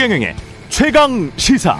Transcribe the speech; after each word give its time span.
최경영의 0.00 0.34
최강 0.70 1.30
시사. 1.36 1.78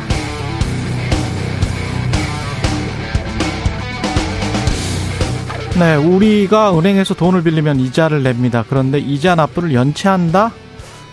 네, 5.79 5.95
우리가 5.95 6.79
은행에서 6.79 7.15
돈을 7.15 7.43
빌리면 7.43 7.81
이자를 7.81 8.23
냅니다. 8.23 8.63
그런데 8.69 8.99
이자 8.99 9.37
납부를 9.37 9.73
연체한다? 9.73 10.53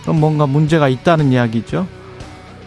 그럼 0.02 0.20
뭔가 0.20 0.48
문제가 0.48 0.89
있다는 0.89 1.31
이야기죠. 1.31 1.88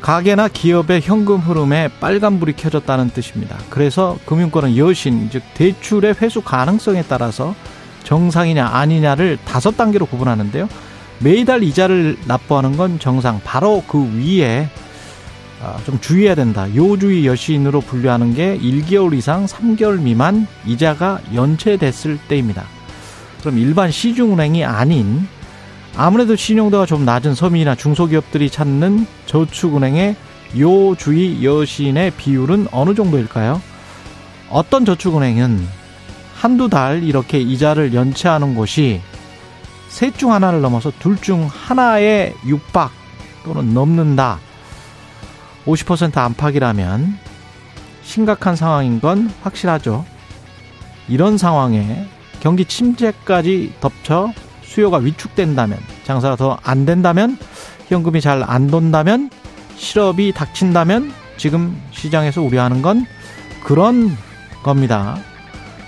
가게나 0.01 0.49
기업의 0.49 1.03
현금 1.03 1.41
흐름에 1.41 1.91
빨간불이 2.01 2.55
켜졌다는 2.55 3.11
뜻입니다. 3.11 3.59
그래서 3.69 4.17
금융권은 4.25 4.79
여신, 4.79 5.29
즉 5.29 5.43
대출의 5.53 6.15
회수 6.23 6.41
가능성에 6.41 7.05
따라서 7.11 7.55
정상이냐 8.05 8.69
아니냐를 8.69 9.37
다섯 9.45 9.77
단계로 9.77 10.07
구분하는데요. 10.07 10.67
매달 11.23 11.63
이자를 11.63 12.17
납부하는 12.27 12.77
건 12.77 12.99
정상, 12.99 13.41
바로 13.45 13.83
그 13.87 13.99
위에 14.17 14.69
아, 15.63 15.79
좀 15.85 16.01
주의해야 16.01 16.35
된다. 16.35 16.67
요주의 16.75 17.27
여신으로 17.27 17.83
분류하는 17.83 18.35
게 18.35 18.59
1개월 18.59 19.13
이상 19.15 19.45
3개월 19.45 20.01
미만 20.01 20.47
이자가 20.67 21.21
연체됐을 21.35 22.19
때입니다. 22.29 22.65
그럼 23.41 23.59
일반 23.59 23.91
시중은행이 23.91 24.65
아닌 24.65 25.29
아무래도 25.97 26.35
신용도가 26.35 26.87
좀 26.87 27.05
낮은 27.05 27.35
서민이나 27.35 27.75
중소기업들이 27.75 28.49
찾는 28.49 29.07
저축은행의 29.27 30.17
요주의 30.59 31.45
여신의 31.45 32.13
비율은 32.13 32.69
어느 32.73 32.95
정도일까요? 32.95 33.61
어떤 34.49 34.87
저축은행은 34.87 35.67
한두 36.35 36.71
달 36.71 37.03
이렇게 37.03 37.39
이자를 37.39 37.93
연체하는 37.93 38.55
곳이 38.55 39.03
셋 39.91 40.17
중 40.17 40.33
하나를 40.33 40.61
넘어서 40.61 40.91
둘 40.99 41.17
중 41.17 41.47
하나의 41.51 42.35
육박 42.47 42.91
또는 43.45 43.75
넘는다. 43.75 44.39
50% 45.67 46.17
안팎이라면 46.17 47.19
심각한 48.03 48.57
상황인 48.57 49.01
건 49.01 49.31
확실하죠. 49.43 50.05
이런 51.09 51.37
상황에 51.39 52.07
경기 52.41 52.65
침체까지 52.65 53.75
덮쳐 53.81 54.33
수요가 54.63 54.99
위축된다면, 54.99 55.79
장사가 56.05 56.37
더 56.37 56.59
안 56.63 56.87
된다면, 56.87 57.37
현금이 57.89 58.21
잘 58.21 58.43
안 58.45 58.69
돈다면, 58.69 59.31
실업이 59.77 60.33
닥친다면, 60.33 61.13
지금 61.37 61.81
시장에서 61.91 62.41
우려하는 62.43 62.81
건 62.81 63.05
그런 63.65 64.17
겁니다. 64.63 65.19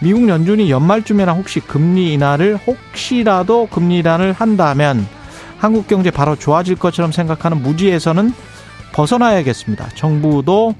미국 0.02 0.28
연준이 0.28 0.68
연말쯤에나 0.68 1.32
혹시 1.32 1.60
금리 1.60 2.12
인하를 2.12 2.58
혹시라도 2.66 3.68
금리 3.70 3.98
인하를 3.98 4.32
한다면 4.32 5.06
한국 5.58 5.86
경제 5.86 6.10
바로 6.10 6.34
좋아질 6.34 6.74
것처럼 6.74 7.12
생각하는 7.12 7.62
무지에서는 7.62 8.32
벗어나야겠습니다. 8.92 9.90
정부도 9.94 10.74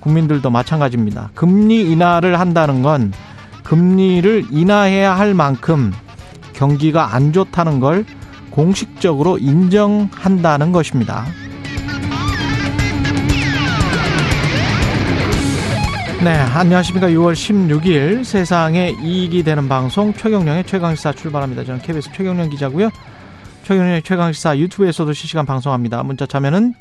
국민들도 0.00 0.48
마찬가지입니다. 0.50 1.30
금리 1.34 1.90
인하를 1.90 2.38
한다는 2.38 2.82
건 2.82 3.12
금리를 3.64 4.46
인하해야 4.52 5.12
할 5.12 5.34
만큼 5.34 5.92
경기가 6.52 7.14
안 7.16 7.32
좋다는 7.32 7.80
걸 7.80 8.04
공식적으로 8.50 9.38
인정한다는 9.38 10.70
것입니다. 10.70 11.26
네, 16.24 16.30
안녕하십니까. 16.30 17.06
6월 17.10 17.32
16일 17.32 18.24
세상에 18.24 18.92
이익이 19.00 19.44
되는 19.44 19.68
방송 19.68 20.12
최경령의 20.12 20.64
최강시사 20.64 21.12
출발합니다. 21.12 21.62
저는 21.62 21.80
KBS 21.80 22.10
최경령 22.12 22.50
기자고요. 22.50 22.90
최경령의 23.62 24.02
최강시사 24.02 24.58
유튜브에서도 24.58 25.12
실시간 25.12 25.46
방송합니다. 25.46 26.02
문자 26.02 26.26
참여는 26.26 26.74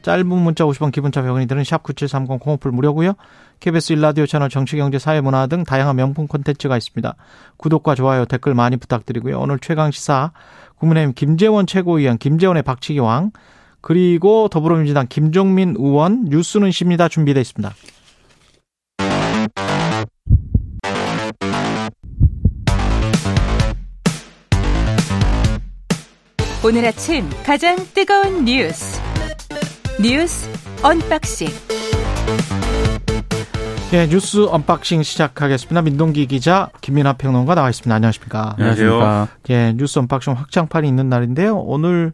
짧은 0.00 0.26
문자 0.26 0.64
50원 0.64 0.90
기본차 0.90 1.20
100원이 1.20 1.46
드는 1.46 1.64
샵9730 1.64 2.40
공오플 2.40 2.70
무료고요. 2.70 3.12
KBS 3.60 3.92
일라디오 3.92 4.24
채널 4.24 4.48
정치 4.48 4.78
경제 4.78 4.98
사회 4.98 5.20
문화 5.20 5.46
등 5.48 5.64
다양한 5.64 5.94
명품 5.94 6.26
콘텐츠가 6.26 6.78
있습니다. 6.78 7.14
구독과 7.58 7.94
좋아요 7.94 8.24
댓글 8.24 8.54
많이 8.54 8.78
부탁드리고요. 8.78 9.38
오늘 9.38 9.58
최강시사 9.58 10.32
국민의힘 10.76 11.12
김재원 11.14 11.66
최고위원 11.66 12.16
김재원의 12.16 12.62
박치기왕 12.62 13.32
그리고 13.82 14.48
더불어민주당 14.48 15.06
김종민 15.10 15.74
의원 15.76 16.24
뉴스는 16.24 16.70
십니다 16.70 17.08
준비되어 17.08 17.42
있습니다. 17.42 17.74
오늘 26.64 26.84
아침 26.86 27.24
가장 27.46 27.76
뜨거운 27.94 28.44
뉴스 28.44 29.00
뉴스 30.02 30.50
unboxing. 30.82 31.48
예, 33.92 34.06
뉴스 34.08 34.44
unboxing 34.48 35.02
시작하겠습니다. 35.02 35.82
민동기 35.82 36.26
기자, 36.26 36.68
김민하 36.80 37.12
평론가 37.12 37.54
나와 37.54 37.70
있습니다. 37.70 37.94
안녕하십니까? 37.94 38.54
안녕하세요. 38.58 39.28
예, 39.50 39.72
뉴스 39.76 40.00
unboxing 40.00 40.34
확장판이 40.34 40.88
있는 40.88 41.08
날인데요. 41.08 41.56
오늘 41.58 42.12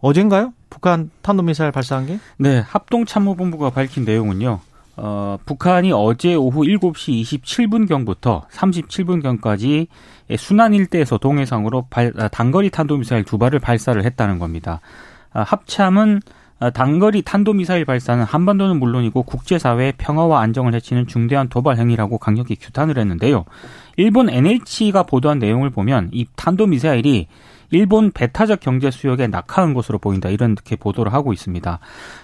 어젠가요? 0.00 0.52
북한 0.70 1.10
탄도미사일 1.22 1.70
발사한 1.70 2.06
게? 2.06 2.18
네, 2.36 2.58
합동참모본부가 2.66 3.70
밝힌 3.70 4.04
내용은요. 4.04 4.60
어, 4.96 5.38
북한이 5.44 5.92
어제 5.92 6.34
오후 6.34 6.62
7시 6.62 7.22
27분경부터 7.22 8.48
37분경까지 8.48 9.88
순안 10.38 10.74
일대에서 10.74 11.18
동해상으로 11.18 11.86
발, 11.90 12.12
아, 12.18 12.28
단거리 12.28 12.70
탄도미사일 12.70 13.24
두 13.24 13.38
발을 13.38 13.58
발사를 13.58 14.02
했다는 14.04 14.38
겁니다. 14.38 14.80
아, 15.32 15.42
합참은 15.42 16.20
아, 16.60 16.70
단거리 16.70 17.22
탄도미사일 17.22 17.84
발사는 17.84 18.22
한반도는 18.24 18.78
물론이고 18.78 19.24
국제사회의 19.24 19.92
평화와 19.98 20.40
안정을 20.40 20.74
해치는 20.74 21.08
중대한 21.08 21.48
도발 21.48 21.76
행위라고 21.78 22.18
강력히 22.18 22.54
규탄을 22.54 22.96
했는데요. 22.96 23.44
일본 23.96 24.30
NH가 24.30 25.02
보도한 25.02 25.40
내용을 25.40 25.70
보면 25.70 26.10
이 26.12 26.26
탄도미사일이 26.36 27.26
일본 27.70 28.12
배타적 28.12 28.60
경제 28.60 28.90
수역에 28.90 29.26
낙하한 29.26 29.74
것으로 29.74 29.98
보인다 29.98 30.28
이렇게 30.28 30.76
보도를 30.76 31.12
하고 31.12 31.32
있습니다. 31.32 31.80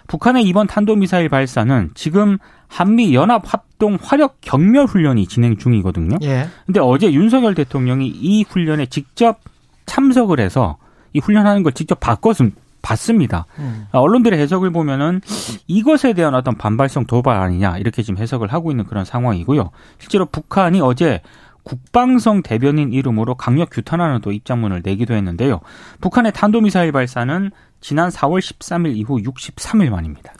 북한의 0.06 0.44
이번 0.44 0.68
탄도미사일 0.68 1.28
발사는 1.28 1.90
지금 1.94 2.38
한미 2.70 3.14
연합 3.14 3.42
합동 3.52 3.98
화력 4.00 4.40
경멸 4.40 4.86
훈련이 4.86 5.26
진행 5.26 5.56
중이거든요. 5.56 6.16
예. 6.22 6.48
근데 6.64 6.80
어제 6.80 7.12
윤석열 7.12 7.54
대통령이 7.54 8.06
이 8.06 8.44
훈련에 8.44 8.86
직접 8.86 9.40
참석을 9.86 10.38
해서 10.38 10.78
이 11.12 11.18
훈련하는 11.18 11.64
걸 11.64 11.72
직접 11.72 11.98
바꿨음 11.98 12.52
봤습니다. 12.80 13.46
음. 13.58 13.86
언론들의 13.90 14.38
해석을 14.38 14.70
보면은 14.70 15.20
이것에 15.66 16.12
대한 16.12 16.34
어떤 16.34 16.56
반발성 16.56 17.06
도발 17.06 17.36
아니냐 17.36 17.76
이렇게 17.78 18.02
지금 18.02 18.22
해석을 18.22 18.52
하고 18.52 18.70
있는 18.70 18.86
그런 18.86 19.04
상황이고요. 19.04 19.70
실제로 19.98 20.24
북한이 20.26 20.80
어제 20.80 21.20
국방성 21.64 22.42
대변인 22.42 22.92
이름으로 22.92 23.34
강력 23.34 23.70
규탄하는 23.70 24.20
또 24.22 24.32
입장문을 24.32 24.80
내기도 24.84 25.14
했는데요. 25.14 25.60
북한의 26.00 26.32
탄도미사일 26.32 26.92
발사는 26.92 27.50
지난 27.80 28.08
4월 28.10 28.38
13일 28.38 28.96
이후 28.96 29.20
63일 29.20 29.90
만입니다. 29.90 30.32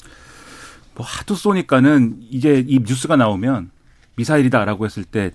뭐 1.01 1.07
하도 1.07 1.35
쏘니까는 1.35 2.19
이제 2.29 2.63
이 2.69 2.81
뉴스가 2.81 3.17
나오면 3.17 3.71
미사일이다라고 4.17 4.85
했을 4.85 5.03
때 5.03 5.31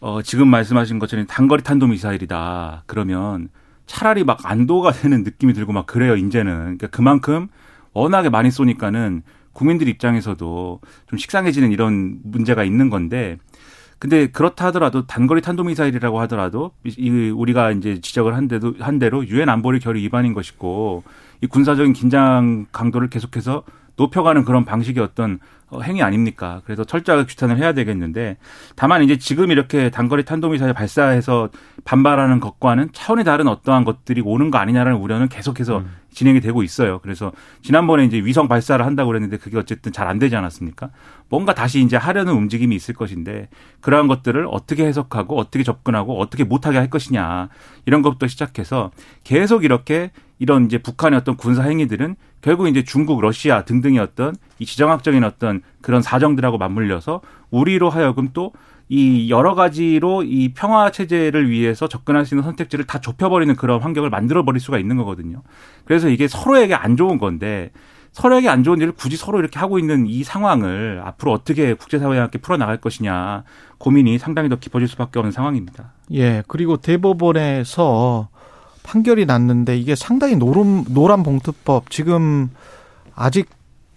어, 0.00 0.20
지금 0.20 0.48
말씀하신 0.48 0.98
것처럼 0.98 1.26
단거리 1.26 1.62
탄도 1.62 1.86
미사일이다. 1.86 2.82
그러면 2.84 3.48
차라리 3.86 4.22
막 4.22 4.38
안도가 4.44 4.92
되는 4.92 5.22
느낌이 5.22 5.54
들고 5.54 5.72
막 5.72 5.86
그래요, 5.86 6.14
이제는. 6.14 6.52
그러니까 6.52 6.88
그만큼 6.88 7.48
워낙에 7.94 8.28
많이 8.28 8.50
쏘니까는 8.50 9.22
국민들 9.54 9.88
입장에서도 9.88 10.80
좀 11.08 11.18
식상해지는 11.18 11.72
이런 11.72 12.18
문제가 12.22 12.62
있는 12.62 12.90
건데 12.90 13.38
근데 13.98 14.26
그렇다 14.26 14.66
하더라도 14.66 15.06
단거리 15.06 15.40
탄도미사일이라고 15.40 16.20
하더라도 16.20 16.72
이 16.84 17.30
우리가 17.30 17.72
이제 17.72 17.98
지적을 18.00 18.36
한 18.36 18.46
대도 18.46 18.74
한 18.78 18.98
대로 18.98 19.26
유엔 19.26 19.48
안보리 19.48 19.80
결의 19.80 20.02
위반인 20.02 20.34
것이고 20.34 21.02
이 21.40 21.46
군사적인 21.46 21.94
긴장 21.94 22.66
강도를 22.70 23.08
계속해서 23.08 23.64
높여가는 23.98 24.44
그런 24.44 24.64
방식의 24.64 25.02
어떤 25.02 25.38
어, 25.70 25.82
행위 25.82 26.02
아닙니까? 26.02 26.62
그래서 26.64 26.82
철저하게 26.82 27.26
규탄을 27.26 27.58
해야 27.58 27.74
되겠는데 27.74 28.38
다만 28.74 29.02
이제 29.02 29.18
지금 29.18 29.50
이렇게 29.50 29.90
단거리 29.90 30.24
탄도미사일 30.24 30.72
발사해서 30.72 31.50
반발하는 31.84 32.40
것과는 32.40 32.88
차원이 32.92 33.22
다른 33.22 33.48
어떠한 33.48 33.84
것들이 33.84 34.22
오는 34.24 34.50
거 34.50 34.56
아니냐라는 34.56 34.98
우려는 34.98 35.28
계속해서 35.28 35.78
음. 35.80 35.94
진행이 36.10 36.40
되고 36.40 36.62
있어요. 36.62 37.00
그래서 37.00 37.32
지난번에 37.62 38.04
이제 38.06 38.16
위성 38.16 38.48
발사를 38.48 38.84
한다고 38.84 39.08
그랬는데 39.08 39.36
그게 39.36 39.58
어쨌든 39.58 39.92
잘 39.92 40.08
안 40.08 40.18
되지 40.18 40.36
않았습니까? 40.36 40.88
뭔가 41.28 41.52
다시 41.54 41.82
이제 41.82 41.98
하려는 41.98 42.32
움직임이 42.32 42.74
있을 42.74 42.94
것인데 42.94 43.50
그러한 43.82 44.08
것들을 44.08 44.46
어떻게 44.50 44.86
해석하고 44.86 45.38
어떻게 45.38 45.62
접근하고 45.62 46.18
어떻게 46.18 46.44
못하게 46.44 46.78
할 46.78 46.88
것이냐 46.88 47.50
이런 47.84 48.00
것부터 48.00 48.26
시작해서 48.26 48.90
계속 49.22 49.64
이렇게 49.64 50.10
이런 50.38 50.64
이제 50.64 50.78
북한의 50.78 51.18
어떤 51.18 51.36
군사 51.36 51.62
행위들은 51.64 52.16
결국 52.40 52.68
이제 52.68 52.84
중국, 52.84 53.20
러시아 53.20 53.64
등등의 53.64 53.98
어떤 53.98 54.34
이 54.58 54.66
지정학적인 54.66 55.24
어떤 55.24 55.62
그런 55.80 56.02
사정들하고 56.02 56.58
맞물려서 56.58 57.20
우리로 57.50 57.90
하여금 57.90 58.30
또 58.32 58.52
이 58.88 59.28
여러 59.28 59.54
가지로 59.54 60.22
이 60.22 60.52
평화 60.54 60.90
체제를 60.90 61.50
위해서 61.50 61.88
접근할 61.88 62.24
수 62.24 62.34
있는 62.34 62.44
선택지를 62.44 62.86
다 62.86 63.00
좁혀버리는 63.00 63.54
그런 63.56 63.80
환경을 63.80 64.08
만들어 64.08 64.44
버릴 64.44 64.60
수가 64.60 64.78
있는 64.78 64.96
거거든요. 64.96 65.42
그래서 65.84 66.08
이게 66.08 66.26
서로에게 66.26 66.74
안 66.74 66.96
좋은 66.96 67.18
건데 67.18 67.70
서로에게 68.12 68.48
안 68.48 68.64
좋은 68.64 68.80
일을 68.80 68.92
굳이 68.92 69.18
서로 69.18 69.38
이렇게 69.38 69.58
하고 69.58 69.78
있는 69.78 70.06
이 70.06 70.24
상황을 70.24 71.02
앞으로 71.04 71.32
어떻게 71.32 71.74
국제사회와 71.74 72.22
함께 72.22 72.38
풀어나갈 72.38 72.78
것이냐 72.78 73.44
고민이 73.76 74.18
상당히 74.18 74.48
더 74.48 74.56
깊어질 74.56 74.88
수밖에 74.88 75.18
없는 75.18 75.32
상황입니다. 75.32 75.92
예, 76.14 76.42
그리고 76.48 76.78
대법원에서 76.78 78.28
판결이 78.88 79.26
났는데 79.26 79.76
이게 79.76 79.94
상당히 79.94 80.34
노름, 80.34 80.84
노란 80.88 81.22
봉투법 81.22 81.90
지금 81.90 82.48
아직 83.14 83.50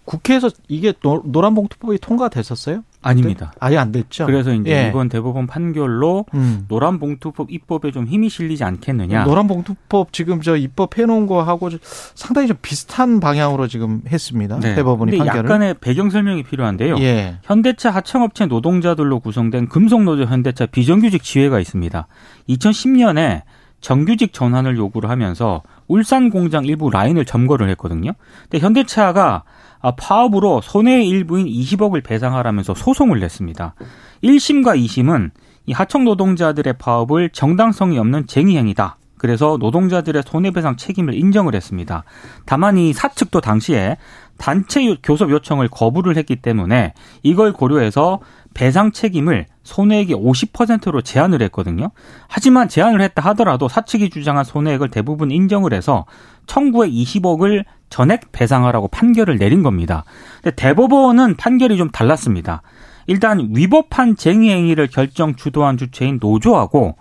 국회에서 0.04 0.50
이게 0.68 0.92
노, 1.00 1.22
노란 1.24 1.54
봉투법이 1.54 1.98
통과됐었어요? 1.98 2.82
아닙니다. 3.00 3.52
아예 3.58 3.78
안 3.78 3.90
됐죠. 3.90 4.26
그래서 4.26 4.52
이제 4.52 4.70
예. 4.70 4.88
이번 4.88 5.08
대법원 5.08 5.46
판결로 5.46 6.26
음. 6.34 6.66
노란 6.68 6.98
봉투법 6.98 7.50
입법에 7.50 7.90
좀 7.90 8.06
힘이 8.06 8.28
실리지 8.28 8.62
않겠느냐. 8.64 9.24
노란 9.24 9.46
봉투법 9.46 10.12
지금 10.12 10.40
저 10.40 10.56
입법해 10.56 11.06
놓은 11.06 11.26
거하고 11.26 11.70
상당히 12.14 12.48
좀 12.48 12.58
비슷한 12.60 13.18
방향으로 13.18 13.66
지금 13.66 14.02
했습니다. 14.06 14.60
네. 14.60 14.74
대법원이 14.74 15.16
판결을. 15.18 15.38
약간의 15.44 15.74
배경 15.80 16.10
설명이 16.10 16.42
필요한데요. 16.42 16.98
예. 16.98 17.38
현대차 17.42 17.90
하청업체 17.90 18.46
노동자들로 18.46 19.20
구성된 19.20 19.68
금속노조 19.68 20.24
현대차 20.24 20.66
비정규직 20.66 21.22
지회가 21.22 21.58
있습니다. 21.58 22.06
2010년에 22.48 23.42
정규직 23.82 24.32
전환을 24.32 24.78
요구를 24.78 25.10
하면서 25.10 25.62
울산 25.88 26.30
공장 26.30 26.64
일부 26.64 26.88
라인을 26.88 27.26
점거를 27.26 27.68
했거든요. 27.70 28.12
근데 28.44 28.64
현대차가 28.64 29.42
아, 29.80 29.90
파업으로 29.96 30.60
손해의 30.62 31.06
일부인 31.08 31.46
20억을 31.46 32.02
배상하라면서 32.02 32.74
소송을 32.74 33.18
냈습니다. 33.20 33.74
1심과 34.22 34.80
2심은 34.82 35.32
이 35.66 35.72
하청 35.72 36.04
노동자들의 36.04 36.74
파업을 36.78 37.30
정당성이 37.30 37.98
없는 37.98 38.26
쟁의 38.28 38.56
행위다. 38.56 38.96
그래서 39.18 39.56
노동자들의 39.60 40.22
손해배상 40.26 40.76
책임을 40.76 41.14
인정을 41.14 41.54
했습니다. 41.54 42.02
다만 42.44 42.76
이 42.76 42.92
사측도 42.92 43.40
당시에 43.40 43.96
단체 44.36 44.96
교섭 45.02 45.30
요청을 45.30 45.68
거부를 45.68 46.16
했기 46.16 46.36
때문에 46.36 46.94
이걸 47.22 47.52
고려해서 47.52 48.18
배상 48.54 48.92
책임을 48.92 49.46
손해액의 49.62 50.16
50%로 50.16 51.02
제한을 51.02 51.42
했거든요. 51.42 51.90
하지만 52.28 52.68
제한을 52.68 53.00
했다 53.00 53.22
하더라도 53.30 53.68
사측이 53.68 54.10
주장한 54.10 54.44
손해액을 54.44 54.90
대부분 54.90 55.30
인정을 55.30 55.72
해서 55.72 56.06
청구의 56.46 56.90
20억을 56.90 57.64
전액 57.90 58.32
배상하라고 58.32 58.88
판결을 58.88 59.38
내린 59.38 59.62
겁니다. 59.62 60.04
근데 60.42 60.54
대법원은 60.56 61.36
판결이 61.36 61.76
좀 61.76 61.90
달랐습니다. 61.90 62.62
일단 63.06 63.48
위법한 63.54 64.16
쟁의 64.16 64.50
행위를 64.50 64.86
결정 64.86 65.34
주도한 65.34 65.76
주체인 65.76 66.18
노조하고 66.20 66.96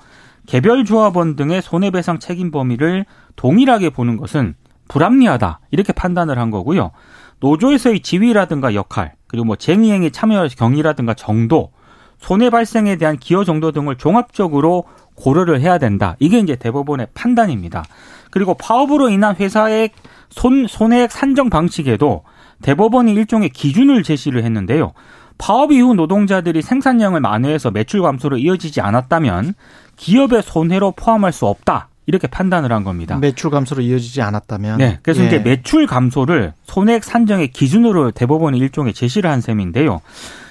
개별 0.48 0.84
조합원 0.86 1.36
등의 1.36 1.62
손해배상 1.62 2.20
책임 2.20 2.52
범위를 2.52 3.06
동일하게 3.36 3.92
보는 3.92 4.18
것은 4.18 4.56
불합리하다 4.88 5.62
이렇게 5.72 5.94
판단을 5.94 6.38
한 6.38 6.52
거고요. 6.52 6.92
노조에서의 7.42 8.00
지위라든가 8.00 8.74
역할 8.74 9.16
그리고 9.28 9.46
뭐 9.46 9.56
쟁의행위 9.56 10.12
참여 10.12 10.48
경위라든가 10.58 11.14
정도 11.14 11.72
손해 12.18 12.50
발생에 12.50 12.98
대한 12.98 13.18
기여 13.18 13.44
정도 13.44 13.72
등을 13.72 13.98
종합적으로 13.98 14.86
고려를 15.16 15.60
해야 15.60 15.78
된다. 15.78 16.16
이게 16.20 16.40
이제 16.40 16.56
대법원의 16.56 17.08
판단입니다. 17.14 17.84
그리고 18.30 18.54
파업으로 18.54 19.10
인한 19.10 19.36
회사의 19.36 19.90
손, 20.30 20.68
손해액 20.68 21.12
산정 21.12 21.50
방식에도 21.50 22.24
대법원이 22.62 23.12
일종의 23.14 23.50
기준을 23.50 24.04
제시를 24.04 24.44
했는데요. 24.44 24.94
파업 25.38 25.72
이후 25.72 25.96
노동자들이 25.96 26.62
생산량을 26.62 27.20
만회해서 27.20 27.72
매출 27.72 28.04
감소로 28.04 28.38
이어지지 28.38 28.82
않았다면 28.82 29.56
기업의 29.96 30.44
손해로 30.44 30.92
포함할 30.92 31.32
수 31.32 31.48
없다. 31.48 31.90
이렇게 32.12 32.28
판단을 32.28 32.74
한 32.74 32.84
겁니다. 32.84 33.18
매출 33.18 33.50
감소로 33.50 33.82
이어지지 33.82 34.22
않았다면. 34.22 34.78
네. 34.80 35.00
그래서 35.02 35.24
예. 35.24 35.28
이제 35.28 35.40
매출 35.40 35.88
감소를 35.88 36.54
손해액 36.64 37.06
산정의 37.06 37.48
기준으로 37.52 38.12
대법원이 38.12 38.58
일종의 38.58 38.94
제시를 38.94 39.30
한 39.30 39.40
셈인데요. 39.40 40.02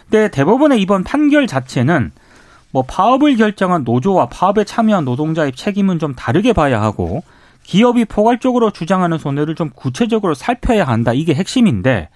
근데 0.09 0.31
대법원의 0.31 0.81
이번 0.81 1.05
판결 1.05 1.47
자체는 1.47 2.13
뭐 2.73 2.83
파업을 2.83 3.37
결정한 3.37 3.85
노조와 3.85 4.27
파업에 4.27 4.65
참여한 4.65 5.05
노동자의 5.05 5.53
책임은 5.53 5.99
좀 5.99 6.15
다르게 6.15 6.55
봐야 6.55 6.81
하고 6.81 7.23
기업이 7.65 8.07
포괄적으로 8.07 8.71
주장하는 8.71 9.19
손해를 9.19 9.55
좀 9.55 9.71
구체적으로 9.75 10.35
살펴야 10.35 10.85
한다. 10.85 11.13
이게 11.13 11.35
핵심인데 11.35 12.09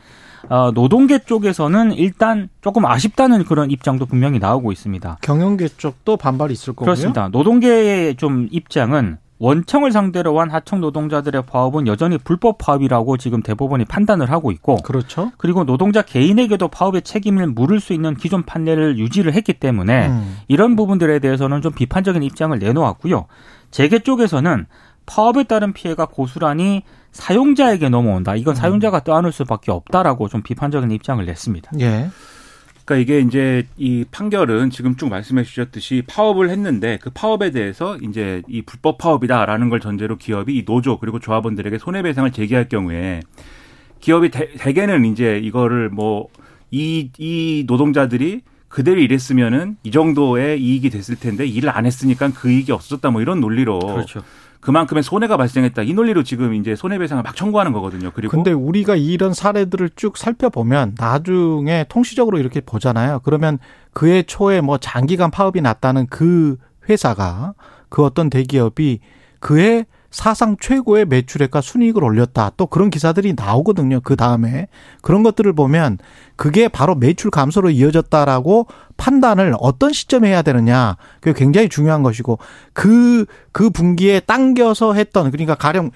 어, 0.48 0.70
노동계 0.72 1.20
쪽에서는 1.20 1.92
일단 1.92 2.48
조금 2.60 2.84
아쉽다는 2.84 3.44
그런 3.44 3.70
입장도 3.70 4.06
분명히 4.06 4.38
나오고 4.38 4.72
있습니다. 4.72 5.18
경영계 5.22 5.68
쪽도 5.68 6.16
반발이 6.16 6.52
있을 6.52 6.74
거고요. 6.74 6.84
그렇습니다. 6.84 7.28
노동계의 7.28 8.16
좀 8.16 8.48
입장은 8.50 9.18
원청을 9.38 9.90
상대로 9.90 10.40
한 10.40 10.50
하청 10.50 10.80
노동자들의 10.80 11.42
파업은 11.46 11.86
여전히 11.86 12.18
불법 12.18 12.58
파업이라고 12.58 13.16
지금 13.16 13.42
대법원이 13.42 13.84
판단을 13.86 14.30
하고 14.30 14.52
있고 14.52 14.76
그렇죠. 14.76 15.32
그리고 15.38 15.64
노동자 15.64 16.02
개인에게도 16.02 16.68
파업의 16.68 17.02
책임을 17.02 17.48
물을 17.48 17.80
수 17.80 17.92
있는 17.92 18.14
기존 18.14 18.44
판례를 18.44 18.98
유지를 18.98 19.34
했기 19.34 19.54
때문에 19.54 20.08
음. 20.08 20.38
이런 20.48 20.76
부분들에 20.76 21.18
대해서는 21.18 21.62
좀 21.62 21.72
비판적인 21.72 22.22
입장을 22.22 22.56
내놓았고요. 22.58 23.26
재계 23.70 23.98
쪽에서는 23.98 24.66
파업에 25.06 25.44
따른 25.44 25.72
피해가 25.72 26.06
고스란히 26.06 26.82
사용자에게 27.12 27.88
넘어온다. 27.88 28.34
이건 28.36 28.54
사용자가 28.54 29.04
떠안을 29.04 29.32
수밖에 29.32 29.70
없다라고 29.70 30.28
좀 30.28 30.42
비판적인 30.42 30.90
입장을 30.90 31.24
냈습니다. 31.24 31.72
예. 31.80 32.08
그러니까 32.84 33.02
이게 33.02 33.20
이제 33.20 33.66
이 33.76 34.04
판결은 34.10 34.70
지금 34.70 34.96
쭉 34.96 35.08
말씀해 35.08 35.42
주셨듯이 35.44 36.02
파업을 36.06 36.50
했는데 36.50 36.98
그 37.00 37.10
파업에 37.10 37.50
대해서 37.50 37.96
이제 37.98 38.42
이 38.48 38.62
불법 38.62 38.98
파업이다라는 38.98 39.70
걸 39.70 39.80
전제로 39.80 40.16
기업이 40.16 40.56
이 40.56 40.64
노조 40.64 40.98
그리고 40.98 41.18
조합원들에게 41.18 41.78
손해배상을 41.78 42.30
제기할 42.32 42.68
경우에 42.68 43.20
기업이 44.00 44.30
대, 44.30 44.52
대개는 44.52 45.04
이제 45.06 45.38
이거를 45.42 45.88
뭐 45.90 46.28
이 46.74 47.10
이 47.18 47.64
노동자들이 47.66 48.42
그대로 48.68 49.00
일했으면은 49.00 49.76
이 49.84 49.92
정도의 49.92 50.60
이익이 50.60 50.90
됐을 50.90 51.14
텐데 51.14 51.46
일을 51.46 51.70
안 51.70 51.86
했으니까 51.86 52.32
그 52.34 52.50
이익이 52.50 52.72
없어졌다 52.72 53.10
뭐 53.12 53.22
이런 53.22 53.40
논리로 53.40 53.78
그렇죠. 53.78 54.24
그만큼의 54.64 55.02
손해가 55.02 55.36
발생했다 55.36 55.82
이 55.82 55.92
논리로 55.92 56.22
지금 56.22 56.54
이제 56.54 56.74
손해배상을 56.74 57.22
막 57.22 57.36
청구하는 57.36 57.72
거거든요. 57.72 58.10
그리고 58.14 58.30
근데 58.30 58.50
우리가 58.50 58.96
이런 58.96 59.34
사례들을 59.34 59.90
쭉 59.94 60.16
살펴보면 60.16 60.94
나중에 60.98 61.84
통시적으로 61.90 62.38
이렇게 62.38 62.60
보잖아요. 62.60 63.20
그러면 63.24 63.58
그해 63.92 64.22
초에 64.22 64.62
뭐 64.62 64.78
장기간 64.78 65.30
파업이 65.30 65.60
났다는 65.60 66.06
그 66.06 66.56
회사가 66.88 67.52
그 67.90 68.02
어떤 68.04 68.30
대기업이 68.30 69.00
그해 69.38 69.84
사상 70.14 70.56
최고의 70.60 71.06
매출액과 71.06 71.60
순이익을 71.60 72.04
올렸다. 72.04 72.52
또 72.56 72.68
그런 72.68 72.88
기사들이 72.88 73.34
나오거든요. 73.36 73.98
그 74.04 74.14
다음에 74.14 74.68
그런 75.02 75.24
것들을 75.24 75.52
보면 75.54 75.98
그게 76.36 76.68
바로 76.68 76.94
매출 76.94 77.32
감소로 77.32 77.70
이어졌다라고 77.70 78.68
판단을 78.96 79.56
어떤 79.58 79.92
시점에 79.92 80.28
해야 80.28 80.42
되느냐. 80.42 80.96
그게 81.20 81.36
굉장히 81.36 81.68
중요한 81.68 82.04
것이고 82.04 82.38
그, 82.72 83.26
그 83.50 83.70
분기에 83.70 84.20
당겨서 84.20 84.94
했던 84.94 85.32
그러니까 85.32 85.56
가령 85.56 85.90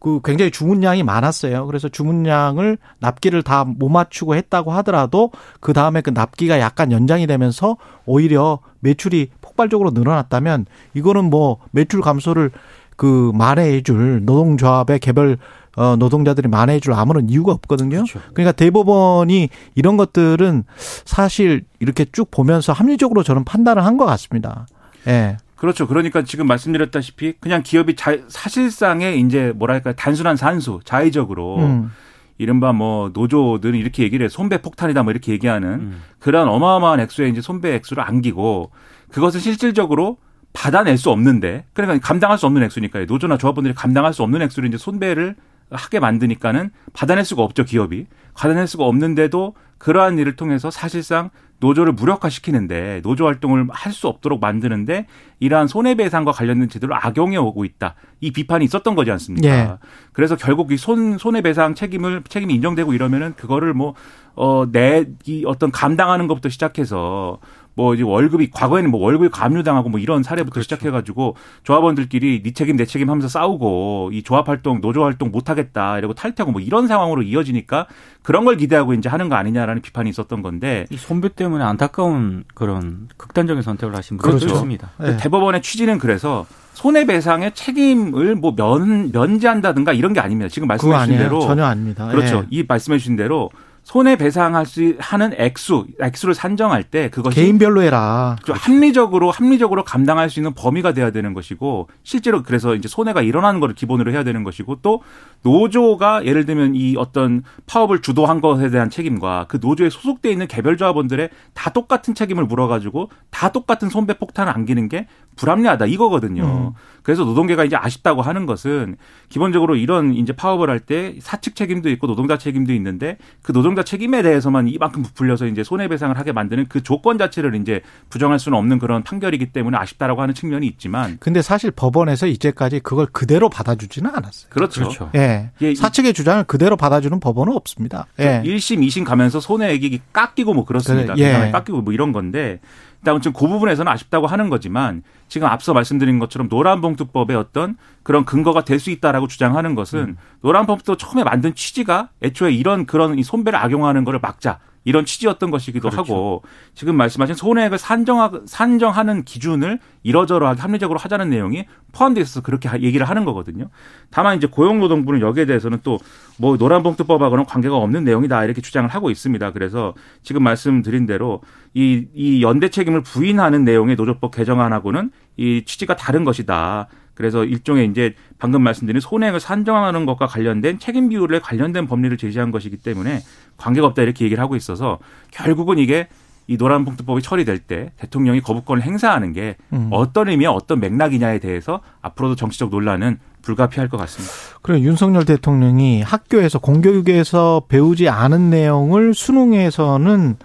그 0.00 0.20
굉장히 0.24 0.50
주문량이 0.50 1.02
많았어요. 1.02 1.66
그래서 1.66 1.88
주문량을 1.88 2.78
납기를 3.00 3.42
다 3.42 3.64
못 3.64 3.88
맞추고 3.88 4.34
했다고 4.34 4.72
하더라도 4.72 5.30
그 5.60 5.72
다음에 5.74 6.00
그 6.00 6.10
납기가 6.10 6.58
약간 6.60 6.90
연장이 6.90 7.26
되면서 7.26 7.76
오히려 8.06 8.60
매출이 8.80 9.30
폭발적으로 9.40 9.90
늘어났다면 9.90 10.66
이거는 10.94 11.24
뭐 11.24 11.58
매출 11.72 12.00
감소를 12.00 12.50
그 12.98 13.30
만회해줄 13.34 14.24
노동조합의 14.26 14.98
개별 14.98 15.38
어 15.76 15.94
노동자들이 15.96 16.48
만회해줄 16.48 16.92
아무런 16.92 17.30
이유가 17.30 17.52
없거든요. 17.52 17.98
그렇죠. 17.98 18.20
그러니까 18.34 18.50
대법원이 18.52 19.48
이런 19.76 19.96
것들은 19.96 20.64
사실 21.04 21.62
이렇게 21.78 22.04
쭉 22.10 22.30
보면서 22.30 22.72
합리적으로 22.72 23.22
저는 23.22 23.44
판단을 23.44 23.84
한 23.86 23.96
것 23.96 24.04
같습니다. 24.04 24.66
예. 25.06 25.36
그렇죠. 25.54 25.86
그러니까 25.86 26.22
지금 26.22 26.46
말씀드렸다시피 26.48 27.34
그냥 27.40 27.62
기업이 27.64 27.94
자, 27.96 28.16
사실상의 28.28 29.20
이제 29.20 29.52
뭐랄까 29.54 29.92
단순한 29.92 30.36
산수, 30.36 30.80
자의적으로 30.84 31.58
음. 31.58 31.90
이른바 32.38 32.72
뭐 32.72 33.10
노조들은 33.12 33.78
이렇게 33.78 34.02
얘기를 34.02 34.24
해 34.24 34.28
손배 34.28 34.60
폭탄이다 34.62 35.02
뭐 35.04 35.12
이렇게 35.12 35.32
얘기하는 35.32 35.68
음. 35.68 36.02
그런 36.18 36.48
어마어마한 36.48 37.00
액수의 37.00 37.30
이제 37.30 37.40
손배 37.40 37.74
액수를 37.74 38.02
안기고 38.02 38.70
그것을 39.12 39.40
실질적으로 39.40 40.18
받아낼 40.52 40.98
수 40.98 41.10
없는데 41.10 41.64
그러니까 41.72 42.06
감당할 42.06 42.38
수 42.38 42.46
없는 42.46 42.62
액수니까요. 42.64 43.04
노조나 43.06 43.36
조합원들이 43.38 43.74
감당할 43.74 44.12
수 44.12 44.22
없는 44.22 44.42
액수를 44.42 44.68
이제 44.68 44.76
손배를 44.78 45.36
하게 45.70 46.00
만드니까는 46.00 46.70
받아낼 46.94 47.24
수가 47.24 47.42
없죠 47.42 47.64
기업이 47.64 48.06
받아낼 48.34 48.66
수가 48.66 48.84
없는데도 48.84 49.54
그러한 49.76 50.18
일을 50.18 50.34
통해서 50.34 50.70
사실상 50.70 51.28
노조를 51.60 51.92
무력화시키는데 51.92 53.00
노조 53.02 53.26
활동을 53.26 53.66
할 53.70 53.92
수 53.92 54.06
없도록 54.08 54.40
만드는데 54.40 55.06
이러한 55.40 55.66
손해배상과 55.66 56.32
관련된 56.32 56.68
제도를 56.68 56.94
악용해 56.96 57.36
오고 57.36 57.64
있다 57.64 57.96
이 58.20 58.30
비판이 58.30 58.64
있었던 58.64 58.94
거지 58.94 59.10
않습니까? 59.10 59.48
예. 59.48 59.68
그래서 60.12 60.36
결국 60.36 60.72
이 60.72 60.76
손 60.76 61.18
손해배상 61.18 61.74
책임을 61.74 62.22
책임이 62.28 62.54
인정되고 62.54 62.94
이러면은 62.94 63.34
그거를 63.36 63.74
뭐, 63.74 63.94
뭐어내이 64.36 65.44
어떤 65.46 65.70
감당하는 65.70 66.28
것부터 66.28 66.48
시작해서 66.48 67.38
뭐 67.78 67.94
이제 67.94 68.02
월급이 68.02 68.50
과거에는 68.50 68.90
뭐 68.90 69.00
월급이 69.00 69.28
감류당하고 69.28 69.88
뭐 69.88 70.00
이런 70.00 70.24
사례부터 70.24 70.54
그렇죠. 70.54 70.64
시작해가지고 70.64 71.36
조합원들끼리 71.62 72.42
네 72.42 72.52
책임 72.52 72.76
내 72.76 72.84
책임 72.84 73.08
하면서 73.08 73.28
싸우고 73.28 74.10
이 74.12 74.24
조합 74.24 74.48
활동 74.48 74.80
노조 74.80 75.04
활동 75.04 75.30
못 75.30 75.48
하겠다 75.48 75.96
이러고 75.96 76.14
탈퇴하고 76.14 76.50
뭐 76.50 76.60
이런 76.60 76.88
상황으로 76.88 77.22
이어지니까 77.22 77.86
그런 78.24 78.44
걸 78.44 78.56
기대하고 78.56 78.94
이제 78.94 79.08
하는 79.08 79.28
거 79.28 79.36
아니냐라는 79.36 79.80
비판이 79.80 80.10
있었던 80.10 80.42
건데 80.42 80.86
이 80.90 80.96
손배 80.96 81.28
때문에 81.28 81.62
안타까운 81.62 82.42
그런 82.52 83.06
극단적인 83.16 83.62
선택을 83.62 83.94
하신 83.94 84.16
분들도 84.16 84.38
그렇죠. 84.38 84.54
있습니다. 84.56 84.90
네. 84.98 85.16
대법원의 85.18 85.62
취지는 85.62 85.98
그래서 85.98 86.46
손해배상의 86.72 87.54
책임을 87.54 88.34
뭐 88.34 88.56
면, 88.56 89.12
면제한다든가 89.12 89.92
이런 89.92 90.12
게 90.14 90.18
아닙니다. 90.18 90.48
지금 90.48 90.66
말씀해 90.66 90.98
주신 90.98 91.18
대로 91.18 91.42
전혀 91.42 91.64
아닙니다. 91.64 92.08
그렇죠. 92.08 92.38
예. 92.38 92.46
이 92.50 92.64
말씀해 92.66 92.98
주신 92.98 93.14
대로 93.14 93.50
손해배상할 93.88 94.66
수 94.66 94.96
하는 94.98 95.32
액수, 95.38 95.86
액수를 95.98 96.34
산정할 96.34 96.84
때 96.84 97.08
그것이 97.08 97.36
개인별로 97.36 97.80
해라. 97.80 98.36
합리적으로 98.46 99.30
합리적으로 99.30 99.82
감당할 99.82 100.28
수 100.28 100.40
있는 100.40 100.52
범위가 100.52 100.92
돼야 100.92 101.10
되는 101.10 101.32
것이고 101.32 101.88
실제로 102.02 102.42
그래서 102.42 102.74
이제 102.74 102.86
손해가 102.86 103.22
일어나는 103.22 103.60
것을 103.60 103.74
기본으로 103.74 104.12
해야 104.12 104.24
되는 104.24 104.44
것이고 104.44 104.80
또 104.82 105.02
노조가 105.42 106.26
예를 106.26 106.44
들면 106.44 106.74
이 106.74 106.96
어떤 106.98 107.42
파업을 107.66 108.02
주도한 108.02 108.42
것에 108.42 108.68
대한 108.68 108.90
책임과 108.90 109.46
그 109.48 109.58
노조에 109.58 109.88
소속돼 109.88 110.30
있는 110.30 110.46
개별 110.48 110.76
조합원들의 110.76 111.30
다 111.54 111.70
똑같은 111.70 112.14
책임을 112.14 112.44
물어가지고 112.44 113.08
다 113.30 113.52
똑같은 113.52 113.88
손배 113.88 114.18
폭탄을 114.18 114.52
안기는 114.52 114.90
게 114.90 115.06
불합리하다 115.36 115.86
이거거든요. 115.86 116.44
음. 116.44 116.72
그래서 117.08 117.24
노동계가 117.24 117.64
이제 117.64 117.74
아쉽다고 117.74 118.20
하는 118.20 118.44
것은 118.44 118.98
기본적으로 119.30 119.76
이런 119.76 120.12
이제 120.12 120.34
파업을 120.34 120.68
할 120.68 120.78
때 120.78 121.16
사측 121.20 121.56
책임도 121.56 121.88
있고 121.92 122.06
노동자 122.06 122.36
책임도 122.36 122.74
있는데 122.74 123.16
그 123.40 123.54
노동자 123.54 123.82
책임에 123.82 124.20
대해서만 124.20 124.68
이만큼 124.68 125.02
부풀려서 125.02 125.46
이제 125.46 125.64
손해배상을 125.64 126.18
하게 126.18 126.32
만드는 126.32 126.66
그 126.68 126.82
조건 126.82 127.16
자체를 127.16 127.54
이제 127.54 127.80
부정할 128.10 128.38
수는 128.38 128.58
없는 128.58 128.78
그런 128.78 129.02
판결이기 129.02 129.52
때문에 129.52 129.78
아쉽다라고 129.78 130.20
하는 130.20 130.34
측면이 130.34 130.66
있지만 130.66 131.16
근데 131.18 131.40
사실 131.40 131.70
법원에서 131.70 132.26
이제까지 132.26 132.80
그걸 132.80 133.06
그대로 133.06 133.48
받아주지는 133.48 134.10
않았어요. 134.14 134.50
그렇죠. 134.50 134.82
그렇죠. 134.82 135.10
예. 135.14 135.50
예. 135.62 135.74
사측의 135.74 136.12
주장을 136.12 136.44
그대로 136.44 136.76
받아주는 136.76 137.18
법원은 137.20 137.54
없습니다. 137.54 138.06
예. 138.20 138.42
1심, 138.44 138.86
2심 138.86 139.04
가면서 139.04 139.40
손해액이 139.40 140.00
깎이고 140.12 140.52
뭐 140.52 140.66
그렇습니다. 140.66 141.14
그래, 141.14 141.46
예. 141.46 141.50
깎이고 141.50 141.80
뭐 141.80 141.94
이런 141.94 142.12
건데 142.12 142.60
아무튼 143.06 143.32
그 143.32 143.46
부분에서는 143.46 143.90
아쉽다고 143.90 144.26
하는 144.26 144.48
거지만 144.48 145.02
지금 145.28 145.46
앞서 145.46 145.72
말씀드린 145.72 146.18
것처럼 146.18 146.48
노란봉투법의 146.48 147.36
어떤 147.36 147.76
그런 148.02 148.24
근거가 148.24 148.64
될 148.64 148.78
수 148.78 148.90
있다라고 148.90 149.26
주장하는 149.26 149.74
것은 149.74 149.98
음. 150.00 150.16
노란봉투 150.42 150.96
처음에 150.96 151.24
만든 151.24 151.54
취지가 151.54 152.10
애초에 152.22 152.52
이런 152.52 152.86
그런 152.86 153.20
손배를 153.22 153.58
악용하는 153.58 154.04
거를 154.04 154.20
막자 154.20 154.58
이런 154.84 155.04
취지였던 155.04 155.50
것이기도 155.50 155.90
그렇죠. 155.90 156.12
하고 156.12 156.42
지금 156.74 156.96
말씀하신 156.96 157.34
손해액을 157.34 157.78
산정하, 157.78 158.30
산정하는 158.46 159.24
기준을 159.24 159.78
이러저러하게 160.02 160.60
합리적으로 160.60 160.98
하자는 160.98 161.30
내용이 161.30 161.66
포함되어 161.92 162.22
있어서 162.22 162.40
그렇게 162.40 162.70
얘기를 162.80 163.08
하는 163.08 163.24
거거든요. 163.24 163.68
다만 164.10 164.36
이제 164.36 164.46
고용노동부는 164.46 165.20
여기에 165.20 165.46
대해서는 165.46 165.80
또 165.82 165.98
뭐 166.38 166.56
노란봉투법하고는 166.56 167.44
관계가 167.44 167.76
없는 167.76 168.04
내용이다 168.04 168.44
이렇게 168.44 168.60
주장을 168.60 168.88
하고 168.88 169.10
있습니다. 169.10 169.52
그래서 169.52 169.94
지금 170.22 170.42
말씀드린 170.44 171.04
대로 171.04 171.42
이, 171.74 172.06
이 172.14 172.42
연대 172.42 172.68
책임을 172.68 173.02
부인하는 173.02 173.64
내용의 173.64 173.96
노조법 173.96 174.34
개정안하고는 174.34 175.10
이 175.36 175.64
취지가 175.66 175.96
다른 175.96 176.24
것이다. 176.24 176.88
그래서 177.18 177.44
일종의 177.44 177.88
이제 177.88 178.14
방금 178.38 178.62
말씀드린 178.62 179.00
손해액을 179.00 179.40
산정하는 179.40 180.06
것과 180.06 180.28
관련된 180.28 180.78
책임 180.78 181.08
비율에 181.08 181.40
관련된 181.40 181.88
법리를 181.88 182.16
제시한 182.16 182.52
것이기 182.52 182.76
때문에 182.76 183.18
관계가 183.56 183.88
없다 183.88 184.02
이렇게 184.02 184.24
얘기를 184.24 184.40
하고 184.40 184.54
있어서 184.54 185.00
결국은 185.32 185.78
이게 185.78 186.06
이 186.46 186.56
노란봉투법이 186.56 187.20
처리될 187.20 187.58
때 187.58 187.90
대통령이 187.96 188.40
거부권을 188.40 188.84
행사하는 188.84 189.32
게 189.32 189.56
음. 189.72 189.88
어떤 189.90 190.28
의미와 190.28 190.52
어떤 190.52 190.78
맥락이냐에 190.78 191.40
대해서 191.40 191.80
앞으로도 192.02 192.36
정치적 192.36 192.70
논란은 192.70 193.18
불가피할 193.42 193.88
것 193.88 193.96
같습니다. 193.96 194.32
그럼 194.62 194.78
윤석열 194.82 195.24
대통령이 195.24 196.02
학교에서 196.02 196.60
공교육에서 196.60 197.64
배우지 197.66 198.08
않은 198.08 198.48
내용을 198.48 199.12
수능에서는 199.12 200.36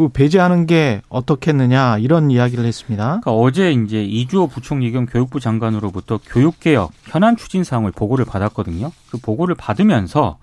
그 0.00 0.08
배제하는 0.08 0.64
게 0.64 1.02
어떻겠느냐 1.10 1.98
이런 1.98 2.30
이야기를 2.30 2.64
했습니다. 2.64 3.20
그러니까 3.20 3.32
어제 3.32 3.70
이제 3.70 4.02
이주호 4.02 4.46
부총리 4.46 4.90
겸 4.92 5.04
교육부 5.04 5.40
장관으로부터 5.40 6.18
교육개혁 6.26 6.90
현안 7.04 7.36
추진 7.36 7.64
사항을 7.64 7.90
보고를 7.90 8.24
받았거든요. 8.24 8.92
그 9.10 9.18
보고를 9.18 9.56
받으면서 9.56 10.38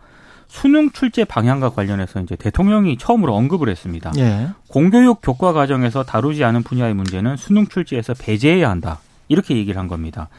수능 0.48 0.92
출제 0.92 1.26
방향과 1.26 1.72
관련해서 1.72 2.22
이제 2.22 2.36
대통령이 2.36 3.00
처음으로 3.00 3.34
언급을 3.34 3.68
했습니다. 3.70 4.12
예. 4.20 4.50
공교육 4.68 5.22
교과 5.24 5.54
과정에서 5.54 6.04
다루지 6.04 6.44
않은 6.44 6.62
분야의 6.62 6.94
문제는 6.94 7.36
수능 7.36 7.66
출제에서 7.66 8.14
배제해야 8.14 8.70
한다. 8.70 9.00
이렇게 9.28 9.58
얘기를 9.58 9.80
한 9.80 9.88
겁니다. 9.88 10.30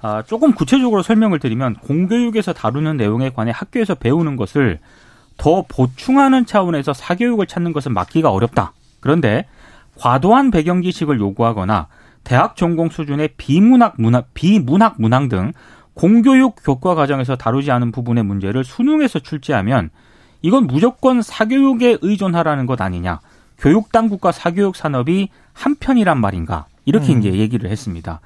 아, 0.00 0.22
조금 0.22 0.52
구체적으로 0.52 1.02
설명을 1.02 1.40
드리면 1.40 1.78
공교육에서 1.78 2.52
다루는 2.52 2.96
내용에 2.96 3.30
관해 3.30 3.50
학교에서 3.52 3.96
배우는 3.96 4.36
것을 4.36 4.78
더 5.38 5.64
보충하는 5.66 6.44
차원에서 6.44 6.92
사교육을 6.92 7.46
찾는 7.46 7.72
것은 7.72 7.94
막기가 7.94 8.30
어렵다. 8.30 8.72
그런데 9.00 9.46
과도한 9.96 10.50
배경 10.50 10.82
지식을 10.82 11.18
요구하거나 11.18 11.86
대학 12.24 12.56
전공 12.56 12.90
수준의 12.90 13.30
비문학 13.38 13.94
문학 13.96 14.34
비문학 14.34 14.96
문항 14.98 15.28
등 15.30 15.52
공교육 15.94 16.56
교과 16.62 16.94
과정에서 16.94 17.36
다루지 17.36 17.70
않은 17.70 17.90
부분의 17.90 18.24
문제를 18.24 18.64
수능에서 18.64 19.20
출제하면 19.20 19.90
이건 20.42 20.66
무조건 20.66 21.22
사교육에 21.22 21.98
의존하라는 22.02 22.66
것 22.66 22.80
아니냐. 22.80 23.20
교육 23.58 23.90
당국과 23.90 24.30
사교육 24.30 24.76
산업이 24.76 25.30
한편이란 25.52 26.20
말인가. 26.20 26.66
이렇게 26.84 27.12
음. 27.12 27.18
이제 27.18 27.32
얘기를 27.32 27.70
했습니다. 27.70 28.20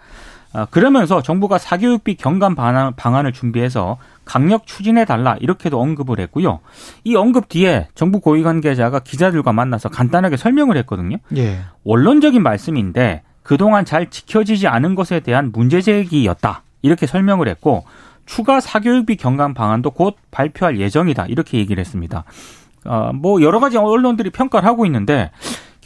아, 0.55 0.67
그러면서 0.67 1.23
정부가 1.23 1.59
사교육비 1.59 2.17
경감 2.17 2.55
방안을 2.55 3.33
준비해서 3.33 3.97
강력 4.25 4.67
추진해 4.67 5.05
달라 5.05 5.37
이렇게도 5.41 5.81
언급을 5.81 6.21
했고요. 6.21 6.61
이 7.05 7.17
언급 7.17 7.49
뒤에 7.49 7.89
정부 7.95 8.21
고위 8.21 8.43
관계자가 8.43 9.01
기자들과 9.01 9.53
만나서 9.53 9.89
간단하게 9.89 10.37
설명을 10.37 10.77
했거든요. 10.79 11.17
예. 11.37 11.61
원론적인 11.85 12.43
말씀인데 12.43 13.23
그동안 13.43 13.85
잘 13.85 14.11
지켜지지 14.11 14.69
않은 14.69 14.95
것에 14.95 15.21
대한 15.21 15.51
문제 15.53 15.81
제기였다. 15.81 16.63
이렇게 16.83 17.07
설명을 17.07 17.49
했고 17.49 17.85
추가 18.27 18.61
사교육비 18.61 19.17
경감 19.17 19.55
방안도 19.55 19.91
곧 19.91 20.17
발표할 20.31 20.79
예정이다. 20.79 21.27
이렇게 21.27 21.59
얘기를 21.59 21.81
했습니다. 21.81 22.25
어, 22.85 23.11
뭐 23.15 23.43
여러 23.43 23.61
가지 23.61 23.77
언론들이 23.77 24.31
평가를 24.31 24.69
하고 24.69 24.87
있는데 24.87 25.31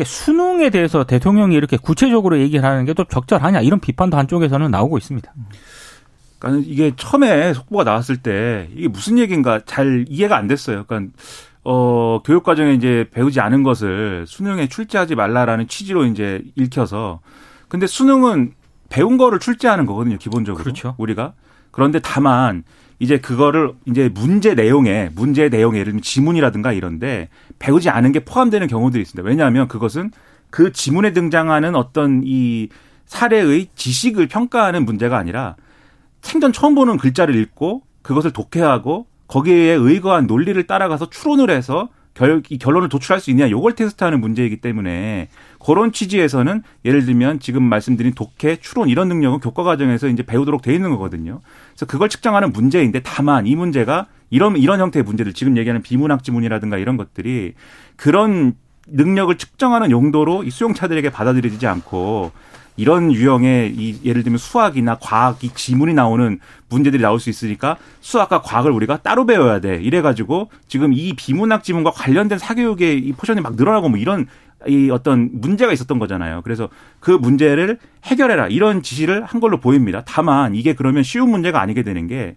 수능에 0.05 0.71
대해서 0.71 1.05
대통령이 1.05 1.55
이렇게 1.55 1.77
구체적으로 1.77 2.39
얘기를 2.39 2.65
하는 2.65 2.85
게 2.85 2.95
또 2.95 3.05
적절하냐 3.05 3.61
이런 3.61 3.79
비판도 3.81 4.17
한쪽에서는 4.17 4.71
나오고 4.71 4.99
있습니다. 4.99 5.33
그러니까 6.39 6.65
이게 6.67 6.93
처음에 6.97 7.53
속보가 7.55 7.85
나왔을 7.85 8.17
때 8.19 8.69
이게 8.75 8.89
무슨 8.89 9.19
얘기인가 9.19 9.61
잘 9.65 10.05
이해가 10.09 10.37
안 10.37 10.47
됐어요. 10.47 10.85
그러니까 10.87 11.13
어 11.65 12.21
교육 12.25 12.43
과정에 12.45 12.75
이제 12.75 13.07
배우지 13.13 13.41
않은 13.41 13.63
것을 13.63 14.25
수능에 14.27 14.69
출제하지 14.69 15.15
말라라는 15.15 15.69
취지로 15.69 16.05
이제 16.07 16.43
읽혀서 16.55 17.21
근데 17.69 17.87
수능은 17.87 18.53
배운 18.89 19.17
거를 19.17 19.41
출제하는 19.41 19.85
거거든요, 19.87 20.17
기본적으로. 20.19 20.63
그렇죠. 20.63 20.95
우리가. 20.99 21.33
그런데 21.71 21.99
다만 21.99 22.63
이제 22.99 23.19
그거를 23.19 23.73
이제 23.85 24.09
문제 24.09 24.55
내용에 24.55 25.11
문제 25.15 25.49
내용에 25.49 25.79
예를 25.79 25.93
들면 25.93 26.03
지문이라든가 26.03 26.73
이런데 26.73 27.29
배우지 27.59 27.91
않은 27.91 28.13
게 28.13 28.21
포함되는 28.21 28.67
경우들이 28.67 29.03
있습니다. 29.03 29.29
왜냐하면 29.29 29.69
그것은 29.69 30.11
그 30.51 30.73
지문에 30.73 31.13
등장하는 31.13 31.75
어떤 31.75 32.23
이 32.25 32.69
사례의 33.05 33.69
지식을 33.75 34.29
평가하는 34.29 34.85
문제가 34.85 35.19
아니라 35.19 35.57
생전 36.23 36.53
처음 36.53 36.75
보는 36.75 36.97
글자를 36.97 37.35
읽고 37.37 37.83
그것을 38.03 38.33
독해하고 38.33 39.07
거기에 39.29 39.73
의거한 39.75 40.27
논리를 40.27 40.61
따라가서 40.67 41.11
추론을 41.11 41.51
해서 41.51 41.89
결, 42.17 42.43
이 42.49 42.59
결론을 42.59 42.89
도출할 42.89 43.21
수 43.21 43.31
있냐 43.31 43.51
요걸 43.51 43.75
테스트하는 43.75 44.21
문제이기 44.21 44.57
때문에 44.57 45.29
그런 45.65 45.93
취지에서는 45.93 46.63
예를 46.85 47.05
들면 47.05 47.41
지금 47.41 47.63
말씀드린 47.63 48.15
독해, 48.15 48.57
추론 48.57 48.89
이런 48.89 49.09
능력은 49.09 49.41
교과 49.41 49.63
과정에서 49.63 50.09
이제 50.09 50.23
배우도록 50.23 50.63
돼 50.63 50.75
있는 50.75 50.91
거거든요. 50.91 51.41
그래서 51.71 51.85
그걸 51.87 52.09
측정하는 52.09 52.53
문제인데 52.53 53.03
다만 53.03 53.47
이 53.47 53.55
문제가 53.55 54.07
이런 54.31 54.57
이런 54.57 54.81
형태의 54.81 55.05
문제들 55.05 55.35
지금 55.35 55.59
얘기하는 55.59 55.83
비문학 55.83 56.25
지문이라든가 56.25 56.79
이런 56.79 56.97
것들이 56.97 57.53
그런 57.97 58.55
능력을 58.89 59.37
측정하는 59.37 59.91
용도로 59.91 60.45
이 60.45 60.51
수용자들에게 60.51 61.11
받아들여지지 61.11 61.67
않고 61.67 62.33
이런 62.77 63.13
유형의 63.13 63.75
이 63.77 64.01
예를 64.05 64.23
들면 64.23 64.39
수학이나 64.39 64.99
과학이 65.01 65.51
지문이 65.55 65.95
나오는 65.95 66.39
문제들이 66.69 67.03
나올 67.03 67.19
수 67.21 67.31
있으니까 67.31 67.77
수학과 68.01 68.43
과학을 68.43 68.71
우리가 68.71 68.99
따로 68.99 69.27
배워야 69.27 69.61
돼. 69.61 69.81
이래 69.83 70.03
가지고 70.03 70.51
지금 70.69 70.93
이 70.93 71.15
비문학 71.15 71.65
지문과 71.65 71.91
관련된 71.91 72.39
사교육의 72.39 72.99
이 72.99 73.13
포션이 73.13 73.41
막 73.41 73.57
늘어나고 73.57 73.89
뭐 73.89 73.99
이런 73.99 74.27
이 74.67 74.91
어떤 74.91 75.31
문제가 75.33 75.73
있었던 75.73 75.99
거잖아요. 75.99 76.43
그래서 76.43 76.69
그 77.01 77.11
문제를 77.11 77.79
해결해라 78.05 78.49
이런 78.49 78.83
지시를 78.83 79.25
한 79.25 79.41
걸로 79.41 79.61
보입니다. 79.61 80.03
다만 80.07 80.55
이게 80.55 80.75
그러면 80.75 81.03
쉬운 81.03 81.31
문제가 81.31 81.61
아니게 81.61 81.83
되는 81.83 82.07
게 82.07 82.37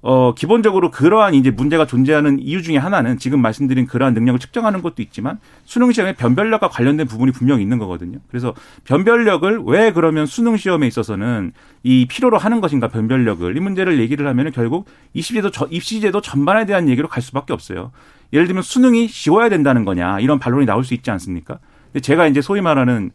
어, 0.00 0.32
기본적으로 0.32 0.92
그러한 0.92 1.34
이제 1.34 1.50
문제가 1.50 1.84
존재하는 1.84 2.38
이유 2.38 2.62
중에 2.62 2.76
하나는 2.76 3.18
지금 3.18 3.42
말씀드린 3.42 3.86
그러한 3.86 4.14
능력을 4.14 4.38
측정하는 4.38 4.80
것도 4.80 5.02
있지만 5.02 5.40
수능 5.64 5.90
시험에 5.90 6.14
변별력과 6.14 6.68
관련된 6.68 7.08
부분이 7.08 7.32
분명히 7.32 7.62
있는 7.62 7.78
거거든요. 7.78 8.18
그래서 8.28 8.54
변별력을 8.84 9.62
왜 9.66 9.92
그러면 9.92 10.26
수능 10.26 10.56
시험에 10.56 10.86
있어서는 10.86 11.52
이 11.82 12.06
필요로 12.06 12.38
하는 12.38 12.60
것인가 12.60 12.88
변별력을 12.88 13.56
이 13.56 13.60
문제를 13.60 13.98
얘기를 13.98 14.26
하면은 14.28 14.52
결국 14.52 14.86
입시제도 15.14 15.50
입시제도 15.68 16.20
전반에 16.20 16.64
대한 16.64 16.88
얘기로 16.88 17.08
갈 17.08 17.20
수밖에 17.20 17.52
없어요. 17.52 17.90
예를 18.32 18.46
들면 18.46 18.62
수능이 18.62 19.08
쉬워야 19.08 19.48
된다는 19.48 19.84
거냐 19.84 20.20
이런 20.20 20.38
반론이 20.38 20.64
나올 20.64 20.84
수 20.84 20.94
있지 20.94 21.10
않습니까? 21.10 21.58
근데 21.86 22.00
제가 22.00 22.28
이제 22.28 22.40
소위 22.40 22.60
말하는 22.60 23.10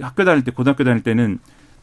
학교 0.00 0.24
다닐 0.24 0.44
때 0.44 0.50
고등학교 0.50 0.84
다닐 0.84 1.02
때는 1.02 1.38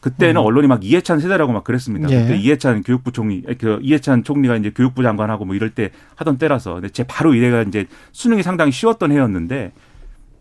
그때는 0.06 0.40
음. 0.40 0.46
언론이 0.46 0.68
막 0.68 0.84
이해찬 0.84 1.18
세대라고 1.18 1.52
막 1.52 1.64
그랬습니다. 1.64 2.08
예. 2.10 2.22
그때 2.22 2.36
이해찬 2.36 2.84
교육부 2.84 3.10
총리, 3.10 3.42
그 3.58 3.80
이해찬 3.82 4.22
총리가 4.22 4.54
이제 4.56 4.70
교육부 4.70 5.02
장관하고 5.02 5.44
뭐 5.44 5.56
이럴 5.56 5.70
때 5.70 5.90
하던 6.14 6.38
때라서. 6.38 6.74
근데 6.74 6.88
제 6.90 7.02
바로 7.02 7.34
이래가 7.34 7.62
이제 7.62 7.86
수능이 8.12 8.44
상당히 8.44 8.70
쉬웠던 8.70 9.10
해였는데 9.10 9.72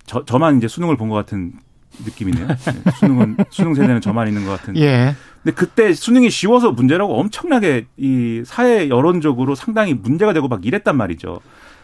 저, 0.06 0.24
저만 0.24 0.58
이제 0.58 0.68
수능을 0.68 0.98
본 0.98 1.10
것 1.10 1.16
같은 1.16 1.54
느낌이네요. 2.06 2.48
네. 2.48 2.56
수능은 3.00 3.38
수능 3.50 3.74
세대는 3.74 4.02
저만 4.02 4.28
있는 4.28 4.46
것 4.46 4.52
같은. 4.52 4.78
예. 4.78 5.16
근데 5.42 5.56
그때 5.56 5.94
수능이 5.94 6.30
쉬워서 6.30 6.72
문제라고 6.72 7.20
엄청나게 7.20 7.88
이 7.98 8.44
사회 8.46 8.88
여론적으로 8.90 9.56
상당히 9.56 9.96
문제가 9.96 10.32
되고 10.34 10.48
막 10.48 10.64
이랬단 10.64 10.96
말이죠. 10.96 11.40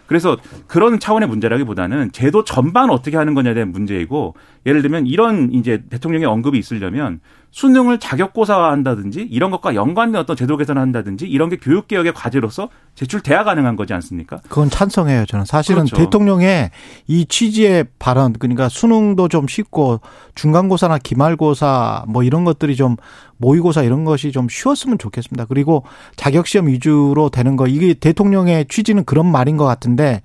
그래서 0.05 0.37
그런 0.67 0.99
차원의 0.99 1.29
문제라기보다는 1.29 2.11
제도 2.11 2.43
전반 2.43 2.89
어떻게 2.91 3.17
하는 3.17 3.33
거냐에 3.33 3.53
대한 3.55 3.71
문제이고 3.71 4.35
예를 4.67 4.81
들면 4.83 5.07
이런 5.07 5.51
이제 5.53 5.81
대통령의 5.89 6.27
언급이 6.27 6.59
있으려면 6.59 7.21
수능을 7.51 7.99
자격고사화한다든지 7.99 9.27
이런 9.29 9.51
것과 9.51 9.75
연관된 9.75 10.19
어떤 10.21 10.35
제도 10.37 10.55
개선을 10.55 10.81
한다든지 10.81 11.27
이런 11.27 11.49
게 11.49 11.57
교육 11.57 11.87
개혁의 11.87 12.13
과제로서 12.13 12.69
제출돼야 12.95 13.43
가능한 13.43 13.75
거지 13.75 13.93
않습니까? 13.93 14.39
그건 14.47 14.69
찬성해요. 14.69 15.25
저는 15.25 15.43
사실은 15.45 15.85
그렇죠. 15.85 15.97
대통령의 15.97 16.71
이 17.07 17.25
취지의 17.25 17.85
발언 17.99 18.33
그러니까 18.33 18.69
수능도 18.69 19.27
좀 19.27 19.47
쉽고 19.47 19.99
중간고사나 20.35 20.97
기말고사 20.99 22.05
뭐 22.07 22.23
이런 22.23 22.45
것들이 22.45 22.77
좀 22.77 22.95
모의고사 23.37 23.83
이런 23.83 24.05
것이 24.05 24.31
좀 24.31 24.47
쉬웠으면 24.49 24.97
좋겠습니다. 24.97 25.45
그리고 25.45 25.83
자격시험 26.15 26.67
위주로 26.67 27.29
되는 27.29 27.57
거 27.57 27.67
이게 27.67 27.93
대통령의 27.93 28.65
취지는 28.69 29.03
그런 29.03 29.29
말인 29.29 29.57
것 29.57 29.65
같은데 29.65 30.21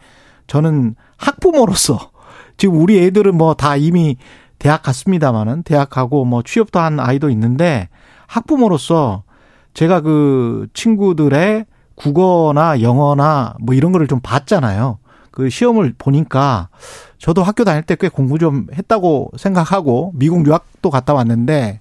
저는 0.46 0.94
학부모로서 1.16 2.10
지금 2.56 2.80
우리 2.80 2.98
애들은 3.00 3.36
뭐 3.36 3.54
다 3.54 3.76
이미 3.76 4.16
대학 4.58 4.82
갔습니다마는 4.82 5.62
대학 5.62 5.90
가고 5.90 6.24
뭐 6.24 6.42
취업도 6.42 6.78
한 6.78 6.98
아이도 7.00 7.30
있는데 7.30 7.88
학부모로서 8.26 9.22
제가 9.74 10.00
그 10.00 10.66
친구들의 10.74 11.66
국어나 11.94 12.80
영어나 12.80 13.54
뭐 13.60 13.74
이런 13.74 13.92
거를 13.92 14.06
좀 14.06 14.20
봤잖아요. 14.22 14.98
그 15.30 15.50
시험을 15.50 15.94
보니까 15.98 16.68
저도 17.18 17.42
학교 17.42 17.64
다닐 17.64 17.82
때 17.82 17.94
꽤 17.96 18.08
공부 18.08 18.38
좀 18.38 18.66
했다고 18.74 19.32
생각하고 19.36 20.12
미국 20.14 20.46
유학도 20.46 20.90
갔다 20.90 21.12
왔는데 21.12 21.80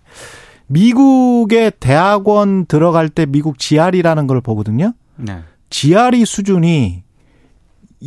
미국의 0.68 1.74
대학원 1.80 2.66
들어갈 2.66 3.10
때 3.10 3.26
미국 3.26 3.58
GR이라는 3.58 4.28
걸 4.28 4.42
보거든요. 4.42 4.94
네. 5.16 5.40
GRE 5.70 6.26
수준이 6.26 7.04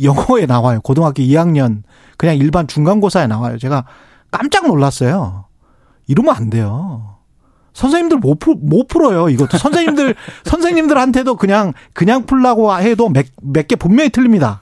영어에 0.01 0.45
나와요. 0.45 0.81
고등학교 0.81 1.23
2학년 1.23 1.83
그냥 2.17 2.37
일반 2.37 2.67
중간고사에 2.67 3.27
나와요. 3.27 3.57
제가 3.57 3.85
깜짝 4.31 4.67
놀랐어요. 4.67 5.45
이러면 6.07 6.35
안 6.35 6.49
돼요. 6.49 7.15
선생님들 7.73 8.17
못, 8.17 8.39
풀, 8.39 8.55
못 8.59 8.87
풀어요. 8.87 9.29
이것도 9.29 9.57
선생님들 9.57 10.15
선생님들한테도 10.43 11.35
그냥 11.35 11.73
그냥 11.93 12.25
풀라고 12.25 12.73
해도 12.77 13.09
몇 13.09 13.25
몇 13.43 13.67
개 13.67 13.75
분명히 13.75 14.09
틀립니다. 14.09 14.61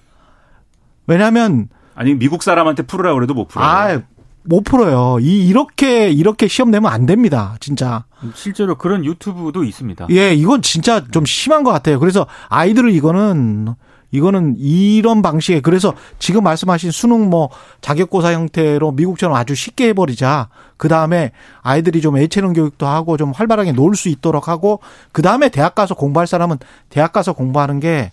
왜냐하면 1.07 1.69
아니 1.95 2.13
미국 2.13 2.43
사람한테 2.43 2.83
풀으라고 2.83 3.15
그래도 3.15 3.33
못 3.33 3.47
풀어요. 3.47 3.67
아, 3.67 4.01
못 4.43 4.63
풀어요. 4.63 5.17
이 5.19 5.47
이렇게 5.47 6.09
이렇게 6.11 6.47
시험 6.47 6.69
내면 6.71 6.91
안 6.91 7.05
됩니다. 7.05 7.55
진짜. 7.59 8.05
실제로 8.35 8.77
그런 8.77 9.03
유튜브도 9.05 9.63
있습니다. 9.63 10.07
예, 10.11 10.33
이건 10.33 10.61
진짜 10.61 11.03
좀 11.11 11.25
심한 11.25 11.63
것 11.63 11.71
같아요. 11.71 11.99
그래서 11.99 12.27
아이들을 12.49 12.91
이거는 12.91 13.73
이거는 14.11 14.55
이런 14.57 15.21
방식에 15.21 15.59
그래서 15.59 15.93
지금 16.19 16.43
말씀하신 16.43 16.91
수능 16.91 17.29
뭐 17.29 17.49
자격고사 17.81 18.33
형태로 18.33 18.91
미국처럼 18.91 19.35
아주 19.35 19.53
쉽게 19.53 19.89
해버리자. 19.89 20.49
그 20.77 20.87
다음에 20.87 21.31
아이들이 21.61 22.01
좀 22.01 22.17
애체능 22.17 22.53
교육도 22.53 22.85
하고 22.85 23.17
좀 23.17 23.31
활발하게 23.31 23.71
놀 23.73 23.95
수 23.95 24.09
있도록 24.09 24.47
하고 24.47 24.79
그 25.11 25.21
다음에 25.21 25.49
대학 25.49 25.73
가서 25.75 25.95
공부할 25.95 26.27
사람은 26.27 26.57
대학 26.89 27.11
가서 27.11 27.33
공부하는 27.33 27.79
게 27.79 28.11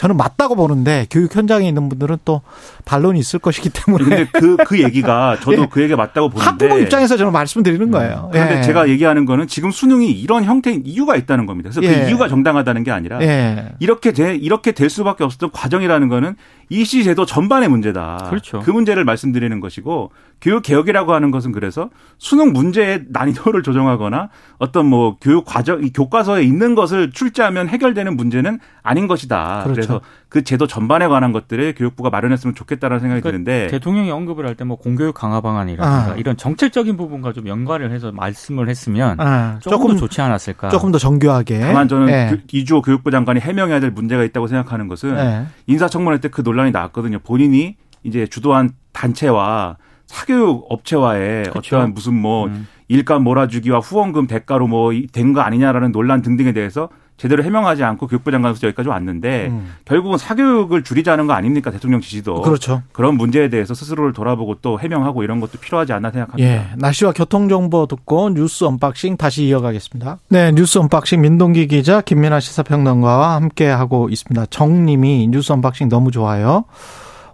저는 0.00 0.16
맞다고 0.16 0.56
보는데 0.56 1.06
교육 1.10 1.36
현장에 1.36 1.68
있는 1.68 1.90
분들은 1.90 2.20
또 2.24 2.40
반론이 2.86 3.18
있을 3.18 3.38
것이기 3.38 3.68
때문에. 3.68 4.04
근데 4.04 4.26
그, 4.32 4.56
그 4.64 4.80
얘기가 4.82 5.36
저도 5.42 5.62
예. 5.64 5.68
그 5.70 5.82
얘기가 5.82 5.98
맞다고 5.98 6.30
보는데. 6.30 6.46
학부모 6.46 6.78
입장에서 6.78 7.18
저는 7.18 7.34
말씀드리는 7.34 7.86
음. 7.86 7.90
거예요. 7.90 8.30
그런데 8.32 8.58
예. 8.58 8.62
제가 8.62 8.88
얘기하는 8.88 9.26
거는 9.26 9.46
지금 9.46 9.70
수능이 9.70 10.10
이런 10.10 10.44
형태인 10.44 10.84
이유가 10.86 11.16
있다는 11.16 11.44
겁니다. 11.44 11.68
그래서 11.68 11.82
그 11.82 11.86
예. 11.86 12.04
그 12.04 12.08
이유가 12.08 12.28
정당하다는 12.28 12.82
게 12.82 12.90
아니라 12.90 13.20
예. 13.20 13.72
이렇게 13.78 14.12
돼, 14.12 14.36
이렇게 14.36 14.72
될 14.72 14.88
수밖에 14.88 15.22
없었던 15.22 15.50
과정이라는 15.52 16.08
거는 16.08 16.34
이시 16.70 17.04
제도 17.04 17.26
전반의 17.26 17.68
문제다. 17.68 18.28
그렇죠. 18.30 18.60
그 18.60 18.70
문제를 18.70 19.04
말씀드리는 19.04 19.60
것이고 19.60 20.12
교육 20.40 20.62
개혁이라고 20.62 21.12
하는 21.12 21.30
것은 21.30 21.52
그래서 21.52 21.90
수능 22.16 22.52
문제의 22.52 23.04
난이도를 23.08 23.62
조정하거나 23.62 24.30
어떤 24.58 24.86
뭐 24.86 25.16
교육 25.20 25.44
과정 25.44 25.82
교과서에 25.92 26.42
있는 26.42 26.74
것을 26.74 27.10
출제하면 27.10 27.68
해결되는 27.68 28.16
문제는 28.16 28.60
아닌 28.82 29.08
것이다. 29.08 29.64
그렇죠. 29.64 29.89
그래서 29.98 30.04
그 30.28 30.42
제도 30.44 30.66
전반에 30.66 31.08
관한 31.08 31.32
것들을 31.32 31.74
교육부가 31.76 32.10
마련했으면 32.10 32.54
좋겠다라는 32.54 33.00
생각이 33.00 33.20
그러니까 33.20 33.44
드는데 33.44 33.66
대통령이 33.70 34.10
언급을 34.10 34.46
할 34.46 34.54
때 34.54 34.64
뭐 34.64 34.76
공교육 34.76 35.14
강화 35.14 35.40
방안이라든가 35.40 36.12
아. 36.12 36.16
이런 36.16 36.36
정책적인 36.36 36.96
부분과 36.96 37.32
좀 37.32 37.46
연관을 37.48 37.90
해서 37.92 38.12
말씀을 38.12 38.68
했으면 38.68 39.20
아. 39.20 39.58
조금, 39.60 39.78
조금, 39.78 39.94
더 39.94 40.00
좋지 40.00 40.20
않았을까. 40.20 40.68
조금 40.68 40.92
더 40.92 40.98
정교하게. 40.98 41.60
다만 41.60 41.88
저는 41.88 42.06
네. 42.06 42.36
이주호 42.52 42.82
교육부 42.82 43.10
장관이 43.10 43.40
해명해야 43.40 43.80
될 43.80 43.90
문제가 43.90 44.22
있다고 44.24 44.46
생각하는 44.46 44.88
것은 44.88 45.14
네. 45.16 45.46
인사청문회 45.66 46.18
때 46.20 46.28
그 46.28 46.42
논란이 46.42 46.70
나왔거든요. 46.70 47.18
본인이 47.20 47.76
이제 48.04 48.26
주도한 48.26 48.70
단체와 48.92 49.76
사교육 50.06 50.66
업체와의 50.68 51.44
그렇죠. 51.50 51.76
어떠한 51.76 51.94
무슨 51.94 52.14
뭐 52.14 52.46
음. 52.46 52.66
일감 52.88 53.22
몰아주기와 53.24 53.78
후원금 53.78 54.26
대가로 54.26 54.66
뭐 54.66 54.90
된 55.12 55.32
거 55.32 55.40
아니냐라는 55.40 55.92
논란 55.92 56.22
등등에 56.22 56.52
대해서 56.52 56.88
제대로 57.20 57.44
해명하지 57.44 57.84
않고 57.84 58.06
교육부 58.06 58.30
장관으로서 58.30 58.66
여기까지 58.66 58.88
왔는데 58.88 59.48
음. 59.48 59.74
결국은 59.84 60.16
사교육을 60.16 60.82
줄이자는 60.82 61.26
거 61.26 61.34
아닙니까 61.34 61.70
대통령 61.70 62.00
지시도 62.00 62.40
그렇죠. 62.40 62.82
그런 62.92 63.16
문제에 63.16 63.50
대해서 63.50 63.74
스스로를 63.74 64.14
돌아보고 64.14 64.54
또 64.62 64.80
해명하고 64.80 65.22
이런 65.22 65.38
것도 65.38 65.58
필요하지 65.58 65.92
않나 65.92 66.12
생각합니다. 66.12 66.48
예, 66.50 66.66
날씨와 66.76 67.12
교통 67.12 67.50
정보 67.50 67.84
듣고 67.84 68.30
뉴스 68.30 68.64
unboxing 68.64 69.18
다시 69.18 69.44
이어가겠습니다. 69.44 70.16
네, 70.30 70.50
뉴스 70.52 70.78
unboxing 70.78 71.20
민동기 71.20 71.66
기자 71.66 72.00
김민하 72.00 72.40
시사평론가와 72.40 73.34
함께 73.34 73.66
하고 73.66 74.08
있습니다. 74.08 74.46
정님이 74.46 75.28
뉴스 75.28 75.52
unboxing 75.52 75.90
너무 75.90 76.10
좋아요. 76.10 76.64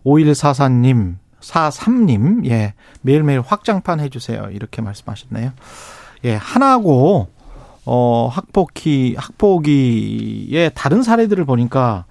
5144님 0.04 1.14
43님, 1.40 2.44
예, 2.50 2.74
매일매일 3.02 3.40
확장판 3.40 4.00
해주세요. 4.00 4.48
이렇게 4.50 4.82
말씀하셨네요. 4.82 5.52
예, 6.24 6.34
하나고, 6.34 7.28
어, 7.86 8.28
학폭기, 8.32 9.14
학폭기의 9.16 10.72
다른 10.74 11.02
사례들을 11.02 11.44
보니까 11.44 12.04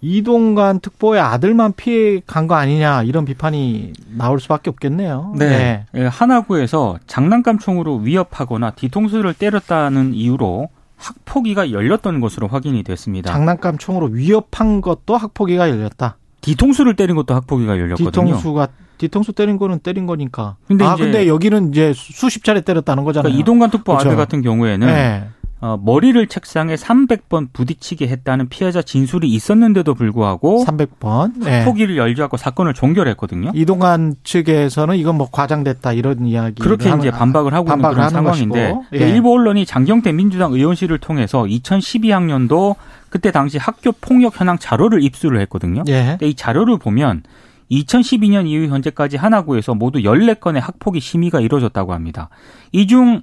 이동관 0.00 0.80
특보의 0.80 1.20
아들만 1.20 1.74
피해 1.76 2.20
간 2.26 2.48
거 2.48 2.56
아니냐 2.56 3.04
이런 3.04 3.24
비판이 3.24 3.92
나올 4.16 4.40
수밖에 4.40 4.68
없겠네요. 4.70 5.34
네. 5.36 5.48
네. 5.48 5.86
예, 6.02 6.06
하나구에서 6.06 6.98
장난감 7.06 7.58
총으로 7.58 7.96
위협하거나 7.98 8.72
뒤통수를 8.72 9.34
때렸다는 9.34 10.14
이유로 10.14 10.70
학폭위가 10.96 11.70
열렸던 11.70 12.20
것으로 12.20 12.48
확인이 12.48 12.82
됐습니다. 12.82 13.30
장난감 13.32 13.78
총으로 13.78 14.06
위협한 14.06 14.80
것도 14.80 15.16
학폭위가 15.16 15.70
열렸다. 15.70 16.16
뒤통수를 16.40 16.96
때린 16.96 17.14
것도 17.14 17.34
학폭위가 17.34 17.78
열렸거든요. 17.78 18.10
뒤통수가 18.10 18.68
뒤통수 19.02 19.32
때린 19.32 19.58
거는 19.58 19.80
때린 19.80 20.06
거니까. 20.06 20.56
근데 20.68 20.84
아 20.84 20.94
근데 20.94 21.26
여기는 21.26 21.70
이제 21.70 21.92
수십 21.94 22.44
차례 22.44 22.60
때렸다는 22.60 23.02
거잖아요. 23.02 23.24
그러니까 23.24 23.40
이동관 23.40 23.70
특보 23.70 23.92
그렇죠. 23.92 24.08
아들 24.08 24.16
같은 24.16 24.42
경우에는 24.42 24.86
네. 24.86 25.24
어, 25.60 25.76
머리를 25.80 26.24
책상에 26.26 26.74
300번 26.74 27.48
부딪히게 27.52 28.06
했다는 28.08 28.48
피해자 28.48 28.80
진술이 28.82 29.28
있었는데도 29.28 29.94
불구하고 29.94 30.64
300번 30.64 31.44
학폭위를 31.44 31.96
열지 31.96 32.22
않고 32.22 32.36
사건을 32.36 32.74
종결했거든요. 32.74 33.50
이동관 33.54 34.14
측에서는 34.22 34.96
이건 34.96 35.16
뭐 35.16 35.28
과장됐다 35.30 35.92
이런 35.92 36.26
이야기 36.26 36.62
그렇게 36.62 36.92
이제 36.96 37.10
반박을 37.10 37.54
하고 37.54 37.66
반박을 37.66 37.96
있는 37.96 38.08
그런 38.08 38.10
상황인데 38.10 38.74
예. 38.94 38.98
일부 38.98 39.32
언론이 39.32 39.66
장경태 39.66 40.12
민주당 40.12 40.52
의원실을 40.52 40.98
통해서 40.98 41.42
2012학년도 41.42 42.76
그때 43.08 43.30
당시 43.30 43.58
학교 43.58 43.92
폭력 43.92 44.40
현황 44.40 44.58
자료를 44.58 45.02
입수를 45.02 45.40
했거든요. 45.42 45.82
예. 45.88 46.04
근데 46.10 46.28
이 46.28 46.34
자료를 46.34 46.78
보면 46.78 47.22
2012년 47.72 48.46
이후 48.46 48.66
현재까지 48.66 49.16
하나구에서 49.16 49.74
모두 49.74 50.00
14건의 50.00 50.60
학폭위 50.60 51.00
심의가 51.00 51.40
이루어졌다고 51.40 51.92
합니다. 51.92 52.28
이중 52.70 53.22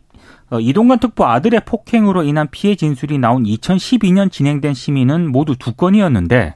어, 0.50 0.60
이동관 0.60 1.00
특보 1.00 1.26
아들의 1.26 1.62
폭행으로 1.66 2.24
인한 2.24 2.48
피해 2.50 2.76
진술이 2.76 3.20
나온 3.20 3.44
2012년 3.44 4.32
진행된 4.32 4.74
심의는 4.74 5.32
모두 5.32 5.56
두 5.56 5.74
건이었는데 5.74 6.56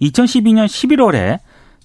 2012년 0.00 0.66
11월에 0.66 1.40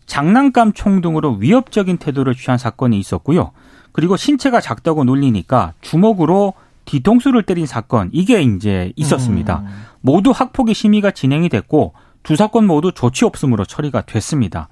장난감 0.06 0.74
총 0.74 1.02
등으로 1.02 1.34
위협적인 1.34 1.98
태도를 1.98 2.36
취한 2.36 2.58
사건이 2.58 2.98
있었고요. 3.00 3.52
그리고 3.92 4.18
신체가 4.18 4.62
작다고 4.62 5.04
놀리니까 5.04 5.74
주먹으로 5.82 6.54
뒤통수를 6.86 7.44
때린 7.44 7.66
사건 7.66 8.10
이게 8.12 8.42
이제 8.42 8.92
있었습니다. 8.96 9.64
음. 9.66 9.86
모두 10.02 10.32
학폭위 10.32 10.74
심의가 10.74 11.12
진행이 11.12 11.50
됐고 11.50 11.94
두 12.24 12.36
사건 12.36 12.66
모두 12.66 12.92
조치 12.94 13.26
없음으로 13.26 13.66
처리가 13.66 14.02
됐습니다. 14.02 14.70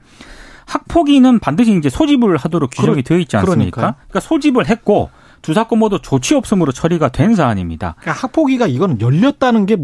학폭위는 0.72 1.40
반드시 1.40 1.76
이제 1.78 1.90
소집을 1.90 2.38
하도록 2.38 2.70
규정이 2.72 3.04
되어 3.04 3.18
있지 3.18 3.36
않습니까? 3.38 3.72
그러니까. 3.72 3.96
그러니까 4.08 4.20
소집을 4.22 4.70
했고 4.70 5.10
두 5.42 5.54
사건 5.54 5.80
모두 5.80 6.00
조치 6.02 6.34
없음으로 6.34 6.72
처리가 6.72 7.10
된 7.10 7.36
사안입니다. 7.36 7.96
그러니까 8.00 8.22
학폭위가 8.22 8.68
이건 8.68 9.02
열렸다는 9.02 9.66
게 9.66 9.78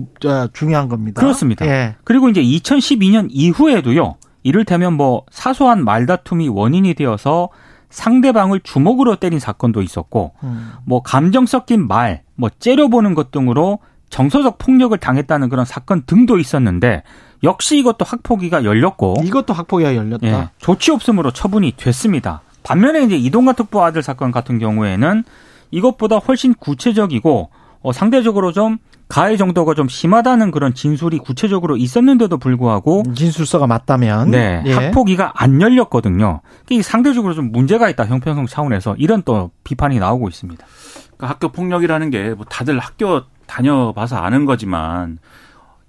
중요한 0.53 0.87
겁니다. 0.87 1.21
그렇습니다. 1.21 1.65
예. 1.67 1.95
그리고 2.03 2.29
이제 2.29 2.41
2012년 2.41 3.27
이후에도요. 3.29 4.15
이를테면 4.43 4.93
뭐 4.93 5.23
사소한 5.29 5.83
말다툼이 5.83 6.47
원인이 6.47 6.93
되어서 6.93 7.49
상대방을 7.89 8.61
주먹으로 8.61 9.17
때린 9.17 9.39
사건도 9.39 9.81
있었고 9.81 10.33
음. 10.43 10.71
뭐 10.85 11.01
감정 11.01 11.45
섞인 11.45 11.87
말, 11.87 12.23
뭐 12.35 12.49
째려보는 12.59 13.13
것 13.13 13.31
등으로 13.31 13.79
정서적 14.09 14.57
폭력을 14.57 14.97
당했다는 14.97 15.49
그런 15.49 15.65
사건 15.65 16.03
등도 16.05 16.37
있었는데 16.37 17.03
역시 17.43 17.77
이것도 17.79 18.05
학폭위가 18.05 18.63
열렸고 18.63 19.17
이것도 19.23 19.53
학폭위가 19.53 19.95
열렸다. 19.95 20.27
예, 20.27 20.49
조치 20.57 20.91
없음으로 20.91 21.31
처분이 21.31 21.73
됐습니다. 21.77 22.41
반면에 22.63 23.03
이제 23.03 23.15
이동관 23.15 23.55
특보 23.55 23.83
아들 23.83 24.01
사건 24.03 24.31
같은 24.31 24.59
경우에는 24.59 25.23
이것보다 25.71 26.17
훨씬 26.17 26.53
구체적이고 26.53 27.49
어, 27.81 27.91
상대적으로 27.91 28.51
좀 28.51 28.77
가해 29.07 29.37
정도가 29.37 29.73
좀 29.73 29.87
심하다는 29.87 30.51
그런 30.51 30.73
진술이 30.73 31.19
구체적으로 31.19 31.77
있었는데도 31.77 32.37
불구하고 32.37 33.03
진술서가 33.15 33.65
맞다면 33.67 34.31
네 34.31 34.61
예. 34.65 34.73
학폭위가 34.73 35.31
안 35.35 35.61
열렸거든요. 35.61 36.41
이게 36.69 36.81
상대적으로 36.81 37.33
좀 37.33 37.51
문제가 37.53 37.89
있다 37.89 38.05
형평성 38.05 38.47
차원에서 38.47 38.95
이런 38.97 39.21
또 39.23 39.51
비판이 39.63 39.99
나오고 39.99 40.27
있습니다. 40.27 40.65
그러니까 41.15 41.27
학교 41.33 41.49
폭력이라는 41.49 42.09
게 42.09 42.33
뭐 42.35 42.45
다들 42.49 42.79
학교 42.79 43.21
다녀봐서 43.45 44.17
아는 44.17 44.45
거지만 44.45 45.19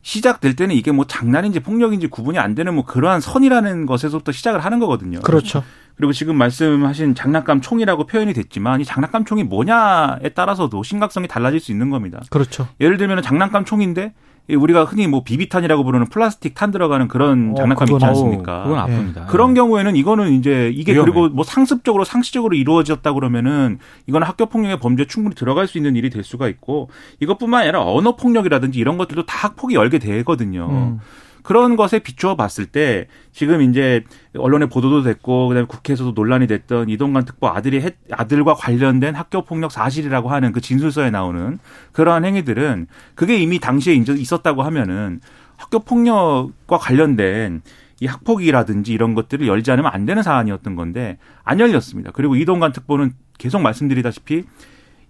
시작될 0.02 0.56
때는 0.56 0.74
이게 0.74 0.92
뭐 0.92 1.06
장난인지 1.06 1.60
폭력인지 1.60 2.06
구분이 2.06 2.38
안 2.38 2.54
되는 2.54 2.74
뭐 2.74 2.84
그러한 2.84 3.20
선이라는 3.20 3.86
것에서부터 3.86 4.32
시작을 4.32 4.60
하는 4.60 4.78
거거든요. 4.78 5.20
그렇죠. 5.20 5.64
그리고 5.96 6.12
지금 6.12 6.36
말씀하신 6.36 7.16
장난감 7.16 7.60
총이라고 7.60 8.06
표현이 8.06 8.32
됐지만 8.32 8.80
이 8.80 8.84
장난감 8.84 9.24
총이 9.24 9.42
뭐냐에 9.42 10.28
따라서도 10.34 10.82
심각성이 10.84 11.26
달라질 11.26 11.58
수 11.58 11.72
있는 11.72 11.90
겁니다. 11.90 12.22
그렇죠. 12.30 12.68
예를 12.80 12.96
들면 12.98 13.22
장난감 13.22 13.64
총인데 13.64 14.14
우리가 14.56 14.84
흔히 14.84 15.06
뭐 15.06 15.22
비비탄이라고 15.22 15.84
부르는 15.84 16.06
플라스틱 16.06 16.54
탄 16.54 16.70
들어가는 16.70 17.08
그런 17.08 17.52
어, 17.52 17.54
장난감 17.54 17.88
있지 17.90 18.04
않습니까? 18.04 18.64
그건 18.64 18.86
아픕니다. 18.86 19.14
네. 19.14 19.26
그런 19.28 19.54
경우에는 19.54 19.96
이거는 19.96 20.32
이제 20.32 20.70
이게 20.74 20.92
위험해. 20.92 21.10
그리고 21.10 21.28
뭐 21.28 21.44
상습적으로 21.44 22.04
상시적으로 22.04 22.56
이루어졌다 22.56 23.12
그러면은 23.12 23.78
이거는 24.06 24.26
학교 24.26 24.46
폭력의 24.46 24.78
범죄에 24.80 25.06
충분히 25.06 25.34
들어갈 25.34 25.66
수 25.66 25.78
있는 25.78 25.96
일이 25.96 26.10
될 26.10 26.24
수가 26.24 26.48
있고 26.48 26.88
이것뿐만 27.20 27.62
아니라 27.62 27.84
언어 27.84 28.16
폭력이라든지 28.16 28.78
이런 28.78 28.96
것들도 28.96 29.26
다 29.26 29.48
학폭이 29.48 29.74
열게 29.74 29.98
되거든요. 29.98 30.68
음. 30.70 31.00
그런 31.48 31.76
것에 31.76 32.00
비추어 32.00 32.36
봤을 32.36 32.66
때 32.66 33.06
지금 33.32 33.62
이제 33.62 34.04
언론에 34.36 34.66
보도도 34.66 35.02
됐고 35.02 35.48
그다음에 35.48 35.66
국회에서도 35.66 36.12
논란이 36.12 36.46
됐던 36.46 36.90
이동관 36.90 37.24
특보 37.24 37.48
아들이 37.48 37.80
했, 37.80 37.96
아들과 38.10 38.52
관련된 38.52 39.14
학교 39.14 39.40
폭력 39.40 39.72
사실이라고 39.72 40.28
하는 40.28 40.52
그 40.52 40.60
진술서에 40.60 41.08
나오는 41.10 41.58
그러한 41.92 42.26
행위들은 42.26 42.86
그게 43.14 43.38
이미 43.38 43.60
당시에 43.60 43.94
있었다고 43.94 44.62
하면은 44.62 45.22
학교 45.56 45.78
폭력과 45.78 46.76
관련된 46.76 47.62
이 48.00 48.06
학폭이라든지 48.06 48.92
이런 48.92 49.14
것들을 49.14 49.46
열지 49.46 49.70
않으면 49.70 49.90
안 49.90 50.04
되는 50.04 50.22
사안이었던 50.22 50.76
건데 50.76 51.16
안 51.44 51.60
열렸습니다. 51.60 52.10
그리고 52.12 52.36
이동관 52.36 52.72
특보는 52.72 53.14
계속 53.38 53.62
말씀드리다시피 53.62 54.44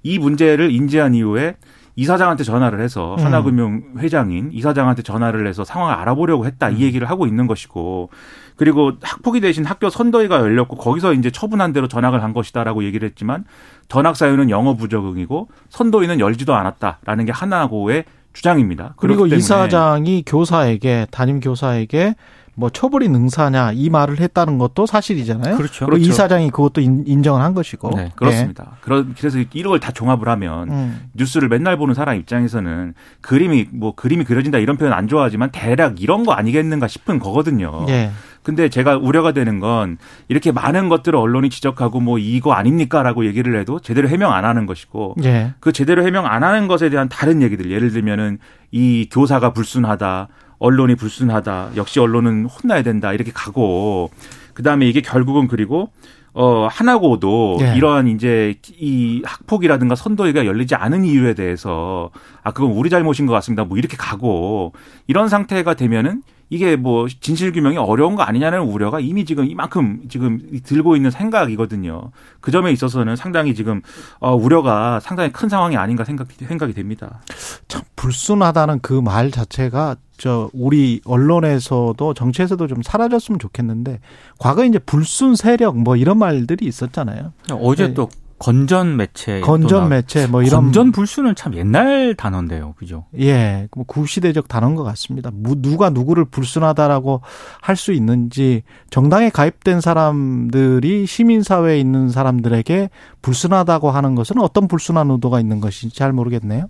이 0.05 0.19
문제를 0.21 0.71
인지한 0.71 1.17
이후에 1.17 1.57
이사장한테 1.99 2.45
전화를 2.45 2.81
해서 2.81 3.17
음. 3.19 3.25
하나금융 3.25 3.83
회장인 3.99 4.51
이사장한테 4.53 5.03
전화를 5.03 5.49
해서 5.49 5.65
상황을 5.65 5.95
알아보려고 5.95 6.47
했다 6.47 6.71
이 6.71 6.75
음. 6.75 6.81
얘기를 6.81 7.11
하고 7.11 7.27
있는 7.27 7.49
것이고 7.49 8.11
그리고 8.55 8.93
학폭위 9.03 9.41
대신 9.41 9.65
학교 9.65 9.91
선도위가 9.91 10.39
열렸고 10.39 10.77
거기서 10.77 11.13
이제 11.15 11.33
처분한 11.33 11.73
대로 11.73 11.89
전학을 11.89 12.23
한 12.23 12.33
것이다라고 12.33 12.85
얘기를 12.85 13.09
했지만 13.09 13.45
전학 13.89 14.17
사유는 14.17 14.49
영어 14.49 14.75
부적응이고 14.75 15.49
선도위는 15.71 16.21
열지도 16.21 16.55
않았다라는 16.55 17.25
게 17.25 17.33
하나고의 17.33 18.05
주장입니다. 18.33 18.95
그리고 18.97 19.27
이사장이 19.27 20.23
교사에게 20.25 21.09
담임 21.11 21.41
교사에게 21.41 22.15
뭐 22.59 22.71
처벌이 22.71 23.09
능사냐 23.09 23.71
이 23.73 23.89
말을 23.89 24.19
했다는 24.19 24.59
것도 24.59 24.85
사실이잖아요. 24.87 25.57
그렇죠. 25.57 25.87
그리고 25.87 25.91
그렇죠. 25.99 26.11
이 26.11 26.13
사장이 26.13 26.51
그것도 26.51 26.81
인, 26.81 27.23
정을한 27.23 27.55
것이고. 27.55 27.93
네, 27.95 28.11
그렇습니다. 28.17 28.65
네. 28.65 28.71
그러, 28.81 29.05
그래서 29.17 29.39
이런 29.53 29.71
걸 29.71 29.79
다 29.79 29.93
종합을 29.93 30.29
하면 30.29 30.69
음. 30.71 31.01
뉴스를 31.15 31.49
맨날 31.49 31.77
보는 31.77 31.95
사람 31.95 32.17
입장에서는 32.17 32.95
그림이 33.21 33.69
뭐 33.73 33.95
그림이 33.95 34.25
그려진다 34.25 34.59
이런 34.59 34.77
표현 34.77 34.93
안 34.93 35.07
좋아하지만 35.07 35.51
대략 35.53 36.03
이런 36.03 36.25
거 36.25 36.33
아니겠는가 36.33 36.89
싶은 36.89 37.21
거거든요. 37.21 37.85
네. 37.87 38.11
근데 38.43 38.69
제가 38.69 38.97
우려가 38.97 39.31
되는 39.33 39.61
건 39.61 39.99
이렇게 40.27 40.51
많은 40.51 40.89
것들을 40.89 41.17
언론이 41.17 41.51
지적하고 41.51 42.01
뭐 42.01 42.19
이거 42.19 42.55
아닙니까라고 42.55 43.25
얘기를 43.27 43.59
해도 43.61 43.79
제대로 43.79 44.09
해명 44.09 44.33
안 44.33 44.45
하는 44.45 44.67
것이고 44.67 45.15
네. 45.19 45.55
그 45.61 45.71
제대로 45.71 46.05
해명 46.05 46.27
안 46.27 46.43
하는 46.43 46.67
것에 46.67 46.91
대한 46.91 47.09
다른 47.09 47.41
얘기들 47.43 47.71
예를 47.71 47.91
들면은 47.93 48.39
이 48.73 49.09
교사가 49.13 49.53
불순하다 49.53 50.29
언론이 50.59 50.95
불순하다. 50.97 51.73
역시 51.77 52.01
언론은 52.01 52.47
혼나야 52.47 52.83
된다. 52.83 53.13
이렇게 53.13 53.31
가고 53.33 54.11
그다음에 54.55 54.87
이게 54.87 55.01
결국은 55.01 55.49
그리고 55.49 55.91
어, 56.35 56.69
하나고도 56.71 57.59
예. 57.63 57.77
이러한 57.77 58.07
이제 58.09 58.55
이 58.79 59.23
학폭이라든가 59.25 59.95
선도위가 59.95 60.47
열리지 60.47 60.75
않은 60.75 61.05
이유에 61.05 61.35
대해서 61.35 62.11
아, 62.43 62.53
그건 62.53 62.73
우리 62.73 62.91
잘못인 62.91 63.27
것 63.27 63.33
같습니다. 63.35 63.65
뭐 63.65 63.77
이렇게 63.79 63.97
가고 63.97 64.73
이런 65.07 65.29
상태가 65.29 65.75
되면은 65.75 66.23
이게 66.51 66.77
뭐 66.77 67.07
진실 67.09 67.53
규명이 67.53 67.77
어려운 67.77 68.15
거 68.15 68.23
아니냐는 68.23 68.61
우려가 68.61 69.01
이미 69.01 69.25
지금 69.25 69.45
이만큼 69.45 70.03
지금 70.09 70.41
들고 70.65 70.97
있는 70.97 71.11
생각이거든요. 71.11 72.11
그 72.41 72.51
점에 72.51 72.73
있어서는 72.73 73.17
상당히 73.17 73.55
지금 73.55 73.83
어 74.21 74.35
우려가 74.35 75.01
상당히 75.01 75.33
큰 75.33 75.49
상황이 75.49 75.77
아닌가 75.77 76.05
생각 76.05 76.29
생각이 76.33 76.73
됩니다. 76.73 77.21
참 77.67 77.83
불순하다는 77.97 78.81
그 78.81 78.99
말 79.09 79.31
자체가 79.31 79.97
저 80.19 80.51
우리 80.53 81.01
언론에서도 81.05 82.13
정치에서도 82.15 82.67
좀 82.67 82.83
사라졌으면 82.83 83.39
좋겠는데 83.39 84.01
과거에 84.39 84.67
이제 84.67 84.79
불순 84.79 85.35
세력 85.37 85.79
뭐 85.79 85.97
이런 85.97 86.19
말들이 86.19 86.67
있었잖아요. 86.67 87.33
어제 87.53 87.89
네. 87.89 87.95
또 87.95 88.09
건전 88.39 88.97
매체 88.97 89.41
건전 89.41 89.89
매체 89.89 90.27
뭐 90.27 90.43
이런 90.43 90.65
건전 90.65 90.93
불순은 90.93 91.35
참 91.35 91.55
옛날 91.55 92.15
단어인데요, 92.15 92.75
그죠? 92.79 93.07
예, 93.19 93.69
뭐 93.75 93.85
구시대적 93.85 94.47
단어인 94.49 94.75
것 94.77 94.85
같습니다. 94.85 95.31
누가 95.35 95.91
누구를 95.91 96.25
불순하다라고 96.27 97.23
할 97.61 97.79
수 97.79 97.93
있는지 97.93 98.63
정당에 98.91 99.31
가입된 99.31 99.81
사람들이 99.81 101.07
시민 101.07 101.43
사회에 101.43 101.79
있는 101.79 102.11
사람들에게 102.11 102.91
불순하다고 103.23 103.91
하는 103.91 104.15
것은 104.17 104.39
어떤 104.41 104.67
불순한 104.69 105.11
의도가 105.11 105.39
있는 105.41 105.61
것인지 105.61 105.97
잘 105.97 106.13
모르겠네요. 106.13 106.69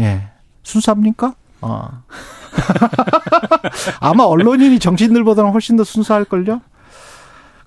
예, 0.00 0.28
순수합니까? 0.62 1.34
어. 1.60 1.88
아마 4.00 4.24
언론인이 4.24 4.78
정치인들보다는 4.78 5.50
훨씬 5.52 5.76
더 5.76 5.84
순수할걸요? 5.84 6.60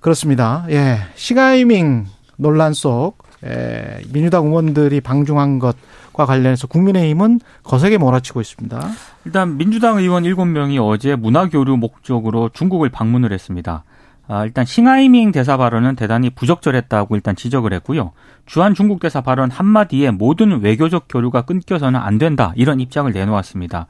그렇습니다. 0.00 0.66
예. 0.68 0.98
시가이밍 1.14 2.06
논란 2.36 2.74
속 2.74 3.23
에, 3.44 4.00
민주당 4.12 4.46
의원들이 4.46 5.00
방중한 5.00 5.58
것과 5.58 6.26
관련해서 6.26 6.66
국민의힘은 6.66 7.40
거세게 7.62 7.98
몰아치고 7.98 8.40
있습니다. 8.40 8.90
일단 9.26 9.56
민주당 9.56 9.98
의원 9.98 10.24
7명이 10.24 10.78
어제 10.82 11.16
문화교류 11.16 11.76
목적으로 11.76 12.50
중국을 12.52 12.88
방문을 12.88 13.32
했습니다. 13.32 13.84
아, 14.26 14.44
일단 14.44 14.64
싱하이밍 14.64 15.32
대사 15.32 15.56
발언은 15.58 15.96
대단히 15.96 16.30
부적절했다고 16.30 17.14
일단 17.16 17.36
지적을 17.36 17.74
했고요. 17.74 18.12
주한 18.46 18.74
중국 18.74 19.00
대사 19.00 19.20
발언 19.20 19.50
한마디에 19.50 20.10
모든 20.10 20.62
외교적 20.62 21.04
교류가 21.08 21.42
끊겨서는 21.42 22.00
안 22.00 22.16
된다. 22.16 22.52
이런 22.56 22.80
입장을 22.80 23.12
내놓았습니다. 23.12 23.86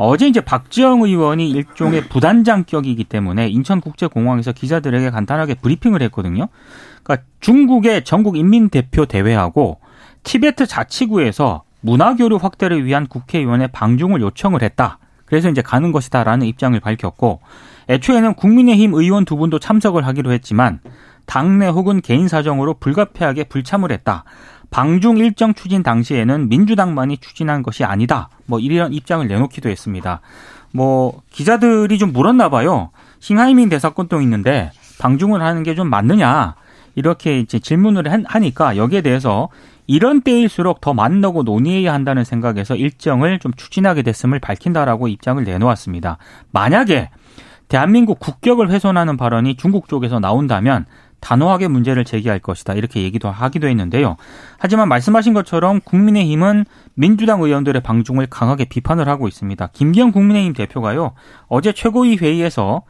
어제 0.00 0.28
이제 0.28 0.40
박지영 0.40 1.02
의원이 1.02 1.50
일종의 1.50 2.08
부단장격이기 2.08 3.02
때문에 3.02 3.48
인천국제공항에서 3.48 4.52
기자들에게 4.52 5.10
간단하게 5.10 5.54
브리핑을 5.54 6.02
했거든요. 6.02 6.46
그러니까 7.02 7.26
중국의 7.40 8.04
전국 8.04 8.36
인민대표 8.36 9.06
대회하고 9.06 9.80
티베트 10.22 10.66
자치구에서 10.66 11.64
문화교류 11.80 12.36
확대를 12.36 12.84
위한 12.84 13.08
국회의원의 13.08 13.68
방중을 13.72 14.20
요청을 14.20 14.62
했다. 14.62 15.00
그래서 15.24 15.48
이제 15.50 15.62
가는 15.62 15.90
것이다라는 15.90 16.46
입장을 16.46 16.78
밝혔고 16.78 17.40
애초에는 17.88 18.34
국민의힘 18.34 18.94
의원 18.94 19.24
두 19.24 19.36
분도 19.36 19.58
참석을 19.58 20.06
하기로 20.06 20.30
했지만 20.30 20.78
당내 21.26 21.66
혹은 21.66 22.00
개인 22.00 22.28
사정으로 22.28 22.74
불가피하게 22.74 23.44
불참을 23.44 23.90
했다. 23.90 24.22
방중 24.70 25.16
일정 25.18 25.54
추진 25.54 25.82
당시에는 25.82 26.48
민주당만이 26.48 27.18
추진한 27.18 27.62
것이 27.62 27.84
아니다. 27.84 28.28
뭐 28.46 28.58
이런 28.60 28.92
입장을 28.92 29.26
내놓기도 29.26 29.68
했습니다. 29.68 30.20
뭐 30.72 31.22
기자들이 31.30 31.98
좀 31.98 32.12
물었나 32.12 32.48
봐요. 32.50 32.90
싱하이밍 33.20 33.68
대사건도 33.68 34.20
있는데 34.20 34.70
방중을 35.00 35.42
하는 35.42 35.62
게 35.62 35.74
좀 35.74 35.88
맞느냐 35.88 36.54
이렇게 36.94 37.38
이제 37.38 37.58
질문을 37.58 38.24
하니까 38.26 38.76
여기에 38.76 39.02
대해서 39.02 39.48
이런 39.86 40.20
때일수록 40.20 40.80
더 40.80 40.92
만나고 40.92 41.44
논의해야 41.44 41.94
한다는 41.94 42.24
생각에서 42.24 42.74
일정을 42.74 43.38
좀 43.38 43.52
추진하게 43.56 44.02
됐음을 44.02 44.38
밝힌다라고 44.38 45.08
입장을 45.08 45.42
내놓았습니다. 45.42 46.18
만약에 46.50 47.10
대한민국 47.68 48.18
국격을 48.18 48.70
훼손하는 48.70 49.16
발언이 49.16 49.56
중국 49.56 49.88
쪽에서 49.88 50.18
나온다면 50.20 50.86
단호하게 51.20 51.68
문제를 51.68 52.04
제기할 52.04 52.38
것이다. 52.38 52.74
이렇게 52.74 53.02
얘기도 53.02 53.30
하기도 53.30 53.68
했는데요. 53.68 54.16
하지만 54.58 54.88
말씀하신 54.88 55.34
것처럼 55.34 55.80
국민의힘은 55.80 56.64
민주당 56.94 57.42
의원들의 57.42 57.82
방중을 57.82 58.26
강하게 58.26 58.64
비판을 58.66 59.08
하고 59.08 59.28
있습니다. 59.28 59.66
김기현 59.72 60.12
국민의힘 60.12 60.52
대표가요. 60.52 61.12
어제 61.48 61.72
최고위 61.72 62.16
회의에서 62.16 62.82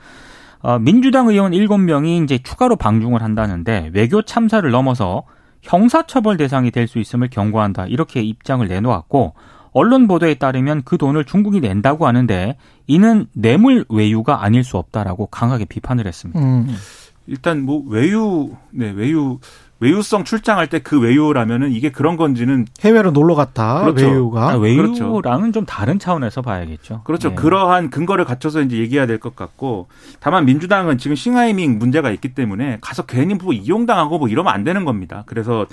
어, 0.61 0.79
민주당 0.79 1.29
의원 1.29 1.53
7명이 1.53 2.25
이제 2.25 2.38
추가로 2.38 2.77
방중을 2.77 3.23
한다는데 3.23 3.91
외교 3.95 4.23
참사를 4.23 4.69
넘어서 4.71 5.25
형사처벌 5.62 6.37
대상이 6.37 6.71
될 6.71 6.87
수 6.88 6.99
있음을 6.99 7.29
경고한다. 7.31 7.87
이렇게 7.87 8.23
입장을 8.23 8.67
내놓았고 8.67 9.35
언론 9.73 10.09
보도에 10.09 10.35
따르면 10.35 10.83
그 10.85 10.97
돈을 10.99 11.25
중국이 11.25 11.61
낸다고 11.61 12.07
하는데 12.07 12.57
이는 12.87 13.27
뇌물 13.35 13.85
외유가 13.88 14.43
아닐 14.43 14.64
수 14.64 14.79
없다라고 14.79 15.27
강하게 15.27 15.67
비판을 15.67 16.07
했습니다. 16.07 16.41
음. 16.41 16.75
일단 17.29 17.62
뭐 17.62 17.83
외유 17.87 18.51
네 18.71 18.91
외유 18.91 19.38
외유성 19.81 20.25
출장할 20.25 20.67
때 20.67 20.81
그 20.81 20.99
외유라면은 20.99 21.71
이게 21.71 21.91
그런 21.93 22.17
건지는 22.17 22.67
해외로 22.81 23.11
놀러 23.12 23.35
갔다 23.37 23.83
그렇죠. 23.83 24.07
외유가 24.07 24.51
아, 24.51 24.57
외유랑은 24.57 24.95
그렇죠. 24.95 25.53
좀 25.53 25.67
다른 25.67 25.99
차원에서 26.01 26.43
봐야겠죠. 26.43 27.03
그렇죠. 27.05 27.29
네. 27.31 27.35
그러한 27.37 27.91
근거를 27.91 28.25
갖춰서 28.25 28.61
이제 28.62 28.77
얘기해야 28.79 29.07
될 29.07 29.19
것 29.19 29.37
같고 29.37 29.87
다만 30.21 30.47
민주당은 30.47 30.99
지금 30.99 31.14
싱하이밍 31.14 31.79
문제가 31.79 32.11
있기 32.11 32.35
때문에 32.35 32.79
가서 32.81 33.05
괜히 33.05 33.35
뭐 33.35 33.53
이용당하고 33.53 34.19
뭐 34.19 34.29
이러면 34.29 34.53
안 34.53 34.64
되는 34.64 34.85
겁니다. 34.85 35.23
그래서 35.27 35.67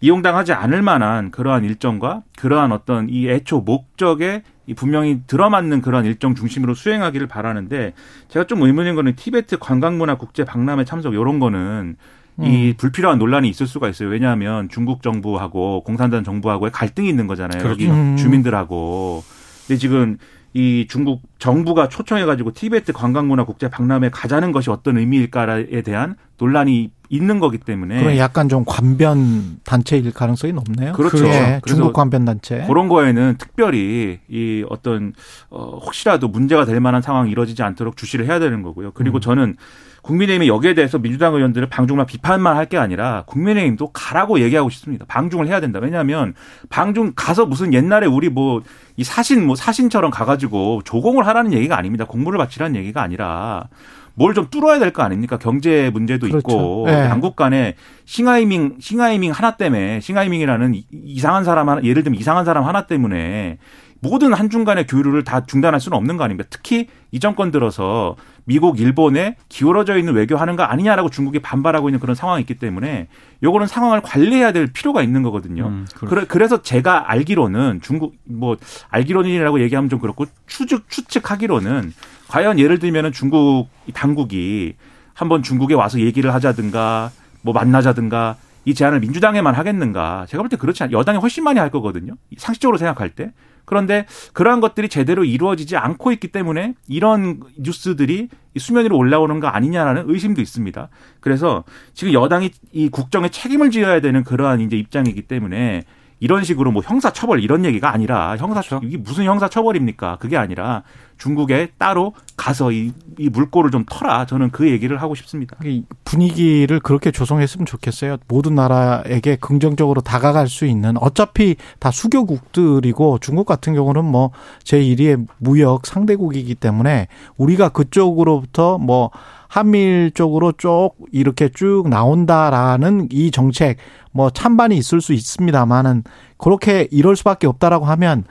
이용당하지 0.00 0.52
않을 0.52 0.82
만한 0.82 1.30
그러한 1.30 1.64
일정과 1.64 2.22
그러한 2.38 2.72
어떤 2.72 3.08
이 3.08 3.28
애초 3.28 3.60
목적 3.60 4.20
에 4.68 4.74
분명히 4.74 5.22
들어맞는 5.26 5.82
그런 5.82 6.04
일정 6.04 6.34
중심으로 6.34 6.74
수행하기를 6.74 7.26
바라는데 7.26 7.94
제가 8.28 8.46
좀 8.46 8.62
의문인 8.62 8.94
거는 8.94 9.16
티베트 9.16 9.58
관광문화 9.58 10.16
국제 10.16 10.44
박람회 10.44 10.84
참석 10.84 11.14
이런 11.14 11.38
거는 11.38 11.96
이 12.40 12.70
음. 12.70 12.74
불필요한 12.76 13.18
논란이 13.18 13.48
있을 13.48 13.66
수가 13.66 13.88
있어요. 13.88 14.08
왜냐하면 14.08 14.68
중국 14.68 15.02
정부하고 15.02 15.82
공산당 15.84 16.24
정부하고의 16.24 16.72
갈등이 16.72 17.08
있는 17.08 17.26
거잖아요. 17.26 17.62
그렇죠. 17.62 17.72
여기 17.72 17.90
음. 17.90 18.16
주민들하고. 18.16 19.22
근데 19.66 19.78
지금 19.78 20.16
이 20.54 20.86
중국 20.88 21.22
정부가 21.38 21.88
초청해가지고 21.88 22.52
티베트 22.52 22.92
관광문화 22.92 23.44
국제 23.44 23.68
박람회 23.68 24.10
가자는 24.10 24.52
것이 24.52 24.70
어떤 24.70 24.98
의미일까에 24.98 25.82
대한 25.82 26.16
논란이 26.38 26.90
있는 27.12 27.40
거기 27.40 27.58
때문에 27.58 28.00
그런 28.00 28.16
약간 28.16 28.48
좀 28.48 28.64
관변 28.66 29.58
단체일 29.64 30.10
가능성이 30.12 30.54
높네요. 30.54 30.94
그렇죠. 30.94 31.26
예, 31.26 31.60
중국 31.66 31.92
관변 31.92 32.24
단체 32.24 32.64
그런 32.66 32.88
거에는 32.88 33.36
특별히 33.38 34.18
이 34.30 34.64
어떤 34.70 35.12
어 35.50 35.78
혹시라도 35.84 36.28
문제가 36.28 36.64
될 36.64 36.80
만한 36.80 37.02
상황이 37.02 37.30
이뤄지지 37.30 37.62
않도록 37.62 37.98
주시를 37.98 38.24
해야 38.26 38.38
되는 38.38 38.62
거고요. 38.62 38.92
그리고 38.92 39.18
음. 39.18 39.20
저는 39.20 39.56
국민의힘이 40.00 40.48
여기에 40.48 40.74
대해서 40.74 40.98
민주당 40.98 41.34
의원들을 41.34 41.68
방중만 41.68 42.06
비판만 42.06 42.56
할 42.56 42.62
게 42.72 42.78
아니라 42.78 43.24
국민의힘도 43.26 43.90
가라고 43.92 44.40
얘기하고 44.40 44.70
싶습니다. 44.70 45.04
방중을 45.06 45.46
해야 45.48 45.60
된다. 45.60 45.80
왜냐하면 45.82 46.32
방중 46.70 47.12
가서 47.14 47.44
무슨 47.44 47.74
옛날에 47.74 48.06
우리 48.06 48.30
뭐 48.30 48.62
이 48.96 49.04
사신 49.04 49.46
뭐 49.46 49.56
사신처럼 49.56 50.10
가가지고 50.10 50.82
조공을 50.84 51.26
하라는 51.26 51.52
얘기가 51.52 51.76
아닙니다. 51.78 52.04
공물을 52.04 52.38
바치라는 52.38 52.76
얘기가 52.76 53.02
아니라 53.02 53.68
뭘 54.14 54.34
좀 54.34 54.48
뚫어야 54.50 54.78
될 54.78 54.92
거 54.92 55.02
아닙니까? 55.02 55.38
경제 55.38 55.90
문제도 55.92 56.26
그렇죠. 56.26 56.38
있고 56.38 56.84
네. 56.86 56.92
양국 57.06 57.34
간에 57.36 57.74
싱하이밍 58.04 58.76
싱하이밍 58.80 59.32
하나 59.32 59.56
때문에 59.56 60.00
싱하이밍이라는 60.00 60.74
이상한 60.92 61.44
사람 61.44 61.68
하나 61.68 61.82
예를 61.82 62.02
들면 62.02 62.20
이상한 62.20 62.44
사람 62.44 62.64
하나 62.66 62.86
때문에 62.86 63.58
모든 64.04 64.32
한중간의 64.34 64.88
교류를 64.88 65.22
다 65.22 65.46
중단할 65.46 65.78
수는 65.80 65.96
없는 65.96 66.16
거 66.16 66.24
아닙니까? 66.24 66.48
특히 66.50 66.88
이 67.12 67.20
정권 67.20 67.52
들어서 67.52 68.16
미국, 68.44 68.80
일본에 68.80 69.36
기울어져 69.48 69.96
있는 69.96 70.14
외교하는 70.14 70.56
거 70.56 70.64
아니냐라고 70.64 71.08
중국이 71.08 71.38
반발하고 71.38 71.88
있는 71.88 72.00
그런 72.00 72.16
상황이 72.16 72.40
있기 72.40 72.54
때문에 72.56 73.06
요거는 73.44 73.68
상황을 73.68 74.00
관리해야 74.00 74.50
될 74.50 74.66
필요가 74.72 75.02
있는 75.04 75.22
거거든요. 75.22 75.68
음, 75.68 75.86
그렇죠. 75.94 76.26
그래서 76.28 76.60
제가 76.62 77.12
알기로는 77.12 77.78
중국 77.80 78.14
뭐 78.24 78.56
알기로는이라고 78.90 79.60
얘기하면 79.60 79.88
좀 79.88 80.00
그렇고 80.00 80.26
추측 80.48 80.90
추측하기로는 80.90 81.92
과연 82.32 82.58
예를 82.58 82.78
들면은 82.78 83.12
중국 83.12 83.68
당국이 83.92 84.74
한번 85.12 85.42
중국에 85.42 85.74
와서 85.74 86.00
얘기를 86.00 86.32
하자든가 86.32 87.10
뭐 87.42 87.52
만나자든가 87.52 88.36
이 88.64 88.72
제안을 88.72 89.00
민주당에만 89.00 89.54
하겠는가? 89.54 90.24
제가 90.30 90.42
볼 90.42 90.48
때 90.48 90.56
그렇지 90.56 90.82
않. 90.82 90.92
여당이 90.92 91.18
훨씬 91.18 91.44
많이 91.44 91.58
할 91.58 91.70
거거든요. 91.70 92.14
상식적으로 92.38 92.78
생각할 92.78 93.10
때. 93.10 93.32
그런데 93.66 94.06
그러한 94.32 94.62
것들이 94.62 94.88
제대로 94.88 95.24
이루어지지 95.24 95.76
않고 95.76 96.10
있기 96.12 96.28
때문에 96.28 96.72
이런 96.88 97.40
뉴스들이 97.60 98.28
수면 98.56 98.84
위로 98.86 98.96
올라오는 98.96 99.38
거 99.38 99.48
아니냐라는 99.48 100.04
의심도 100.06 100.40
있습니다. 100.40 100.88
그래서 101.20 101.64
지금 101.92 102.14
여당이 102.14 102.50
이 102.72 102.88
국정에 102.88 103.28
책임을 103.28 103.70
지어야 103.70 104.00
되는 104.00 104.24
그러한 104.24 104.60
이제 104.62 104.78
입장이기 104.78 105.22
때문에 105.22 105.82
이런 106.18 106.44
식으로 106.44 106.70
뭐 106.70 106.82
형사 106.84 107.12
처벌 107.12 107.42
이런 107.42 107.64
얘기가 107.64 107.92
아니라 107.92 108.36
형사 108.36 108.60
그렇죠. 108.62 108.80
이게 108.86 108.96
무슨 108.96 109.24
형사 109.24 109.48
처벌입니까? 109.48 110.18
그게 110.20 110.36
아니라 110.36 110.84
중국에 111.22 111.68
따로 111.78 112.14
가서 112.36 112.72
이, 112.72 112.90
이 113.16 113.28
물꼬를 113.28 113.70
좀 113.70 113.84
터라 113.88 114.26
저는 114.26 114.50
그 114.50 114.68
얘기를 114.68 115.00
하고 115.00 115.14
싶습니다. 115.14 115.56
분위기를 116.04 116.80
그렇게 116.80 117.12
조성했으면 117.12 117.64
좋겠어요. 117.64 118.16
모든 118.26 118.56
나라에게 118.56 119.36
긍정적으로 119.36 120.00
다가갈 120.00 120.48
수 120.48 120.66
있는 120.66 120.96
어차피 120.96 121.54
다 121.78 121.92
수교국들이고 121.92 123.18
중국 123.20 123.46
같은 123.46 123.72
경우는 123.72 124.04
뭐 124.04 124.32
제1위의 124.64 125.28
무역 125.38 125.86
상대국이기 125.86 126.56
때문에 126.56 127.06
우리가 127.36 127.68
그쪽으로부터 127.68 128.78
뭐 128.78 129.12
한미일 129.46 130.10
쪽으로 130.12 130.50
쭉 130.58 130.90
이렇게 131.12 131.50
쭉 131.50 131.84
나온다라는 131.88 133.10
이 133.12 133.30
정책 133.30 133.76
뭐 134.10 134.30
찬반이 134.30 134.76
있을 134.76 135.00
수 135.00 135.12
있습니다만은 135.12 136.02
그렇게 136.36 136.88
이럴 136.90 137.14
수밖에 137.14 137.46
없다라고 137.46 137.84
하면 137.84 138.24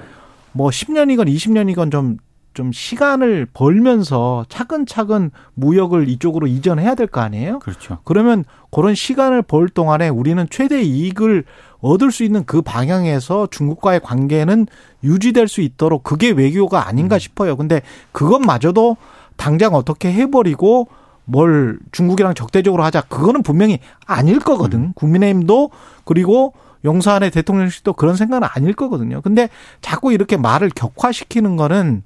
뭐 0.52 0.70
10년이건 0.70 1.34
20년이건 1.34 1.90
좀, 1.90 2.18
좀 2.54 2.72
시간을 2.72 3.48
벌면서 3.54 4.46
차근차근 4.50 5.32
무역을 5.54 6.10
이쪽으로 6.10 6.48
이전해야 6.48 6.96
될 6.96 7.08
거 7.08 7.22
아니에요? 7.22 7.60
그렇죠. 7.60 8.00
그러면 8.04 8.44
그런 8.72 8.96
시간을 8.96 9.42
벌 9.42 9.68
동안에 9.70 10.10
우리는 10.10 10.46
최대 10.50 10.82
이익을 10.82 11.44
얻을 11.80 12.12
수 12.12 12.24
있는 12.24 12.46
그 12.46 12.62
방향에서 12.62 13.48
중국과의 13.52 14.02
관계는 14.02 14.68
유지될 15.04 15.48
수 15.48 15.62
있도록 15.62 16.04
그게 16.04 16.30
외교가 16.32 16.88
아닌가 16.88 17.18
음. 17.18 17.20
싶어요. 17.20 17.56
근데 17.58 17.82
그것마저도 18.12 18.98
당장 19.36 19.74
어떻게 19.74 20.12
해버리고 20.12 20.88
뭘 21.26 21.80
중국이랑 21.92 22.34
적대적으로 22.34 22.84
하자 22.84 23.02
그거는 23.02 23.44
분명히 23.44 23.80
아닐 24.06 24.40
거거든. 24.40 24.80
음. 24.80 24.92
국민의힘도 24.96 25.72
그리고 26.04 26.54
용산의 26.84 27.32
대통령실도 27.32 27.94
그런 27.94 28.16
생각은 28.16 28.48
아닐 28.54 28.74
거거든요. 28.74 29.22
근데 29.22 29.50
자꾸 29.82 30.12
이렇게 30.14 30.36
말을 30.38 30.70
격화시키는 30.76 31.56
거는 31.56 32.04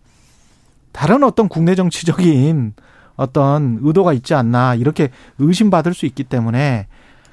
다른 0.96 1.26
어떤 1.26 1.50
국내 1.50 1.76
정치적인 1.76 2.74
어떤 3.18 3.80
의도가 3.82 4.14
있지 4.14 4.34
않나 4.34 4.76
이렇게 4.76 5.10
의심받을 5.40 5.94
수 5.94 6.06
있기 6.06 6.24
때문에 6.24 6.88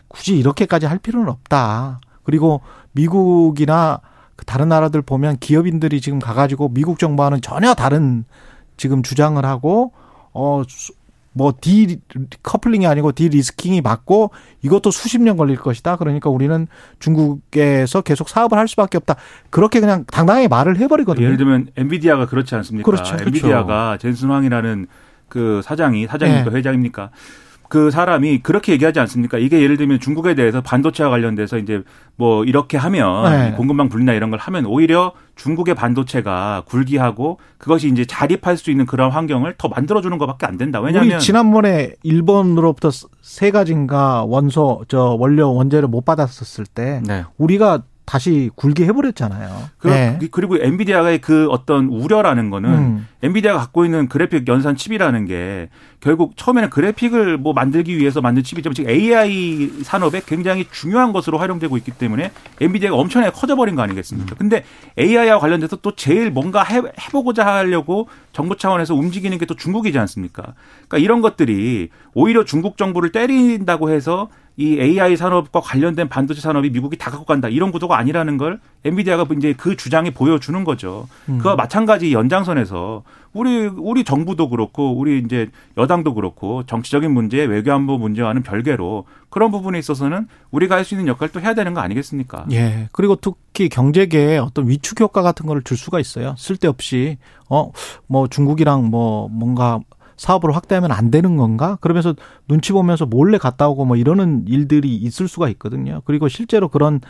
굳이 0.09 0.37
이렇게까지 0.37 0.87
할 0.87 0.99
필요는 0.99 1.29
없다. 1.29 2.01
그리고 2.25 2.61
미국이나 2.91 4.01
다른 4.47 4.69
나라들 4.69 5.01
보면 5.01 5.39
기업인들이 5.39 6.01
지금 6.01 6.19
가가지고 6.19 6.71
미국 6.71 6.99
정부와는 6.99 7.41
전혀 7.41 7.73
다른 7.75 8.25
지금 8.77 9.05
주장을 9.05 9.43
하고 9.45 9.93
어 10.33 10.65
뭐 11.33 11.53
decoupling이 11.61 12.87
아니고 12.87 13.13
de-risking이 13.13 13.81
맞고 13.81 14.31
이것도 14.63 14.91
수십 14.91 15.21
년 15.21 15.37
걸릴 15.37 15.57
것이다. 15.57 15.97
그러니까 15.97 16.31
우리는 16.31 16.67
중국에서 16.99 18.03
계속 18.03 18.29
사업을 18.29 18.59
할 18.59 18.69
수밖에 18.69 18.99
없다. 18.99 19.17
그렇게 19.51 19.81
그냥 19.81 20.05
당당하게 20.07 20.49
말을 20.49 20.79
해버리거든요. 20.79 21.25
예를 21.25 21.37
들면 21.37 21.69
엔비디아가 21.77 22.27
그렇지 22.27 22.55
않습니까? 22.57 22.85
그렇죠. 22.85 23.17
엔비디아가 23.21 23.97
그렇죠. 23.99 24.03
젠슨 24.03 24.31
황이라는 24.31 24.87
그 25.29 25.63
사장이 25.65 26.07
사장입니까 26.07 26.51
네. 26.51 26.57
회장입니까? 26.57 27.11
그 27.73 27.91
사람이 27.91 28.41
그렇게 28.41 28.73
얘기하지 28.73 29.01
않습니까? 29.01 29.39
이게 29.39 29.63
예를 29.63 29.79
들면 29.79 29.99
중국에 29.99 30.35
대해서 30.35 30.61
반도체와 30.61 31.09
관련돼서 31.09 31.57
이제 31.57 31.83
뭐 32.17 32.45
이렇게 32.45 32.77
하면 32.77 33.33
네. 33.33 33.53
공급망 33.57 33.89
분리나 33.89 34.13
이런 34.13 34.29
걸 34.29 34.39
하면 34.41 34.67
오히려 34.67 35.13
중국의 35.37 35.75
반도체가 35.75 36.65
굴기하고 36.67 37.39
그것이 37.57 37.89
이제 37.89 38.05
자립할 38.05 38.59
수 38.59 38.71
있는 38.71 38.85
그런 38.85 39.11
환경을 39.11 39.55
더 39.57 39.69
만들어주는 39.69 40.19
것밖에 40.19 40.45
안 40.45 40.59
된다. 40.59 40.83
왜냐하면 40.83 41.19
지난번에 41.19 41.95
일본으로부터 42.03 42.91
세 43.23 43.51
가지인가 43.51 44.25
원소 44.25 44.85
저 44.89 45.17
원료 45.19 45.55
원재를 45.55 45.89
못 45.89 46.05
받았었을 46.05 46.67
때 46.67 47.01
네. 47.07 47.25
우리가 47.39 47.85
다시 48.05 48.51
굴게 48.57 48.85
해버렸잖아요. 48.87 49.69
그, 49.79 49.89
네. 49.89 50.19
그리고 50.33 50.57
엔비디아의 50.59 51.21
그 51.21 51.47
어떤 51.51 51.87
우려라는 51.87 52.51
거는 52.51 52.71
음. 52.71 53.09
엔비디아가 53.23 53.61
갖고 53.61 53.85
있는 53.85 54.09
그래픽 54.09 54.49
연산 54.49 54.75
칩이라는 54.75 55.27
게 55.27 55.69
결국 56.01 56.37
처음에는 56.37 56.71
그래픽을 56.71 57.39
뭐 57.39 57.53
만들기 57.53 57.97
위해서 57.97 58.21
만든 58.21 58.43
칩이지만 58.43 58.75
지금 58.75 58.91
AI 58.91 59.71
산업에 59.85 60.21
굉장히 60.27 60.67
중요한 60.73 61.13
것으로 61.13 61.39
활용되고 61.39 61.77
있기 61.77 61.93
때문에 61.93 62.33
엔비디아가 62.61 62.97
엄청나게 62.97 63.33
커져버린 63.33 63.77
거 63.77 63.83
아니겠습니까? 63.83 64.35
근데 64.35 64.65
AI와 64.99 65.39
관련돼서 65.39 65.77
또 65.77 65.95
제일 65.95 66.33
뭔가 66.33 66.65
해, 66.65 66.83
해보고자 67.01 67.47
하려고 67.47 68.09
정부 68.33 68.57
차원에서 68.57 68.95
움직이는 68.97 69.39
게 69.39 69.47
또 69.47 69.55
중국이지 69.55 69.99
않습니까? 69.99 70.55
그러니까 70.89 70.99
이런 70.99 71.21
것들이 71.21 71.91
오히려 72.15 72.45
중국 72.45 72.77
정부를 72.77 73.13
때린다고 73.13 73.91
해서 73.91 74.29
이 74.57 74.79
AI 74.79 75.17
산업과 75.17 75.61
관련된 75.61 76.09
반도체 76.09 76.41
산업이 76.41 76.71
미국이 76.71 76.99
다 76.99 77.11
갖고 77.11 77.25
간다 77.25 77.49
이런 77.49 77.73
구도가 77.73 77.97
아니라는 77.97 78.37
걸 78.37 78.61
엔비디아가 78.85 79.27
이제 79.37 79.55
그 79.57 79.77
주장이 79.77 80.11
보여주는 80.11 80.63
거죠. 80.65 81.09
그와 81.41 81.57
마찬가지 81.57 82.13
연장선에서 82.13 83.03
우리 83.33 83.67
우리 83.67 84.05
정부도 84.05 84.51
그렇고 84.51 84.93
우리 84.95 85.19
이제 85.21 85.49
여당도 85.79 86.13
그렇고 86.15 86.65
정치적인 86.67 87.11
문제, 87.11 87.43
외교안보 87.45 87.97
문제와는 87.97 88.43
별개로 88.43 89.07
그런 89.31 89.51
부분에 89.51 89.79
있어서는 89.79 90.29
우리가 90.51 90.77
할 90.77 90.85
수 90.85 90.95
있는 90.95 91.07
역할을 91.09 91.33
또 91.33 91.41
해야 91.41 91.55
되는 91.55 91.73
거 91.73 91.81
아니겠습니까? 91.81 92.45
예. 92.53 92.89
그리고 92.93 93.17
특히 93.17 93.71
경제계에 93.71 94.37
어떤 94.37 94.69
위축 94.69 95.01
효과 95.01 95.23
같은 95.23 95.47
거를 95.47 95.63
줄 95.63 95.79
수가 95.79 95.99
있어요. 95.99 96.35
쓸데없이 96.37 97.17
어 97.49 97.71
뭐 98.07 98.27
중국이랑 98.29 98.91
뭐 98.91 99.29
뭔가 99.31 99.81
사업을 100.23 100.55
확대하면 100.55 100.93
안 100.93 101.11
되는 101.11 101.37
건가? 101.37 101.79
그러면서 101.81 102.15
눈치 102.47 102.73
보면서 102.73 103.07
몰래 103.07 103.39
갔다 103.39 103.69
오고 103.69 103.85
뭐 103.87 103.97
이러는 103.97 104.45
일들이 104.47 104.95
있을 104.95 105.27
수가 105.27 105.49
있거든요. 105.51 106.01
그리고 106.05 106.29
실제로 106.29 106.69
그런 106.69 107.01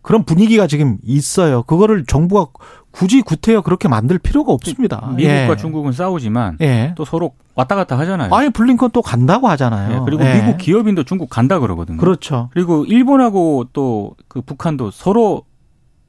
그런 0.00 0.24
분위기가 0.24 0.68
지금 0.68 0.98
있어요. 1.04 1.64
그거를 1.64 2.04
정부가 2.06 2.52
굳이 2.92 3.20
구태여 3.22 3.62
그렇게 3.62 3.88
만들 3.88 4.18
필요가 4.18 4.52
없습니다. 4.52 5.12
미국과 5.16 5.50
예. 5.52 5.56
중국은 5.56 5.92
싸우지만 5.92 6.58
예. 6.60 6.92
또 6.96 7.04
서로 7.04 7.32
왔다 7.56 7.74
갔다 7.74 7.98
하잖아요. 7.98 8.32
아니 8.32 8.50
블링컨 8.50 8.90
또 8.92 9.02
간다고 9.02 9.48
하잖아요. 9.48 9.96
예, 9.96 10.00
그리고 10.04 10.24
예. 10.24 10.34
미국 10.34 10.58
기업인도 10.58 11.02
중국 11.02 11.30
간다 11.30 11.58
그러거든요. 11.58 11.98
그렇죠. 11.98 12.48
그리고 12.52 12.84
일본하고 12.84 13.66
또 13.72 14.14
그 14.28 14.40
북한도 14.40 14.92
서로 14.92 15.42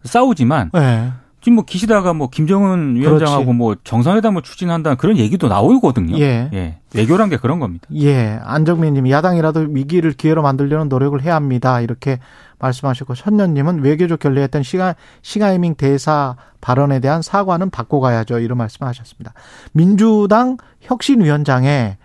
싸우지만 0.03 0.69
예. 0.75 1.11
지금 1.43 1.55
뭐 1.55 1.65
기시다가 1.65 2.13
뭐 2.13 2.29
김정은 2.29 2.95
위원장하고 2.95 3.43
그렇지. 3.43 3.57
뭐 3.57 3.75
정상회담을 3.83 4.43
추진한다는 4.43 4.95
그런 4.95 5.17
얘기도 5.17 5.49
나오거든요. 5.49 6.17
예. 6.17 6.77
외교란 6.95 7.29
게 7.29 7.35
그런 7.35 7.59
겁니다. 7.59 7.85
예, 7.95 8.39
안정민 8.43 8.93
님 8.93 9.09
야당이라도 9.09 9.67
위기를 9.71 10.13
기회로 10.13 10.41
만들려는 10.41 10.87
노력을 10.87 11.21
해야 11.21 11.35
합니다. 11.35 11.81
이렇게 11.81 12.19
말씀하셨고 12.59 13.15
천년 13.15 13.53
님은 13.55 13.81
외교적 13.81 14.19
결례했던 14.19 14.63
시가 14.63 14.95
시가이밍 15.21 15.75
대사 15.75 16.37
발언에 16.61 17.01
대한 17.01 17.21
사과는 17.21 17.71
받고 17.71 17.99
가야죠. 17.99 18.39
이런 18.39 18.57
말씀하셨습니다. 18.57 19.33
민주당 19.73 20.55
혁신위원장에 20.79 21.97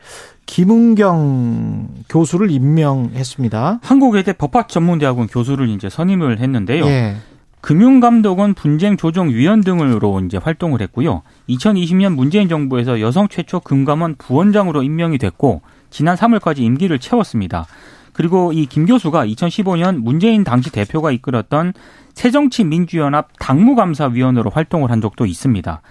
김은경 0.46 1.88
교수를 2.08 2.50
임명했습니다. 2.50 3.80
한국외대 3.82 4.32
법학 4.32 4.68
전문대학원 4.68 5.28
교수를 5.28 5.68
이제 5.68 5.88
선임을 5.88 6.40
했는데요. 6.40 6.86
예, 6.86 7.16
금융감독원 7.60 8.54
분쟁조정위원 8.54 9.60
등으로 9.62 10.20
이제 10.20 10.36
활동을 10.38 10.80
했고요. 10.82 11.22
2020년 11.48 12.14
문재인 12.14 12.48
정부에서 12.48 13.00
여성 13.00 13.28
최초 13.28 13.60
금감원 13.60 14.16
부원장으로 14.16 14.82
임명이 14.82 15.18
됐고 15.18 15.62
지난 15.90 16.16
3월까지 16.16 16.58
임기를 16.58 16.98
채웠습니다. 16.98 17.66
그리고 18.12 18.52
이 18.52 18.66
김 18.66 18.86
교수가 18.86 19.26
2015년 19.26 19.98
문재인 19.98 20.44
당시 20.44 20.70
대표가 20.70 21.10
이끌었던 21.12 21.72
새정치민주연합 22.14 23.28
당무감사위원으로 23.38 24.50
활동을 24.50 24.90
한 24.90 25.00
적도 25.00 25.24
있습니다. 25.24 25.82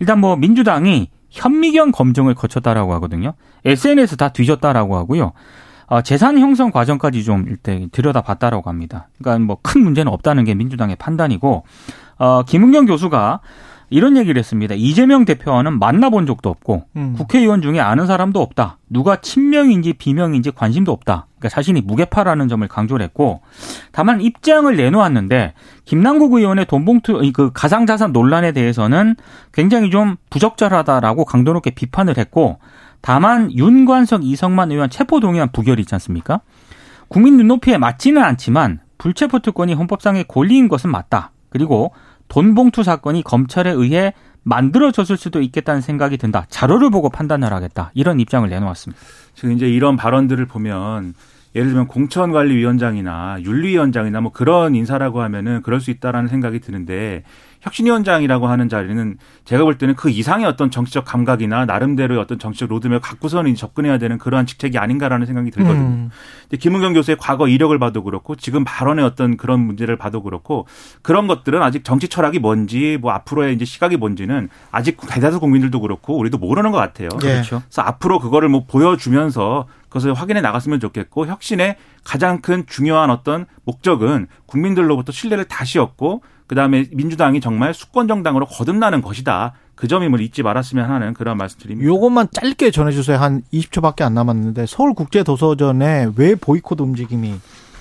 일단 0.00 0.20
뭐 0.20 0.36
민주당이 0.36 1.10
현미경 1.30 1.92
검증을 1.92 2.34
거쳤다라고 2.34 2.94
하거든요. 2.94 3.34
SNS 3.64 4.16
다 4.16 4.28
뒤졌다라고 4.30 4.96
하고요. 4.96 5.32
어, 5.86 6.02
재산 6.02 6.38
형성 6.38 6.70
과정까지 6.70 7.24
좀 7.24 7.46
일단 7.48 7.88
들여다봤다라고 7.92 8.68
합니다. 8.70 9.08
그러니까 9.18 9.44
뭐 9.46 9.58
큰 9.62 9.82
문제는 9.82 10.12
없다는 10.12 10.44
게 10.44 10.54
민주당의 10.54 10.96
판단이고 10.96 11.64
어, 12.18 12.42
김은경 12.44 12.86
교수가 12.86 13.40
이런 13.90 14.16
얘기를 14.16 14.38
했습니다. 14.38 14.74
이재명 14.74 15.24
대표와는 15.24 15.78
만나본 15.78 16.26
적도 16.26 16.48
없고 16.48 16.84
음. 16.96 17.14
국회의원 17.16 17.60
중에 17.62 17.80
아는 17.80 18.06
사람도 18.06 18.40
없다. 18.40 18.78
누가 18.88 19.16
친명인지 19.16 19.92
비명인지 19.94 20.52
관심도 20.52 20.90
없다. 20.90 21.26
그러니까 21.38 21.48
자신이 21.50 21.82
무게파라는 21.82 22.48
점을 22.48 22.66
강조를 22.66 23.04
했고 23.04 23.42
다만 23.92 24.20
입장을 24.20 24.74
내놓았는데 24.74 25.52
김남국 25.84 26.32
의원의 26.32 26.64
돈봉투 26.66 27.24
이그 27.24 27.50
가상자산 27.52 28.12
논란에 28.12 28.52
대해서는 28.52 29.16
굉장히 29.52 29.90
좀 29.90 30.16
부적절하다라고 30.30 31.24
강도 31.26 31.52
높게 31.52 31.70
비판을 31.70 32.16
했고 32.16 32.58
다만 33.04 33.52
윤관석 33.52 34.24
이성만 34.24 34.70
의원 34.70 34.88
체포 34.88 35.20
동의안 35.20 35.50
부결이 35.52 35.82
있지 35.82 35.94
않습니까? 35.94 36.40
국민 37.08 37.36
눈높이에 37.36 37.76
맞지는 37.76 38.22
않지만 38.22 38.80
불체포 38.96 39.40
특권이 39.40 39.74
헌법상의 39.74 40.24
권리인 40.26 40.68
것은 40.68 40.90
맞다. 40.90 41.30
그리고 41.50 41.92
돈봉투 42.28 42.82
사건이 42.82 43.22
검찰에 43.22 43.70
의해 43.70 44.14
만들어졌을 44.42 45.18
수도 45.18 45.42
있겠다는 45.42 45.82
생각이 45.82 46.16
든다. 46.16 46.46
자료를 46.48 46.88
보고 46.88 47.10
판단을 47.10 47.52
하겠다. 47.52 47.90
이런 47.92 48.20
입장을 48.20 48.48
내놓았습니다. 48.48 49.02
지금 49.34 49.52
이제 49.52 49.68
이런 49.68 49.96
발언들을 49.96 50.46
보면 50.46 51.12
예를 51.54 51.68
들면 51.68 51.88
공천관리위원장이나 51.88 53.36
윤리위원장이나 53.42 54.22
뭐 54.22 54.32
그런 54.32 54.74
인사라고 54.74 55.20
하면은 55.20 55.60
그럴 55.60 55.78
수 55.82 55.90
있다라는 55.90 56.28
생각이 56.28 56.58
드는데 56.58 57.22
혁신위원장이라고 57.64 58.46
하는 58.46 58.68
자리는 58.68 59.16
제가 59.44 59.64
볼 59.64 59.78
때는 59.78 59.94
그 59.94 60.10
이상의 60.10 60.46
어떤 60.46 60.70
정치적 60.70 61.04
감각이나 61.04 61.64
나름대로의 61.64 62.20
어떤 62.20 62.38
정치적 62.38 62.68
로드맵을 62.68 63.00
갖고서는 63.00 63.54
접근해야 63.54 63.98
되는 63.98 64.18
그러한 64.18 64.46
직책이 64.46 64.78
아닌가라는 64.78 65.26
생각이 65.26 65.50
들거든요. 65.50 65.84
음. 65.84 66.10
근데 66.42 66.58
김은경 66.58 66.92
교수의 66.92 67.16
과거 67.18 67.48
이력을 67.48 67.76
봐도 67.78 68.02
그렇고 68.02 68.36
지금 68.36 68.64
발언의 68.64 69.04
어떤 69.04 69.36
그런 69.36 69.60
문제를 69.60 69.96
봐도 69.96 70.22
그렇고 70.22 70.66
그런 71.02 71.26
것들은 71.26 71.62
아직 71.62 71.84
정치 71.84 72.08
철학이 72.08 72.38
뭔지 72.38 72.98
뭐 73.00 73.12
앞으로의 73.12 73.54
이제 73.54 73.64
시각이 73.64 73.96
뭔지는 73.96 74.50
아직 74.70 74.98
대다수 75.08 75.40
국민들도 75.40 75.80
그렇고 75.80 76.18
우리도 76.18 76.38
모르는 76.38 76.70
것 76.70 76.78
같아요. 76.78 77.08
예. 77.22 77.28
그렇죠. 77.34 77.62
그래서 77.64 77.82
앞으로 77.82 78.18
그거를 78.18 78.48
뭐 78.48 78.64
보여주면서 78.66 79.66
그것을 79.88 80.12
확인해 80.12 80.40
나갔으면 80.40 80.80
좋겠고 80.80 81.26
혁신의 81.26 81.76
가장 82.02 82.40
큰 82.40 82.64
중요한 82.66 83.10
어떤 83.10 83.46
목적은 83.64 84.26
국민들로부터 84.46 85.12
신뢰를 85.12 85.44
다시 85.44 85.78
얻고 85.78 86.22
그다음에 86.46 86.86
민주당이 86.92 87.40
정말 87.40 87.74
수권 87.74 88.08
정당으로 88.08 88.46
거듭나는 88.46 89.02
것이다. 89.02 89.54
그 89.74 89.88
점임을 89.88 90.20
잊지 90.20 90.42
말았으면 90.42 90.88
하는 90.88 91.14
그런 91.14 91.36
말씀드립니다. 91.36 91.86
요것만 91.88 92.28
짧게 92.32 92.70
전해주세요. 92.70 93.18
한 93.18 93.42
20초밖에 93.52 94.02
안 94.02 94.14
남았는데 94.14 94.66
서울국제도서전에 94.66 96.12
왜 96.16 96.34
보이콧 96.34 96.80
움직임이 96.80 97.34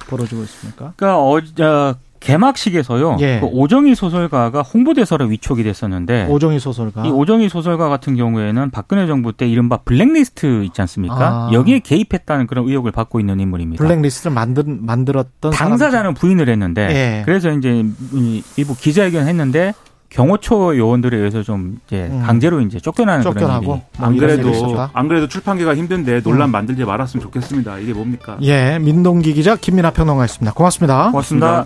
벌어지고 0.07 0.41
있습니까? 0.43 0.93
그러니까 0.95 1.19
어, 1.19 1.37
어, 1.37 1.95
개막식에서요. 2.23 3.17
예. 3.19 3.39
그 3.39 3.47
오정희 3.47 3.95
소설가가 3.95 4.61
홍보대사로 4.61 5.25
위촉이 5.25 5.63
됐었는데 5.63 6.27
오정희 6.29 6.59
소설가. 6.59 7.05
이 7.05 7.09
오정희 7.09 7.49
소설가 7.49 7.89
같은 7.89 8.15
경우에는 8.15 8.71
박근혜 8.71 9.05
정부 9.07 9.33
때 9.33 9.47
이른바 9.47 9.77
블랙리스트 9.77 10.63
있지 10.63 10.81
않습니까? 10.81 11.17
아. 11.17 11.49
여기에 11.51 11.79
개입했다는 11.79 12.47
그런 12.47 12.67
의혹을 12.67 12.91
받고 12.91 13.19
있는 13.19 13.39
인물입니다. 13.39 13.83
블랙리스트를 13.83 14.33
만들 14.33 14.63
만들었던 14.67 15.51
당사자는 15.51 16.13
부인을 16.13 16.49
했는데 16.49 16.87
예. 16.89 17.21
그래서 17.25 17.51
이제 17.51 17.83
이 18.13 18.43
일부 18.55 18.75
기자회견 18.75 19.27
했는데 19.27 19.73
경호처 20.09 20.77
요원들에 20.77 21.17
의해서 21.17 21.41
좀 21.41 21.79
이제 21.87 22.07
음. 22.11 22.21
강제로 22.23 22.61
이제 22.61 22.79
쫓겨나는 22.79 23.23
쫓겨나고 23.23 23.81
그런 23.95 24.13
일이 24.13 24.27
뭐안 24.27 24.43
그래도. 24.43 24.89
안 24.93 25.07
그래도 25.07 25.27
출판계가 25.27 25.75
힘든데 25.75 26.21
논란 26.21 26.51
만들지 26.51 26.85
말았으면 26.85 27.23
좋겠습니다. 27.23 27.79
이게 27.79 27.93
뭡니까? 27.93 28.37
예, 28.43 28.77
민동기 28.79 29.33
기자 29.33 29.55
김민아 29.55 29.91
평론가였습니다. 29.91 30.53
고맙습니다. 30.53 31.09
고맙습니다. 31.09 31.65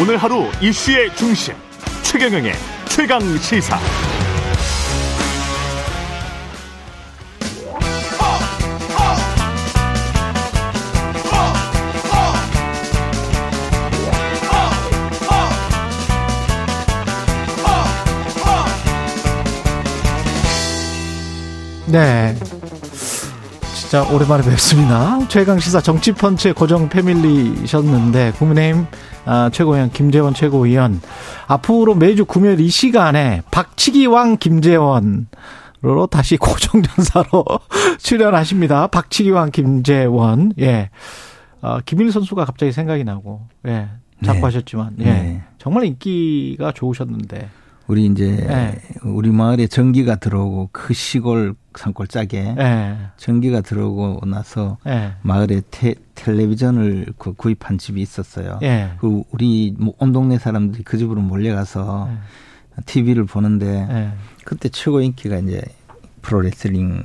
오늘 0.00 0.16
하루 0.16 0.50
이슈의 0.60 1.14
중심 1.14 1.54
최경영의 2.02 2.52
최강 2.88 3.20
시사. 3.38 3.78
네. 21.86 22.34
진짜 23.76 24.02
오랜만에 24.10 24.42
뵙습니다. 24.42 25.20
최강 25.28 25.60
시사 25.60 25.80
정치펀치 25.80 26.50
고정 26.50 26.88
패밀리셨는데 26.88 28.32
국민의힘 28.32 28.88
아, 29.26 29.50
최고위원 29.52 29.90
김재원 29.90 30.34
최고위원 30.34 31.00
앞으로 31.46 31.94
매주 31.94 32.24
금요일 32.24 32.60
이 32.60 32.68
시간에 32.68 33.42
박치기 33.50 34.06
왕 34.06 34.36
김재원 34.36 35.28
으로 35.84 36.06
다시 36.06 36.38
고정전사로 36.38 37.44
출연하십니다. 38.00 38.86
박치기 38.86 39.30
왕 39.30 39.50
김재원. 39.50 40.52
예. 40.58 40.88
어, 41.60 41.78
김일 41.84 42.10
선수가 42.10 42.46
갑자기 42.46 42.72
생각이 42.72 43.04
나고. 43.04 43.42
예. 43.66 43.88
자꾸 44.24 44.38
네. 44.38 44.44
하셨지만. 44.44 44.96
예. 45.00 45.04
네. 45.04 45.42
정말 45.58 45.84
인기가 45.84 46.72
좋으셨는데. 46.72 47.50
우리 47.86 48.06
이제 48.06 48.30
네. 48.48 48.78
우리 49.02 49.30
마을에 49.30 49.66
전기가 49.66 50.16
들어오고 50.16 50.70
그 50.72 50.94
시골 50.94 51.54
산골 51.76 52.06
짝에 52.06 52.54
예. 52.58 52.96
전기가 53.16 53.60
들어오고 53.60 54.24
나서 54.26 54.78
예. 54.86 55.12
마을에 55.22 55.60
테, 55.70 55.94
텔레비전을 56.14 57.06
그 57.18 57.34
구입한 57.34 57.76
집이 57.78 58.00
있었어요. 58.00 58.58
예. 58.62 58.90
그 59.00 59.22
우리 59.32 59.74
뭐온 59.78 60.12
동네 60.12 60.38
사람들이 60.38 60.82
그 60.84 60.96
집으로 60.96 61.20
몰려가서 61.20 62.08
TV를 62.86 63.24
보는데 63.24 63.86
예. 63.90 64.12
그때 64.44 64.68
최고 64.70 65.00
인기가 65.00 65.36
이제 65.38 65.60
프로레슬링 66.22 67.02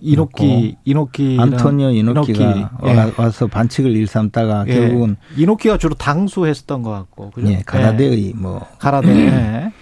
이노키, 0.00 0.76
이노키. 0.84 1.36
안토니오 1.40 1.90
이노키가 1.90 2.70
예. 2.86 2.94
와- 2.94 3.10
와서 3.16 3.48
반칙을 3.48 3.90
일삼다가 3.96 4.64
예. 4.68 4.74
결국은 4.74 5.16
이노키가 5.36 5.76
주로 5.78 5.94
당수했었던 5.94 6.82
것 6.82 6.90
같고. 6.90 7.30
그죠? 7.32 7.48
예, 7.48 7.62
가라데의 7.66 8.32
뭐 8.36 8.60
예. 8.72 8.78
가라데. 8.78 9.72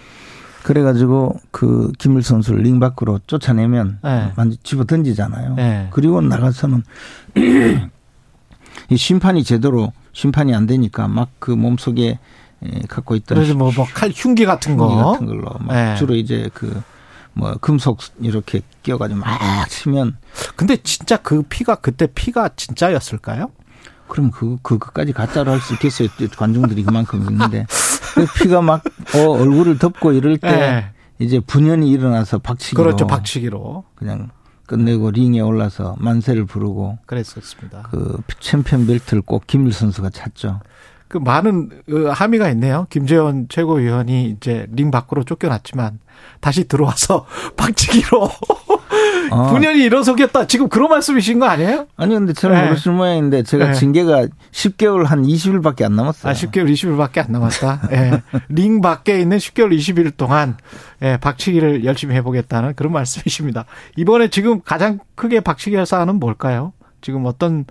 예. 0.59 0.63
그래가지고 0.63 1.39
그 1.51 1.91
김일 1.97 2.23
선수를 2.23 2.61
링 2.61 2.79
밖으로 2.79 3.19
쫓아내면 3.27 3.99
네. 4.03 4.31
완전 4.35 4.57
집어 4.63 4.83
던지잖아요. 4.85 5.55
네. 5.55 5.87
그리고 5.91 6.21
나가서는 6.21 6.83
이 8.89 8.97
심판이 8.97 9.43
제대로 9.43 9.91
심판이 10.13 10.53
안 10.53 10.65
되니까 10.67 11.07
막 11.07 11.29
그 11.39 11.51
몸속에 11.51 12.19
에, 12.61 12.81
갖고 12.89 13.15
있던 13.15 13.37
그래서 13.37 13.53
뭐, 13.53 13.71
뭐, 13.73 13.85
칼, 13.93 14.11
흉기 14.13 14.45
같은 14.45 14.75
거. 14.75 14.87
흉기 14.89 15.03
같은 15.03 15.25
걸로 15.27 15.57
막 15.59 15.73
네. 15.73 15.95
주로 15.95 16.15
이제 16.15 16.49
그 16.53 16.81
뭐 17.33 17.53
금속 17.61 17.99
이렇게 18.19 18.61
끼어가지고 18.83 19.19
막 19.21 19.69
치면 19.69 20.17
근데 20.55 20.75
진짜 20.77 21.17
그 21.17 21.41
피가, 21.43 21.75
그때 21.75 22.07
피가 22.07 22.49
진짜였을까요? 22.55 23.51
그럼 24.07 24.31
그 24.31 24.57
그것까지 24.61 25.13
가짜로 25.13 25.51
할 25.51 25.61
수 25.61 25.73
있겠어요. 25.73 26.09
관중들이 26.35 26.83
그만큼 26.83 27.21
있는데 27.29 27.65
그 27.69 27.75
피가 28.37 28.61
막 28.61 28.83
어, 29.15 29.29
얼굴을 29.31 29.77
덮고 29.77 30.13
이럴 30.13 30.37
때 30.37 30.47
예. 30.49 30.85
이제 31.19 31.39
분연이 31.39 31.89
일어나서 31.89 32.39
박치기로 32.39 32.83
그렇죠. 32.83 33.07
박치기로. 33.07 33.83
그냥 33.95 34.29
끝내고 34.65 35.11
링에 35.11 35.41
올라서 35.41 35.95
만세를 35.99 36.45
부르고 36.45 36.99
그랬었습니다. 37.07 37.87
그 37.89 38.21
챔피언 38.39 38.85
벨트를 38.85 39.21
꼭 39.23 39.47
김일 39.47 39.73
선수가 39.73 40.11
찼죠. 40.11 40.59
그 41.07 41.17
많은 41.17 41.71
어, 41.91 42.11
함의가 42.11 42.49
있네요. 42.51 42.85
김재원 42.91 43.47
최고위원이 43.49 44.29
이제 44.29 44.67
링 44.71 44.91
밖으로 44.91 45.23
쫓겨났지만 45.23 45.99
다시 46.39 46.67
들어와서 46.67 47.25
박치기로 47.57 48.29
아. 49.31 49.51
분연이 49.51 49.83
일어서겠다. 49.83 50.47
지금 50.47 50.69
그런 50.69 50.89
말씀이신 50.89 51.39
거 51.39 51.45
아니에요? 51.45 51.87
아니 51.95 52.13
근데 52.13 52.33
저는 52.33 52.55
네. 52.55 52.67
모르실 52.67 52.91
모양인데 52.91 53.43
제가 53.43 53.67
네. 53.67 53.73
징계가 53.73 54.27
10개월 54.51 55.05
한 55.05 55.23
20일밖에 55.23 55.83
안 55.83 55.95
남았어요. 55.95 56.31
아, 56.31 56.33
10개월 56.33 56.71
20일밖에 56.71 57.25
안 57.25 57.31
남았다. 57.31 57.89
예. 57.91 58.21
링 58.49 58.81
밖에 58.81 59.19
있는 59.19 59.37
10개월 59.37 59.75
20일 59.75 60.15
동안 60.17 60.57
예, 61.01 61.17
박치기를 61.17 61.85
열심히 61.85 62.15
해보겠다는 62.15 62.75
그런 62.75 62.93
말씀이십니다. 62.93 63.65
이번에 63.95 64.29
지금 64.29 64.61
가장 64.61 64.99
크게 65.15 65.39
박치기 65.39 65.75
할 65.75 65.85
사안은 65.85 66.15
뭘까요? 66.15 66.73
지금 67.01 67.25
어떤 67.25 67.65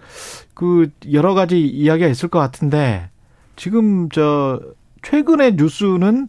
그 0.54 0.90
여러 1.12 1.34
가지 1.34 1.60
이야기가 1.60 2.08
있을 2.08 2.28
것 2.28 2.38
같은데 2.38 3.10
지금 3.56 4.08
저 4.08 4.60
최근의 5.02 5.54
뉴스는 5.56 6.28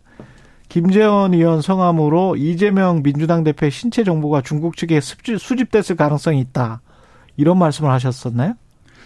김재원 0.70 1.34
의원 1.34 1.62
성함으로 1.62 2.36
이재명 2.36 3.02
민주당 3.04 3.44
대표의 3.44 3.72
신체 3.72 4.04
정보가 4.04 4.42
중국 4.42 4.78
측에 4.78 5.00
수집- 5.02 5.40
수집됐을 5.40 5.96
가능성이 5.96 6.40
있다. 6.42 6.82
이런 7.38 7.58
말씀을 7.58 7.90
하셨었나요? 7.92 8.54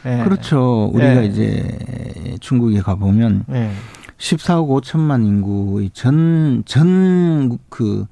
예. 0.05 0.23
그렇죠. 0.25 0.91
우리가 0.93 1.23
예. 1.23 1.25
이제 1.25 2.35
중국에 2.41 2.81
가보면 2.81 3.45
예. 3.51 3.71
14억 4.17 4.67
5천만 4.81 5.25
인구의 5.25 5.89
전, 5.93 6.63
전, 6.65 7.57
그, 7.69 8.05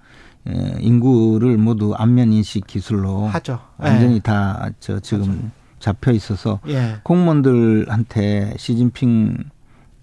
에, 0.47 0.77
인구를 0.79 1.57
모두 1.57 1.93
안면 1.93 2.31
인식 2.33 2.65
기술로 2.67 3.27
하죠. 3.27 3.59
예. 3.83 3.87
완전히 3.89 4.19
다, 4.21 4.69
저, 4.79 4.99
지금 5.01 5.51
잡혀 5.79 6.11
있어서 6.13 6.59
예. 6.69 6.95
공무원들한테 7.03 8.53
시진핑 8.57 9.37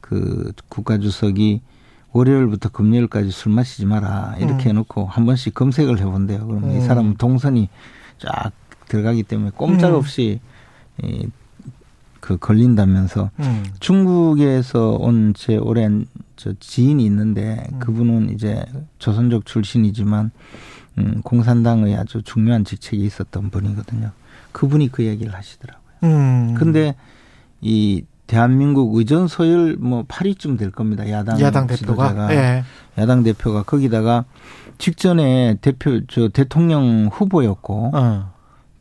그 0.02 0.52
국가주석이 0.68 1.62
월요일부터 2.12 2.70
금요일까지 2.70 3.30
술 3.30 3.52
마시지 3.52 3.86
마라 3.86 4.36
이렇게 4.38 4.66
음. 4.66 4.70
해놓고 4.70 5.06
한 5.06 5.26
번씩 5.26 5.54
검색을 5.54 5.98
해본대요. 6.00 6.46
그러면 6.46 6.72
이 6.72 6.76
음. 6.76 6.86
사람은 6.86 7.14
동선이 7.16 7.68
쫙 8.18 8.52
들어가기 8.88 9.22
때문에 9.24 9.50
음. 9.50 9.56
꼼짝없이 9.56 10.40
이, 11.02 11.28
그 12.20 12.36
걸린다면서 12.38 13.30
음. 13.40 13.64
중국에서 13.80 14.96
온 15.00 15.32
제 15.34 15.56
오랜 15.56 16.06
저 16.36 16.52
지인이 16.58 17.04
있는데 17.04 17.64
음. 17.72 17.78
그분은 17.78 18.30
이제 18.30 18.64
조선족 18.98 19.44
출신이지만 19.44 20.30
음, 20.98 21.20
공산당의 21.22 21.96
아주 21.96 22.22
중요한 22.22 22.64
직책이 22.64 23.04
있었던 23.04 23.50
분이거든요. 23.50 24.10
그분이 24.52 24.90
그 24.90 25.04
얘기를 25.04 25.34
하시더라고요. 25.34 25.84
음. 26.04 26.54
근데 26.54 26.94
이 27.60 28.04
대한민국 28.28 28.94
의전 28.94 29.26
서열 29.26 29.78
뭐 29.80 30.04
8위쯤 30.04 30.58
될 30.58 30.70
겁니다. 30.70 31.10
야당, 31.10 31.40
야당 31.40 31.66
대표가 31.66 32.08
지도자가. 32.10 32.34
예. 32.34 32.62
야당 32.98 33.22
대표가 33.24 33.62
거기다가 33.62 34.26
직전에 34.76 35.56
대표 35.62 36.02
저 36.08 36.28
대통령 36.28 37.08
후보였고 37.10 37.90
어. 37.94 38.32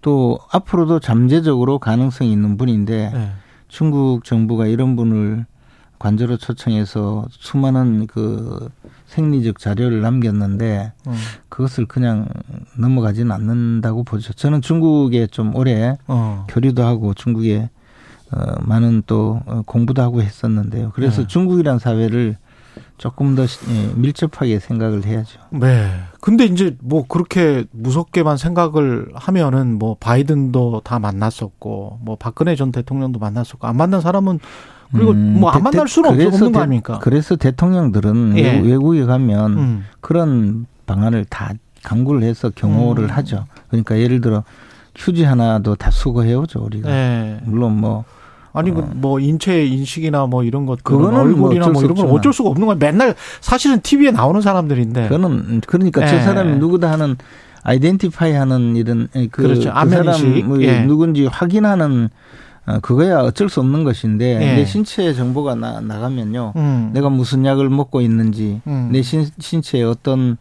또 0.02 0.38
앞으로도 0.52 1.00
잠재적으로 1.00 1.80
가능성이 1.80 2.32
있는 2.32 2.58
분인데 2.58 3.12
예. 3.16 3.30
중국 3.70 4.26
정부가 4.26 4.68
이런 4.68 4.98
분을 4.98 5.46
관저로 5.98 6.38
초청해서 6.38 7.28
수많은 7.32 8.08
그 8.08 8.70
생리적 9.08 9.60
자료를 9.60 10.02
남겼는데 10.02 10.92
어. 11.06 11.16
그것을 11.48 11.86
그냥 11.86 12.28
넘어가지는 12.78 13.32
않는다고 13.32 14.04
보죠. 14.04 14.34
저는 14.34 14.62
중국에 14.62 15.28
좀 15.28 15.56
오래 15.56 15.98
어. 16.08 16.46
교류도 16.50 16.84
하고 16.84 17.14
중국에 17.14 17.70
어, 18.32 18.56
많은 18.62 19.04
또 19.08 19.42
어, 19.46 19.62
공부도 19.66 20.02
하고 20.02 20.22
했었는데요. 20.22 20.92
그래서 20.94 21.22
네. 21.22 21.28
중국이란 21.28 21.80
사회를 21.80 22.38
조금 22.98 23.36
더 23.36 23.46
시- 23.48 23.60
예, 23.70 23.92
밀접하게 23.96 24.60
생각을 24.60 25.06
해야죠. 25.06 25.40
네. 25.52 25.90
근데 26.20 26.46
이제 26.46 26.76
뭐 26.82 27.06
그렇게 27.08 27.64
무섭게만 27.72 28.38
생각을 28.38 29.10
하면은 29.14 29.78
뭐 29.80 29.96
바이든도 30.00 30.82
다 30.84 31.00
만났었고 31.00 32.00
뭐 32.02 32.16
박근혜 32.18 32.56
전 32.56 32.72
대통령도 32.72 33.20
만났었고 33.20 33.66
안 33.68 33.78
만난 33.78 34.02
사람은 34.02 34.40
그리고 34.92 35.12
음, 35.12 35.40
뭐안 35.40 35.58
대- 35.60 35.64
만날 35.64 35.86
대- 35.86 35.92
수는 35.94 36.10
없, 36.10 36.16
그래서 36.16 36.36
없는 36.36 36.52
거 36.52 36.60
대- 36.60 36.64
아닙니까? 36.64 37.00
그래서 37.02 37.36
대통령들은 37.36 38.38
예. 38.38 38.52
외국, 38.54 38.68
외국에 38.68 39.06
가면 39.06 39.58
음. 39.58 39.86
그런 40.02 40.66
방안을 40.86 41.26
다 41.26 41.52
강구를 41.84 42.24
해서 42.24 42.50
경호를 42.54 43.06
음. 43.06 43.10
하죠. 43.10 43.46
그러니까 43.70 43.98
예를 44.00 44.22
들어 44.22 44.44
휴지 44.96 45.24
하나도 45.24 45.76
다 45.76 45.92
수거해 45.92 46.34
오죠 46.34 46.64
우리가. 46.64 46.90
네. 46.90 47.40
물론 47.44 47.80
뭐 47.80 48.04
아니 48.54 48.72
그 48.72 48.82
뭐 48.94 49.20
인체 49.20 49.66
인식이나 49.66 50.26
뭐 50.26 50.44
이런 50.44 50.66
것들 50.66 50.84
그거는 50.84 51.20
얼굴이나 51.20 51.68
뭐뭐 51.68 51.78
어쩔 51.78 51.84
이런 51.86 51.96
건 51.96 52.06
없지만. 52.06 52.12
어쩔 52.12 52.34
수가 52.34 52.50
없는 52.50 52.68
거야. 52.68 52.78
맨날 52.80 53.16
사실은 53.42 53.80
TV에 53.82 54.12
나오는 54.12 54.42
사람들인데. 54.42 55.04
그거는 55.10 55.62
그러니까 55.68 56.02
예. 56.02 56.08
저 56.08 56.20
사람이 56.22 56.58
누구다 56.58 56.92
하는 56.92 57.16
아이덴티파이 57.64 58.34
하는 58.34 58.76
이런 58.76 59.08
그, 59.14 59.28
그렇죠. 59.44 59.74
그. 59.74 59.90
사람이 59.90 60.46
예. 60.62 60.82
누군지 60.86 61.26
확인하는 61.26 62.10
어, 62.66 62.80
그거야 62.82 63.20
어쩔 63.20 63.50
수 63.50 63.60
없는 63.62 63.84
것인데 63.84 64.26
예. 64.42 64.56
내 64.56 64.66
신체 64.66 65.14
정보가 65.14 65.56
나, 65.56 65.80
나가면요. 65.80 66.54
음. 66.56 66.90
내가 66.94 67.10
무슨 67.10 67.46
약을 67.46 67.70
먹고 67.70 68.02
있는지 68.02 68.62
음. 68.68 68.90
내 68.92 69.02
신, 69.02 69.26
신체에 69.40 69.84
어떤 69.84 70.38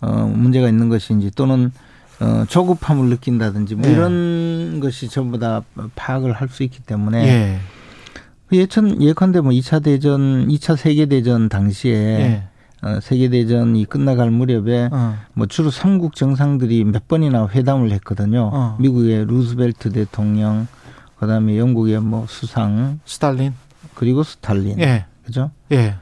어, 0.00 0.32
문제가 0.34 0.68
있는 0.68 0.88
것인지 0.88 1.30
또는 1.32 1.72
어, 2.20 2.44
조급함을 2.48 3.08
느낀다든지 3.10 3.76
뭐 3.76 3.88
예. 3.88 3.92
이런 3.92 4.80
것이 4.80 5.08
전부 5.08 5.38
다 5.38 5.62
파악을 5.94 6.32
할 6.32 6.48
수 6.48 6.62
있기 6.62 6.80
때문에 6.80 7.26
예. 7.28 7.58
예천 8.50 9.02
예컨대 9.02 9.40
뭐 9.40 9.52
2차 9.52 9.82
대전, 9.82 10.48
2차 10.48 10.76
세계 10.76 11.06
대전 11.06 11.48
당시에 11.48 11.92
예. 11.94 12.42
어, 12.82 12.98
세계 13.00 13.28
대전이 13.28 13.84
끝나갈 13.84 14.30
무렵에 14.30 14.88
어. 14.90 15.16
뭐 15.34 15.46
주로 15.46 15.70
삼국 15.70 16.14
정상들이 16.14 16.84
몇 16.84 17.06
번이나 17.08 17.48
회담을 17.48 17.90
했거든요. 17.92 18.50
어. 18.52 18.76
미국의 18.80 19.26
루즈벨트 19.26 19.92
대통령, 19.92 20.66
그다음에 21.18 21.58
영국의 21.58 22.00
뭐 22.00 22.26
수상, 22.28 23.00
스탈린. 23.04 23.52
그리고 23.94 24.22
스탈린. 24.22 24.78
예. 24.80 25.06
그죠? 25.24 25.50
예. 25.72 25.96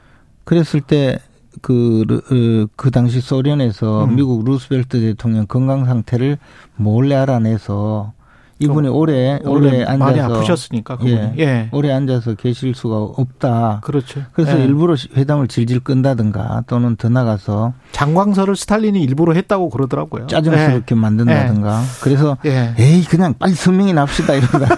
그랬을 0.45 0.81
때 0.81 1.19
그, 1.61 2.05
그, 2.25 2.67
그 2.75 2.91
당시 2.91 3.21
소련에서 3.21 4.05
음. 4.05 4.15
미국 4.15 4.43
루스벨트 4.45 4.99
대통령 4.99 5.45
건강 5.47 5.85
상태를 5.85 6.37
몰래 6.75 7.15
알아내서 7.15 8.13
이분이 8.59 8.87
오래, 8.89 9.39
오래 9.43 9.83
앉아서. 9.83 9.97
많이 9.97 10.19
아프셨으니까 10.19 10.97
그분이. 10.97 11.13
예. 11.13 11.33
예. 11.39 11.69
오래 11.71 11.91
앉아서 11.91 12.35
계실 12.35 12.75
수가 12.75 12.97
없다. 12.97 13.81
그렇죠. 13.83 14.21
그래서 14.33 14.59
예. 14.59 14.63
일부러 14.65 14.95
회담을 15.15 15.47
질질 15.47 15.79
끈다든가 15.79 16.63
또는 16.67 16.95
더 16.95 17.09
나가서 17.09 17.73
장광설을 17.91 18.55
스탈린이 18.55 19.01
일부러 19.03 19.33
했다고 19.33 19.69
그러더라고요. 19.69 20.27
짜증스럽게 20.27 20.95
만든다든가. 20.95 21.81
그래서 22.01 22.37
예. 22.45 22.73
에이 22.77 23.03
그냥 23.05 23.33
빨리 23.37 23.53
성명이 23.53 23.93
납시다 23.93 24.33
이러다. 24.35 24.77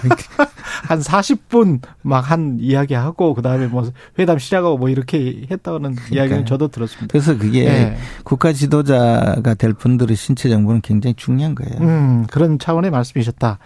한 0.88 1.00
40분 1.00 1.80
막 2.02 2.30
한 2.30 2.58
이야기하고 2.60 3.34
그다음에 3.34 3.66
뭐 3.66 3.90
회담 4.18 4.38
시작하고 4.38 4.78
뭐 4.78 4.88
이렇게 4.88 5.46
했다는 5.50 5.96
이야기는 6.12 6.46
저도 6.46 6.68
들었습니다. 6.68 7.08
그래서 7.10 7.36
그게 7.36 7.64
예. 7.66 7.96
국가 8.22 8.52
지도자가 8.52 9.54
될 9.54 9.72
분들의 9.72 10.14
신체 10.16 10.48
정보는 10.48 10.80
굉장히 10.82 11.14
중요한 11.14 11.54
거예요. 11.56 11.80
음, 11.80 12.26
그런 12.30 12.58
차원의 12.58 12.90
말씀이셨다. 12.92 13.58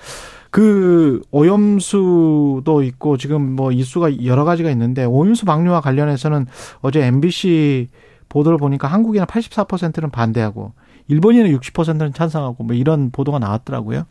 그 0.51 1.21
오염수도 1.33 2.83
있고 2.85 3.17
지금 3.17 3.57
뭐 3.57 3.73
이슈가 3.73 4.25
여러 4.25 4.45
가지가 4.45 4.71
있는데 4.71 5.05
오염수 5.05 5.47
방류와 5.47 5.81
관련해서는 5.81 6.47
어제 6.81 7.05
MBC 7.05 7.89
보도를 8.29 8.59
보니까 8.59 8.89
한국인은 8.89 9.27
84%는 9.27 10.11
반대하고 10.11 10.73
일본인은 11.09 11.59
60%는 11.59 12.13
찬성하고 12.13 12.65
뭐 12.65 12.77
이런 12.77 13.11
보도가 13.11 13.39
나왔더라고요. 13.39 14.05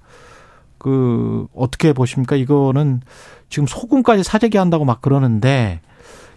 그 0.78 1.48
어떻게 1.56 1.94
보십니까? 1.94 2.36
이거는 2.36 3.02
지금 3.50 3.66
소금까지 3.66 4.24
사재기 4.24 4.58
한다고 4.58 4.84
막 4.84 5.02
그러는데 5.02 5.80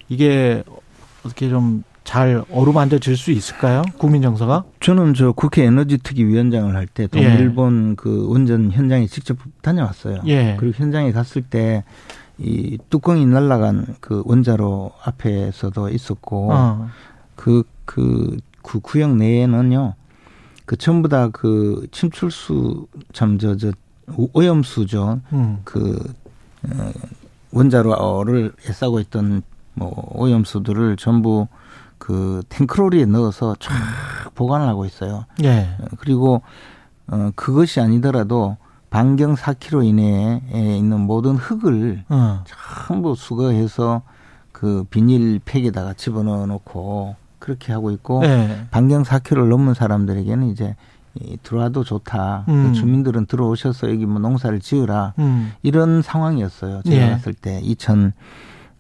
이게 0.09 0.63
어떻게 1.25 1.49
좀 1.49 1.83
잘 2.07 2.43
어루만져질 2.51 3.17
수 3.17 3.31
있을까요? 3.31 3.83
국민 3.99 4.23
정서가? 4.23 4.65
저는 4.81 5.13
저 5.15 5.33
국회 5.33 5.65
에너지 5.65 5.99
특위 5.99 6.25
위원장을 6.25 6.75
할때 6.75 7.03
예. 7.03 7.07
동일본 7.09 7.97
그 7.97 8.27
원전 8.31 8.71
현장에 8.71 9.07
직접 9.07 9.37
다녀왔어요. 9.61 10.23
예. 10.27 10.57
그리고 10.59 10.75
현장에 10.83 11.13
갔을 11.13 11.43
때 11.43 11.85
이 12.39 12.79
뚜껑이 12.91 13.25
날아간 13.27 13.97
그 14.01 14.23
원자로 14.27 14.93
앞에서도 15.05 15.89
있었고 15.89 16.53
어. 16.53 16.89
그, 17.35 17.63
그, 17.85 18.37
그 18.63 18.81
구역 18.81 19.17
내에는요, 19.17 19.95
그 20.67 20.77
전부 20.77 21.09
다 21.09 21.31
그 21.33 21.87
침출수, 21.93 22.89
참, 23.13 23.39
저, 23.39 23.57
저, 23.57 23.73
오염수죠. 24.35 25.21
음. 25.33 25.59
그, 25.65 25.99
어, 26.69 26.93
원자로를 27.53 28.53
애싸고 28.69 29.01
있던 29.01 29.43
뭐 29.75 30.11
오염수들을 30.15 30.97
전부 30.97 31.49
그 32.07 32.41
탱크로리에 32.51 33.05
넣어서 33.07 33.57
쫙 33.59 33.75
보관을 34.37 34.69
하고 34.69 34.85
있어요. 34.85 35.25
예. 35.43 35.77
어, 35.81 35.87
그리고, 35.99 36.41
어, 37.09 37.33
그것이 37.35 37.81
아니더라도 37.81 38.57
반경 38.91 39.35
4km 39.35 39.85
이내에 39.85 40.77
있는 40.79 41.01
모든 41.01 41.35
흙을 41.35 42.05
어. 42.09 42.45
전부 42.87 43.17
수거해서 43.17 44.03
그 44.53 44.85
비닐 44.89 45.41
팩에다가 45.45 45.95
집어넣어 45.95 46.47
놓고 46.47 47.17
그렇게 47.41 47.73
하고 47.73 47.91
있고 47.91 48.25
예. 48.25 48.69
반경 48.71 49.03
4km를 49.03 49.49
넘는 49.49 49.75
사람들에게는 49.75 50.47
이제 50.51 50.77
이 51.21 51.37
들어와도 51.43 51.83
좋다. 51.83 52.45
음. 52.49 52.69
그 52.69 52.73
주민들은 52.73 53.27
들어오셔서 53.27 53.91
여기 53.91 54.07
뭐 54.07 54.21
농사를 54.21 54.61
지으라. 54.61 55.15
음. 55.19 55.55
이런 55.65 56.03
상황이었어요. 56.03 56.83
제가 56.83 57.05
예. 57.05 57.11
갔을 57.11 57.35
때 57.35 57.61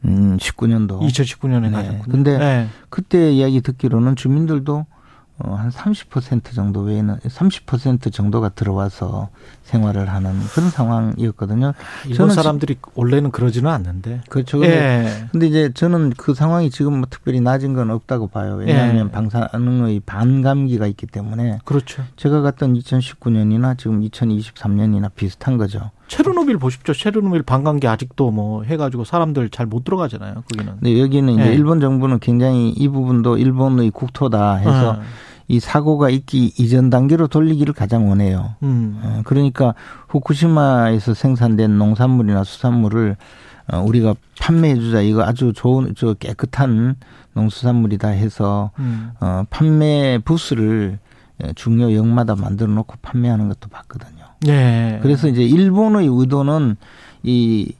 2019년도. 0.06 1.00
2019년에 1.00 1.70
네. 1.70 2.02
근데 2.08 2.32
예. 2.32 2.66
그때 2.88 3.32
이야기 3.32 3.60
듣기로는 3.60 4.16
주민들도 4.16 4.86
어, 5.38 5.54
한 5.54 5.70
30% 5.70 6.54
정도 6.54 6.80
외에는 6.80 7.18
30% 7.18 8.10
정도가 8.10 8.50
들어와서 8.50 9.28
생활을 9.64 10.08
하는 10.08 10.40
그런 10.54 10.70
상황이었거든요. 10.70 11.74
일본 12.04 12.16
저는 12.16 12.34
사람들이 12.34 12.76
원래는 12.94 13.30
그러지는 13.32 13.70
않는데. 13.70 14.22
그렇죠. 14.30 14.58
근데 14.58 14.74
예. 14.74 15.28
근데 15.32 15.46
이제 15.46 15.70
저는 15.74 16.14
그 16.16 16.32
상황이 16.32 16.70
지금 16.70 17.00
뭐 17.00 17.06
특별히 17.10 17.40
낮은 17.40 17.74
건 17.74 17.90
없다고 17.90 18.28
봐요. 18.28 18.54
왜냐하면 18.54 19.08
예. 19.08 19.10
방사능의 19.10 20.00
반감기가 20.06 20.86
있기 20.86 21.06
때문에 21.06 21.58
그렇죠. 21.66 22.02
제가 22.16 22.40
갔던 22.40 22.72
2019년이나 22.72 23.76
지금 23.76 24.00
2023년이나 24.00 25.10
비슷한 25.14 25.58
거죠. 25.58 25.90
체르노빌 26.08 26.58
보십시오. 26.58 26.94
체르노빌 26.94 27.42
반감기 27.42 27.86
아직도 27.88 28.30
뭐 28.30 28.62
해가지고 28.62 29.04
사람들 29.04 29.50
잘 29.50 29.66
못 29.66 29.84
들어가잖아요. 29.84 30.34
거기는. 30.34 30.74
근데 30.80 31.00
여기는 31.00 31.32
이제 31.34 31.48
예. 31.50 31.54
일본 31.54 31.80
정부는 31.80 32.20
굉장히 32.20 32.70
이 32.70 32.88
부분도 32.88 33.36
일본의 33.38 33.90
국토다 33.90 34.56
해서 34.56 34.90
어. 34.90 35.00
이 35.48 35.60
사고가 35.60 36.10
있기 36.10 36.52
이전 36.58 36.90
단계로 36.90 37.26
돌리기를 37.28 37.74
가장 37.74 38.08
원해요. 38.08 38.54
음. 38.62 39.00
어, 39.02 39.22
그러니까 39.24 39.74
후쿠시마에서 40.08 41.14
생산된 41.14 41.78
농산물이나 41.78 42.44
수산물을 42.44 43.16
어, 43.72 43.80
우리가 43.80 44.14
판매해주자 44.40 45.00
이거 45.00 45.24
아주 45.24 45.52
좋은 45.52 45.94
저 45.96 46.14
깨끗한 46.14 46.96
농수산물이다 47.34 48.08
해서 48.08 48.70
음. 48.78 49.10
어, 49.20 49.42
판매 49.50 50.18
부스를 50.24 50.98
예, 51.44 51.52
중요 51.54 51.92
역마다 51.94 52.34
만들어 52.34 52.70
놓고 52.70 52.94
판매하는 53.02 53.48
것도 53.48 53.68
봤거든요. 53.68 54.15
예. 54.48 54.98
그래서 55.02 55.28
이제 55.28 55.42
일본의 55.42 56.08
의도는 56.10 56.76
이 57.22 57.72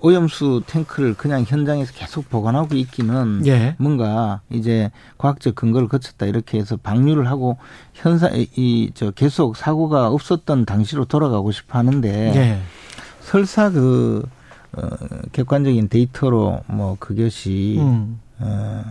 오염수 0.00 0.62
탱크를 0.66 1.14
그냥 1.14 1.44
현장에서 1.46 1.92
계속 1.92 2.28
보관하고 2.30 2.74
있기는 2.76 3.42
예. 3.46 3.74
뭔가 3.78 4.40
이제 4.50 4.90
과학적 5.18 5.54
근거를 5.56 5.88
거쳤다 5.88 6.26
이렇게 6.26 6.58
해서 6.58 6.76
방류를 6.76 7.28
하고 7.28 7.56
현사 7.92 8.28
이 8.32 8.90
저 8.94 9.10
계속 9.10 9.56
사고가 9.56 10.08
없었던 10.08 10.64
당시로 10.66 11.04
돌아가고 11.04 11.50
싶어 11.50 11.78
하는데 11.78 12.32
예. 12.36 12.58
설사 13.20 13.70
그 13.70 14.22
어, 14.74 14.88
객관적인 15.32 15.88
데이터로 15.88 16.62
뭐 16.66 16.96
그것이 16.98 17.76
음. 17.80 18.20
어, 18.38 18.84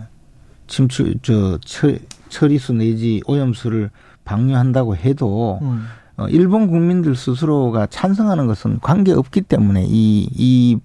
침출 0.67 1.15
저 1.21 1.57
처, 1.65 1.93
처리수 2.29 2.73
내지 2.73 3.21
오염수를 3.25 3.89
방류한다고 4.25 4.95
해도 4.95 5.59
음. 5.61 5.85
어, 6.17 6.27
일본 6.29 6.67
국민들 6.67 7.15
스스로가 7.15 7.87
찬성하는 7.87 8.47
것은 8.47 8.79
관계 8.81 9.11
없기 9.13 9.41
때문에 9.41 9.85
이, 9.87 10.27
이, 10.35 10.77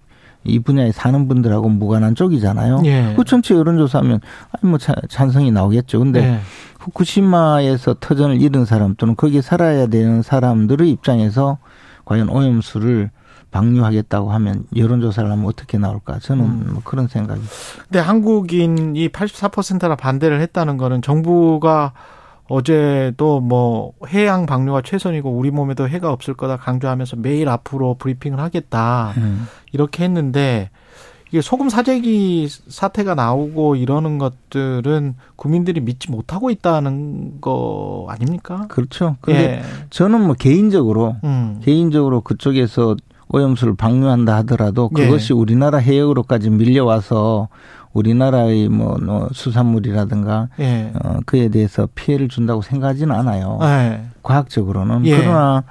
이 0.44 0.58
분야에 0.60 0.92
사는 0.92 1.26
분들하고 1.28 1.68
무관한 1.68 2.14
쪽이잖아요. 2.14 2.82
예. 2.84 3.14
그 3.16 3.24
전체 3.24 3.54
여론조사하면, 3.54 4.20
아니, 4.52 4.70
뭐, 4.70 4.78
차- 4.78 4.94
찬성이 5.08 5.50
나오겠죠. 5.50 5.98
근데 5.98 6.22
예. 6.22 6.40
후쿠시마에서 6.80 7.96
터전을 8.00 8.40
잃은 8.40 8.64
사람 8.64 8.94
또는 8.96 9.16
거기에 9.16 9.40
살아야 9.42 9.86
되는 9.88 10.22
사람들의 10.22 10.88
입장에서 10.90 11.58
과연 12.04 12.28
오염수를 12.28 13.10
방류하겠다고 13.50 14.30
하면 14.32 14.64
여론조사를 14.76 15.30
하면 15.30 15.46
어떻게 15.46 15.78
나올까? 15.78 16.18
저는 16.20 16.44
음. 16.44 16.68
뭐 16.74 16.82
그런 16.84 17.08
생각이. 17.08 17.40
근데 17.88 17.98
한국인이 17.98 19.08
84%나 19.08 19.96
반대를 19.96 20.40
했다는 20.40 20.76
거는 20.76 21.02
정부가 21.02 21.92
어제도 22.48 23.40
뭐 23.40 23.92
해양 24.08 24.46
방류가 24.46 24.82
최선이고 24.82 25.30
우리 25.30 25.50
몸에도 25.50 25.88
해가 25.88 26.12
없을 26.12 26.34
거다 26.34 26.56
강조하면서 26.56 27.16
매일 27.16 27.48
앞으로 27.48 27.94
브리핑을 27.94 28.38
하겠다 28.38 29.14
음. 29.16 29.46
이렇게 29.72 30.04
했는데 30.04 30.70
이게 31.30 31.40
소금 31.40 31.68
사재기 31.68 32.48
사태가 32.68 33.16
나오고 33.16 33.76
이러는 33.76 34.18
것들은 34.18 35.16
국민들이 35.34 35.80
믿지 35.80 36.10
못하고 36.10 36.50
있다는 36.50 37.40
거 37.40 38.06
아닙니까? 38.08 38.66
그렇죠. 38.68 39.16
근데 39.20 39.58
예. 39.58 39.62
저는 39.90 40.24
뭐 40.24 40.34
개인적으로 40.34 41.16
음. 41.24 41.60
개인적으로 41.64 42.20
그쪽에서 42.20 42.94
오염수를 43.28 43.74
방류한다 43.74 44.36
하더라도 44.36 44.88
예. 44.98 45.04
그것이 45.04 45.32
우리나라 45.32 45.78
해역으로까지 45.78 46.50
밀려와서 46.50 47.48
우리나라의 47.96 48.68
뭐, 48.68 48.98
뭐 48.98 49.28
수산물이라든가 49.32 50.48
예. 50.60 50.92
어, 51.02 51.20
그에 51.24 51.48
대해서 51.48 51.88
피해를 51.94 52.28
준다고 52.28 52.60
생각하지는 52.62 53.14
않아요. 53.14 53.58
예. 53.62 54.04
과학적으로는 54.22 55.06
예. 55.06 55.18
그러나 55.18 55.64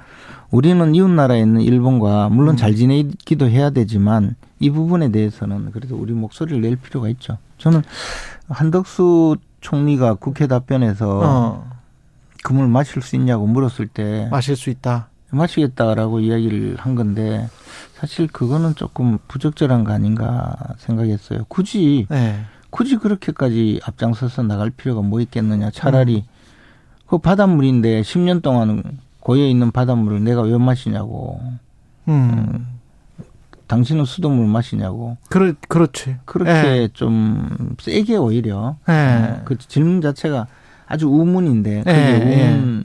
우리는 0.50 0.94
이웃 0.94 1.08
나라에 1.08 1.40
있는 1.40 1.60
일본과 1.60 2.28
물론 2.28 2.54
음. 2.54 2.56
잘 2.56 2.74
지내기도 2.74 3.48
해야 3.48 3.70
되지만 3.70 4.36
이 4.58 4.70
부분에 4.70 5.10
대해서는 5.10 5.70
그래도 5.70 5.96
우리 5.96 6.12
목소리를 6.12 6.60
낼 6.60 6.76
필요가 6.76 7.08
있죠. 7.10 7.38
저는 7.58 7.82
한덕수 8.48 9.36
총리가 9.60 10.14
국회 10.14 10.46
답변에서 10.46 11.20
어. 11.22 11.70
금을 12.44 12.68
마실 12.68 13.02
수 13.02 13.16
있냐고 13.16 13.46
물었을 13.46 13.86
때 13.86 14.28
마실 14.30 14.56
수 14.56 14.70
있다. 14.70 15.08
마시겠다라고 15.30 16.20
이야기를 16.20 16.76
한 16.78 16.94
건데 16.94 17.48
사실 17.96 18.26
그거는 18.26 18.74
조금 18.74 19.18
부적절한 19.26 19.84
거 19.84 19.92
아닌가 19.92 20.54
생각했어요. 20.78 21.44
굳이 21.48 22.06
예. 22.12 22.36
굳이 22.68 22.96
그렇게까지 22.96 23.80
앞장서서 23.84 24.42
나갈 24.42 24.68
필요가 24.68 25.00
뭐 25.00 25.20
있겠느냐. 25.22 25.70
차라리 25.70 26.24
그 27.06 27.16
바닷물인데 27.16 28.02
10년 28.02 28.42
동안 28.42 28.82
고여 29.20 29.46
있는 29.46 29.70
바닷물을 29.70 30.22
내가 30.22 30.42
왜 30.42 30.58
마시냐고. 30.58 31.40
음. 32.08 32.66
당신은 33.66 34.04
수돗물 34.04 34.46
마시냐고. 34.46 35.16
그렇 35.30 35.54
그렇지. 35.68 36.16
그렇게 36.26 36.50
예. 36.50 36.88
좀 36.92 37.74
세게 37.80 38.16
오히려 38.16 38.76
예. 38.90 38.92
어, 38.92 39.42
그 39.46 39.56
질문 39.56 40.02
자체가 40.02 40.46
아주 40.86 41.08
우문인데 41.08 41.78
그게 41.78 41.90
예, 41.90 42.52
우문을 42.52 42.84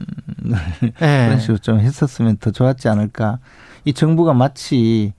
예. 0.80 0.90
그런 1.26 1.38
식으로 1.38 1.58
좀 1.58 1.80
했었으면 1.80 2.38
더 2.38 2.50
좋았지 2.50 2.88
않을까. 2.88 3.38
이 3.84 3.92
정부가 3.92 4.32
마치 4.32 5.12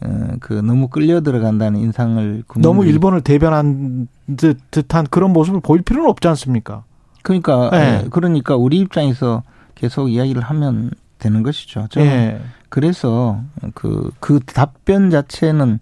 어, 0.00 0.34
그 0.40 0.52
너무 0.52 0.88
끌려 0.88 1.20
들어간다는 1.20 1.80
인상을 1.80 2.44
너무 2.58 2.86
일본을 2.86 3.22
대변한 3.22 4.08
듯, 4.36 4.58
듯한 4.70 5.06
그런 5.10 5.32
모습을 5.32 5.60
보일 5.60 5.82
필요는 5.82 6.08
없지 6.08 6.28
않습니까? 6.28 6.84
그러니까 7.22 7.70
예. 7.74 7.78
예, 7.78 8.08
그러니까 8.10 8.56
우리 8.56 8.78
입장에서 8.78 9.42
계속 9.74 10.08
이야기를 10.08 10.42
하면 10.42 10.90
되는 11.18 11.42
것이죠. 11.42 11.86
저는 11.90 12.08
예. 12.08 12.40
그래서 12.68 13.40
그, 13.74 14.10
그 14.20 14.40
답변 14.40 15.10
자체는 15.10 15.80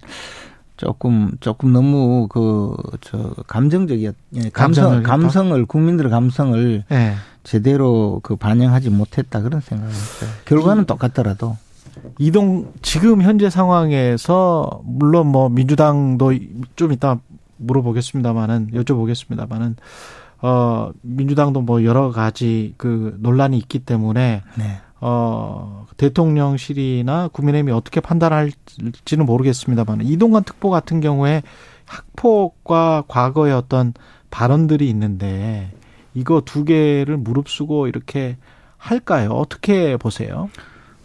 조금, 0.76 1.32
조금 1.41 1.72
너무 1.72 2.26
그, 2.28 2.74
저, 3.01 3.34
감정적이었, 3.47 4.14
예, 4.37 4.51
감성? 4.51 5.03
감성을, 5.03 5.66
국민들의 5.66 6.11
감성을 6.11 6.84
예. 6.91 7.14
제대로 7.45 8.20
그 8.22 8.37
반영하지 8.37 8.91
못했다 8.91 9.41
그런 9.41 9.61
생각을 9.61 9.93
했어요. 9.93 10.30
결과는 10.47 10.87
똑같더라도. 10.87 11.57
이동 12.18 12.72
지금 12.82 13.22
현재 13.22 13.51
상황에서 13.51 14.80
물론 14.84 15.28
뭐 15.28 15.49
민주당도 15.49 16.32
좀 16.76 16.92
이따 16.92 17.18
물어보겠습니다만은 17.59 18.70
여쭤보겠습니다만은 18.72 19.76
어 20.42 20.90
민주당도 21.03 21.62
뭐 21.62 21.84
여러 21.84 22.11
가지 22.11 22.74
그 22.76 23.16
논란이 23.20 23.57
있기 23.59 23.80
때문에 23.80 24.42
네. 24.59 24.64
어 25.01 25.86
대통령실이나 25.97 27.28
국민의힘이 27.28 27.72
어떻게 27.72 28.01
판단할지는 28.01 29.24
모르겠습니다만 29.24 30.03
이동관 30.03 30.44
특보 30.44 30.70
같은 30.70 31.01
경우에 31.01 31.42
학폭과 31.86 33.05
과거의 33.09 33.55
어떤 33.55 33.94
발언들이 34.30 34.88
있는데 34.90 35.72
이거 36.14 36.42
두 36.44 36.64
개를 36.64 37.16
무릅쓰고 37.16 37.86
이렇게 37.86 38.36
할까요? 38.76 39.30
어떻게 39.30 39.97
보세요? 39.97 40.51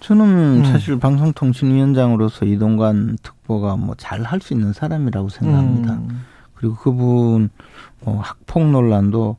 저는 0.02 0.26
음. 0.62 0.66
사실 0.66 0.98
방송통신위원장으로서 1.00 2.46
이동관 2.46 3.18
특보가 3.22 3.76
뭐 3.78 3.96
잘 3.98 4.24
할 4.24 4.42
수 4.42 4.54
있는 4.54 4.74
사람이라고 4.74 5.30
생각합니다. 5.30 5.94
음. 5.94 6.22
그리고 6.56 6.76
그분 6.76 7.50
뭐 8.04 8.20
학폭 8.20 8.70
논란도 8.72 9.38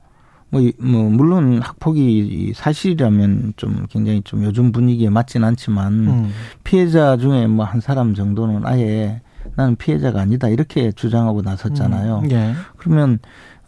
뭐, 0.51 0.61
이- 0.61 0.73
뭐 0.79 1.09
물론 1.11 1.61
학폭이 1.63 2.53
사실이라면 2.55 3.55
좀 3.57 3.87
굉장히 3.91 4.23
좀 4.23 4.45
요즘 4.45 4.71
분위기에 4.71 5.09
맞진 5.11 5.43
않지만 5.45 5.93
음. 6.09 6.31
피해자 6.63 7.17
중에 7.17 7.47
뭐 7.49 7.65
한 7.67 7.81
사람 7.81 8.15
정도는 8.15 8.65
아예 8.67 9.21
나는 9.57 9.75
피해자가 9.77 10.21
아니다 10.21 10.49
이렇게 10.49 10.93
주장하고 10.93 11.43
나섰잖아요. 11.43 12.21
음. 12.25 12.31
예. 12.31 12.55
그러면 12.77 13.19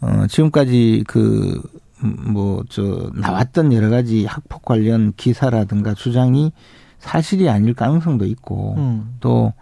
어 0.01 0.25
지금까지 0.27 1.03
그 1.07 1.61
뭐 2.01 2.63
저 2.69 3.09
나왔던 3.15 3.71
여러 3.73 3.89
가지 3.89 4.25
학폭 4.25 4.63
관련 4.63 5.13
기사라든가 5.17 5.93
주장이 5.93 6.51
사실이 7.05 7.49
아닐 7.49 7.73
가능성도 7.75 8.25
있고 8.25 8.75
음. 8.77 9.15
또 9.19 9.53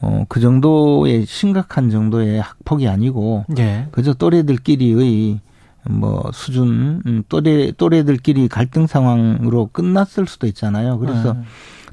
어, 0.00 0.24
그 0.28 0.40
정도의 0.40 1.26
심각한 1.26 1.90
정도의 1.90 2.40
학폭이 2.40 2.88
아니고 2.88 3.44
예. 3.58 3.86
그저 3.92 4.14
또래들끼리의 4.14 5.40
뭐 5.88 6.30
수준 6.32 7.02
음, 7.06 7.22
또래 7.28 7.72
또래들끼리 7.72 8.48
갈등 8.48 8.86
상황으로 8.86 9.70
끝났을 9.72 10.26
수도 10.26 10.46
있잖아요. 10.46 10.98
그래서 10.98 11.30
어. 11.30 11.42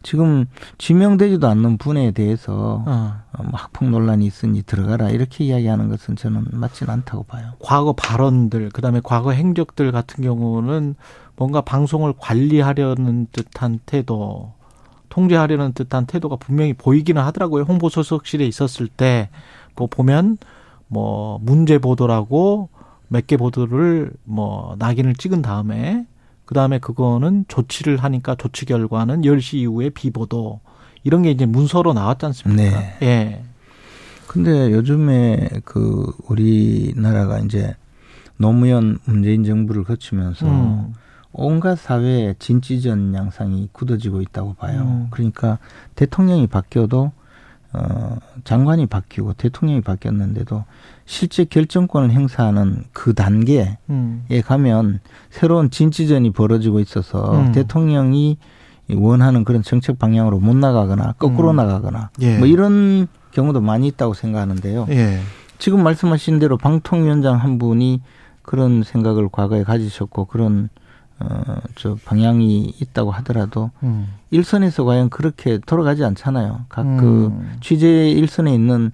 지금 0.02 0.46
지명되지도 0.78 1.48
않는 1.48 1.78
분에 1.78 2.12
대해서 2.12 2.84
어. 2.86 3.16
어, 3.32 3.44
뭐 3.44 3.52
학폭 3.54 3.90
논란이 3.90 4.26
있으니 4.26 4.64
들어가라 4.64 5.10
이렇게 5.10 5.46
이야기하는 5.46 5.88
것은 5.90 6.16
저는 6.16 6.46
맞지는 6.52 6.94
않다고 6.94 7.24
봐요. 7.24 7.54
과거 7.60 7.94
발언들, 7.94 8.70
그다음에 8.70 9.02
과거 9.04 9.32
행적들 9.32 9.92
같은 9.92 10.24
경우는 10.24 10.96
뭔가 11.38 11.62
방송을 11.62 12.14
관리하려는 12.18 13.28
듯한 13.32 13.80
태도, 13.86 14.54
통제하려는 15.16 15.72
듯한 15.72 16.06
태도가 16.08 16.36
분명히 16.36 16.74
보이기는 16.74 17.22
하더라고요. 17.22 17.64
홍보 17.64 17.88
소속실에 17.90 18.46
있었을 18.46 18.88
때 18.88 19.30
뭐 19.78 19.88
보면 19.88 20.38
뭐 20.88 21.38
문제 21.42 21.78
보도라고 21.78 22.70
몇 23.08 23.28
개 23.28 23.38
보도를 23.38 24.12
뭐 24.24 24.76
낙인을 24.80 25.16
찍은 25.16 25.42
다음에 25.42 26.06
그 26.46 26.54
다음에 26.54 26.80
그거는 26.80 27.46
조치를 27.48 27.98
하니까 27.98 28.36
조치 28.36 28.66
결과는 28.66 29.22
10시 29.22 29.56
이후에 29.56 29.90
비보도 29.90 30.60
이런 31.04 31.22
게 31.24 31.32
이제 31.32 31.46
문서로 31.46 31.94
나왔지 31.94 32.26
않습니까? 32.28 32.80
네. 32.80 32.98
예. 33.02 33.44
근데 34.28 34.72
요즘에 34.72 35.50
그 35.66 36.12
우리나라가 36.28 37.40
이제 37.40 37.76
노무현 38.38 38.98
문재인 39.06 39.44
정부를 39.44 39.84
거치면서 39.84 40.46
음. 40.46 40.94
온갖 41.38 41.78
사회에 41.78 42.36
진취전 42.40 43.14
양상이 43.14 43.70
굳어지고 43.72 44.22
있다고 44.22 44.54
봐요. 44.54 44.82
음. 44.82 45.08
그러니까 45.12 45.60
대통령이 45.96 46.48
바뀌어도 46.48 47.12
어 47.74 48.18
장관이 48.46 48.86
바뀌고 48.86 49.34
대통령이 49.34 49.82
바뀌었는데도 49.82 50.64
실제 51.06 51.44
결정권을 51.44 52.12
행사하는 52.12 52.86
그 52.94 53.14
단계에 53.14 53.78
음. 53.90 54.26
가면 54.46 55.02
새로운 55.30 55.70
진취전이 55.70 56.32
벌어지고 56.32 56.80
있어서 56.80 57.38
음. 57.38 57.52
대통령이 57.52 58.38
원하는 58.94 59.44
그런 59.44 59.62
정책 59.62 60.00
방향으로 60.00 60.40
못 60.40 60.56
나가거나 60.56 61.14
거꾸로 61.14 61.50
음. 61.50 61.58
나가거나 61.58 62.12
예. 62.22 62.38
뭐 62.38 62.48
이런 62.48 63.08
경우도 63.32 63.60
많이 63.60 63.88
있다고 63.88 64.14
생각하는데요. 64.14 64.88
예. 64.92 65.20
지금 65.58 65.84
말씀하신 65.84 66.40
대로 66.40 66.58
방통위원장 66.58 67.36
한 67.36 67.58
분이 67.58 68.02
그런 68.42 68.84
생각을 68.84 69.28
과거에 69.32 69.64
가지셨고 69.64 70.26
그런 70.26 70.70
어저 71.20 71.98
방향이 72.06 72.74
있다고 72.82 73.12
하더라도 73.12 73.72
음. 73.84 74.08
일선에서 74.32 74.84
과연 74.84 75.10
그렇게 75.10 75.60
돌아가지 75.66 76.04
않잖아요. 76.04 76.66
각그 76.70 77.28
음. 77.28 77.58
취재 77.62 78.10
일선에 78.10 78.54
있는 78.54 78.92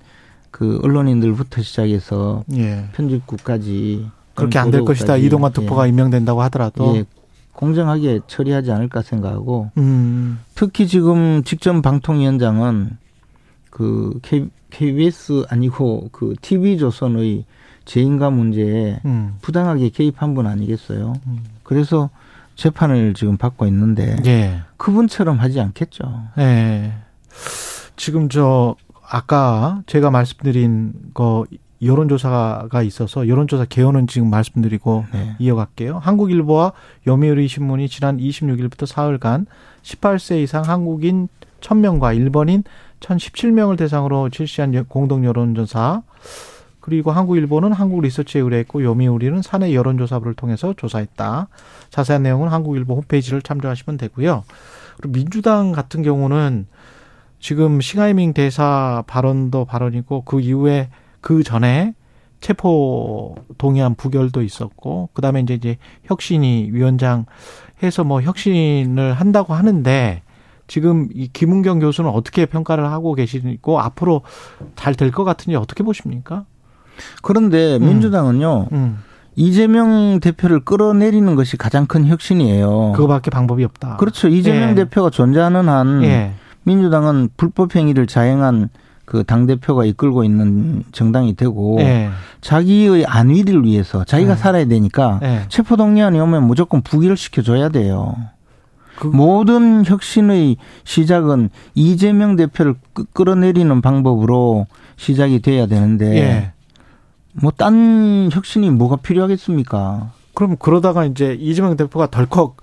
그 0.51 0.79
언론인들부터 0.83 1.61
시작해서 1.61 2.43
예. 2.53 2.85
편집국까지 2.93 4.07
그렇게 4.35 4.59
안 4.59 4.71
될 4.71 4.85
것이다. 4.85 5.17
이동관 5.17 5.53
특보가 5.53 5.85
예, 5.85 5.89
임명된다고 5.89 6.41
하더라도. 6.43 6.95
예, 6.97 7.05
공정하게 7.53 8.21
처리하지 8.27 8.71
않을까 8.71 9.01
생각하고 9.01 9.71
음. 9.77 10.39
특히 10.55 10.87
지금 10.87 11.43
직전 11.43 11.81
방통위원장은 11.81 12.97
그 13.69 14.19
K, 14.21 14.47
KBS 14.69 15.45
아니고 15.49 16.09
그 16.11 16.33
TV조선의 16.41 17.45
재인가 17.85 18.29
문제에 18.29 18.99
음. 19.05 19.35
부당하게 19.41 19.89
개입한 19.89 20.33
분 20.33 20.47
아니겠어요? 20.47 21.13
음. 21.71 21.75
그래서 21.75 22.09
재판을 22.55 23.13
지금 23.13 23.37
받고 23.37 23.65
있는데 23.67 24.17
예. 24.25 24.61
그분처럼 24.77 25.37
하지 25.39 25.59
않겠죠. 25.59 26.03
예. 26.37 26.93
지금 27.95 28.29
저 28.29 28.75
아까 29.07 29.81
제가 29.87 30.11
말씀드린 30.11 30.93
거 31.13 31.45
여론조사가 31.81 32.83
있어서 32.83 33.27
여론조사 33.27 33.65
개요는 33.65 34.05
지금 34.07 34.29
말씀드리고 34.29 35.05
네. 35.11 35.35
이어갈게요. 35.39 35.97
한국일보와 35.97 36.73
요미우리 37.07 37.47
신문이 37.47 37.89
지난 37.89 38.17
26일부터 38.17 38.85
사흘간 38.85 39.47
18세 39.81 40.43
이상 40.43 40.63
한국인 40.63 41.27
1000명과 41.61 42.15
일본인 42.15 42.63
1017명을 42.99 43.77
대상으로 43.77 44.29
실시한 44.31 44.85
공동 44.85 45.25
여론조사 45.25 46.03
그리고 46.81 47.11
한국일보는 47.11 47.71
한국리서치에 47.73 48.41
의뢰했고 48.41 48.83
요미우리는 48.83 49.41
사내 49.41 49.73
여론조사부를 49.73 50.33
통해서 50.33 50.73
조사했다. 50.75 51.47
자세한 51.89 52.23
내용은 52.23 52.49
한국일보 52.49 52.95
홈페이지를 52.95 53.41
참조하시면 53.41 53.97
되고요. 53.97 54.43
그리고 54.97 55.13
민주당 55.13 55.71
같은 55.71 56.01
경우는 56.01 56.67
지금 57.39 57.81
싱하이밍 57.81 58.33
대사 58.33 59.03
발언도 59.07 59.65
발언이고 59.65 60.23
그 60.25 60.41
이후에 60.41 60.89
그 61.21 61.43
전에 61.43 61.93
체포 62.39 63.35
동의안 63.59 63.93
부결도 63.95 64.41
있었고 64.41 65.09
그다음에 65.13 65.41
이제 65.41 65.53
이제 65.53 65.77
혁신이 66.05 66.69
위원장 66.71 67.25
해서 67.83 68.03
뭐 68.03 68.21
혁신을 68.21 69.13
한다고 69.13 69.53
하는데 69.53 70.23
지금 70.67 71.09
이 71.13 71.27
김은경 71.31 71.79
교수는 71.79 72.09
어떻게 72.09 72.45
평가를 72.47 72.85
하고 72.91 73.13
계시고 73.13 73.79
앞으로 73.79 74.21
잘 74.75 74.95
될 74.95 75.11
것 75.11 75.23
같은지 75.23 75.55
어떻게 75.55 75.83
보십니까? 75.83 76.45
그런데 77.21 77.77
음. 77.77 77.85
민주당은요 77.87 78.67
음. 78.71 78.97
이재명 79.35 80.19
대표를 80.19 80.59
끌어내리는 80.61 81.35
것이 81.35 81.57
가장 81.57 81.85
큰 81.85 82.05
혁신이에요. 82.05 82.91
그거밖에 82.95 83.29
방법이 83.31 83.63
없다. 83.63 83.97
그렇죠. 83.97 84.27
이재명 84.27 84.71
예. 84.71 84.75
대표가 84.75 85.09
존재하는 85.09 85.69
한 85.69 86.03
예. 86.03 86.33
민주당은 86.63 87.29
불법 87.37 87.75
행위를 87.75 88.07
자행한 88.07 88.69
그 89.05 89.23
당 89.25 89.45
대표가 89.45 89.83
이끌고 89.85 90.23
있는 90.23 90.83
정당이 90.93 91.35
되고 91.35 91.77
예. 91.81 92.09
자기의 92.41 93.05
안위를 93.05 93.63
위해서 93.65 94.03
자기가 94.05 94.31
예. 94.33 94.35
살아야 94.35 94.65
되니까 94.65 95.19
예. 95.23 95.41
체포 95.49 95.75
동의안이 95.75 96.17
오면 96.19 96.45
무조건 96.47 96.81
부기를 96.81 97.17
시켜줘야 97.17 97.69
돼요. 97.69 98.15
그 98.97 99.07
모든 99.07 99.83
혁신의 99.85 100.57
시작은 100.83 101.49
이재명 101.73 102.35
대표를 102.35 102.75
끄- 102.93 103.05
끌어내리는 103.13 103.81
방법으로 103.81 104.67
시작이 104.97 105.41
돼야 105.41 105.65
되는데 105.65 106.15
예. 106.17 106.51
뭐 107.33 107.51
딴 107.51 108.29
혁신이 108.31 108.69
뭐가 108.71 108.97
필요하겠습니까? 108.97 110.11
그럼 110.33 110.55
그러다가 110.57 111.05
이제 111.05 111.35
이재명 111.39 111.75
대표가 111.77 112.07
덜컥 112.07 112.57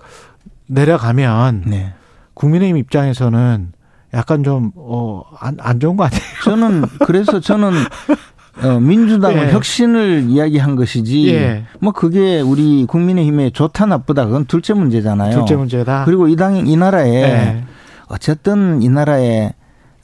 내려가면 0.67 1.63
네. 1.67 1.93
국민의힘 2.33 2.77
입장에서는 2.77 3.71
약간 4.13 4.43
좀, 4.43 4.71
어, 4.75 5.21
안, 5.39 5.57
안 5.59 5.79
좋은 5.79 5.95
거 5.97 6.03
아니에요? 6.05 6.21
저는 6.43 6.83
그래서 7.05 7.39
저는 7.39 7.71
어, 8.63 8.79
민주당은 8.79 9.47
예. 9.47 9.51
혁신을 9.51 10.25
이야기한 10.29 10.75
것이지 10.75 11.29
예. 11.33 11.63
뭐 11.79 11.93
그게 11.93 12.41
우리 12.41 12.85
국민의힘에 12.85 13.51
좋다 13.51 13.85
나쁘다 13.85 14.25
그건 14.25 14.45
둘째 14.45 14.73
문제잖아요. 14.73 15.31
둘째 15.33 15.55
문제다. 15.55 16.03
그리고 16.05 16.27
이 16.27 16.35
당 16.35 16.55
이 16.67 16.75
나라에 16.75 17.09
예. 17.23 17.63
어쨌든 18.07 18.81
이 18.81 18.89
나라에 18.89 19.53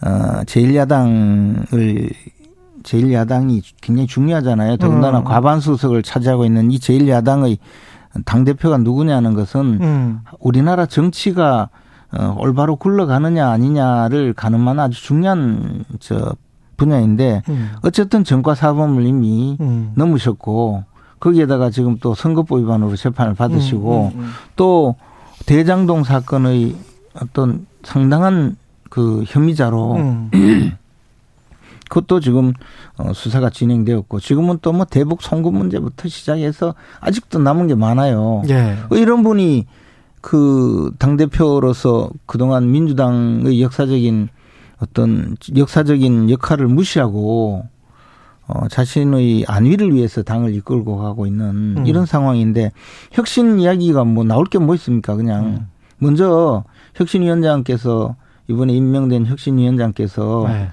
어 0.02 0.42
제1야당을 0.46 2.10
제1야당이 2.86 3.62
굉장히 3.82 4.08
중요하잖아요. 4.08 4.78
더군다나 4.78 5.20
음. 5.20 5.24
과반수석을 5.24 6.04
차지하고 6.04 6.46
있는 6.46 6.72
이 6.72 6.80
제1야당의 6.80 7.58
당 8.24 8.46
대표가 8.46 8.78
누구냐는 8.78 9.34
것은 9.34 9.80
음. 9.82 10.20
우리나라 10.40 10.86
정치가 10.86 11.70
어, 12.18 12.36
올바로 12.40 12.78
굴러가느냐 12.78 13.50
아니냐를 13.50 14.34
가늠하는 14.34 14.80
아주 14.80 15.04
중요한 15.04 15.84
저 16.00 16.34
분야인데 16.78 17.42
음. 17.50 17.72
어쨌든 17.82 18.24
전과 18.24 18.56
사범을 18.56 19.06
이미 19.06 19.58
음. 19.60 19.92
넘으셨고 19.96 20.84
거기에다가 21.20 21.70
지금 21.72 21.98
또 22.00 22.14
선거법 22.14 22.60
위반으로 22.60 22.96
재판을 22.96 23.34
받으시고 23.34 24.12
음, 24.14 24.20
음, 24.20 24.24
음. 24.24 24.32
또 24.56 24.96
대장동 25.46 26.04
사건의 26.04 26.76
어떤 27.20 27.66
상당한 27.84 28.58
그 28.90 29.24
혐의자로 29.26 29.96
음. 29.96 30.32
그것도 31.90 32.20
지금 32.20 32.54
어, 32.98 33.14
수사가 33.14 33.50
진행되었고 33.50 34.20
지금은 34.20 34.60
또 34.62 34.72
뭐 34.74 34.86
대북 34.86 35.22
송금 35.22 35.54
문제부터 35.56 36.08
시작해서 36.10 36.76
아직도 37.00 37.40
남은 37.40 37.68
게 37.68 37.76
많아요. 37.76 38.42
예. 38.50 38.76
어, 38.90 38.96
이런 38.96 39.24
분이 39.24 39.66
그 40.22 40.92
당 40.98 41.18
대표로서 41.18 42.10
그동안 42.26 42.72
민주당의 42.72 43.62
역사적인 43.62 44.30
어떤 44.80 45.38
역사적인 45.56 46.30
역할을 46.32 46.68
무시하고 46.68 47.66
어, 48.48 48.68
자신의 48.68 49.46
안위를 49.48 49.94
위해서 49.94 50.22
당을 50.24 50.54
이끌고 50.56 50.98
가고 50.98 51.26
있는 51.26 51.78
음. 51.78 51.84
이런 51.88 52.06
상황인데 52.06 52.72
혁신 53.12 53.60
이야기가 53.60 54.04
뭐 54.04 54.24
나올 54.24 54.46
게 54.46 54.58
뭐 54.60 54.76
있습니까? 54.76 55.16
그냥 55.16 55.46
음. 55.46 55.68
먼저 56.00 56.64
혁신위원장께서 56.96 58.16
이번에 58.48 58.74
임명된 58.74 59.26
혁신위원장께서 59.28 60.46
네. 60.48 60.70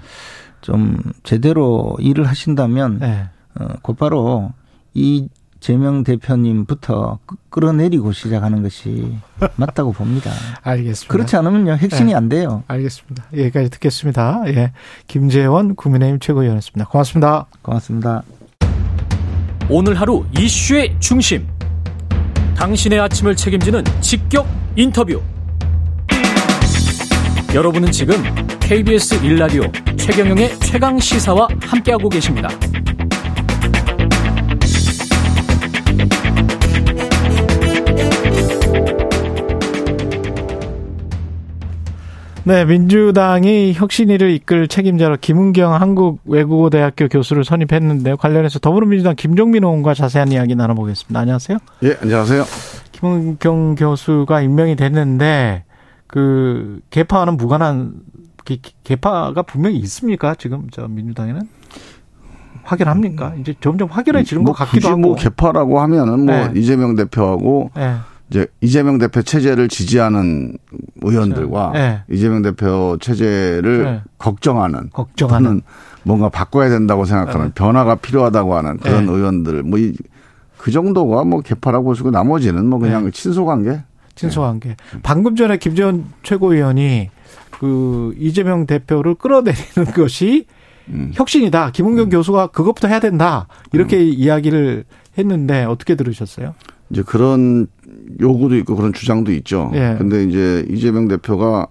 좀 0.63 0.97
제대로 1.23 1.95
일을 1.99 2.25
하신다면 2.27 2.99
네. 2.99 3.25
어, 3.59 3.67
곧바로 3.83 4.51
이 4.93 5.27
재명 5.59 6.03
대표님부터 6.03 7.19
끄- 7.25 7.35
끌어내리고 7.49 8.11
시작하는 8.11 8.63
것이 8.63 9.13
맞다고 9.57 9.91
봅니다. 9.91 10.31
알겠습니다. 10.63 11.11
그렇지 11.11 11.35
않으면요 11.37 11.73
핵심이 11.73 12.09
네. 12.11 12.15
안 12.15 12.27
돼요. 12.29 12.63
알겠습니다. 12.67 13.25
여기까지 13.37 13.69
듣겠습니다. 13.69 14.41
예. 14.47 14.71
김재원 15.07 15.75
국민의힘 15.75 16.19
최고위원이었습니다. 16.19 16.89
고맙습니다. 16.89 17.45
고맙습니다. 17.61 18.23
오늘 19.69 19.93
하루 19.95 20.25
이슈의 20.37 20.95
중심. 20.99 21.47
당신의 22.55 22.99
아침을 22.99 23.35
책임지는 23.35 23.83
직격 24.01 24.47
인터뷰. 24.75 25.21
여러분은 27.53 27.91
지금 27.91 28.15
KBS 28.73 29.21
1라디오 29.21 29.71
최경영의 29.99 30.57
최강 30.61 30.97
시사와 30.97 31.47
함께하고 31.61 32.09
계십니다. 32.09 32.49
네, 42.45 42.65
민주당이 42.65 43.73
혁신위를 43.73 44.31
이끌 44.31 44.67
책임자로 44.67 45.17
김은경 45.21 45.75
한국외국어대학교 45.75 47.09
교수를 47.09 47.43
선임했는데요. 47.43 48.17
관련해서 48.17 48.57
더불어민주당 48.57 49.15
김종민 49.15 49.65
의원과 49.65 49.93
자세한 49.93 50.31
이야기 50.31 50.55
나눠보겠습니다. 50.55 51.19
안녕하세요. 51.19 51.59
예, 51.83 51.95
안녕하세요. 52.01 52.43
김은경 52.91 53.75
교수가 53.75 54.41
임명이 54.41 54.77
됐는데 54.77 55.63
그 56.07 56.79
개파와는 56.89 57.37
무관한 57.37 57.93
개- 58.45 58.59
개파가 58.83 59.41
분명히 59.43 59.77
있습니까? 59.77 60.35
지금 60.35 60.67
저 60.71 60.87
민주당에는 60.87 61.41
확연합니까? 62.63 63.33
이제 63.39 63.53
점점 63.59 63.89
확연해지는 63.89 64.43
것뭐 64.43 64.55
같기도 64.55 64.77
굳이 64.77 64.87
하고. 64.87 64.99
뭐 65.01 65.15
개파라고 65.15 65.79
하면은 65.81 66.25
뭐 66.25 66.35
네. 66.35 66.51
이재명 66.59 66.95
대표하고 66.95 67.71
네. 67.75 67.95
이제 68.29 68.47
이재명 68.61 68.97
대표 68.97 69.21
체제를 69.21 69.67
지지하는 69.67 70.57
의원들과 71.01 71.71
네. 71.73 72.01
이재명 72.09 72.41
대표 72.41 72.97
체제를 73.01 73.83
네. 73.83 74.01
걱정하는 74.17 74.89
걱정하는. 74.93 75.45
또는 75.45 75.61
뭔가 76.03 76.29
바꿔야 76.29 76.69
된다고 76.69 77.05
생각하는 77.05 77.47
네. 77.47 77.51
변화가 77.53 77.95
필요하다고 77.95 78.55
하는 78.55 78.77
그런 78.77 79.05
네. 79.05 79.11
의원들 79.11 79.63
뭐그 79.63 80.71
정도가 80.71 81.25
뭐 81.25 81.41
개파라고 81.41 81.85
보시고 81.85 82.11
나머지는 82.11 82.65
뭐 82.65 82.79
그냥 82.79 83.05
네. 83.05 83.11
친소관계 83.11 83.83
친소한 84.15 84.59
게 84.59 84.75
방금 85.01 85.35
전에 85.35 85.57
김재원 85.57 86.05
최고위원이 86.23 87.09
그 87.63 88.13
이재명 88.19 88.65
대표를 88.65 89.15
끌어내리는 89.15 89.85
것이 89.95 90.47
음. 90.89 91.11
혁신이다. 91.13 91.71
김은경 91.71 92.09
교수가 92.09 92.47
그것부터 92.47 92.89
해야 92.89 92.99
된다. 92.99 93.47
이렇게 93.71 94.03
이야기를 94.03 94.83
했는데 95.17 95.63
어떻게 95.63 95.95
들으셨어요? 95.95 96.55
이제 96.89 97.03
그런 97.03 97.67
요구도 98.19 98.57
있고 98.57 98.75
그런 98.75 98.91
주장도 98.91 99.31
있죠. 99.31 99.71
예. 99.75 99.95
근데 99.97 100.25
이제 100.25 100.65
이재명 100.69 101.07
대표가 101.07 101.67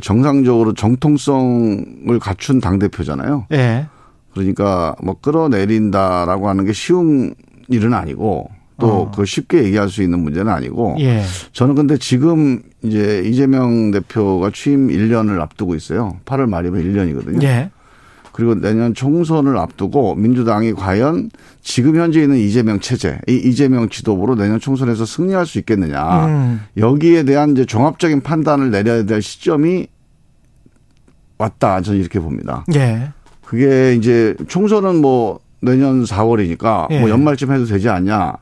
정상적으로 0.00 0.74
정통성을 0.74 2.18
갖춘 2.20 2.60
당 2.60 2.80
대표잖아요. 2.80 3.46
예. 3.52 3.86
그러니까 4.34 4.96
뭐 5.04 5.14
끌어내린다라고 5.20 6.48
하는 6.48 6.64
게 6.64 6.72
쉬운 6.72 7.36
일은 7.68 7.94
아니고 7.94 8.50
또 8.80 8.86
어. 8.88 9.10
그 9.10 9.24
쉽게 9.24 9.64
얘기할 9.64 9.88
수 9.88 10.02
있는 10.02 10.20
문제는 10.20 10.50
아니고 10.50 10.96
예. 11.00 11.22
저는 11.52 11.74
근데 11.74 11.96
지금 11.98 12.62
이제 12.82 13.22
이재명 13.24 13.90
대표가 13.90 14.50
취임 14.52 14.88
1년을 14.88 15.40
앞두고 15.40 15.74
있어요. 15.74 16.16
8월 16.24 16.48
말이면 16.48 16.82
1년이거든요. 16.82 17.42
예. 17.44 17.70
그리고 18.32 18.54
내년 18.54 18.94
총선을 18.94 19.58
앞두고 19.58 20.14
민주당이 20.14 20.72
과연 20.72 21.30
지금 21.60 21.96
현재 21.96 22.22
있는 22.22 22.38
이재명 22.38 22.80
체제, 22.80 23.18
이 23.28 23.34
이재명 23.34 23.90
지도부로 23.90 24.34
내년 24.34 24.58
총선에서 24.58 25.04
승리할 25.04 25.44
수 25.46 25.58
있겠느냐. 25.58 26.26
음. 26.26 26.60
여기에 26.78 27.24
대한 27.24 27.52
이제 27.52 27.66
종합적인 27.66 28.22
판단을 28.22 28.70
내려야 28.70 29.04
될 29.04 29.20
시점이 29.20 29.86
왔다. 31.36 31.82
저는 31.82 32.00
이렇게 32.00 32.20
봅니다. 32.20 32.64
예. 32.74 33.10
그게 33.44 33.94
이제 33.96 34.34
총선은 34.48 35.02
뭐 35.02 35.40
내년 35.60 36.04
4월이니까 36.04 36.90
예. 36.90 37.00
뭐 37.00 37.10
연말쯤 37.10 37.52
해도 37.52 37.66
되지 37.66 37.90
않냐. 37.90 38.34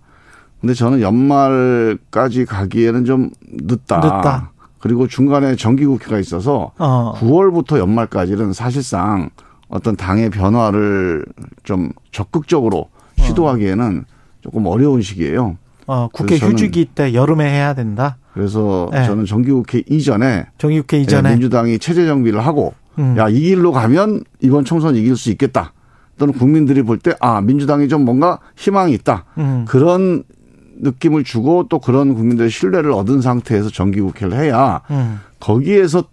근데 0.61 0.74
저는 0.74 1.00
연말까지 1.00 2.44
가기에는 2.44 3.04
좀 3.04 3.30
늦다. 3.48 3.96
늦다. 3.98 4.52
그리고 4.78 5.06
중간에 5.06 5.56
정기국회가 5.56 6.18
있어서 6.18 6.72
어. 6.78 7.14
9월부터 7.16 7.78
연말까지는 7.78 8.52
사실상 8.52 9.30
어떤 9.68 9.96
당의 9.96 10.30
변화를 10.30 11.24
좀 11.62 11.90
적극적으로 12.12 12.88
시도하기에는 13.18 14.04
조금 14.40 14.66
어려운 14.66 15.02
시기예요. 15.02 15.56
어, 15.86 16.08
국회 16.12 16.36
휴직이 16.36 16.86
때 16.94 17.14
여름에 17.14 17.44
해야 17.50 17.74
된다. 17.74 18.16
그래서 18.32 18.88
네. 18.92 19.04
저는 19.06 19.24
정기국회 19.26 19.84
이전에 19.88 20.46
정기국회 20.58 20.98
예, 20.98 21.00
이전에. 21.02 21.30
민주당이 21.32 21.78
체제 21.78 22.06
정비를 22.06 22.44
하고 22.46 22.74
음. 22.98 23.16
야, 23.18 23.28
이 23.28 23.40
길로 23.40 23.72
가면 23.72 24.22
이번 24.40 24.64
총선 24.64 24.94
이길 24.96 25.16
수 25.16 25.30
있겠다. 25.30 25.72
또는 26.18 26.34
국민들이 26.34 26.82
볼 26.82 26.98
때 26.98 27.14
아, 27.20 27.40
민주당이 27.40 27.88
좀 27.88 28.04
뭔가 28.04 28.38
희망이 28.56 28.92
있다. 28.92 29.24
음. 29.38 29.64
그런 29.66 30.22
느낌을 30.82 31.24
주고 31.24 31.66
또 31.68 31.78
그런 31.78 32.14
국민들의 32.14 32.50
신뢰를 32.50 32.92
얻은 32.92 33.20
상태에서 33.20 33.70
정기국회를 33.70 34.38
해야 34.38 34.80
음. 34.90 35.20
거기에서 35.38 36.04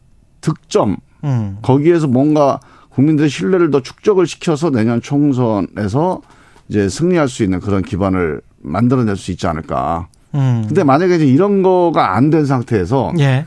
득점, 0.42 0.98
음. 1.24 1.58
거기에서 1.62 2.08
뭔가 2.08 2.60
국민들의 2.90 3.30
신뢰를 3.30 3.72
더 3.72 3.82
축적을 3.82 4.28
시켜서 4.28 4.70
내년 4.70 5.02
총선에서 5.02 6.22
이제 6.70 6.90
승리할 6.90 7.30
수 7.30 7.44
있는 7.44 7.60
그런 7.60 7.82
기반을 7.82 8.42
만들어낼 8.62 9.16
수 9.16 9.32
있지 9.32 9.48
않을까. 9.48 10.08
음. 10.36 10.66
근데 10.68 10.84
만약에 10.84 11.16
이제 11.16 11.26
이런 11.26 11.62
거가 11.64 12.16
안 12.16 12.30
된 12.30 12.46
상태에서 12.46 13.14
예. 13.20 13.46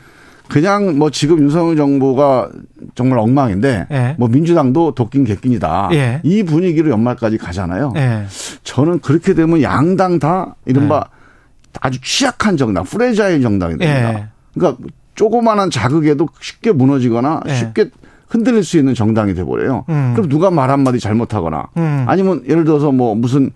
그냥 0.51 0.97
뭐 0.97 1.09
지금 1.09 1.39
윤석열 1.39 1.77
정부가 1.77 2.49
정말 2.93 3.19
엉망인데 3.19 3.87
예. 3.89 4.15
뭐 4.19 4.27
민주당도 4.27 4.95
도긴개긴입니다. 4.95 5.87
예. 5.93 6.19
이 6.23 6.43
분위기로 6.43 6.89
연말까지 6.89 7.37
가잖아요. 7.37 7.93
예. 7.95 8.25
저는 8.65 8.99
그렇게 8.99 9.33
되면 9.33 9.61
양당 9.61 10.19
다 10.19 10.57
이른바 10.65 11.05
네. 11.05 11.71
아주 11.79 12.01
취약한 12.01 12.57
정당, 12.57 12.83
fragile 12.83 13.41
정당이 13.41 13.77
됩니다. 13.77 14.13
예. 14.13 14.27
그러니까 14.53 14.83
조그마한 15.15 15.69
자극에도 15.69 16.27
쉽게 16.41 16.73
무너지거나 16.73 17.43
네. 17.45 17.55
쉽게 17.55 17.89
흔들릴 18.27 18.65
수 18.65 18.77
있는 18.77 18.93
정당이 18.93 19.33
돼버려요. 19.33 19.85
음. 19.87 20.11
그럼 20.15 20.27
누가 20.27 20.51
말 20.51 20.69
한마디 20.69 20.99
잘못하거나 20.99 21.67
음. 21.77 22.05
아니면 22.09 22.43
예를 22.49 22.65
들어서 22.65 22.91
뭐 22.91 23.15
무슨 23.15 23.51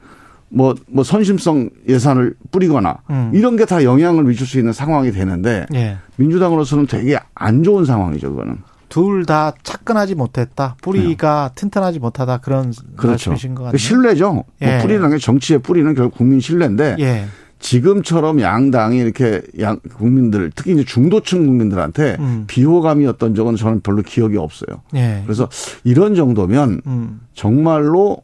뭐, 0.49 0.75
뭐 0.87 1.03
선심성 1.03 1.69
예산을 1.87 2.35
뿌리거나 2.51 2.97
음. 3.09 3.31
이런 3.33 3.57
게 3.57 3.65
다 3.65 3.83
영향을 3.83 4.23
미칠 4.23 4.45
수 4.45 4.59
있는 4.59 4.73
상황이 4.73 5.11
되는데 5.11 5.65
예. 5.73 5.97
민주당으로서는 6.17 6.85
되게 6.87 7.17
안 7.33 7.63
좋은 7.63 7.83
상황이죠, 7.85 8.29
그거는. 8.31 8.57
둘다 8.89 9.53
차근하지 9.63 10.13
못했다. 10.15 10.75
뿌리가 10.81 11.51
튼튼하지 11.55 11.99
못하다. 11.99 12.37
그런 12.37 12.71
네. 12.71 12.77
그렇죠. 12.95 13.31
말씀이신 13.31 13.55
것그 13.55 13.63
같네요. 13.65 13.77
신뢰죠. 13.77 14.43
예. 14.61 14.73
뭐 14.73 14.81
뿌리라는 14.83 15.09
게 15.09 15.17
정치의 15.17 15.59
뿌리는 15.59 15.93
결국 15.95 16.15
국민 16.17 16.39
신뢰인데 16.39 16.95
예. 16.99 17.25
지금처럼 17.59 18.41
양당이 18.41 18.99
이렇게 18.99 19.41
양 19.59 19.79
국민들 19.97 20.51
특히 20.53 20.73
이제 20.73 20.83
중도층 20.83 21.45
국민들한테 21.47 22.17
음. 22.19 22.43
비호감이었던 22.47 23.33
적은 23.33 23.55
저는 23.55 23.81
별로 23.81 24.03
기억이 24.03 24.37
없어요. 24.37 24.81
예. 24.93 25.23
그래서 25.25 25.49
이런 25.83 26.13
정도면 26.13 26.81
음. 26.85 27.21
정말로 27.33 28.17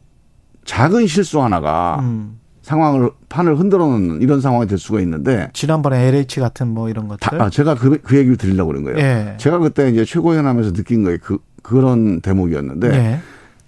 작은 0.64 1.06
실수 1.06 1.42
하나가 1.42 1.98
음. 2.00 2.38
상황을 2.62 3.10
판을 3.28 3.58
흔들어 3.58 3.86
놓는 3.86 4.22
이런 4.22 4.40
상황이 4.40 4.66
될 4.66 4.78
수가 4.78 5.00
있는데 5.00 5.50
지난번에 5.52 6.06
LH 6.06 6.40
같은 6.40 6.68
뭐 6.68 6.88
이런 6.88 7.08
것들. 7.08 7.38
다, 7.38 7.44
아, 7.44 7.50
제가 7.50 7.74
그, 7.74 7.98
그 8.02 8.16
얘기를 8.16 8.36
드리려고 8.36 8.68
그런 8.68 8.84
거예요. 8.84 8.98
예. 8.98 9.36
제가 9.38 9.58
그때 9.58 9.88
이제 9.90 10.04
최고위원 10.04 10.46
하면서 10.46 10.72
느낀 10.72 11.02
거예요. 11.02 11.18
그 11.20 11.38
그런 11.62 12.20
대목이었는데 12.20 12.94
예. 12.94 13.20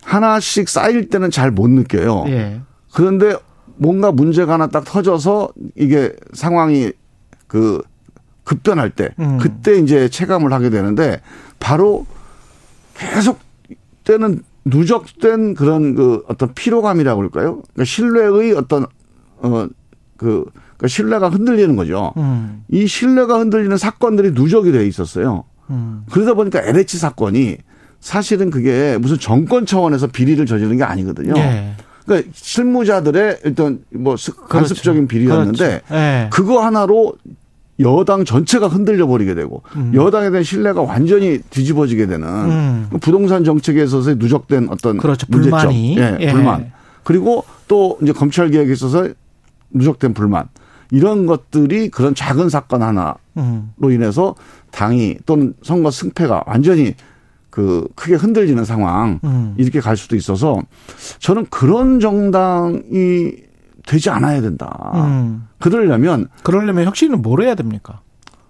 하나씩 0.05 0.69
쌓일 0.69 1.09
때는 1.09 1.31
잘 1.31 1.51
못 1.51 1.69
느껴요. 1.71 2.25
예. 2.29 2.61
그런데 2.93 3.35
뭔가 3.77 4.13
문제가 4.13 4.55
하나 4.55 4.69
딱 4.69 4.85
터져서 4.85 5.49
이게 5.75 6.13
상황이 6.33 6.93
그 7.49 7.83
급변할 8.45 8.91
때 8.91 9.11
음. 9.19 9.39
그때 9.39 9.77
이제 9.79 10.09
체감을 10.09 10.53
하게 10.53 10.71
되는데 10.71 11.21
바로 11.59 12.07
계속 12.97 13.41
때는 14.05 14.43
누적된 14.65 15.55
그런 15.55 15.95
그 15.95 16.23
어떤 16.29 16.55
피로감이라고 16.55 17.19
그럴까요? 17.19 17.63
그러니까 17.75 17.85
신뢰의 17.85 18.53
어떤 18.53 18.87
어 19.43 19.69
그 20.17 20.45
그러니까 20.77 20.87
신뢰가 20.87 21.29
흔들리는 21.29 21.75
거죠. 21.75 22.13
음. 22.17 22.63
이 22.69 22.87
신뢰가 22.87 23.39
흔들리는 23.41 23.77
사건들이 23.77 24.31
누적이 24.31 24.71
돼 24.71 24.87
있었어요. 24.87 25.45
음. 25.71 26.05
그러다 26.11 26.35
보니까 26.35 26.61
LH 26.63 26.99
사건이 26.99 27.57
사실은 28.01 28.49
그게 28.51 28.97
무슨 29.01 29.19
정권 29.19 29.67
차원에서 29.67 30.07
비리를 30.07 30.47
저지른 30.47 30.77
게 30.77 30.85
아니거든요. 30.85 31.35
예. 31.37 31.75
그러니까 32.07 32.31
실무자들의 32.33 33.41
일단 33.45 33.81
뭐 33.91 34.17
습- 34.17 34.49
간습적인 34.49 35.09
비리였는데 35.09 35.81
그렇죠. 35.89 35.95
예. 35.95 36.29
그거 36.33 36.61
하나로 36.65 37.15
여당 37.81 38.25
전체가 38.25 38.69
흔들려 38.69 39.07
버리게 39.07 39.35
되고 39.35 39.63
음. 39.77 39.93
여당에 39.95 40.31
대한 40.31 40.45
신뢰가 40.45 40.83
완전히 40.83 41.39
뒤집어지게 41.51 42.07
되는 42.07 42.29
음. 42.29 42.89
부동산 43.01 43.45
정책에 43.45 43.83
있어서의 43.83 44.17
누적된 44.17 44.69
어떤 44.71 44.99
그렇죠. 44.99 45.27
문제점. 45.29 45.73
예, 45.73 46.17
예. 46.21 46.33
불만 46.33 46.73
그리고 47.03 47.45
또 47.67 47.99
이제 48.03 48.13
검찰 48.13 48.51
개혁에 48.51 48.73
있어서 48.73 49.09
누적된 49.71 50.15
불만 50.15 50.47
이런 50.91 51.27
것들이 51.27 51.89
그런 51.89 52.15
작은 52.15 52.49
사건 52.49 52.83
하나로 52.83 53.17
음. 53.39 53.73
인해서 53.83 54.35
당이 54.71 55.19
또는 55.27 55.55
선거 55.63 55.91
승패가 55.91 56.45
완전히 56.47 56.95
그 57.51 57.87
크게 57.95 58.15
흔들리는 58.15 58.65
상황 58.65 59.21
음. 59.25 59.55
이렇게 59.57 59.81
갈 59.81 59.97
수도 59.97 60.17
있어서 60.17 60.61
저는 61.19 61.47
그런 61.51 62.01
정당이 62.01 63.33
되지 63.87 64.11
않아야 64.11 64.41
된다. 64.41 64.93
음. 64.95 65.47
그러려면 65.59 66.29
그러려면 66.43 66.87
혁신은 66.87 67.23
뭘 67.23 67.43
해야 67.43 67.55
됩니까? 67.55 68.01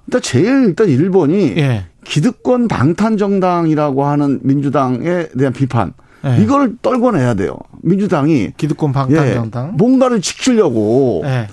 일단 0.07 0.23
제일 0.23 0.47
일단 0.69 0.87
1번이 0.89 1.57
예. 1.59 1.87
기득권 2.05 2.69
방탄 2.69 3.17
정당이라고 3.17 4.05
하는 4.05 4.41
민주당에 4.43 5.29
대한 5.37 5.53
비판 5.53 5.93
예. 6.25 6.39
이걸 6.43 6.77
떨궈내야 6.83 7.35
돼요. 7.35 7.57
민주당이 7.83 8.53
기득권 8.57 8.91
예, 8.91 8.93
방탄정당. 8.93 9.77
뭔가를 9.77 10.21
지키려고 10.21 11.23
예. 11.25 11.49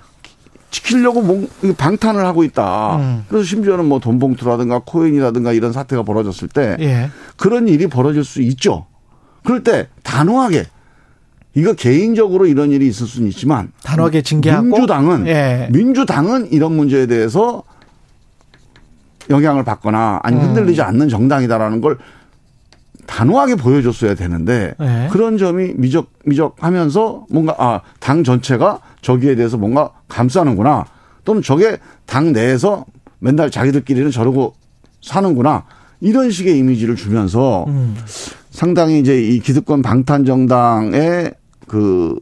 지키려고 0.70 1.22
뭔- 1.22 1.50
방탄을 1.78 2.26
하고 2.26 2.44
있다. 2.44 2.96
음. 2.98 3.26
그래서 3.28 3.46
심지어는 3.46 3.86
뭐 3.86 4.00
돈봉투라든가 4.00 4.82
코인이라든가 4.86 5.52
이런 5.54 5.74
사태가 5.74 6.04
벌어졌을 6.04 6.48
때 6.48 6.78
예. 6.80 7.10
그런 7.38 7.68
일이 7.68 7.88
벌어질 7.88 8.24
수 8.24 8.42
있죠. 8.42 8.86
그럴 9.44 9.64
때 9.64 9.88
단호하게 10.04 10.66
이거 11.54 11.74
개인적으로 11.74 12.46
이런 12.46 12.72
일이 12.72 12.88
있을 12.88 13.08
수는 13.08 13.28
있지만 13.30 13.72
단호하게 13.84 14.22
징계하고 14.22 14.68
민주당은 14.68 15.28
예. 15.28 15.68
민주당은 15.72 16.52
이런 16.52 16.74
문제에 16.74 17.08
대해서 17.08 17.64
영향을 19.30 19.64
받거나 19.64 20.20
아니면 20.24 20.46
음. 20.46 20.50
흔들리지 20.50 20.82
않는 20.82 21.10
정당이다라는 21.10 21.82
걸 21.82 21.98
단호하게 23.06 23.56
보여줬어야 23.56 24.16
되는데 24.16 24.74
예. 24.80 25.10
그런 25.12 25.38
점이 25.38 25.74
미적 25.76 26.12
미적하면서 26.26 27.26
뭔가 27.30 27.56
아 27.58 27.82
당 28.00 28.24
전체가 28.24 28.80
저기에 29.02 29.36
대해서 29.36 29.58
뭔가 29.58 29.92
감싸는구나 30.08 30.86
또는 31.26 31.42
저게 31.42 31.78
당 32.06 32.32
내에서 32.34 32.86
맨날 33.20 33.52
자기들끼리는 33.52 34.10
저러고 34.12 34.54
사는구나 35.02 35.66
이런 36.00 36.32
식의 36.32 36.58
이미지를 36.58 36.96
주면서 36.96 37.66
음. 37.68 37.96
상당히 38.50 39.00
이제 39.00 39.22
이 39.22 39.40
기득권 39.40 39.82
방탄 39.82 40.26
정당의 40.26 41.34
그 41.72 42.20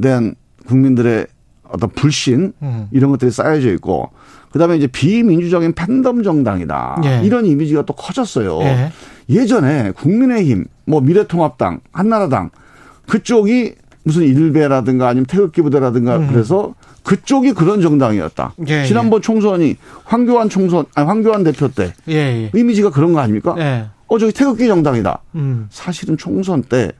대한 0.00 0.34
국민들의 0.66 1.26
어떤 1.62 1.88
불신 1.88 2.52
음. 2.60 2.88
이런 2.92 3.10
것들이 3.10 3.30
쌓여져 3.30 3.72
있고 3.72 4.10
그다음에 4.52 4.76
이제 4.76 4.86
비민주적인 4.86 5.72
팬덤 5.72 6.22
정당이다 6.22 7.00
예. 7.04 7.22
이런 7.24 7.46
이미지가 7.46 7.86
또 7.86 7.94
커졌어요. 7.94 8.60
예. 8.60 8.92
예전에 9.30 9.92
국민의힘, 9.92 10.66
뭐 10.84 11.00
미래통합당, 11.00 11.80
한나라당 11.92 12.50
그쪽이 13.06 13.74
무슨 14.04 14.22
일베라든가 14.24 15.08
아니면 15.08 15.24
태극기 15.24 15.62
부대라든가 15.62 16.18
음. 16.18 16.28
그래서 16.30 16.74
그쪽이 17.04 17.54
그런 17.54 17.80
정당이었다. 17.80 18.52
예, 18.68 18.84
지난번 18.84 19.22
총선이 19.22 19.76
황교안 20.04 20.50
총선, 20.50 20.84
아니 20.94 21.06
황교안 21.06 21.42
대표 21.42 21.68
때 21.68 21.94
예. 22.08 22.14
예. 22.14 22.50
이미지가 22.54 22.90
그런 22.90 23.14
거 23.14 23.20
아닙니까? 23.20 23.54
예. 23.58 23.86
어 24.08 24.18
저기 24.18 24.32
태극기 24.32 24.66
정당이다. 24.66 25.20
음. 25.36 25.68
사실은 25.70 26.18
총선 26.18 26.62
때이 26.62 26.90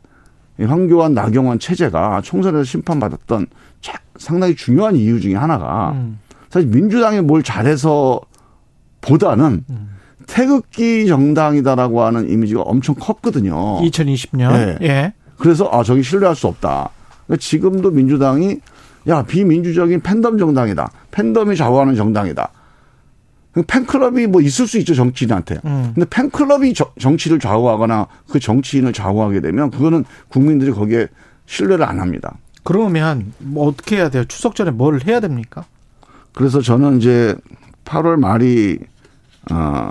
황교안 0.65 1.15
나경원 1.15 1.59
체제가 1.59 2.21
총선에서 2.23 2.65
심판받았던 2.65 3.47
자- 3.81 4.01
상당히 4.17 4.55
중요한 4.57 4.97
이유 4.97 5.21
중에 5.21 5.35
하나가 5.35 5.93
음. 5.93 6.19
사실 6.51 6.69
민주당이 6.69 7.21
뭘 7.21 7.43
잘해서 7.43 8.21
보다는 9.01 9.65
음. 9.71 9.89
태극기 10.27 11.07
정당이다라고 11.07 12.03
하는 12.03 12.29
이미지가 12.29 12.63
엄청 12.63 12.95
컸거든요. 12.97 13.81
2020년. 13.81 14.53
네. 14.53 14.79
예. 14.83 15.13
그래서 15.39 15.69
아 15.73 15.83
저기 15.83 16.03
신뢰할 16.03 16.35
수 16.35 16.49
없다. 16.49 16.91
그러니까 17.27 17.41
지금도 17.43 17.91
민주당이 17.93 18.57
야 19.09 19.23
비민주적인 19.23 20.01
팬덤 20.01 20.37
정당이다. 20.37 20.91
팬덤이 21.13 21.57
좌우하는 21.57 21.95
정당이다. 21.95 22.51
그 23.59 23.63
팬클럽이 23.67 24.29
뭐 24.29 24.41
있을 24.41 24.69
수 24.69 24.79
있죠 24.79 24.95
정치인한테. 24.95 25.57
음. 25.65 25.91
근데 25.93 26.09
팬클럽이 26.09 26.75
저- 26.75 26.93
정치를 27.01 27.41
좌우하거나 27.41 28.07
그 28.31 28.39
정치인을 28.39 28.93
좌우하게 28.93 29.41
되면 29.41 29.71
그거는 29.73 30.05
국민들이 30.29 30.71
거기에 30.71 31.09
신뢰를 31.47 31.85
안 31.85 31.99
합니다. 31.99 32.37
그러면 32.63 33.33
뭐 33.39 33.67
어떻게 33.67 33.97
해야 33.97 34.11
돼요? 34.11 34.25
추석 34.27 34.55
전에 34.55 34.71
뭘 34.71 35.01
해야 35.05 35.19
됩니까? 35.19 35.65
그래서 36.35 36.61
저는 36.61 36.99
이제 36.99 37.35
8월 37.85 38.17
말이 38.17 38.79
어 39.51 39.91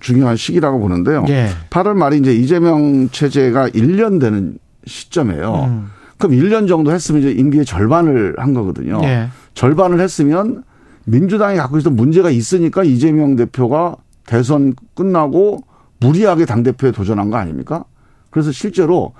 중요한 0.00 0.36
시기라고 0.36 0.78
보는데요. 0.78 1.26
예. 1.28 1.48
8월 1.68 1.94
말이 1.94 2.16
이제 2.18 2.32
이재명 2.32 3.10
체제가 3.10 3.68
1년 3.70 4.18
되는 4.20 4.56
시점이에요. 4.86 5.64
음. 5.68 5.90
그럼 6.16 6.32
1년 6.32 6.66
정도 6.66 6.92
했으면 6.92 7.20
이제 7.20 7.30
임기의 7.32 7.66
절반을 7.66 8.36
한 8.38 8.54
거거든요. 8.54 9.00
예. 9.02 9.28
절반을 9.52 10.00
했으면 10.00 10.62
민주당이 11.08 11.56
갖고 11.56 11.78
있었던 11.78 11.96
문제가 11.96 12.30
있으니까 12.30 12.84
이재명 12.84 13.36
대표가 13.36 13.96
대선 14.26 14.74
끝나고 14.94 15.60
무리하게 16.00 16.44
당대표에 16.44 16.92
도전한 16.92 17.30
거 17.30 17.38
아닙니까? 17.38 17.84
그래서 18.30 18.52
실제로 18.52 19.14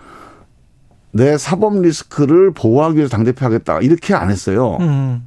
내 1.12 1.38
사법 1.38 1.80
리스크를 1.80 2.52
보호하기 2.52 2.96
위해서 2.96 3.10
당대표 3.10 3.44
하겠다. 3.46 3.80
이렇게 3.80 4.14
안 4.14 4.30
했어요. 4.30 4.76
음. 4.80 5.26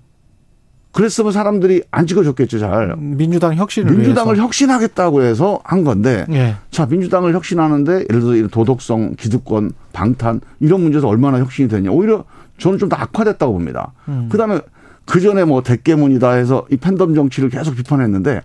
그랬으면 0.91 1.31
사람들이 1.31 1.83
안 1.89 2.05
찍어줬겠죠, 2.05 2.59
잘. 2.59 2.95
민주당 2.97 3.55
혁신을 3.55 3.91
민주당을 3.93 4.33
위해서. 4.33 4.43
혁신하겠다고 4.43 5.21
해서 5.23 5.59
한 5.63 5.83
건데 5.83 6.25
예. 6.31 6.55
자, 6.69 6.85
민주당을 6.85 7.33
혁신하는데 7.33 8.05
예를 8.09 8.35
이런 8.35 8.49
도덕성, 8.49 9.15
기득권, 9.17 9.71
방탄 9.93 10.41
이런 10.59 10.81
문제에서 10.81 11.07
얼마나 11.07 11.39
혁신이 11.39 11.69
되냐. 11.69 11.91
오히려 11.91 12.25
저는 12.57 12.77
좀 12.77 12.89
더 12.89 12.97
악화됐다고 12.97 13.53
봅니다. 13.53 13.93
음. 14.09 14.27
그다음에 14.29 14.59
그 15.05 15.19
전에 15.19 15.43
뭐 15.43 15.61
대깨문이다 15.63 16.31
해서 16.31 16.65
이 16.71 16.77
팬덤 16.77 17.15
정치를 17.15 17.49
계속 17.49 17.75
비판했는데 17.75 18.41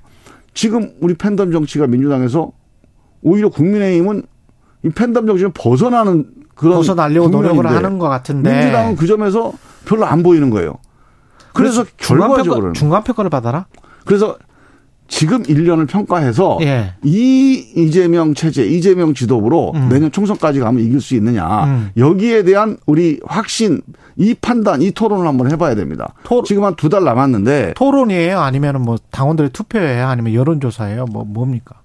지금 0.55 0.93
우리 1.01 1.15
팬덤 1.15 1.53
정치가 1.53 1.87
민주당에서 1.87 2.53
오히려 3.23 3.49
국민의힘은 3.49 4.23
이 4.85 4.89
팬덤 4.91 5.27
정치를 5.27 5.53
벗어나는 5.53 6.31
그런 6.55 6.77
벗어나려고 6.77 7.29
노력을 7.29 7.67
하는 7.67 7.99
것 7.99 8.09
같은데. 8.09 8.51
민주당은 8.51 8.97
그 8.97 9.07
점에서 9.07 9.53
별로 9.85 10.07
안 10.07 10.23
보이는 10.23 10.51
거예요. 10.51 10.79
그래서 11.53 11.85
결과적으로는 11.97 12.75
중간 12.75 13.05
평가를 13.05 13.31
받아라. 13.31 13.67
그래서 14.05 14.37
지금 15.09 15.43
1년을 15.45 15.87
평가해서 15.89 16.59
예. 16.63 16.95
이 17.05 17.53
이재명 17.77 18.35
체제, 18.35 18.65
이재명 18.65 19.15
지도부로 19.15 19.73
음. 19.75 19.89
내년 19.89 20.11
총선까지 20.11 20.61
가면 20.61 20.83
이길 20.85 21.01
수 21.01 21.15
있느냐. 21.15 21.65
음. 21.65 21.91
여기에 21.97 22.43
대한 22.45 22.77
우리 22.87 23.21
확신, 23.25 23.81
이 24.17 24.35
판단, 24.35 24.83
이 24.83 24.91
토론을 24.91 25.27
한번 25.27 25.51
해봐야 25.51 25.75
됩니다. 25.75 26.15
토- 26.25 26.43
지금 26.43 26.65
한 26.65 26.75
두 26.75 26.89
달 26.89 27.05
남았는데 27.05 27.75
토론이에요? 27.77 28.41
아니면 28.41 28.83
뭐 28.83 28.97
당원들의 29.11 29.51
투표예요? 29.51 30.07
아니면 30.09 30.35
여론조사예요? 30.35 31.05
뭐 31.07 31.25
뭡니까? 31.25 31.77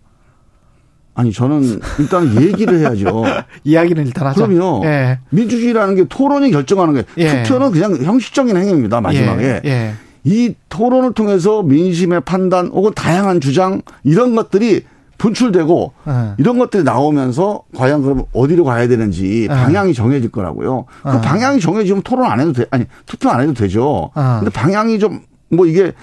아니 1.14 1.32
저는 1.34 1.80
일단 2.00 2.42
얘기를 2.42 2.80
해야죠. 2.80 3.24
이야기는 3.66 4.06
일단 4.08 4.28
하자. 4.28 4.48
그럼요. 4.48 4.82
예. 4.86 5.20
민주주의라는 5.30 5.96
게 5.96 6.06
토론이 6.06 6.52
결정하는 6.52 6.94
게 6.96 7.04
예. 7.18 7.44
투표는 7.44 7.72
그냥 7.72 7.96
형식적인 7.98 8.56
행위입니다. 8.56 9.02
마지막에 9.02 9.62
예. 9.66 9.94
예. 10.26 10.30
이 10.30 10.56
토론을 10.70 11.14
통해서 11.14 11.64
민심의 11.64 12.22
판단 12.22 12.68
혹은 12.68 12.92
다양한 12.94 13.42
주장 13.42 13.82
이런 14.04 14.36
것들이 14.36 14.84
분출되고 15.18 15.94
예. 16.08 16.12
이런 16.38 16.58
것들이 16.58 16.84
나오면서 16.84 17.64
과연 17.76 18.02
그럼 18.02 18.24
어디로 18.34 18.64
가야 18.64 18.88
되는지 18.88 19.48
어. 19.50 19.54
방향이 19.54 19.94
정해질 19.94 20.32
거라고요. 20.32 20.86
그 21.04 21.10
어. 21.10 21.22
방향이 21.22 21.60
정해지면 21.60 22.02
토론 22.02 22.26
안 22.32 22.40
해도 22.40 22.54
돼. 22.54 22.66
아니, 22.72 22.86
투표 23.06 23.30
안 23.30 23.42
해도 23.42 23.54
되죠. 23.54 24.12
어. 24.14 24.38
근데 24.40 24.50
방향이 24.50 25.00
좀 25.00 25.22
뭐 25.52 25.66
이게 25.66 25.94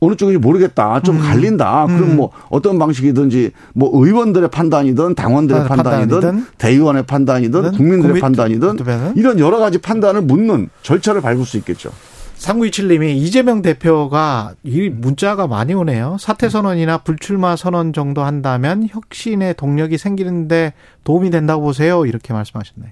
어느 0.00 0.16
쪽인지 0.16 0.38
모르겠다. 0.38 1.00
좀 1.00 1.18
갈린다. 1.18 1.86
그럼 1.86 2.02
음. 2.02 2.16
뭐 2.16 2.30
어떤 2.50 2.78
방식이든지 2.78 3.52
뭐 3.74 3.90
의원들의 3.92 4.50
판단이든 4.50 5.14
당원들의 5.14 5.62
아, 5.62 5.66
판단이든, 5.66 6.20
판단이든 6.20 6.46
대의원의 6.58 7.04
판단이든 7.04 7.62
든 7.62 7.72
국민들의 7.72 8.20
국민 8.20 8.20
판단이든? 8.20 8.76
이런 9.16 9.38
여러 9.38 9.58
가지 9.58 9.78
판단을 9.78 10.22
묻는 10.22 10.68
절차를 10.82 11.22
밟을 11.22 11.44
수 11.44 11.56
있겠죠. 11.58 11.90
3927님이 12.36 13.16
이재명 13.16 13.62
대표가 13.62 14.54
이 14.64 14.88
문자가 14.88 15.46
많이 15.46 15.74
오네요. 15.74 16.16
사퇴 16.18 16.48
선언이나 16.48 16.98
불출마 16.98 17.56
선언 17.56 17.92
정도 17.92 18.22
한다면 18.22 18.86
혁신의 18.90 19.54
동력이 19.54 19.98
생기는데 19.98 20.74
도움이 21.04 21.30
된다고 21.30 21.62
보세요. 21.62 22.06
이렇게 22.06 22.32
말씀하셨네요. 22.32 22.90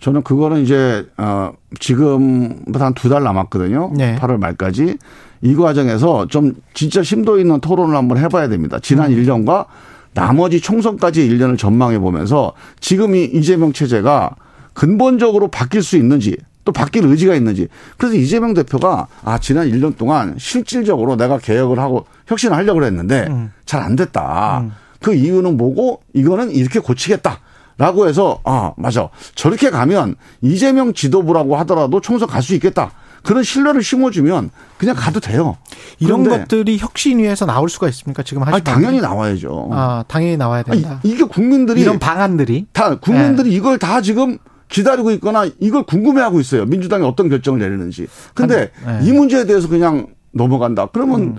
저는 0.00 0.22
그거는 0.22 0.62
이제 0.62 1.06
어 1.16 1.52
지금부터 1.80 2.84
한두 2.84 3.08
달 3.08 3.22
남았거든요. 3.22 3.92
네. 3.96 4.16
8월 4.16 4.38
말까지 4.38 4.98
이 5.42 5.54
과정에서 5.54 6.26
좀 6.26 6.54
진짜 6.74 7.02
심도 7.02 7.38
있는 7.38 7.60
토론을 7.60 7.96
한번 7.96 8.18
해봐야 8.18 8.48
됩니다. 8.48 8.78
지난 8.80 9.12
음. 9.12 9.16
1년과 9.16 9.66
나머지 10.14 10.60
총선까지 10.60 11.28
1년을 11.28 11.58
전망해 11.58 11.98
보면서 11.98 12.52
지금 12.80 13.14
이 13.14 13.24
이재명 13.24 13.72
체제가 13.72 14.36
근본적으로 14.72 15.48
바뀔 15.48 15.82
수 15.82 15.96
있는지 15.96 16.36
또 16.66 16.72
바뀔 16.72 17.04
의지가 17.06 17.34
있는지 17.34 17.68
그래서 17.96 18.16
이재명 18.16 18.52
대표가 18.52 19.06
아 19.24 19.38
지난 19.38 19.70
1년 19.70 19.96
동안 19.96 20.34
실질적으로 20.36 21.16
내가 21.16 21.38
개혁을 21.38 21.78
하고 21.78 22.04
혁신을 22.26 22.54
하려고 22.54 22.84
했는데 22.84 23.26
음. 23.30 23.52
잘안 23.64 23.96
됐다. 23.96 24.58
음. 24.64 24.72
그 25.00 25.14
이유는 25.14 25.56
뭐고 25.56 26.02
이거는 26.12 26.50
이렇게 26.50 26.80
고치겠다. 26.80 27.38
라고 27.78 28.08
해서 28.08 28.40
아 28.44 28.72
맞아 28.78 29.10
저렇게 29.34 29.68
가면 29.68 30.16
이재명 30.40 30.94
지도부라고 30.94 31.56
하더라도 31.58 32.00
총선 32.00 32.26
갈 32.26 32.40
수 32.42 32.54
있겠다 32.54 32.90
그런 33.22 33.42
신뢰를 33.42 33.82
심어주면 33.82 34.48
그냥 34.78 34.96
가도 34.96 35.20
돼요 35.20 35.58
이런 35.98 36.24
것들이 36.26 36.78
혁신위에서 36.78 37.44
나올 37.44 37.68
수가 37.68 37.86
있습니까? 37.90 38.22
지금 38.22 38.44
하시는 38.44 38.54
아니, 38.54 38.64
당연히 38.64 39.02
나와야죠 39.02 39.68
아, 39.72 40.04
당연히 40.08 40.38
나와야 40.38 40.62
아니, 40.66 40.80
된다. 40.80 41.00
이게 41.02 41.22
국민들이 41.24 41.82
이런 41.82 41.98
방안들이 41.98 42.64
다 42.72 42.94
국민들이 42.98 43.52
이걸 43.52 43.78
다 43.78 44.00
지금 44.00 44.38
기다리고 44.68 45.10
있거나 45.12 45.46
이걸 45.60 45.84
궁금해하고 45.84 46.40
있어요 46.40 46.64
민주당이 46.66 47.04
어떤 47.06 47.28
결정을 47.28 47.60
내리는지 47.60 48.06
근데 48.34 48.72
한- 48.82 49.00
네. 49.00 49.06
이 49.08 49.12
문제에 49.12 49.44
대해서 49.44 49.68
그냥 49.68 50.08
넘어간다 50.32 50.86
그러면 50.92 51.20
음. 51.22 51.38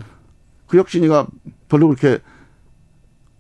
그 0.68 0.78
혁신이가 0.78 1.28
별로 1.70 1.88
그렇게 1.88 2.20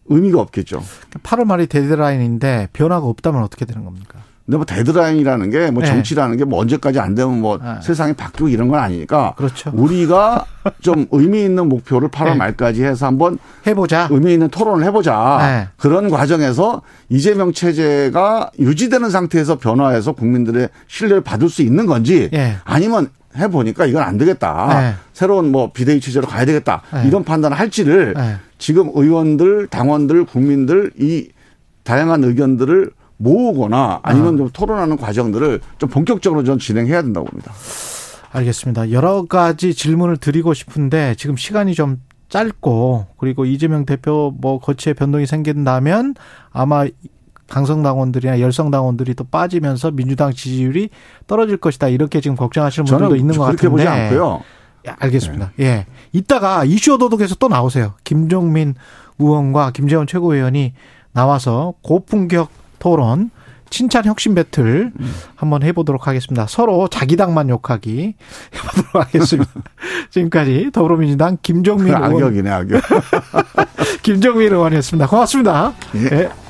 의미가 0.05 0.39
없겠죠 0.41 0.81
8월 1.23 1.45
말이 1.45 1.67
데드라인인데 1.67 2.69
변화가 2.73 3.05
없다면 3.05 3.43
어떻게 3.43 3.65
되는 3.65 3.83
겁니까? 3.85 4.19
근데 4.47 4.55
뭐 4.57 4.65
데드라인이라는 4.65 5.49
게뭐 5.51 5.81
네. 5.81 5.85
정치라는 5.87 6.37
게 6.37 6.45
뭐 6.47 6.61
언제까지 6.61 6.97
안 6.99 7.13
되면 7.13 7.41
뭐 7.41 7.57
네. 7.57 7.75
세상이 7.83 8.13
바뀌고 8.13 8.47
이런 8.47 8.69
건 8.69 8.79
아니니까 8.79 9.33
그렇죠. 9.35 9.69
우리가 9.73 10.45
좀 10.81 11.05
의미 11.11 11.43
있는 11.43 11.67
목표를 11.67 12.07
8월 12.07 12.31
네. 12.31 12.35
말까지 12.35 12.83
해서 12.85 13.05
한번 13.05 13.37
해보자. 13.67 14.07
의미 14.09 14.31
있는 14.33 14.47
토론을 14.47 14.85
해보자. 14.85 15.37
네. 15.41 15.67
그런 15.75 16.09
과정에서 16.09 16.81
이재명 17.09 17.51
체제가 17.51 18.51
유지되는 18.57 19.09
상태에서 19.09 19.57
변화해서 19.57 20.13
국민들의 20.13 20.69
신뢰를 20.87 21.21
받을 21.21 21.49
수 21.49 21.61
있는 21.61 21.85
건지 21.85 22.29
예. 22.33 22.55
아니면 22.63 23.09
해보니까 23.35 23.85
이건 23.85 24.03
안 24.03 24.17
되겠다. 24.17 24.67
네. 24.79 24.93
새로운 25.11 25.51
뭐 25.51 25.71
비대위 25.73 25.99
체제로 25.99 26.25
가야 26.25 26.45
되겠다. 26.45 26.81
네. 26.93 27.05
이런 27.07 27.25
판단을 27.25 27.59
할지를 27.59 28.13
네. 28.15 28.37
지금 28.57 28.89
의원들, 28.93 29.67
당원들, 29.67 30.23
국민들 30.25 30.91
이 30.97 31.27
다양한 31.83 32.23
의견들을 32.23 32.91
모으거나 33.17 33.99
아니면 34.03 34.35
아. 34.35 34.37
좀 34.37 34.49
토론하는 34.51 34.97
과정들을 34.97 35.61
좀 35.77 35.89
본격적으로 35.89 36.43
전 36.43 36.59
진행해야 36.59 37.01
된다고 37.01 37.25
봅니다. 37.27 37.51
알겠습니다. 38.31 38.91
여러 38.91 39.25
가지 39.25 39.73
질문을 39.73 40.17
드리고 40.17 40.53
싶은데 40.53 41.15
지금 41.17 41.35
시간이 41.35 41.73
좀 41.73 42.01
짧고 42.29 43.07
그리고 43.17 43.45
이재명 43.45 43.85
대표 43.85 44.33
뭐 44.37 44.59
거치에 44.59 44.93
변동이 44.93 45.25
생긴다면 45.25 46.15
아마 46.51 46.85
강성 47.47 47.81
당원들이나 47.81 48.41
열성 48.41 48.71
당원들이 48.71 49.13
또 49.13 49.23
빠지면서 49.23 49.91
민주당 49.91 50.33
지지율이 50.33 50.89
떨어질 51.27 51.57
것이다 51.57 51.87
이렇게 51.87 52.19
지금 52.19 52.35
걱정하시는 52.35 52.85
분들도 52.85 53.15
있는 53.15 53.35
것 53.35 53.45
그렇게 53.45 53.67
같은데 53.67 53.69
보지 53.69 53.87
않고요. 53.87 54.43
야, 54.87 54.95
알겠습니다. 54.99 55.51
예. 55.59 55.85
이따가 56.11 56.65
이슈 56.65 56.93
오도독에서 56.93 57.35
또 57.35 57.47
나오세요. 57.47 57.93
김종민 58.03 58.75
의원과 59.19 59.71
김재원 59.71 60.07
최고위원이 60.07 60.73
나와서 61.13 61.73
고품격 61.81 62.49
토론, 62.87 63.31
칭찬 63.69 64.05
혁신 64.05 64.33
배틀 64.33 64.93
한번 65.35 65.61
해보도록 65.61 66.07
하겠습니다. 66.07 66.47
서로 66.47 66.87
자기 66.87 67.17
당만 67.17 67.49
욕하기 67.49 68.15
해보도록 68.55 68.95
하겠습니다. 68.95 69.51
지금까지 70.09 70.69
더불어민주당 70.71 71.37
김종민 71.41 71.87
의원, 71.87 72.03
악역이네, 72.15 72.49
악역. 72.49 72.81
김종민 74.03 74.53
의원이었습니다. 74.53 75.07
고맙습니다. 75.07 75.73
예. 75.95 76.15
예. 76.15 76.46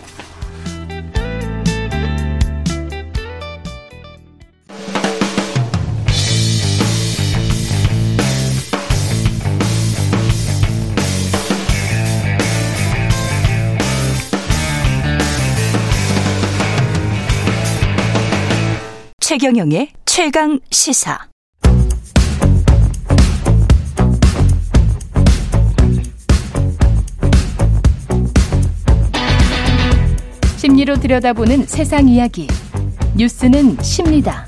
최경영의 19.27 19.89
최강 20.05 20.57
시사. 20.71 21.19
심리로 30.55 30.95
들여다보는 30.95 31.65
세상 31.65 32.07
이야기. 32.07 32.47
뉴스는 33.17 33.75
십니다. 33.81 34.45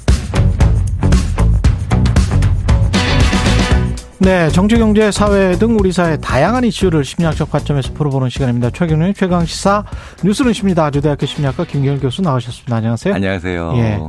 네, 4.20 4.48
정치, 4.52 4.78
경제, 4.78 5.12
사회 5.12 5.58
등 5.58 5.78
우리 5.78 5.92
사회 5.92 6.16
다양한 6.16 6.64
이슈를 6.64 7.04
심리학적 7.04 7.52
관점에서 7.52 7.92
풀어보는 7.92 8.30
시간입니다. 8.30 8.70
최경영의 8.70 9.14
최강 9.14 9.46
시사 9.46 9.84
뉴스는 10.24 10.54
십니다. 10.54 10.86
아주대학교 10.86 11.26
심리학과 11.26 11.66
김경일 11.66 12.00
교수 12.00 12.22
나오셨습니다. 12.22 12.78
안녕하세요. 12.78 13.14
안녕하세요. 13.14 13.74
예. 13.76 14.00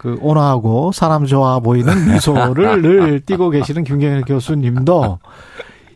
그 0.00 0.16
온화하고 0.22 0.92
사람 0.92 1.26
좋아 1.26 1.60
보이는 1.60 1.92
미소를 2.10 2.80
늘 2.80 3.20
띠고 3.20 3.50
계시는 3.50 3.84
김경일 3.84 4.22
교수님도 4.22 5.18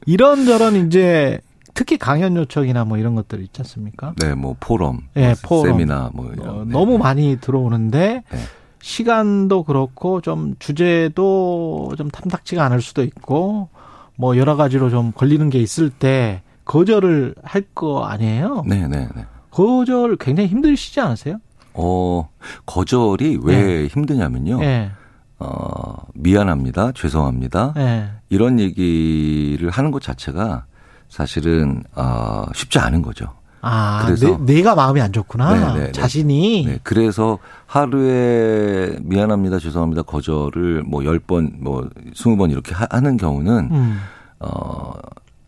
이런저런 0.04 0.76
이제 0.86 1.38
특히 1.72 1.96
강연 1.96 2.36
요청이나 2.36 2.84
뭐 2.84 2.98
이런 2.98 3.14
것들 3.14 3.40
있지 3.42 3.62
않습니까? 3.62 4.12
네, 4.20 4.34
뭐 4.34 4.56
포럼, 4.60 5.00
예, 5.16 5.28
뭐 5.28 5.34
포럼. 5.62 5.66
세미나 5.78 6.10
뭐 6.12 6.30
이런. 6.30 6.48
어, 6.48 6.64
네, 6.66 6.70
너무 6.72 6.92
네. 6.92 6.98
많이 6.98 7.38
들어오는데 7.40 8.24
네. 8.30 8.38
시간도 8.82 9.62
그렇고 9.62 10.20
좀 10.20 10.54
주제도 10.58 11.90
좀 11.96 12.10
탐탁지가 12.10 12.62
않을 12.62 12.82
수도 12.82 13.02
있고 13.02 13.70
뭐 14.16 14.36
여러 14.36 14.54
가지로 14.56 14.90
좀 14.90 15.12
걸리는 15.12 15.48
게 15.48 15.58
있을 15.60 15.88
때 15.88 16.42
거절을 16.66 17.36
할 17.42 17.64
거 17.74 18.04
아니에요? 18.04 18.64
네, 18.66 18.86
네, 18.86 19.08
네. 19.16 19.24
거절 19.50 20.16
굉장히 20.16 20.50
힘드시지 20.50 21.00
않으세요? 21.00 21.38
어, 21.74 22.28
거절이 22.66 23.40
왜 23.42 23.86
힘드냐면요. 23.88 24.62
예. 24.62 24.90
어, 25.38 25.96
미안합니다. 26.14 26.92
죄송합니다. 26.92 27.74
예. 27.76 28.10
이런 28.28 28.58
얘기를 28.60 29.68
하는 29.70 29.90
것 29.90 30.00
자체가 30.02 30.64
사실은 31.08 31.82
어, 31.94 32.44
쉽지 32.54 32.78
않은 32.78 33.02
거죠. 33.02 33.26
아, 33.60 34.02
그래서- 34.04 34.38
내, 34.44 34.62
가 34.62 34.74
마음이 34.74 35.00
안 35.00 35.12
좋구나. 35.12 35.54
네, 35.54 35.74
네, 35.78 35.86
네. 35.86 35.92
자신이. 35.92 36.64
네, 36.66 36.78
그래서 36.82 37.38
하루에 37.66 38.96
미안합니다. 39.02 39.58
죄송합니다. 39.58 40.02
거절을 40.02 40.82
뭐 40.82 41.00
10번, 41.02 41.52
뭐 41.60 41.88
20번 42.12 42.50
이렇게 42.50 42.74
하- 42.74 42.86
하는 42.90 43.16
경우는 43.16 43.68
음. 43.72 44.00
어, 44.40 44.92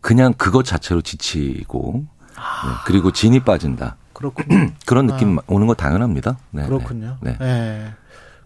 그냥 0.01 0.33
그것 0.39 0.65
자체로 0.65 1.03
지치고 1.03 2.05
네, 2.37 2.41
그리고 2.87 3.11
진이 3.13 3.41
빠진다. 3.41 3.97
그렇군요. 4.17 4.71
그런 4.87 5.07
느낌 5.07 5.39
오는 5.47 5.67
거 5.67 5.75
당연합니다. 5.75 6.39
네, 6.51 6.63
네. 6.63 6.69
그렇군요. 6.69 7.19
네. 7.21 7.37
예. 7.41 7.85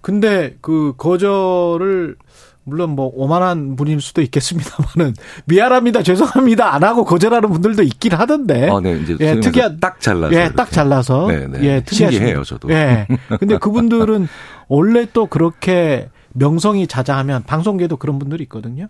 근데 0.01 0.57
그 0.61 0.95
거절을 0.97 2.17
물론 2.65 2.91
뭐 2.91 3.11
오만한 3.15 3.77
분일 3.77 4.01
수도 4.01 4.21
있겠습니다만은 4.21 5.15
미안합니다, 5.47 6.03
죄송합니다 6.03 6.75
안 6.75 6.83
하고 6.83 7.05
거절하는 7.05 7.51
분들도 7.51 7.85
있긴 7.85 8.15
하던데. 8.15 8.69
어, 8.69 8.81
네, 8.81 8.99
이제 8.99 9.17
예, 9.21 9.39
특이한 9.39 9.79
딱 9.79 10.01
잘라서. 10.01 10.35
예, 10.35 10.41
이렇게. 10.41 10.55
딱 10.57 10.73
잘라서. 10.73 11.27
네, 11.29 11.47
네. 11.47 11.63
예, 11.63 11.85
신기해요, 11.87 12.43
저도. 12.43 12.69
예. 12.71 13.07
근데 13.39 13.57
그분들은 13.57 14.27
원래 14.67 15.07
또 15.13 15.27
그렇게 15.27 16.11
명성이 16.33 16.89
자자하면 16.89 17.45
방송계도 17.45 17.97
그런 17.97 18.19
분들이 18.19 18.43
있거든요. 18.45 18.89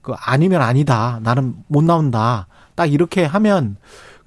그 0.00 0.12
아니면 0.18 0.62
아니다. 0.62 1.20
나는 1.22 1.54
못 1.68 1.84
나온다. 1.84 2.46
딱 2.74 2.92
이렇게 2.92 3.24
하면 3.24 3.76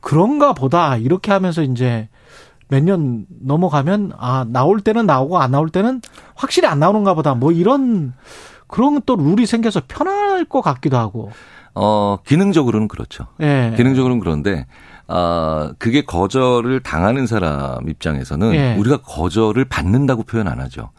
그런가 0.05 0.53
보다. 0.53 0.97
이렇게 0.97 1.31
하면서 1.31 1.63
이제 1.63 2.07
몇 2.67 2.83
년 2.83 3.25
넘어가면 3.41 4.11
아, 4.17 4.45
나올 4.47 4.79
때는 4.81 5.05
나오고 5.07 5.39
안 5.39 5.51
나올 5.51 5.69
때는 5.69 6.01
확실히 6.35 6.67
안 6.67 6.79
나오는가 6.79 7.13
보다. 7.15 7.33
뭐 7.33 7.51
이런 7.51 8.13
그런 8.67 9.01
또 9.05 9.15
룰이 9.15 9.45
생겨서 9.47 9.81
편할 9.87 10.45
것 10.45 10.61
같기도 10.61 10.97
하고. 10.97 11.31
어, 11.73 12.17
기능적으로는 12.25 12.87
그렇죠. 12.87 13.27
예. 13.41 13.73
기능적으로는 13.75 14.19
그런데 14.21 14.65
아 15.07 15.73
그게 15.77 16.03
거절을 16.05 16.81
당하는 16.81 17.27
사람 17.27 17.87
입장에서는 17.89 18.53
예. 18.53 18.75
우리가 18.77 18.97
거절을 19.01 19.65
받는다고 19.65 20.23
표현 20.23 20.47
안 20.47 20.59
하죠. 20.61 20.91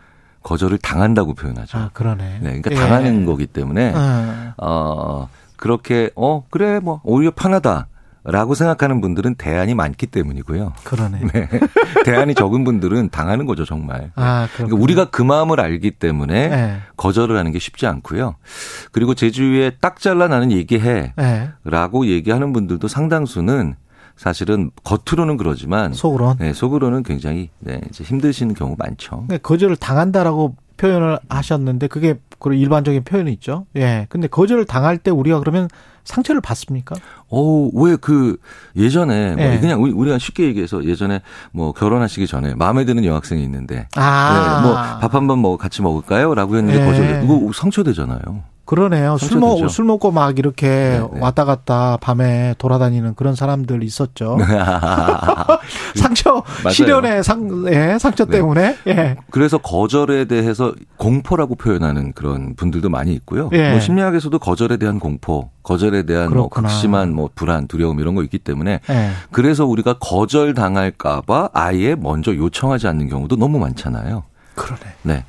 거절을 0.42 0.78
당한다고 0.78 1.34
표현하죠. 1.34 1.78
아, 1.78 1.90
그러네. 1.92 2.38
네, 2.40 2.61
그러니까 2.61 2.70
예. 2.72 2.74
당하는 2.76 3.24
거기 3.24 3.46
때문에 3.46 3.92
예. 3.94 4.52
어 4.59 5.28
그렇게 5.57 6.11
어 6.16 6.44
그래 6.50 6.78
뭐 6.80 7.00
오히려 7.04 7.32
편하다. 7.34 7.88
라고 8.29 8.55
생각하는 8.55 9.01
분들은 9.01 9.37
대안이 9.37 9.74
많기 9.74 10.07
때문이고요. 10.07 10.72
그러네. 10.83 11.20
네. 11.33 11.49
대안이 12.05 12.35
적은 12.35 12.64
분들은 12.64 13.11
당하는 13.11 13.47
거죠, 13.47 13.64
정말. 13.64 14.11
아, 14.16 14.49
그러니까. 14.55 14.77
우리가 14.77 15.05
그 15.11 15.22
마음을 15.22 15.61
알기 15.61 15.93
때문에 15.93 16.35
예. 16.35 16.77
거절을 16.97 17.37
하는 17.37 17.53
게 17.53 17.61
쉽지 17.61 17.87
않고요. 17.87 18.35
그리고 18.91 19.14
제 19.14 19.31
주위에 19.31 19.72
딱 19.81 20.01
잘라 20.01 20.27
나는 20.27 20.51
얘기해. 20.51 21.14
예. 21.18 21.51
라고 21.64 22.07
얘기하는 22.07 22.53
분들도 22.53 22.89
상당수는 22.89 23.77
사실은 24.16 24.70
겉으로는 24.83 25.37
그러지만 25.37 25.93
속으론. 25.93 26.39
네, 26.39 26.53
속으로는 26.53 27.05
굉장히 27.05 27.51
네, 27.61 27.81
이제 27.89 28.03
힘드시는 28.03 28.55
경우 28.55 28.74
많죠. 28.79 29.24
그러니까 29.27 29.39
거절을 29.39 29.77
당한다라고 29.77 30.57
표현을 30.79 31.18
하셨는데 31.29 31.87
그게 31.87 32.18
그런 32.39 32.59
일반적인 32.59 33.05
표현이 33.05 33.33
있죠. 33.35 33.66
예. 33.77 34.07
근데 34.09 34.27
거절을 34.27 34.64
당할 34.64 34.99
때 34.99 35.11
우리가 35.11 35.39
그러면 35.39 35.68
상처를 36.07 36.40
받습니까? 36.40 36.94
어, 37.28 37.68
왜 37.74 37.96
그 37.96 38.36
예전에 38.76 39.34
뭐 39.34 39.44
네. 39.44 39.61
그냥 39.61 39.82
우리- 39.82 39.92
우리가 39.92 40.18
쉽게 40.18 40.44
얘기해서 40.44 40.84
예전에 40.84 41.20
뭐 41.52 41.72
결혼하시기 41.72 42.26
전에 42.26 42.54
마음에 42.54 42.84
드는 42.84 43.04
여학생이 43.04 43.42
있는데 43.44 43.88
아. 43.96 44.61
네, 44.62 44.68
뭐밥 44.68 45.14
한 45.14 45.26
번 45.26 45.38
먹 45.40 45.59
같이 45.59 45.82
먹을까요?라고 45.82 46.57
했는데 46.57 46.80
네. 46.80 46.86
거절. 46.86 47.24
이거 47.24 47.50
상처되잖아요. 47.52 48.42
그러네요. 48.66 49.16
술, 49.16 49.38
먹. 49.38 49.68
술 49.68 49.84
먹고 49.84 50.10
막 50.10 50.38
이렇게 50.38 50.66
네, 50.66 50.98
네. 50.98 51.20
왔다 51.20 51.44
갔다 51.44 51.96
밤에 52.00 52.54
돌아다니는 52.58 53.14
그런 53.14 53.34
사람들 53.36 53.82
있었죠. 53.84 54.36
상처, 55.94 56.42
맞아요. 56.64 56.70
시련의 56.72 57.24
상, 57.24 57.64
예, 57.68 57.96
상처 57.98 58.24
네. 58.24 58.32
때문에. 58.38 58.76
예. 58.88 59.16
그래서 59.30 59.58
거절에 59.58 60.24
대해서 60.26 60.74
공포라고 60.96 61.54
표현하는 61.54 62.12
그런 62.12 62.54
분들도 62.56 62.88
많이 62.88 63.12
있고요. 63.14 63.50
예. 63.52 63.70
뭐 63.70 63.80
심리학에서도 63.80 64.36
거절에 64.38 64.76
대한 64.78 64.98
공포, 64.98 65.50
거절에 65.62 66.02
대한 66.02 66.24
뭐 66.24 66.48
그렇구나. 66.48 66.68
극심한 66.68 67.14
뭐 67.14 67.30
불안, 67.34 67.68
두려움 67.68 68.00
이런 68.00 68.14
거 68.16 68.22
있기 68.24 68.38
때문에 68.38 68.80
예. 68.90 69.10
그래서 69.30 69.64
우리가 69.64 69.94
거절 70.00 70.54
당할까봐 70.54 71.50
아예 71.52 71.94
먼저 71.94 72.34
요청하지 72.34 72.88
않는 72.88 73.08
경우도 73.08 73.36
너무 73.36 73.58
많잖아요. 73.60 74.24
그러네. 74.56 74.80
네. 75.02 75.24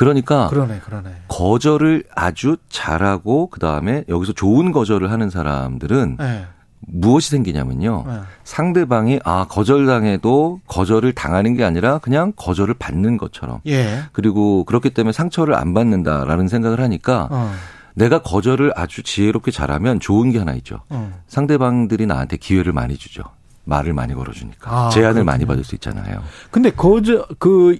그러니까 0.00 0.48
그러네, 0.48 0.80
그러네. 0.80 1.10
거절을 1.28 2.04
아주 2.14 2.56
잘하고 2.70 3.48
그 3.50 3.60
다음에 3.60 4.02
여기서 4.08 4.32
좋은 4.32 4.72
거절을 4.72 5.10
하는 5.10 5.28
사람들은 5.28 6.16
예. 6.22 6.46
무엇이 6.86 7.28
생기냐면요. 7.28 8.06
예. 8.08 8.20
상대방이 8.42 9.20
아 9.24 9.44
거절당해도 9.50 10.60
거절을 10.66 11.12
당하는 11.12 11.54
게 11.54 11.64
아니라 11.64 11.98
그냥 11.98 12.32
거절을 12.34 12.76
받는 12.78 13.18
것처럼 13.18 13.60
예. 13.66 14.04
그리고 14.12 14.64
그렇기 14.64 14.88
때문에 14.88 15.12
상처를 15.12 15.54
안 15.54 15.74
받는다라는 15.74 16.48
생각을 16.48 16.80
하니까 16.80 17.28
어. 17.30 17.52
내가 17.94 18.22
거절을 18.22 18.72
아주 18.76 19.02
지혜롭게 19.02 19.50
잘하면 19.50 20.00
좋은 20.00 20.30
게 20.30 20.38
하나 20.38 20.54
있죠. 20.54 20.80
어. 20.88 21.12
상대방들이 21.26 22.06
나한테 22.06 22.38
기회를 22.38 22.72
많이 22.72 22.96
주죠. 22.96 23.22
말을 23.64 23.92
많이 23.92 24.14
걸어주니까 24.14 24.70
아, 24.70 24.88
제안을 24.88 25.24
많이 25.24 25.40
그렇군요. 25.40 25.46
받을 25.48 25.64
수 25.64 25.74
있잖아요. 25.74 26.22
근데 26.50 26.70
거절 26.70 27.26
그 27.38 27.76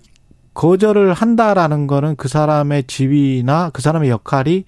거절을 0.55 1.12
한다라는 1.12 1.86
거는 1.86 2.16
그 2.16 2.28
사람의 2.28 2.84
지위나 2.84 3.70
그 3.72 3.82
사람의 3.82 4.11
역할이 4.11 4.64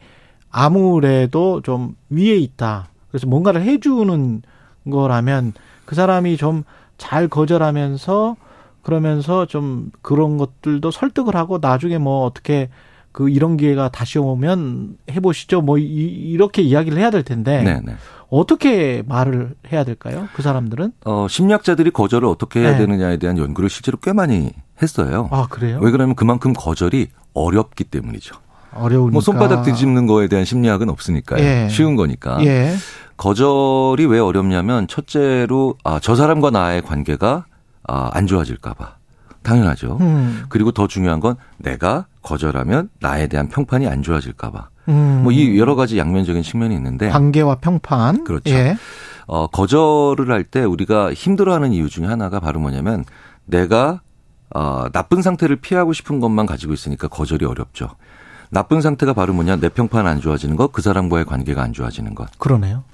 아무래도 0.51 1.61
좀 1.63 1.97
위에 2.11 2.37
있다. 2.37 2.89
그래서 3.11 3.27
뭔가를 3.27 3.63
해주는 3.63 4.43
거라면 4.91 5.53
그 5.85 5.95
사람이 5.95 6.37
좀 6.37 6.65
잘 7.03 7.27
거절하면서 7.27 8.37
그러면서 8.83 9.47
좀 9.47 9.91
그런 10.03 10.39
것들도 10.39 10.93
설득을 10.93 11.35
하고 11.35 11.59
나중에 11.61 11.99
뭐 11.99 12.25
어떻게 12.25 12.69
그 13.11 13.29
이런 13.29 13.57
기회가 13.57 13.91
다시 13.91 14.21
오면 14.21 14.99
해보시죠. 15.11 15.63
뭐 15.63 15.79
이, 15.79 15.83
이렇게 15.83 16.63
이야기를 16.63 16.99
해야 16.99 17.11
될 17.11 17.25
텐데 17.25 17.63
네, 17.63 17.81
네. 17.85 17.97
어떻게 18.31 19.03
말을 19.07 19.57
해야 19.73 19.83
될까요? 19.83 20.29
그 20.35 20.43
사람들은? 20.43 20.93
어, 21.05 21.27
심리학자들이 21.29 21.91
거절을 21.91 22.27
어떻게 22.29 22.61
해야 22.61 22.73
네. 22.73 22.79
되느냐에 22.79 23.17
대한 23.17 23.37
연구를 23.37 23.69
실제로 23.69 23.99
꽤 24.01 24.13
많이 24.13 24.53
했어요. 24.83 25.29
아 25.31 25.47
그래요? 25.49 25.79
왜 25.81 25.91
그러면 25.91 26.15
그만큼 26.15 26.53
거절이 26.53 27.09
어렵기 27.35 27.85
때문이죠. 27.85 28.35
어려우니까. 28.75 29.13
뭐 29.13 29.21
손바닥 29.21 29.65
뒤집는 29.65 30.07
거에 30.07 30.29
대한 30.29 30.45
심리학은 30.45 30.89
없으니까요. 30.91 31.43
예. 31.45 31.69
쉬운 31.71 31.97
거니까. 31.97 32.43
예. 32.45 32.75
거절이 33.17 34.07
왜 34.07 34.19
어렵냐면 34.19 34.87
첫째로 34.89 35.77
아, 35.85 36.01
저 36.03 36.17
사람과 36.17 36.51
나의 36.51 36.83
관계가 36.83 37.45
아, 37.87 38.11
안 38.13 38.27
좋아질까 38.27 38.75
봐 38.75 38.97
당연하죠. 39.43 39.99
음. 40.01 40.45
그리고 40.49 40.73
더 40.73 40.87
중요한 40.87 41.21
건 41.21 41.37
내가 41.59 42.07
거절하면 42.23 42.89
나에 43.01 43.27
대한 43.29 43.49
평판이 43.49 43.87
안 43.87 44.03
좋아질까 44.03 44.51
봐. 44.51 44.69
음. 44.89 45.21
뭐이 45.23 45.59
여러 45.59 45.75
가지 45.75 45.99
양면적인 45.99 46.43
측면이 46.43 46.75
있는데 46.75 47.09
관계와 47.11 47.57
평판. 47.57 48.25
그렇죠. 48.25 48.51
예. 48.53 48.77
어, 49.27 49.47
거절을 49.47 50.31
할 50.31 50.45
때 50.45 50.65
우리가 50.65 51.13
힘들어하는 51.13 51.73
이유 51.73 51.89
중에 51.89 52.07
하나가 52.07 52.41
바로 52.41 52.59
뭐냐면 52.61 53.05
내가 53.45 54.01
어, 54.55 54.87
나쁜 54.93 55.23
상태를 55.23 55.57
피하고 55.57 55.93
싶은 55.93 56.21
것만 56.21 56.47
가지고 56.47 56.73
있으니까 56.73 57.09
거절이 57.09 57.45
어렵죠. 57.45 57.89
나쁜 58.51 58.81
상태가 58.83 59.15
바로 59.15 59.33
뭐냐 59.33 59.57
내 59.57 59.69
평판 59.69 60.07
안 60.07 60.21
좋아지는 60.21 60.57
것, 60.57 60.73
그 60.73 60.83
사람과의 60.83 61.25
관계가 61.25 61.63
안 61.63 61.73
좋아지는 61.73 62.15
것. 62.15 62.29
그러네요. 62.39 62.85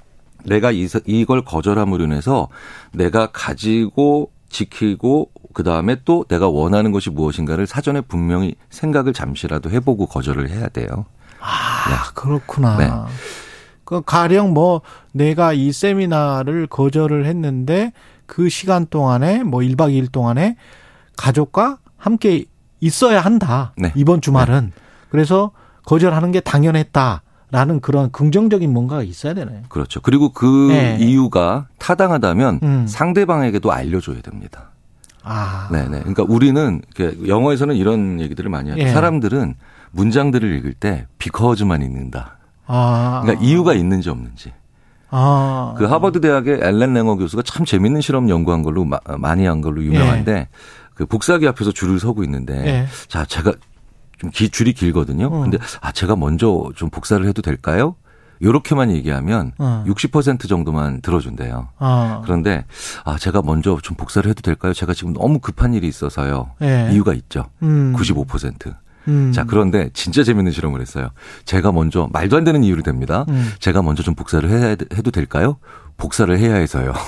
내가 0.45 0.71
이, 0.71 0.89
이걸 1.07 1.45
거절함으로 1.45 2.05
인해서 2.05 2.49
내가 2.93 3.31
가지고 3.33 4.31
지키고 4.49 5.31
그 5.53 5.65
다음에 5.65 5.97
또 6.05 6.25
내가 6.29 6.49
원하는 6.49 6.93
것이 6.93 7.11
무엇인가를 7.11 7.67
사전에 7.67 8.01
분명히 8.03 8.55
생각을 8.71 9.13
잠시라도 9.13 9.71
해보고 9.71 10.07
거절을 10.07 10.49
해야 10.49 10.69
돼요. 10.69 11.07
아, 11.41 12.13
그렇구나. 12.15 12.77
네. 12.77 12.91
그 13.85 14.03
가령 14.03 14.53
뭐 14.53 14.83
내가 15.13 15.53
이 15.53 15.73
세미나를 15.73 16.67
거절을 16.67 17.27
했는데 17.27 17.93
그 18.27 18.49
시간 18.49 18.87
동안에 18.87 19.43
뭐 19.43 19.61
1박 19.61 19.93
2일 19.93 20.13
동안에 20.13 20.57
가족과 21.19 21.79
함께 21.99 22.45
있어야 22.81 23.21
한다. 23.21 23.73
네. 23.77 23.93
이번 23.97 24.21
주말은. 24.23 24.73
그래서 25.11 25.51
거절하는 25.85 26.33
게 26.33 26.41
당연했다 26.41 27.23
라는 27.51 27.81
그런 27.81 28.11
긍정적인 28.13 28.73
뭔가가 28.73 29.03
있어야 29.03 29.35
되네. 29.35 29.63
그렇죠. 29.69 30.01
그리고 30.01 30.33
그 30.33 30.69
네. 30.71 30.97
이유가 31.01 31.67
타당하다면 31.79 32.61
음. 32.63 32.87
상대방에게도 32.87 33.73
알려줘야 33.73 34.21
됩니다. 34.21 34.71
아. 35.25 35.69
네네. 35.73 36.01
그러니까 36.01 36.25
우리는 36.29 36.81
영어에서는 37.27 37.75
이런 37.75 38.21
얘기들을 38.21 38.49
많이 38.51 38.71
하죠. 38.71 38.81
예. 38.83 38.89
사람들은 38.89 39.55
문장들을 39.91 40.51
읽을 40.59 40.75
때 40.75 41.07
because만 41.19 41.83
읽는다. 41.83 42.39
아. 42.67 43.21
그러니까 43.23 43.45
이유가 43.45 43.73
있는지 43.75 44.11
없는지. 44.11 44.53
아. 45.11 45.75
그 45.79 45.87
하버드 45.87 46.21
대학의 46.21 46.61
앨런 46.63 46.93
랭어 46.93 47.17
교수가 47.17 47.43
참 47.43 47.65
재밌는 47.65 48.03
실험 48.03 48.29
연구한 48.29 48.63
걸로 48.63 48.85
마- 48.85 49.01
많이 49.19 49.47
한 49.47 49.63
걸로 49.63 49.83
유명한데 49.83 50.49
그 50.99 51.07
복사기 51.07 51.47
앞에서 51.47 51.71
줄을 51.71 52.01
서고 52.01 52.25
있는데 52.25 52.67
예. 52.67 52.87
자 53.07 53.25
제가 53.25 53.53
좀 54.19 54.31
기, 54.31 54.51
줄이 54.51 54.73
길거든요. 54.73 55.27
어. 55.27 55.41
근데 55.43 55.57
아 55.81 55.93
제가 55.93 56.17
먼저 56.17 56.71
좀 56.75 56.91
복사를 56.91 57.25
해도 57.25 57.41
될까요? 57.41 57.95
요렇게만 58.43 58.91
얘기하면 58.91 59.53
어. 59.59 59.85
60% 59.87 60.49
정도만 60.49 61.01
들어준대요. 61.01 61.69
아. 61.79 62.23
그런데 62.25 62.65
아 63.05 63.17
제가 63.17 63.43
먼저 63.43 63.79
좀 63.81 63.97
복사를 63.97 64.29
해도 64.29 64.43
될까요? 64.43 64.75
제가 64.75 64.93
지금 64.93 65.13
너무 65.13 65.39
급한 65.39 65.73
일이 65.73 65.87
있어서요. 65.87 66.51
예. 66.63 66.91
이유가 66.93 67.15
있죠. 67.15 67.45
음. 67.63 67.95
95%. 67.97 68.75
음. 69.07 69.33
자, 69.33 69.45
그런데 69.45 69.89
진짜 69.95 70.23
재밌는 70.23 70.53
실험을 70.53 70.81
했어요. 70.83 71.11
제가 71.47 71.73
먼저 71.73 72.11
말도 72.13 72.37
안 72.37 72.45
되는 72.45 72.63
이유를 72.63 72.83
댑니다. 72.83 73.27
음. 73.31 73.53
제가 73.59 73.81
먼저 73.81 74.03
좀 74.03 74.15
복사를 74.15 74.47
해야, 74.51 74.69
해도 74.69 75.11
될까요? 75.11 75.57
복사를 75.99 76.37
해야 76.39 76.55
해서요. 76.55 76.95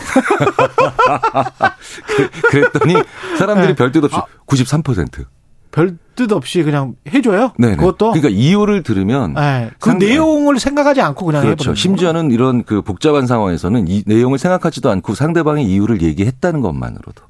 그- 2.17 2.31
그랬더니 2.51 2.95
사람들이 3.39 3.69
네. 3.69 3.75
별뜻 3.75 4.05
없이 4.05 4.17
아. 4.17 4.25
93%. 4.47 5.25
별뜻 5.73 6.33
없이 6.33 6.63
그냥 6.65 6.97
해줘요. 7.15 7.53
네. 7.57 7.77
그것도. 7.77 8.11
그러니까 8.11 8.29
이유를 8.29 8.83
들으면 8.83 9.35
네. 9.35 9.71
그 9.79 9.91
상대- 9.91 10.09
내용을 10.09 10.59
생각하지 10.59 11.01
않고 11.01 11.25
그냥 11.27 11.43
그렇죠. 11.43 11.75
심지어는 11.75 12.33
이런 12.33 12.65
그 12.65 12.83
복잡한 12.83 13.27
상황에서는 13.29 13.87
이 13.87 14.03
내용을 14.07 14.39
생각하지도 14.39 14.91
않고 14.91 15.15
상대방의 15.15 15.65
이유를 15.65 16.03
얘기했다는 16.03 16.61
것만으로도. 16.61 17.23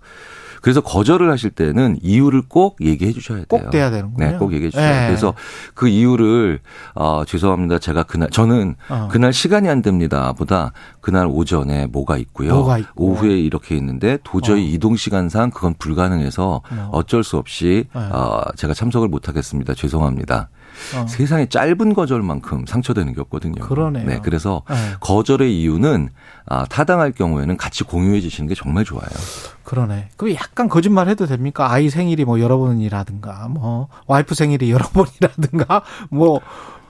그래서 0.61 0.81
거절을 0.81 1.31
하실 1.31 1.51
때는 1.51 1.99
이유를 2.03 2.43
꼭 2.49 2.77
얘기해 2.81 3.13
주셔야 3.13 3.39
돼요. 3.39 3.47
꼭 3.49 3.71
돼야 3.71 3.91
되는군요. 3.91 4.27
네, 4.27 4.37
꼭 4.37 4.53
얘기해 4.53 4.71
주셔야 4.71 4.87
네. 4.87 4.99
돼요. 4.99 5.07
그래서 5.09 5.35
그 5.75 5.89
이유를 5.89 6.61
어 6.95 7.25
죄송합니다. 7.27 7.79
제가 7.79 8.03
그날 8.05 8.31
저는 8.31 8.77
어. 8.89 9.09
그날 9.11 9.33
시간이 9.33 9.69
안 9.69 9.83
됩니다. 9.83 10.33
보다 10.33 10.73
그날 11.01 11.27
오전에 11.27 11.87
뭐가 11.87 12.19
있고요. 12.19 12.55
뭐가 12.55 12.79
있고. 12.79 13.05
오후에 13.05 13.39
이렇게 13.39 13.77
있는데 13.77 14.19
도저히 14.25 14.63
어. 14.63 14.75
이동 14.75 14.97
시간상 14.97 15.51
그건 15.51 15.75
불가능해서 15.79 16.63
어. 16.71 16.89
어쩔 16.93 17.25
수 17.25 17.37
없이 17.37 17.85
네. 17.95 18.01
어 18.01 18.43
제가 18.57 18.75
참석을 18.75 19.09
못 19.09 19.29
하겠습니다. 19.29 19.75
죄송합니다. 19.75 20.49
어. 20.97 21.07
세상에 21.09 21.47
짧은 21.47 21.95
거절만큼 21.95 22.65
상처되는 22.67 23.15
게 23.15 23.21
없거든요. 23.23 23.63
그러네요. 23.63 24.07
네, 24.07 24.21
그래서 24.23 24.63
네. 24.69 24.77
거절의 25.01 25.61
이유는 25.61 26.09
아, 26.47 26.65
타당할 26.67 27.13
경우에는 27.13 27.57
같이 27.57 27.85
공유해 27.85 28.21
주시는 28.21 28.49
게 28.49 28.55
정말 28.55 28.85
좋아요. 28.85 29.07
그러네. 29.65 30.09
그럼 30.17 30.35
약간 30.35 30.69
거짓말 30.69 31.09
해도 31.09 31.27
됩니까? 31.27 31.71
아이 31.73 31.91
생일이 31.91 32.25
뭐 32.25 32.41
여러 32.41 32.59
번이라든가, 32.59 33.49
뭐, 33.49 33.89
와이프 34.07 34.35
생일이 34.35 34.71
여러 34.73 34.85
번이라든가, 34.89 35.83
뭐, 36.11 36.41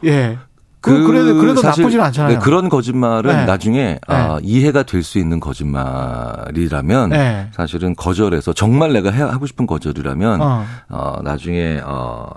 예. 0.05 0.39
그, 0.83 1.07
그래도, 1.07 1.35
그래도 1.39 1.61
사실, 1.61 1.83
나쁘진 1.83 2.01
않잖아요. 2.01 2.39
네, 2.39 2.43
그런 2.43 2.71
거짓말은 2.71 3.37
네. 3.37 3.45
나중에 3.45 3.99
아, 4.07 4.39
이해가 4.43 4.85
될 4.85 5.03
수 5.03 5.19
있는 5.19 5.39
거짓말이라면 5.41 7.11
네. 7.11 7.51
사실은 7.53 7.95
거절해서 7.95 8.53
정말 8.55 8.93
내가 8.95 9.11
해, 9.11 9.21
하고 9.23 9.47
싶은 9.47 9.67
거절이라면 9.67 10.41
어. 10.41 10.65
어, 10.89 11.17
나중에 11.23 11.81
어, 11.85 12.31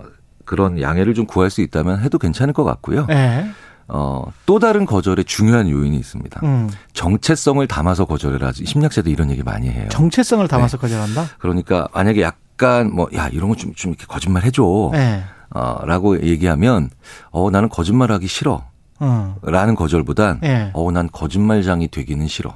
그런 0.46 0.82
양해를 0.82 1.14
좀 1.14 1.26
구할 1.26 1.50
수 1.50 1.62
있다면 1.62 2.02
해도 2.02 2.18
괜찮을 2.18 2.54
것 2.54 2.64
같고요. 2.64 3.08
예. 3.10 3.46
어, 3.88 4.26
또 4.46 4.60
다른 4.60 4.86
거절의 4.86 5.26
중요한 5.26 5.70
요인이 5.70 5.96
있습니다. 5.98 6.40
음. 6.44 6.70
정체성을 6.94 7.66
담아서 7.68 8.06
거절을 8.06 8.42
하지. 8.44 8.66
심리학자도 8.66 9.10
이런 9.10 9.30
얘기 9.30 9.44
많이 9.44 9.70
해요. 9.70 9.88
정체성을 9.90 10.48
담아서 10.48 10.78
네. 10.78 10.82
거절한다? 10.82 11.26
그러니까 11.38 11.88
만약에 11.94 12.22
약간 12.22 12.94
뭐 12.94 13.10
야 13.14 13.28
이런 13.28 13.50
거 13.50 13.56
좀 13.56 13.74
좀 13.76 13.92
이렇게 13.92 14.06
거짓말 14.08 14.44
해줘. 14.44 14.92
예. 14.96 15.24
어라고 15.50 16.22
얘기하면 16.24 16.90
어 17.32 17.52
나는 17.52 17.68
거짓말하기 17.70 18.26
싫어. 18.28 18.64
어. 19.00 19.36
라는 19.42 19.76
거절보단 19.76 20.40
예. 20.44 20.72
어난 20.74 21.10
거짓말장이 21.12 21.90
되기는 21.90 22.26
싫어. 22.28 22.56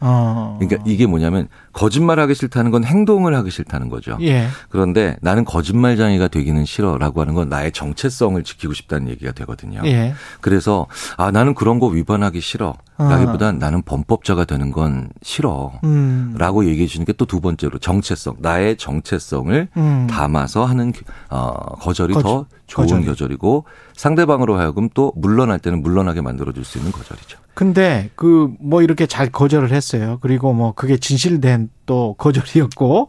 어. 0.00 0.58
그러니까 0.60 0.82
이게 0.86 1.06
뭐냐면 1.06 1.48
거짓말 1.72 2.18
하기 2.20 2.34
싫다는 2.34 2.70
건 2.70 2.84
행동을 2.84 3.34
하기 3.36 3.50
싫다는 3.50 3.88
거죠. 3.88 4.16
예. 4.20 4.46
그런데 4.68 5.16
나는 5.20 5.44
거짓말장이가 5.44 6.28
되기는 6.28 6.64
싫어라고 6.64 7.20
하는 7.20 7.34
건 7.34 7.48
나의 7.48 7.72
정체성을 7.72 8.42
지키고 8.44 8.72
싶다는 8.74 9.08
얘기가 9.08 9.32
되거든요. 9.32 9.80
예. 9.84 10.14
그래서 10.40 10.86
아 11.16 11.30
나는 11.30 11.54
그런 11.54 11.78
거 11.80 11.86
위반하기 11.86 12.40
싫어. 12.40 12.74
아. 12.98 13.08
라기보단 13.10 13.58
나는 13.58 13.82
범법자가 13.82 14.44
되는 14.46 14.70
건 14.72 15.08
싫어. 15.22 15.72
음. 15.84 16.34
라고 16.38 16.64
얘기해 16.66 16.86
주는 16.86 17.04
게 17.04 17.12
또 17.12 17.26
두 17.26 17.40
번째로 17.40 17.78
정체성. 17.78 18.36
나의 18.40 18.76
정체성을 18.76 19.68
음. 19.76 20.06
담아서 20.08 20.64
하는 20.64 20.92
어, 21.30 21.52
거절이 21.80 22.14
거절. 22.14 22.30
더 22.30 22.46
좋은 22.66 22.86
거절이. 22.86 23.06
거절이고 23.06 23.64
상대방으로 23.96 24.58
하여금 24.58 24.88
또 24.94 25.12
물러날 25.16 25.58
때는 25.58 25.82
물러나게 25.82 26.20
만들어 26.20 26.52
줄 26.52 26.64
수 26.64 26.78
있는 26.78 26.92
거절이죠. 26.92 27.38
근데 27.56 28.10
그 28.16 28.50
뭐 28.60 28.82
이렇게 28.82 29.06
잘 29.06 29.30
거절을 29.30 29.72
했어요. 29.72 30.18
그리고 30.20 30.52
뭐 30.52 30.72
그게 30.72 30.98
진실된 30.98 31.70
또 31.86 32.14
거절이었고 32.18 33.08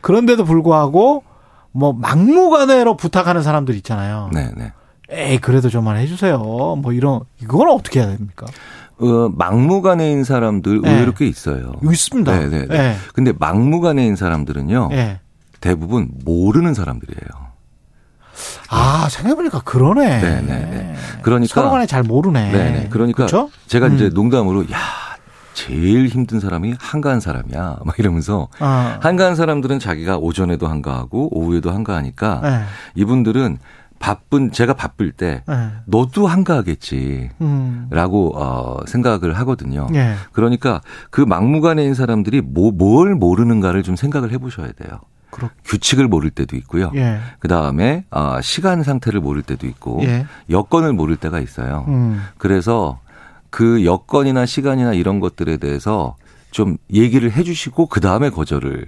그런데도 0.00 0.44
불구하고 0.46 1.22
뭐 1.70 1.92
막무가내로 1.92 2.96
부탁하는 2.96 3.42
사람들 3.42 3.74
있잖아요. 3.76 4.30
네, 4.32 4.50
네. 4.56 4.72
에이 5.10 5.38
그래도 5.38 5.68
좀만 5.68 5.98
해주세요. 5.98 6.38
뭐 6.38 6.92
이런 6.94 7.20
이건 7.42 7.68
어떻게 7.68 8.00
해야 8.00 8.08
됩니까? 8.08 8.46
어, 8.98 9.28
막무가내인 9.36 10.24
사람들 10.24 10.80
네. 10.80 10.90
의외로 10.90 11.12
꽤 11.12 11.26
있어요. 11.26 11.74
있습니다. 11.82 12.38
네, 12.38 12.48
네, 12.48 12.66
네. 12.66 12.76
예. 12.76 12.96
근데 13.12 13.34
막무가내인 13.38 14.16
사람들은요. 14.16 14.88
예. 14.92 15.20
대부분 15.60 16.08
모르는 16.24 16.72
사람들이에요. 16.72 17.43
아 18.68 19.08
생각해보니까 19.10 19.60
그러네. 19.60 20.20
네, 20.20 20.40
네, 20.40 20.58
네. 20.70 20.94
그러니까 21.22 21.54
서로 21.54 21.70
간에 21.70 21.86
잘 21.86 22.02
모르네. 22.02 22.52
네, 22.52 22.70
네. 22.70 22.88
그러니까 22.90 23.26
그렇죠? 23.26 23.50
제가 23.66 23.88
이제 23.88 24.06
음. 24.06 24.10
농담으로 24.14 24.64
야 24.70 24.78
제일 25.54 26.08
힘든 26.08 26.40
사람이 26.40 26.74
한가한 26.78 27.20
사람이야. 27.20 27.78
막 27.84 27.98
이러면서 27.98 28.48
어. 28.60 28.98
한가한 29.00 29.36
사람들은 29.36 29.78
자기가 29.78 30.18
오전에도 30.18 30.66
한가하고 30.66 31.36
오후에도 31.36 31.70
한가하니까 31.70 32.40
네. 32.42 32.62
이분들은 32.96 33.58
바쁜 34.00 34.52
제가 34.52 34.74
바쁠 34.74 35.12
때 35.12 35.42
네. 35.48 35.70
너도 35.86 36.26
한가하겠지. 36.26 37.30
음. 37.40 37.86
라고 37.90 38.32
어 38.36 38.84
생각을 38.86 39.38
하거든요. 39.38 39.86
예. 39.94 40.14
그러니까 40.32 40.82
그 41.10 41.22
막무가내인 41.22 41.94
사람들이 41.94 42.42
뭐, 42.42 42.70
뭘 42.70 43.14
모르는가를 43.14 43.82
좀 43.82 43.96
생각을 43.96 44.30
해 44.32 44.38
보셔야 44.38 44.72
돼요. 44.72 45.00
그렇. 45.34 45.50
규칙을 45.64 46.06
모를 46.06 46.30
때도 46.30 46.54
있고요. 46.56 46.92
예. 46.94 47.18
그 47.40 47.48
다음에 47.48 48.04
아, 48.10 48.40
시간 48.40 48.84
상태를 48.84 49.20
모를 49.20 49.42
때도 49.42 49.66
있고 49.66 50.00
예. 50.04 50.26
여건을 50.48 50.92
모를 50.92 51.16
때가 51.16 51.40
있어요. 51.40 51.84
음. 51.88 52.22
그래서 52.38 53.00
그 53.50 53.84
여건이나 53.84 54.46
시간이나 54.46 54.92
이런 54.94 55.18
것들에 55.18 55.56
대해서 55.56 56.16
좀 56.52 56.76
얘기를 56.92 57.32
해주시고 57.32 57.86
그 57.86 58.00
다음에 58.00 58.30
거절을 58.30 58.86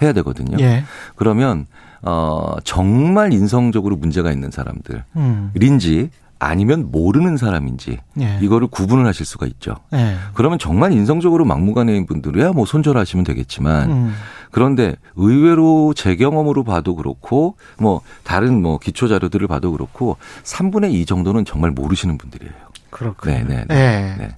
해야 0.00 0.12
되거든요. 0.12 0.56
예. 0.60 0.84
그러면 1.16 1.66
어 2.02 2.56
정말 2.62 3.32
인성적으로 3.32 3.96
문제가 3.96 4.30
있는 4.30 4.50
사람들인지 4.52 5.00
음. 5.16 6.10
아니면 6.38 6.90
모르는 6.90 7.36
사람인지 7.36 7.98
예. 8.20 8.38
이거를 8.40 8.68
구분을 8.68 9.06
하실 9.06 9.24
수가 9.24 9.46
있죠. 9.46 9.76
예. 9.92 10.16
그러면 10.34 10.58
정말 10.58 10.92
인성적으로 10.92 11.44
막무가내인 11.44 12.06
분들이야 12.06 12.52
뭐 12.52 12.66
손절하시면 12.66 13.24
되겠지만 13.24 13.90
음. 13.90 14.14
그런데 14.50 14.96
의외로 15.16 15.94
제 15.94 16.16
경험으로 16.16 16.64
봐도 16.64 16.94
그렇고 16.94 17.56
뭐 17.78 18.02
다른 18.22 18.62
뭐 18.62 18.78
기초 18.78 19.08
자료들을 19.08 19.46
봐도 19.48 19.72
그렇고 19.72 20.16
3분의 20.44 20.92
2 20.92 21.06
정도는 21.06 21.44
정말 21.44 21.70
모르시는 21.70 22.18
분들이에요. 22.18 22.52
그렇군요. 22.90 23.34
네, 23.34 23.44
네, 23.44 23.64
네. 23.68 23.74
예. 23.74 24.22
네. 24.22 24.34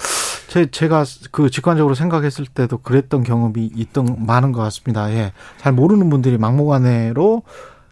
제, 0.48 0.70
제가 0.70 1.04
그 1.32 1.50
직관적으로 1.50 1.94
생각했을 1.94 2.46
때도 2.46 2.78
그랬던 2.78 3.24
경험이 3.24 3.70
있던, 3.74 4.24
많은 4.26 4.52
것 4.52 4.62
같습니다. 4.62 5.10
예. 5.12 5.32
잘 5.58 5.72
모르는 5.72 6.08
분들이 6.08 6.38
막무가내로 6.38 7.42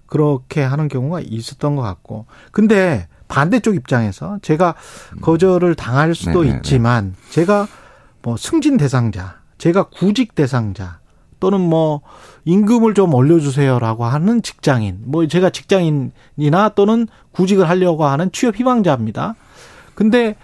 그렇게 0.06 0.62
하는 0.62 0.88
경우가 0.88 1.20
있었던 1.20 1.76
것 1.76 1.82
같고. 1.82 2.26
근데 2.52 3.08
반대쪽 3.34 3.74
입장에서 3.74 4.38
제가 4.42 4.74
거절을 5.20 5.74
당할 5.74 6.14
수도 6.14 6.42
네, 6.42 6.48
네, 6.48 6.52
네. 6.52 6.56
있지만 6.58 7.14
제가 7.30 7.66
뭐 8.22 8.36
승진 8.36 8.76
대상자, 8.76 9.40
제가 9.58 9.84
구직 9.84 10.34
대상자 10.34 11.00
또는 11.40 11.60
뭐 11.60 12.00
임금을 12.44 12.94
좀 12.94 13.12
올려주세요라고 13.12 14.04
하는 14.04 14.40
직장인, 14.42 15.00
뭐 15.04 15.26
제가 15.26 15.50
직장인이나 15.50 16.70
또는 16.76 17.08
구직을 17.32 17.68
하려고 17.68 18.04
하는 18.04 18.30
취업 18.32 18.56
희망자입니다. 18.56 19.34
근데 19.94 20.36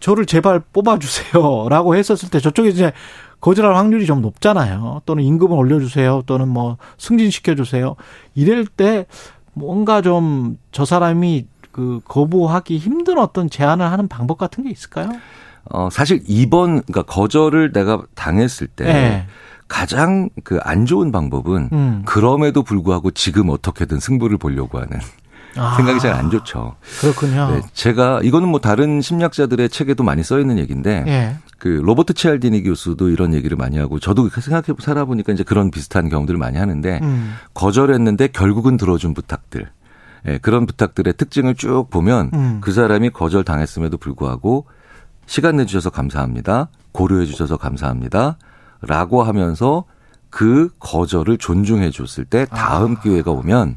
저를 0.00 0.26
제발 0.26 0.60
뽑아주세요라고 0.72 1.96
했었을 1.96 2.30
때 2.30 2.40
저쪽에 2.40 2.68
이제 2.68 2.92
거절할 3.40 3.76
확률이 3.76 4.06
좀 4.06 4.20
높잖아요. 4.20 5.02
또는 5.06 5.22
임금을 5.22 5.56
올려주세요. 5.56 6.22
또는 6.26 6.48
뭐 6.48 6.76
승진시켜주세요. 6.98 7.94
이럴 8.34 8.66
때 8.66 9.06
뭔가 9.54 10.02
좀 10.02 10.56
저 10.78 10.84
사람이 10.84 11.46
그 11.78 12.00
거부하기 12.06 12.76
힘든 12.76 13.18
어떤 13.18 13.48
제안을 13.48 13.88
하는 13.88 14.08
방법 14.08 14.36
같은 14.36 14.64
게 14.64 14.70
있을까요? 14.70 15.12
어 15.70 15.88
사실 15.92 16.24
이번 16.26 16.82
그러니까 16.82 17.02
거절을 17.02 17.70
내가 17.72 18.02
당했을 18.16 18.66
때 18.66 18.84
네. 18.84 19.26
가장 19.68 20.28
그 20.42 20.58
안 20.64 20.86
좋은 20.86 21.12
방법은 21.12 21.68
음. 21.72 22.02
그럼에도 22.04 22.64
불구하고 22.64 23.12
지금 23.12 23.48
어떻게든 23.50 24.00
승부를 24.00 24.38
보려고 24.38 24.78
하는 24.80 24.98
아, 25.56 25.76
생각이 25.76 26.00
잘 26.00 26.14
안 26.14 26.30
좋죠. 26.30 26.74
그렇군요. 27.00 27.50
네, 27.52 27.62
제가 27.74 28.20
이거는 28.24 28.48
뭐 28.48 28.58
다른 28.60 29.00
심리학자들의 29.00 29.68
책에도 29.68 30.02
많이 30.02 30.24
써 30.24 30.40
있는 30.40 30.58
얘기인데 30.58 31.04
예. 31.06 31.36
그 31.58 31.68
로버트 31.68 32.14
치알디니 32.14 32.64
교수도 32.64 33.08
이런 33.08 33.34
얘기를 33.34 33.56
많이 33.56 33.78
하고 33.78 34.00
저도 34.00 34.28
생각해 34.30 34.76
살아보니까 34.80 35.32
이제 35.32 35.44
그런 35.44 35.70
비슷한 35.70 36.08
경우들을 36.08 36.38
많이 36.40 36.58
하는데 36.58 36.98
음. 37.02 37.34
거절했는데 37.54 38.28
결국은 38.28 38.76
들어준 38.76 39.14
부탁들. 39.14 39.68
예, 40.26 40.38
그런 40.38 40.66
부탁들의 40.66 41.14
특징을 41.14 41.54
쭉 41.54 41.86
보면 41.90 42.30
음. 42.34 42.58
그 42.60 42.72
사람이 42.72 43.10
거절 43.10 43.44
당했음에도 43.44 43.98
불구하고 43.98 44.66
시간 45.26 45.56
내주셔서 45.56 45.90
감사합니다. 45.90 46.68
고려해 46.92 47.26
주셔서 47.26 47.56
감사합니다. 47.56 48.38
라고 48.80 49.22
하면서 49.22 49.84
그 50.30 50.70
거절을 50.78 51.38
존중해 51.38 51.90
줬을 51.90 52.24
때 52.24 52.46
다음 52.46 52.96
아. 52.96 53.00
기회가 53.00 53.30
오면 53.30 53.76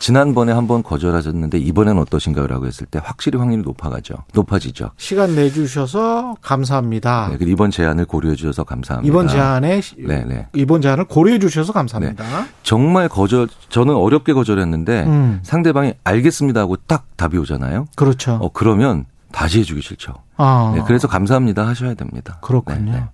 지난번에 0.00 0.52
한번 0.52 0.82
거절하셨는데 0.82 1.58
이번에는 1.58 2.00
어떠신가요라고 2.00 2.66
했을 2.66 2.86
때 2.86 2.98
확실히 3.02 3.38
확률이 3.38 3.62
높아가죠. 3.62 4.14
높아지죠. 4.32 4.92
시간 4.96 5.36
내주셔서 5.36 6.36
감사합니다. 6.40 7.28
네, 7.30 7.36
그리고 7.36 7.52
이번 7.52 7.70
제안을 7.70 8.06
고려해 8.06 8.34
주셔서 8.34 8.64
감사합니다. 8.64 9.06
이번 9.06 9.28
제안에 9.28 9.82
네, 9.98 10.24
네. 10.24 10.46
이번 10.54 10.80
제안을 10.80 11.04
고려해 11.04 11.38
주셔서 11.38 11.74
감사합니다. 11.74 12.24
정말 12.62 13.10
거절 13.10 13.48
저는 13.68 13.94
어렵게 13.94 14.32
거절했는데 14.32 15.04
음. 15.04 15.40
상대방이 15.42 15.92
알겠습니다 16.02 16.60
하고 16.60 16.76
딱 16.76 17.04
답이 17.16 17.36
오잖아요. 17.36 17.84
그렇죠. 17.94 18.38
어 18.40 18.48
그러면 18.52 19.04
다시 19.32 19.60
해주기 19.60 19.82
싫죠. 19.82 20.14
아. 20.38 20.72
네, 20.74 20.82
그래서 20.86 21.08
감사합니다 21.08 21.66
하셔야 21.68 21.92
됩니다. 21.92 22.38
그렇군요. 22.40 22.92
네, 22.92 22.98
네. 22.98 23.04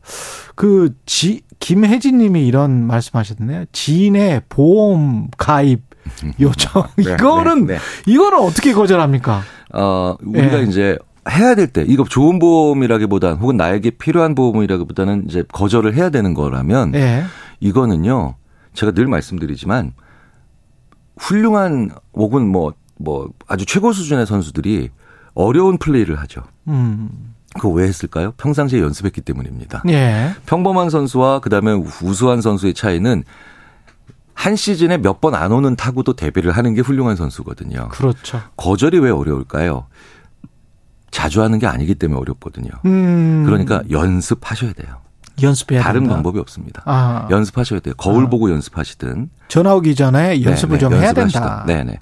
그 0.54 0.94
지, 1.04 1.42
김혜진 1.58 2.18
님이 2.18 2.46
이런 2.46 2.86
말씀하셨네요. 2.86 3.64
지인의 3.72 4.42
보험 4.48 5.28
가입 5.36 5.95
요청. 6.41 6.85
네, 6.97 7.15
이거는 7.15 7.66
네, 7.66 7.74
네. 7.74 7.81
이거는 8.07 8.39
어떻게 8.39 8.73
거절합니까? 8.73 9.43
어, 9.74 10.16
우리가 10.23 10.61
예. 10.61 10.62
이제 10.65 10.99
해야 11.31 11.55
될 11.55 11.66
때, 11.66 11.85
이거 11.87 12.05
좋은 12.05 12.39
보험이라기보다는 12.39 13.37
혹은 13.39 13.57
나에게 13.57 13.91
필요한 13.91 14.35
보험이라기보다는 14.35 15.27
이제 15.28 15.45
거절을 15.53 15.95
해야 15.95 16.11
되는 16.11 16.35
거라면 16.35 16.95
예. 16.95 17.24
이거는요, 17.61 18.35
제가 18.74 18.93
늘 18.93 19.07
말씀드리지만 19.07 19.93
훌륭한 21.19 21.91
혹은 22.15 22.47
뭐, 22.47 22.74
뭐 22.99 23.28
아주 23.47 23.65
최고 23.66 23.93
수준의 23.93 24.27
선수들이 24.27 24.91
어려운 25.35 25.78
플레이를 25.78 26.19
하죠. 26.20 26.43
음. 26.69 27.35
그거 27.55 27.70
왜 27.70 27.85
했을까요? 27.85 28.33
평상시에 28.37 28.81
연습했기 28.81 29.23
때문입니다. 29.23 29.83
예. 29.89 30.31
평범한 30.45 30.91
선수와 30.91 31.41
그다음에 31.41 31.73
우수한 32.03 32.41
선수의 32.41 32.74
차이는 32.74 33.24
한 34.36 34.54
시즌에 34.54 34.98
몇 34.98 35.20
번 35.20 35.34
안 35.34 35.50
오는 35.50 35.74
타구도 35.76 36.12
대비를 36.14 36.52
하는 36.52 36.74
게 36.74 36.82
훌륭한 36.82 37.16
선수거든요. 37.16 37.88
그렇죠. 37.88 38.40
거절이 38.56 38.98
왜 39.00 39.10
어려울까요? 39.10 39.86
자주 41.10 41.42
하는 41.42 41.58
게 41.58 41.66
아니기 41.66 41.94
때문에 41.94 42.20
어렵거든요. 42.20 42.68
음. 42.84 43.44
그러니까 43.46 43.82
연습하셔야 43.90 44.72
돼요. 44.74 44.96
연습해야 45.42 45.82
다른 45.82 46.02
된다. 46.02 46.14
방법이 46.14 46.38
없습니다. 46.38 46.82
아. 46.84 47.26
연습하셔야 47.30 47.80
돼요. 47.80 47.94
거울 47.96 48.26
아. 48.26 48.28
보고 48.28 48.50
연습하시든 48.50 49.30
전화 49.48 49.74
오기 49.74 49.94
전에 49.94 50.42
연습을 50.42 50.76
네, 50.76 50.80
좀 50.80 50.90
네, 50.90 50.96
해야 50.98 51.06
연습하시든. 51.08 51.40
된다. 51.40 51.64
네네. 51.66 51.98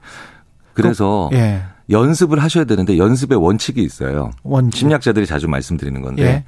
그래서 0.72 1.30
예. 1.32 1.62
연습을 1.90 2.40
하셔야 2.42 2.64
되는데 2.64 2.98
연습의 2.98 3.38
원칙이 3.38 3.80
있어요. 3.82 4.30
원칙. 4.42 4.78
심리학자들이 4.78 5.26
자주 5.26 5.46
말씀드리는 5.48 6.00
건데 6.02 6.22
예. 6.24 6.44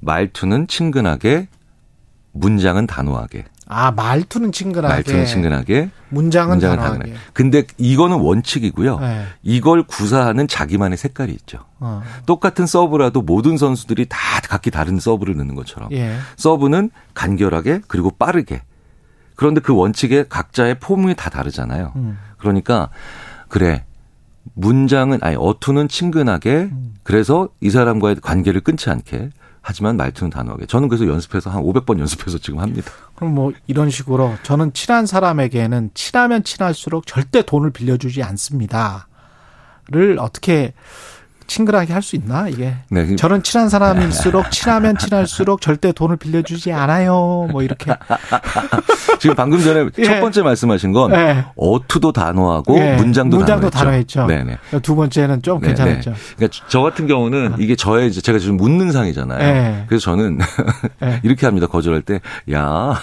말투는 0.00 0.66
친근하게, 0.68 1.48
문장은 2.32 2.86
단호하게. 2.86 3.44
아 3.68 3.90
말투는 3.90 4.52
친근하게. 4.52 4.94
말투는 4.94 5.26
친근하게, 5.26 5.90
문장은, 6.10 6.50
문장은 6.54 6.76
단호하게. 6.76 6.98
단호하게. 6.98 7.20
근데 7.32 7.64
이거는 7.78 8.18
원칙이고요. 8.18 8.98
예. 9.02 9.24
이걸 9.42 9.82
구사하는 9.82 10.46
자기만의 10.46 10.96
색깔이 10.96 11.32
있죠. 11.32 11.58
어. 11.80 12.02
똑같은 12.26 12.66
서브라도 12.66 13.22
모든 13.22 13.56
선수들이 13.58 14.06
다 14.08 14.18
각기 14.48 14.70
다른 14.70 15.00
서브를 15.00 15.36
넣는 15.36 15.56
것처럼 15.56 15.90
예. 15.92 16.16
서브는 16.36 16.90
간결하게 17.14 17.80
그리고 17.88 18.10
빠르게 18.12 18.62
그런데 19.34 19.60
그 19.60 19.74
원칙에 19.74 20.24
각자의 20.28 20.78
폼이 20.78 21.16
다 21.16 21.28
다르잖아요. 21.28 21.92
음. 21.96 22.18
그러니까 22.38 22.88
그래 23.48 23.84
문장은 24.54 25.18
아니 25.22 25.34
어투는 25.36 25.88
친근하게 25.88 26.68
음. 26.70 26.94
그래서 27.02 27.48
이 27.60 27.70
사람과의 27.70 28.16
관계를 28.22 28.60
끊지 28.60 28.90
않게 28.90 29.30
하지만 29.68 29.96
말투는 29.96 30.30
단호하게 30.30 30.66
저는 30.66 30.86
그래서 30.86 31.08
연습해서 31.08 31.50
한 31.50 31.60
500번 31.60 31.98
연습해서 31.98 32.38
지금 32.38 32.60
합니다. 32.60 32.92
그럼 33.16 33.34
뭐 33.34 33.52
이런 33.66 33.90
식으로 33.90 34.36
저는 34.44 34.72
친한 34.74 35.06
사람에게는 35.06 35.90
친하면 35.92 36.44
친할수록 36.44 37.04
절대 37.04 37.42
돈을 37.42 37.72
빌려주지 37.72 38.22
않습니다.를 38.22 40.20
어떻게 40.20 40.72
친근하게 41.46 41.92
할 41.92 42.02
수 42.02 42.14
있나 42.16 42.46
이게? 42.48 42.74
네. 42.88 43.16
저는 43.16 43.42
친한 43.42 43.68
사람일수록 43.68 44.50
친하면 44.52 44.96
친할수록 44.96 45.60
절대 45.60 45.90
돈을 45.92 46.16
빌려주지 46.16 46.72
않아요. 46.72 47.48
뭐 47.50 47.62
이렇게. 47.62 47.92
지금 49.18 49.34
방금 49.34 49.60
전에 49.60 49.86
예. 49.98 50.04
첫 50.04 50.20
번째 50.20 50.42
말씀하신 50.42 50.92
건 50.92 51.12
예. 51.12 51.44
어투도 51.56 52.12
단호하고 52.12 52.78
예, 52.78 52.94
문장도, 52.96 53.38
문장도 53.38 53.70
단호했죠. 53.70 54.20
단호했죠. 54.26 54.46
네네. 54.70 54.80
두 54.82 54.94
번째는 54.94 55.42
좀 55.42 55.60
네, 55.60 55.68
괜찮았죠. 55.68 56.10
네. 56.10 56.16
그러니까 56.36 56.58
저 56.68 56.80
같은 56.82 57.06
경우는 57.06 57.54
이게 57.58 57.74
저의 57.74 58.08
이제 58.08 58.20
제가 58.20 58.38
지금 58.38 58.56
묻는 58.56 58.92
상이잖아요. 58.92 59.38
네. 59.38 59.84
그래서 59.88 60.04
저는 60.04 60.38
네. 61.00 61.20
이렇게 61.24 61.46
합니다. 61.46 61.66
거절할 61.66 62.02
때, 62.02 62.20
야 62.52 62.94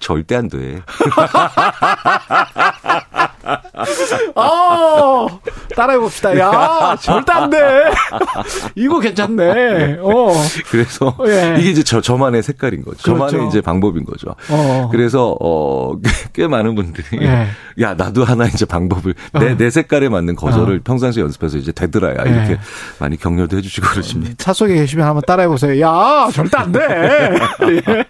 절대 0.00 0.36
안 0.36 0.48
돼. 0.48 0.80
아, 4.34 5.26
따라해 5.76 5.98
봅시다. 5.98 6.36
야, 6.38 6.96
절대 7.00 7.32
안 7.32 7.50
돼. 7.50 7.58
이거 8.74 9.00
괜찮네. 9.00 9.98
어. 10.00 10.32
그래서 10.70 11.16
예. 11.26 11.56
이게 11.58 11.70
이제 11.70 11.82
저 11.82 12.00
저만의 12.00 12.42
색깔인 12.42 12.84
거죠. 12.84 12.98
저만의 13.02 13.32
그렇죠. 13.32 13.48
이제 13.48 13.60
방법인 13.60 14.04
거죠. 14.04 14.34
어. 14.50 14.88
그래서 14.90 15.36
어 15.40 15.92
꽤 16.32 16.48
많은 16.48 16.74
분들이 16.74 17.04
예. 17.22 17.46
야 17.80 17.94
나도 17.94 18.24
하나 18.24 18.46
이제 18.46 18.64
방법을 18.64 19.14
내 19.34 19.52
어. 19.52 19.56
내 19.56 19.70
색깔에 19.70 20.08
맞는 20.08 20.34
거절을 20.36 20.80
평상시에 20.80 21.22
연습해서 21.22 21.58
이제 21.58 21.70
되들어야 21.72 22.16
예. 22.26 22.30
이렇게 22.30 22.58
많이 22.98 23.16
격려도 23.16 23.56
해주시고 23.56 23.86
그러십니다. 23.88 24.34
차 24.38 24.52
속에 24.52 24.74
계시면 24.74 25.06
한번 25.06 25.22
따라해 25.26 25.48
보세요. 25.48 25.80
야, 25.80 26.28
절대 26.32 26.56
안 26.58 26.72
돼. 26.72 26.80
예. 27.62 28.04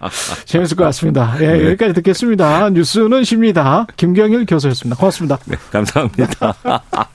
재밌을 0.45 0.75
것 0.75 0.83
같습니다. 0.85 1.35
예, 1.39 1.47
네. 1.47 1.65
여기까지 1.67 1.93
듣겠습니다. 1.93 2.69
뉴스는 2.71 3.23
쉽니다. 3.23 3.85
김경일 3.97 4.45
교수였습니다. 4.47 4.97
고맙습니다. 4.99 5.24
네, 5.45 5.57
감사합니다. 5.71 6.53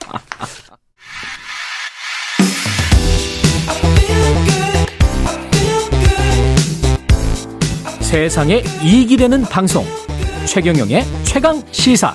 세상에 8.01 8.61
이익이 8.83 9.15
되는 9.15 9.41
방송 9.43 9.85
최경영의 10.45 11.03
최강 11.23 11.63
시사 11.71 12.13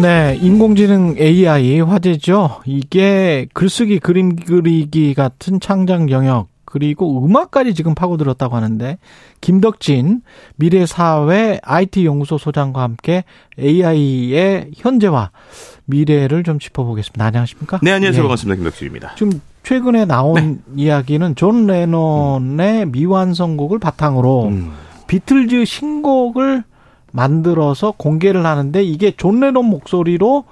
네, 0.00 0.38
인공지능 0.40 1.16
AI 1.18 1.80
화제죠. 1.80 2.62
이게 2.64 3.46
글쓰기, 3.52 3.98
그림 3.98 4.36
그리기 4.36 5.12
같은 5.12 5.60
창작 5.60 6.10
영역 6.10 6.49
그리고 6.70 7.24
음악까지 7.24 7.74
지금 7.74 7.94
파고들었다고 7.94 8.56
하는데 8.56 8.98
김덕진 9.40 10.22
미래사회 10.56 11.60
IT 11.62 12.06
연구소 12.06 12.38
소장과 12.38 12.80
함께 12.80 13.24
AI의 13.58 14.70
현재와 14.76 15.32
미래를 15.84 16.44
좀 16.44 16.58
짚어보겠습니다. 16.58 17.24
안녕하십니까? 17.24 17.80
네, 17.82 17.90
안녕하세요. 17.92 18.20
예. 18.20 18.22
반갑습니다. 18.22 18.56
김덕진입니다. 18.56 19.14
지금 19.16 19.40
최근에 19.64 20.04
나온 20.04 20.62
이야기는 20.76 21.34
존 21.34 21.66
레논의 21.66 22.86
미완성곡을 22.86 23.78
바탕으로 23.78 24.48
음. 24.48 24.72
비틀즈 25.08 25.64
신곡을 25.64 26.62
만들어서 27.12 27.92
공개를 27.96 28.46
하는데 28.46 28.82
이게 28.82 29.10
존 29.16 29.40
레논 29.40 29.66
목소리로 29.66 30.44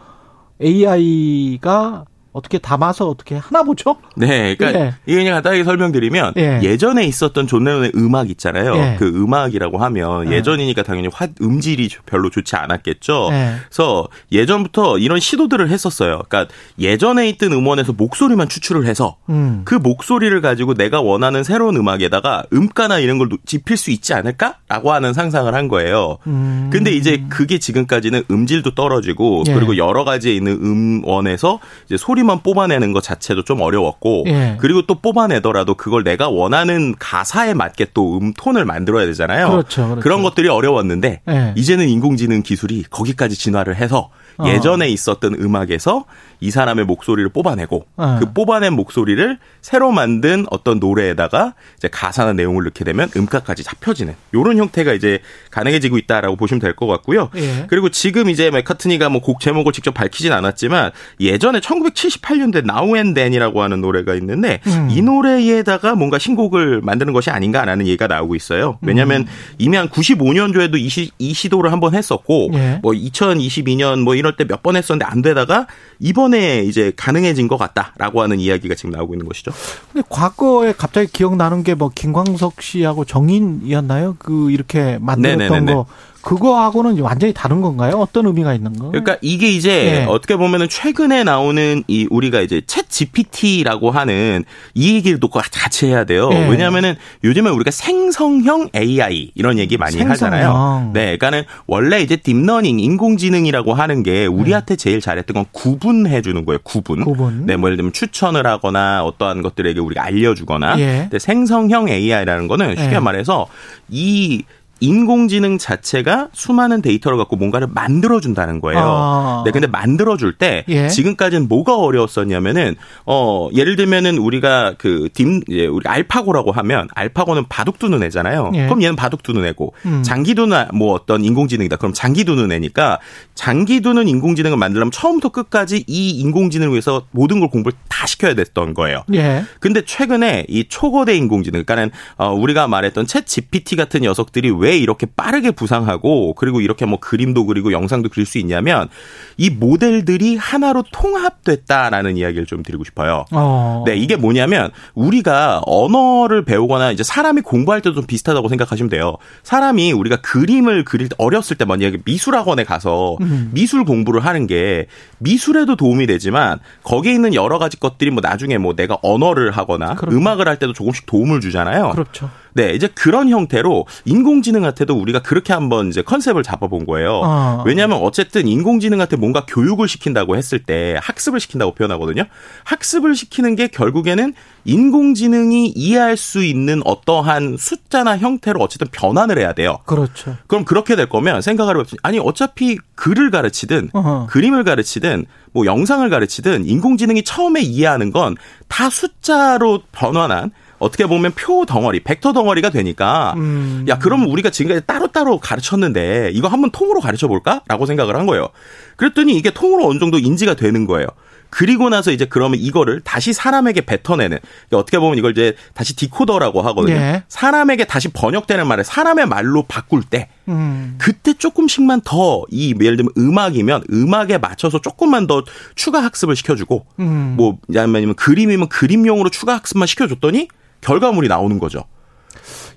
AI가 0.61 2.05
어떻게 2.39 2.59
담아서 2.59 3.09
어떻게 3.09 3.37
하나 3.37 3.63
보죠? 3.63 3.97
네, 4.17 4.55
그러니까 4.57 4.81
예. 4.81 4.95
이게 5.07 5.17
그냥 5.17 5.35
간단하게 5.35 5.65
설명드리면 5.65 6.35
예. 6.39 6.61
예. 6.63 6.77
전에 6.77 7.05
있었던 7.05 7.47
존 7.47 7.65
레논의 7.65 7.93
음악 7.97 8.31
있잖아요. 8.31 8.77
예. 8.77 8.97
그 8.99 9.07
음악이라고 9.07 9.79
하면 9.79 10.31
예. 10.33 10.37
예전이니까 10.37 10.83
당연히 10.83 11.09
화, 11.13 11.29
음질이 11.41 11.89
별로 12.07 12.31
좋지 12.31 12.57
않았겠죠. 12.57 13.29
예. 13.33 13.57
그래서 13.69 14.09
예전부터 14.33 14.99
이런 14.99 15.21
시도들을 15.21 15.69
했었어요. 15.69 16.23
그러니까 16.29 16.53
예전에 16.79 17.29
있던 17.31 17.53
음원에서 17.53 17.93
목소리만 17.93 18.49
추출을 18.49 18.87
해서 18.87 19.17
음. 19.29 19.63
그 19.65 19.75
목소리를 19.75 20.41
가지고 20.41 20.75
내가 20.75 21.01
원하는 21.01 21.43
새로운 21.43 21.77
음악에다가 21.77 22.45
음가나 22.53 23.01
이런 23.01 23.19
걸 23.19 23.29
짚힐 23.45 23.77
수 23.77 23.91
있지 23.91 24.15
않을까라고 24.15 24.93
하는 24.93 25.13
상상을 25.13 25.53
한 25.55 25.69
거예요. 25.69 26.19
음. 26.27 26.71
근데 26.73 26.93
이제 26.93 27.25
그게 27.29 27.59
지금까지는 27.59 28.25
음질도 28.31 28.75
떨어지고 28.75 29.45
예. 29.49 29.55
그리고 29.55 29.77
여러 29.77 30.05
가지에 30.05 30.35
있는 30.35 30.53
음원에서 30.53 31.59
이제 31.87 31.97
소리 31.97 32.23
만 32.29 32.43
뽑아내는 32.43 32.93
것 32.93 33.03
자체도 33.03 33.43
좀 33.45 33.61
어려웠고 33.61 34.25
예. 34.29 34.57
그리고 34.61 34.83
또 34.83 34.95
뽑아내더라도 34.97 35.75
그걸 35.75 36.05
내가 36.05 36.29
원하는 36.29 36.95
가사에 36.99 37.55
맞게 37.55 37.89
또 37.95 38.19
음톤을 38.19 38.65
만들어야 38.65 39.07
되잖아요. 39.07 39.51
그렇죠, 39.51 39.89
그렇죠. 39.89 40.09
런 40.09 40.23
것들이 40.23 40.49
어려웠는데 40.49 41.23
예. 41.29 41.55
이제는 41.57 41.89
인공지능 41.89 42.43
기술이 42.43 42.85
거기까지 42.91 43.37
진화를 43.37 43.77
해서 43.77 44.11
어. 44.39 44.49
예전에 44.49 44.89
있었던 44.89 45.35
음악에서 45.35 46.05
이 46.41 46.51
사람의 46.51 46.85
목소리를 46.85 47.29
뽑아내고 47.31 47.87
어. 47.97 48.17
그 48.21 48.33
뽑아낸 48.33 48.73
목소리를 48.75 49.39
새로 49.61 49.91
만든 49.93 50.47
어떤 50.51 50.79
노래에다가 50.79 51.55
이제 51.77 51.89
가사나 51.89 52.33
내용을 52.35 52.65
넣게 52.65 52.85
되면 52.85 53.09
음가까지 53.17 53.65
잡혀지는 53.65 54.15
이런 54.33 54.57
형태가 54.57 54.93
이제 54.93 55.19
가능해지고 55.51 55.99
있다라고 55.99 56.37
보시면 56.37 56.61
될 56.61 56.75
것 56.79 56.87
같고요. 56.87 57.31
예. 57.37 57.67
그리고 57.69 57.89
지금 57.89 58.29
이제 58.31 58.51
맥카트니가 58.51 59.09
뭐 59.09 59.21
곡 59.21 59.41
제목을 59.41 59.73
직접 59.73 59.93
밝히진 59.95 60.33
않았지만 60.33 60.93
예전에 61.21 61.59
1978년도에 61.61 62.69
Now 62.69 62.95
and 62.97 63.15
Then이라고 63.15 63.63
하는 63.63 63.81
노래가 63.81 64.15
있는데 64.15 64.61
음. 64.67 64.89
이 64.91 65.03
노래에다가 65.03 65.95
뭔가 65.97 66.19
신곡을 66.19 66.81
만드는 66.83 67.13
것이 67.13 67.31
아닌가라는 67.31 67.87
얘기가 67.87 68.07
나오고 68.07 68.35
있어요. 68.37 68.79
왜냐하면 68.83 69.23
음. 69.23 69.27
이미 69.59 69.77
한 69.77 69.89
95년도에도 69.89 70.79
이, 70.79 70.89
시, 70.89 71.11
이 71.19 71.35
시도를 71.35 71.73
한번 71.73 71.95
했었고 71.95 72.51
예. 72.55 72.79
뭐 72.83 72.93
2022년 72.93 74.01
뭐 74.03 74.15
이럴 74.15 74.37
때 74.37 74.45
몇 74.45 74.59
번 74.63 74.75
했었는데 74.77 75.05
안 75.05 75.23
되다가 75.23 75.67
이번 76.01 76.28
에 76.35 76.63
이제 76.65 76.93
가능해진 76.97 77.49
것 77.49 77.57
같다라고 77.57 78.23
하는 78.23 78.39
이야기가 78.41 78.75
지금 78.75 78.91
나오고 78.91 79.15
있는 79.15 79.27
것이죠. 79.27 79.51
근데 79.93 80.07
과거에 80.11 80.73
갑자기 80.77 81.11
기억나는 81.13 81.63
게 81.63 81.75
뭐 81.79 81.91
김광석 81.95 82.61
씨하고 82.61 83.05
정인이었나요? 83.05 84.17
그 84.19 84.51
이렇게 84.51 84.99
만들었던 85.01 85.39
네네네네. 85.49 85.73
거 85.75 85.87
그거하고는 86.29 87.01
완전히 87.01 87.33
다른 87.33 87.63
건가요? 87.63 87.95
어떤 87.97 88.27
의미가 88.27 88.53
있는 88.53 88.75
거? 88.75 88.91
그러니까 88.91 89.17
이게 89.23 89.49
이제 89.49 90.03
예. 90.03 90.05
어떻게 90.05 90.37
보면은 90.37 90.69
최근에 90.69 91.25
나오는 91.25 91.83
이 91.89 92.07
우리가 92.11 92.43
이제 92.43 92.61
챗 92.61 92.85
GPT라고 92.91 93.91
하는 93.91 94.45
이 94.75 94.95
얘기를 94.95 95.21
또 95.21 95.31
같이 95.31 95.87
해야 95.87 96.05
돼요. 96.05 96.29
예. 96.31 96.47
왜냐하면은 96.47 96.97
요즘에 97.25 97.49
우리가 97.49 97.71
생성형 97.71 98.69
AI 98.77 99.31
이런 99.35 99.59
얘기 99.59 99.79
많이 99.79 99.93
생성형. 99.93 100.13
하잖아요. 100.13 100.91
네, 100.93 101.17
그러니까는 101.17 101.45
원래 101.67 102.03
이제 102.03 102.17
deep 102.17 102.37
learning 102.37 102.79
인공지능이라고 102.79 103.73
하는 103.73 104.03
게 104.03 104.27
우리한테 104.27 104.77
제일 104.77 105.01
잘했던 105.01 105.35
건 105.35 105.45
구분해 105.53 106.21
주는 106.21 106.45
거예요. 106.45 106.59
구분. 106.63 107.05
구분. 107.05 107.47
네, 107.47 107.57
뭐 107.57 107.69
예를 107.69 107.79
들면 107.79 107.95
추천을 107.95 108.47
하거나 108.47 109.03
어떠한 109.03 109.41
것들에게 109.41 109.81
우리가 109.81 110.05
알려주거나. 110.05 110.79
예. 110.79 110.99
근데 111.05 111.19
생성형 111.19 111.89
AI라는 111.89 112.49
거는 112.49 112.77
쉽게 112.77 112.97
예. 112.97 112.99
말해서 112.99 113.47
이 113.89 114.43
인공지능 114.81 115.59
자체가 115.59 116.29
수많은 116.33 116.83
데이터를 116.83 117.19
갖고 117.19 117.37
뭔가를 117.37 117.69
만들어준다는 117.73 118.61
거예요. 118.61 118.81
아. 118.81 119.43
네, 119.45 119.51
근데 119.51 119.67
만들어줄 119.67 120.35
때 120.35 120.65
예. 120.69 120.89
지금까지는 120.89 121.49
뭐가 121.49 121.77
어려웠었냐면은 121.77 122.77
어 123.07 123.49
예를 123.55 123.77
들면은 123.77 124.19
우리가 124.19 124.75
그딤 124.79 125.43
이제 125.49 125.67
우리 125.67 125.89
알파고라고 125.89 126.53
하면 126.53 126.89
알파고는 126.95 127.47
바둑 127.49 127.79
두는 127.79 128.03
애잖아요. 128.05 128.53
예. 128.55 128.67
그럼 128.67 128.83
얘는 128.83 128.97
바둑 128.97 129.23
두는 129.23 129.45
애고 129.47 129.75
음. 129.87 130.03
장기 130.03 130.35
두는 130.35 130.67
뭐 130.75 130.95
어떤 130.95 131.25
인공지능이다. 131.25 131.77
그럼 131.77 131.93
장기 131.93 132.25
두는 132.25 132.53
애니까 132.53 132.99
장기 133.35 133.81
두는 133.81 134.09
인공지능을 134.09 134.57
만들려면 134.57 134.91
처음부터 134.91 135.31
끝까지 135.31 135.85
이 135.87 136.11
인공지능을 136.11 136.73
위해서 136.73 137.03
모든 137.11 137.41
걸 137.41 137.51
공부를 137.51 137.77
다 137.89 138.07
시켜야 138.07 138.35
됐던 138.35 138.75
거예요. 138.75 139.05
예. 139.15 139.45
근데 139.61 139.85
최근에 139.85 140.47
이 140.49 140.65
초거대 140.69 141.17
인공지능, 141.17 141.65
그러니까는 141.65 141.91
어, 142.17 142.33
우리가 142.33 142.69
말했던 142.69 143.07
챗 143.07 143.27
GPT 143.27 143.77
같은 143.77 144.03
녀석들이 144.03 144.51
왜 144.51 144.68
이렇게 144.77 145.07
빠르게 145.07 145.51
부상하고 145.51 146.35
그리고 146.35 146.61
이렇게 146.61 146.85
뭐 146.85 146.99
그림도 147.01 147.47
그리고 147.47 147.73
영상도 147.73 148.09
그릴 148.09 148.27
수 148.27 148.39
있냐면 148.39 148.89
이 149.37 149.51
모델들이 149.51 150.37
하나로 150.37 150.85
통합됐다라는 150.93 152.17
이야기를 152.17 152.47
좀 152.47 152.63
드리고 152.63 152.85
싶어요. 152.85 153.25
어. 153.33 153.85
네, 153.87 153.97
이게 153.97 154.17
뭐냐면 154.17 154.71
우리가 154.95 155.63
언어를 155.67 156.45
배우거나 156.45 156.93
이제 156.93 157.03
사람이 157.03 157.43
공부할 157.43 157.81
때도 157.81 157.95
좀 157.95 158.07
비슷하다고 158.07 158.49
생각하시면 158.49 158.91
돼요. 158.91 159.17
사람이 159.43 159.93
우리가 159.93 160.17
그림을 160.17 160.85
그릴 160.85 161.09
때 161.09 161.17
어렸을 161.19 161.57
때 161.57 161.65
만약에 161.65 161.99
미술학원에 162.05 162.65
가서 162.65 163.17
음. 163.21 163.51
미술 163.53 163.85
공부를 163.85 164.25
하는 164.25 164.47
게 164.47 164.87
미술에도 165.19 165.77
도움이 165.77 166.07
되지만 166.07 166.59
거기에 166.83 167.13
있는 167.13 167.35
여러 167.35 167.59
가지 167.59 167.79
것들이 167.79 168.11
뭐 168.11 168.21
나중에 168.21 168.59
뭐 168.59 168.75
내가 168.75 168.99
언어를 169.03 169.51
하거나 169.51 169.95
그렇죠. 169.95 170.17
음악을 170.17 170.49
할 170.49 170.59
때도 170.59 170.73
조금씩 170.73 171.07
도움을 171.07 171.41
주잖아요. 171.41 171.91
그렇죠. 171.91 172.31
네, 172.59 172.73
이제 172.73 172.89
그런 172.89 173.29
형태로 173.29 173.87
인공지능한테도 174.05 174.93
우리가 174.93 175.21
그렇게 175.23 175.53
한번 175.53 175.91
이제 175.91 176.03
컨셉을 176.03 176.43
잡아본 176.43 176.87
거예요. 176.87 177.21
어. 177.25 177.63
왜냐하면 177.65 177.99
어쨌든 178.03 178.49
인공지능한테 178.49 179.15
뭔가 179.15 179.47
교육을 179.47 179.87
시킨다고 179.87 180.37
했을 180.37 180.59
때 180.59 180.99
학습을 181.01 181.39
시킨다고 181.39 181.73
표현하거든요. 181.75 182.25
학습을 182.65 183.15
시키는 183.15 183.55
게 183.55 183.69
결국에는 183.69 184.35
인공지능이 184.65 185.69
이해할 185.77 186.17
수 186.17 186.45
있는 186.45 186.83
어떠한 186.85 187.57
숫자나 187.59 188.19
형태로 188.19 188.61
어쨌든 188.61 188.89
변환을 188.91 189.39
해야 189.39 189.53
돼요. 189.53 189.79
그렇죠. 189.87 190.37
그럼 190.49 190.65
그렇게 190.65 190.97
될 190.97 191.09
거면 191.09 191.41
생각을 191.43 191.77
해보면 191.77 191.87
아니 192.03 192.19
어차피 192.19 192.77
글을 192.97 193.31
가르치든 193.31 193.91
어허. 193.93 194.27
그림을 194.31 194.65
가르치든 194.65 195.27
뭐 195.53 195.65
영상을 195.65 196.09
가르치든 196.11 196.67
인공지능이 196.67 197.23
처음에 197.23 197.61
이해하는 197.61 198.11
건 198.11 198.35
다 198.69 198.91
숫자로 198.91 199.81
변환한 199.93 200.53
어떻게 200.79 201.07
보면 201.07 201.33
표 201.35 201.65
덩어리, 201.67 202.01
벡터 202.01 202.33
덩어리가 202.33 202.71
되니까 202.71 203.35
음. 203.37 203.85
야 203.89 203.99
그러면 203.99 204.29
우리가 204.29 204.51
지금까지 204.51 204.87
따로 204.87 205.09
따로 205.09 205.39
가르쳤는데 205.39 206.31
이거 206.33 206.49
한번 206.49 206.71
통으로 206.71 207.01
가르쳐 207.01 207.29
볼까라고 207.29 207.87
생각을 207.87 208.17
한 208.17 208.27
거예요. 208.27 208.49
그랬더니 208.97 209.37
이게 209.37 209.51
통으로 209.51 209.89
어느 209.89 209.99
정도 209.99 210.19
인지가 210.19 210.55
되는 210.55 210.87
거예요. 210.87 211.07
그리고 211.51 211.89
나서 211.89 212.11
이제 212.11 212.27
그러면 212.27 212.61
이거를 212.61 213.01
다시 213.01 213.33
사람에게 213.33 213.81
뱉어내는 213.83 214.37
그러니까 214.69 214.77
어떻게 214.79 214.99
보면 214.99 215.17
이걸 215.17 215.33
이제 215.33 215.55
다시 215.73 215.97
디코더라고 215.97 216.61
하거든요. 216.61 216.95
예. 216.95 217.23
사람에게 217.29 217.87
다시 217.87 218.09
번역되는 218.09 218.67
말을 218.67 218.85
사람의 218.85 219.27
말로 219.27 219.63
바꿀 219.63 220.03
때 220.03 220.29
음. 220.49 220.97
그때 220.99 221.33
조금씩만 221.33 222.03
더 222.05 222.45
이 222.51 222.75
예를 222.81 222.97
들면 222.99 223.13
음악이면 223.17 223.85
음악에 223.91 224.39
맞춰서 224.39 224.81
조금만 224.81 225.27
더 225.27 225.43
추가 225.75 226.03
학습을 226.03 226.37
시켜주고 226.37 226.85
음. 227.01 227.35
뭐 227.37 227.57
아니면 227.75 228.15
그림이면 228.15 228.69
그림용으로 228.69 229.31
추가 229.31 229.55
학습만 229.55 229.87
시켜줬더니 229.87 230.49
결과물이 230.81 231.29
나오는 231.29 231.59
거죠. 231.59 231.85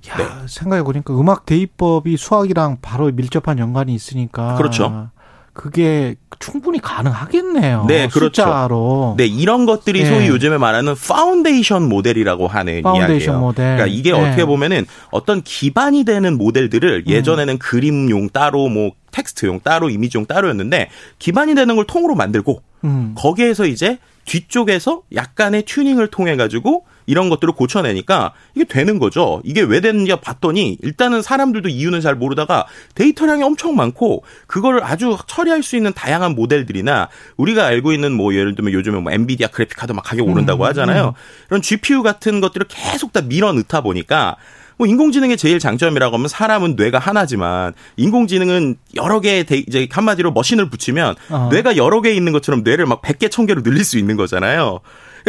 야, 0.10 0.18
네. 0.18 0.26
생각해 0.48 0.84
보니까 0.84 1.14
음악 1.20 1.46
대입법이 1.46 2.18
수학이랑 2.18 2.78
바로 2.82 3.12
밀접한 3.12 3.60
연관이 3.60 3.94
있으니까 3.94 4.56
그렇죠. 4.56 5.10
그게 5.54 6.16
충분히 6.40 6.80
가능하겠네요. 6.80 7.86
네, 7.88 8.08
그렇죠. 8.08 8.42
숫자로. 8.42 9.16
네, 9.18 9.26
이런 9.26 9.66
것들이 9.66 10.02
예. 10.02 10.06
소위 10.06 10.28
요즘에 10.28 10.58
말하는 10.58 10.96
파운데이션 10.96 11.90
모델이라고 11.90 12.48
하는 12.48 12.82
파운데이션 12.82 13.12
이야기예요. 13.12 13.40
모델. 13.40 13.76
그러니까 13.76 13.88
이게 13.88 14.10
예. 14.12 14.14
어떻게 14.14 14.46
보면은 14.46 14.86
어떤 15.12 15.42
기반이 15.42 16.06
되는 16.06 16.34
음. 16.34 16.38
모델들을 16.38 17.06
예전에는 17.06 17.58
그림용 17.60 18.30
따로 18.30 18.70
뭐 18.70 18.92
텍스트용 19.12 19.60
따로 19.62 19.90
이미지용 19.90 20.26
따로였는데 20.26 20.90
기반이 21.20 21.54
되는 21.54 21.76
걸 21.76 21.86
통으로 21.86 22.16
만들고 22.16 22.62
음. 22.86 23.14
거기에서 23.18 23.66
이제 23.66 24.00
뒤쪽에서 24.24 25.02
약간의 25.14 25.64
튜닝을 25.64 26.08
통해 26.08 26.38
가지고 26.38 26.86
이런 27.12 27.30
것들을 27.30 27.54
고쳐내니까 27.54 28.32
이게 28.56 28.64
되는 28.64 28.98
거죠. 29.00 29.42
이게 29.44 29.62
왜 29.62 29.82
되는지 29.82 30.16
봤더니 30.22 30.78
일단은 30.82 31.22
사람들도 31.22 31.68
이유는 31.70 32.00
잘 32.02 32.16
모르다가 32.16 32.66
데이터량이 32.96 33.44
엄청 33.44 33.76
많고 33.76 34.24
그거를 34.48 34.84
아주 34.84 35.18
처리할 35.28 35.62
수 35.62 35.76
있는 35.76 35.92
다양한 35.94 36.34
모델들이나 36.36 37.10
우리가 37.38 37.66
알고 37.66 37.92
있는 37.92 38.14
뭐 38.14 38.34
예를 38.34 38.56
들면 38.56 38.74
요즘에 38.74 39.00
뭐 39.00 39.12
엔비디아 39.12 39.48
그래픽 39.50 39.78
카드 39.78 39.92
막 39.92 40.02
가격 40.04 40.28
오른다고 40.28 40.66
하잖아요. 40.66 41.14
이런 41.50 41.62
GPU 41.62 42.02
같은 42.02 42.40
것들을 42.42 42.66
계속 42.70 43.12
다 43.14 43.22
밀어 43.22 43.52
넣다 43.52 43.82
보니까 43.82 44.38
뭐 44.78 44.88
인공지능의 44.88 45.38
제일 45.38 45.60
장점이라고 45.60 46.16
하면 46.16 46.28
사람은 46.28 46.76
뇌가 46.76 46.98
하나지만 46.98 47.74
인공지능은 47.98 48.78
여러 48.96 49.20
개의 49.20 49.44
데- 49.44 49.58
이제 49.68 49.88
한마디로 49.92 50.32
머신을 50.32 50.70
붙이면 50.70 51.16
어. 51.30 51.50
뇌가 51.52 51.76
여러 51.78 52.02
개 52.02 52.12
있는 52.14 52.32
것처럼 52.32 52.64
뇌를 52.64 52.86
막 52.88 53.02
100개, 53.02 53.30
1000개로 53.30 53.64
늘릴 53.64 53.84
수 53.84 54.00
있는 54.00 54.16
거잖아요. 54.18 54.80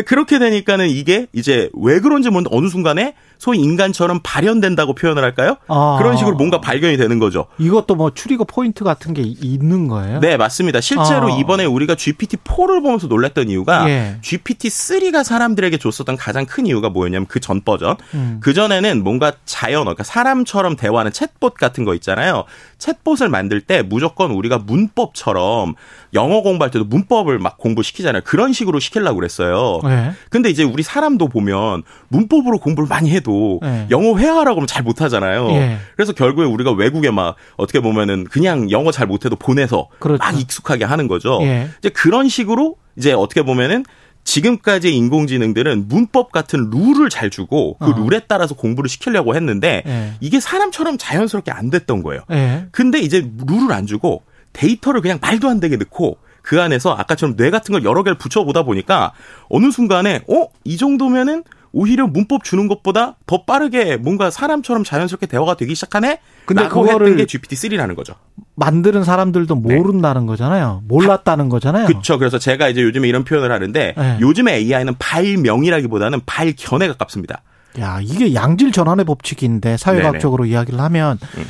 그렇게 0.07 0.39
되니까는 0.39 0.89
이게 0.89 1.27
이제 1.33 1.69
왜 1.75 2.01
그런지 2.01 2.31
모르는데 2.31 2.57
어느 2.57 2.69
순간에 2.69 3.15
소위 3.39 3.59
인간처럼 3.59 4.21
발현된다고 4.23 4.95
표현을 4.95 5.23
할까요? 5.25 5.57
아. 5.67 5.97
그런 5.99 6.17
식으로 6.17 6.37
뭔가 6.37 6.61
발견이 6.61 6.97
되는 6.97 7.19
거죠. 7.19 7.47
이것도 7.59 7.97
뭐 7.97 8.15
추리거 8.15 8.45
포인트 8.45 8.85
같은 8.85 9.13
게 9.15 9.23
있는 9.23 9.89
거예요? 9.89 10.21
네, 10.21 10.37
맞습니다. 10.37 10.81
실제로 10.81 11.27
어. 11.35 11.39
이번에 11.39 11.65
우리가 11.65 11.97
GPT-4를 11.97 12.83
보면서 12.83 13.09
놀랐던 13.09 13.49
이유가 13.51 13.89
예. 13.91 14.17
GPT-3가 14.23 15.25
사람들에게 15.25 15.77
줬었던 15.79 16.17
가장 16.17 16.47
큰 16.47 16.67
이유가 16.67 16.89
뭐였냐면 16.89 17.27
그 17.27 17.43
전 17.43 17.61
버전. 17.63 17.97
음. 18.15 18.39
그전에는 18.41 19.03
뭔가 19.03 19.33
자연어, 19.45 19.83
그러니까 19.85 20.05
사람처럼 20.05 20.77
대화하는 20.77 21.11
챗봇 21.11 21.55
같은 21.55 21.85
거 21.85 21.95
있잖아요. 21.95 22.45
챗봇을 22.79 23.29
만들 23.29 23.61
때 23.61 23.83
무조건 23.83 24.31
우리가 24.31 24.59
문법처럼 24.59 25.75
영어 26.15 26.43
공부할 26.43 26.71
때도 26.71 26.85
문법을 26.85 27.39
막 27.39 27.59
공부시키잖아요. 27.59 28.23
그런 28.25 28.53
식으로 28.53 28.81
시키려고 28.81 29.17
그랬어요. 29.17 29.81
네. 29.85 30.13
근데 30.31 30.51
이제 30.51 30.63
우리 30.63 30.83
사람도 30.83 31.29
보면 31.29 31.83
문법으로 32.09 32.59
공부를 32.59 32.89
많이 32.89 33.11
해도 33.11 33.61
네. 33.63 33.87
영어 33.91 34.19
회화라고 34.19 34.59
하면 34.59 34.67
잘 34.67 34.83
못하잖아요. 34.83 35.49
예. 35.51 35.79
그래서 35.97 36.13
결국에 36.13 36.47
우리가 36.47 36.73
외국에 36.73 37.11
막 37.11 37.37
어떻게 37.57 37.81
보면은 37.81 38.25
그냥 38.25 38.71
영어 38.71 38.93
잘 38.93 39.07
못해도 39.07 39.37
보내서 39.37 39.89
그렇죠. 39.99 40.23
막 40.23 40.39
익숙하게 40.39 40.85
하는 40.85 41.09
거죠. 41.09 41.39
예. 41.43 41.69
이제 41.79 41.89
그런 41.89 42.29
식으로 42.29 42.77
이제 42.97 43.13
어떻게 43.13 43.43
보면은 43.43 43.85
지금까지의 44.25 44.95
인공지능들은 44.95 45.89
문법 45.89 46.31
같은 46.31 46.71
룰을 46.71 47.11
잘 47.11 47.29
주고 47.31 47.77
그 47.79 47.91
어. 47.91 47.95
룰에 47.97 48.21
따라서 48.29 48.55
공부를 48.55 48.89
시키려고 48.89 49.35
했는데 49.35 49.83
예. 49.87 50.13
이게 50.21 50.41
사람처럼 50.41 50.99
자연스럽게 50.99 51.51
안 51.51 51.71
됐던 51.71 52.03
거예요. 52.03 52.23
예. 52.31 52.67
근데 52.71 53.01
이제 53.01 53.29
룰을 53.47 53.73
안 53.73 53.87
주고 53.87 54.23
데이터를 54.53 55.01
그냥 55.01 55.19
말도 55.21 55.49
안 55.49 55.61
되게 55.61 55.77
넣고 55.77 56.19
그 56.43 56.61
안에서 56.61 56.93
아까처럼 56.93 57.37
뇌 57.37 57.51
같은 57.51 57.73
걸 57.73 57.85
여러 57.85 58.03
개를 58.03 58.19
붙여보다 58.19 58.65
보니까 58.65 59.13
어느 59.49 59.71
순간에 59.71 60.23
어? 60.29 60.47
이 60.65 60.77
정도면은 60.77 61.45
오히려 61.73 62.07
문법 62.07 62.45
주는 62.45 62.69
것보다 62.69 63.17
더 63.27 63.45
빠르게 63.45 63.97
뭔가 63.97 64.31
사람처럼 64.31 64.85
자연스럽게 64.85 65.27
대화가 65.27 65.57
되기 65.57 65.75
시작하네. 65.75 66.21
근데 66.45 66.69
그거를 66.69 67.07
했던 67.07 67.17
게 67.17 67.25
GPT-3라는 67.25 67.97
거죠. 67.97 68.15
만드는 68.57 69.05
사람들도 69.05 69.55
모른다는 69.55 70.27
거잖아요. 70.27 70.83
몰랐다는 70.87 71.49
거잖아요. 71.49 71.87
그렇죠. 71.87 72.19
그래서 72.19 72.39
제가 72.39 72.69
이제 72.69 72.83
요즘에 72.83 73.09
이런 73.09 73.25
표현을 73.25 73.51
하는데 73.51 73.95
네. 73.97 74.19
요즘에 74.21 74.57
AI는 74.57 74.97
발명이라기보다는 74.99 76.21
발견에 76.27 76.89
가깝습니다. 76.89 77.41
야, 77.81 78.01
이게 78.03 78.35
양질 78.35 78.71
전환의 78.73 79.07
법칙인데 79.07 79.79
사회과학적으로 79.79 80.45
이야기를 80.45 80.79
하면 80.79 81.19
음. 81.39 81.45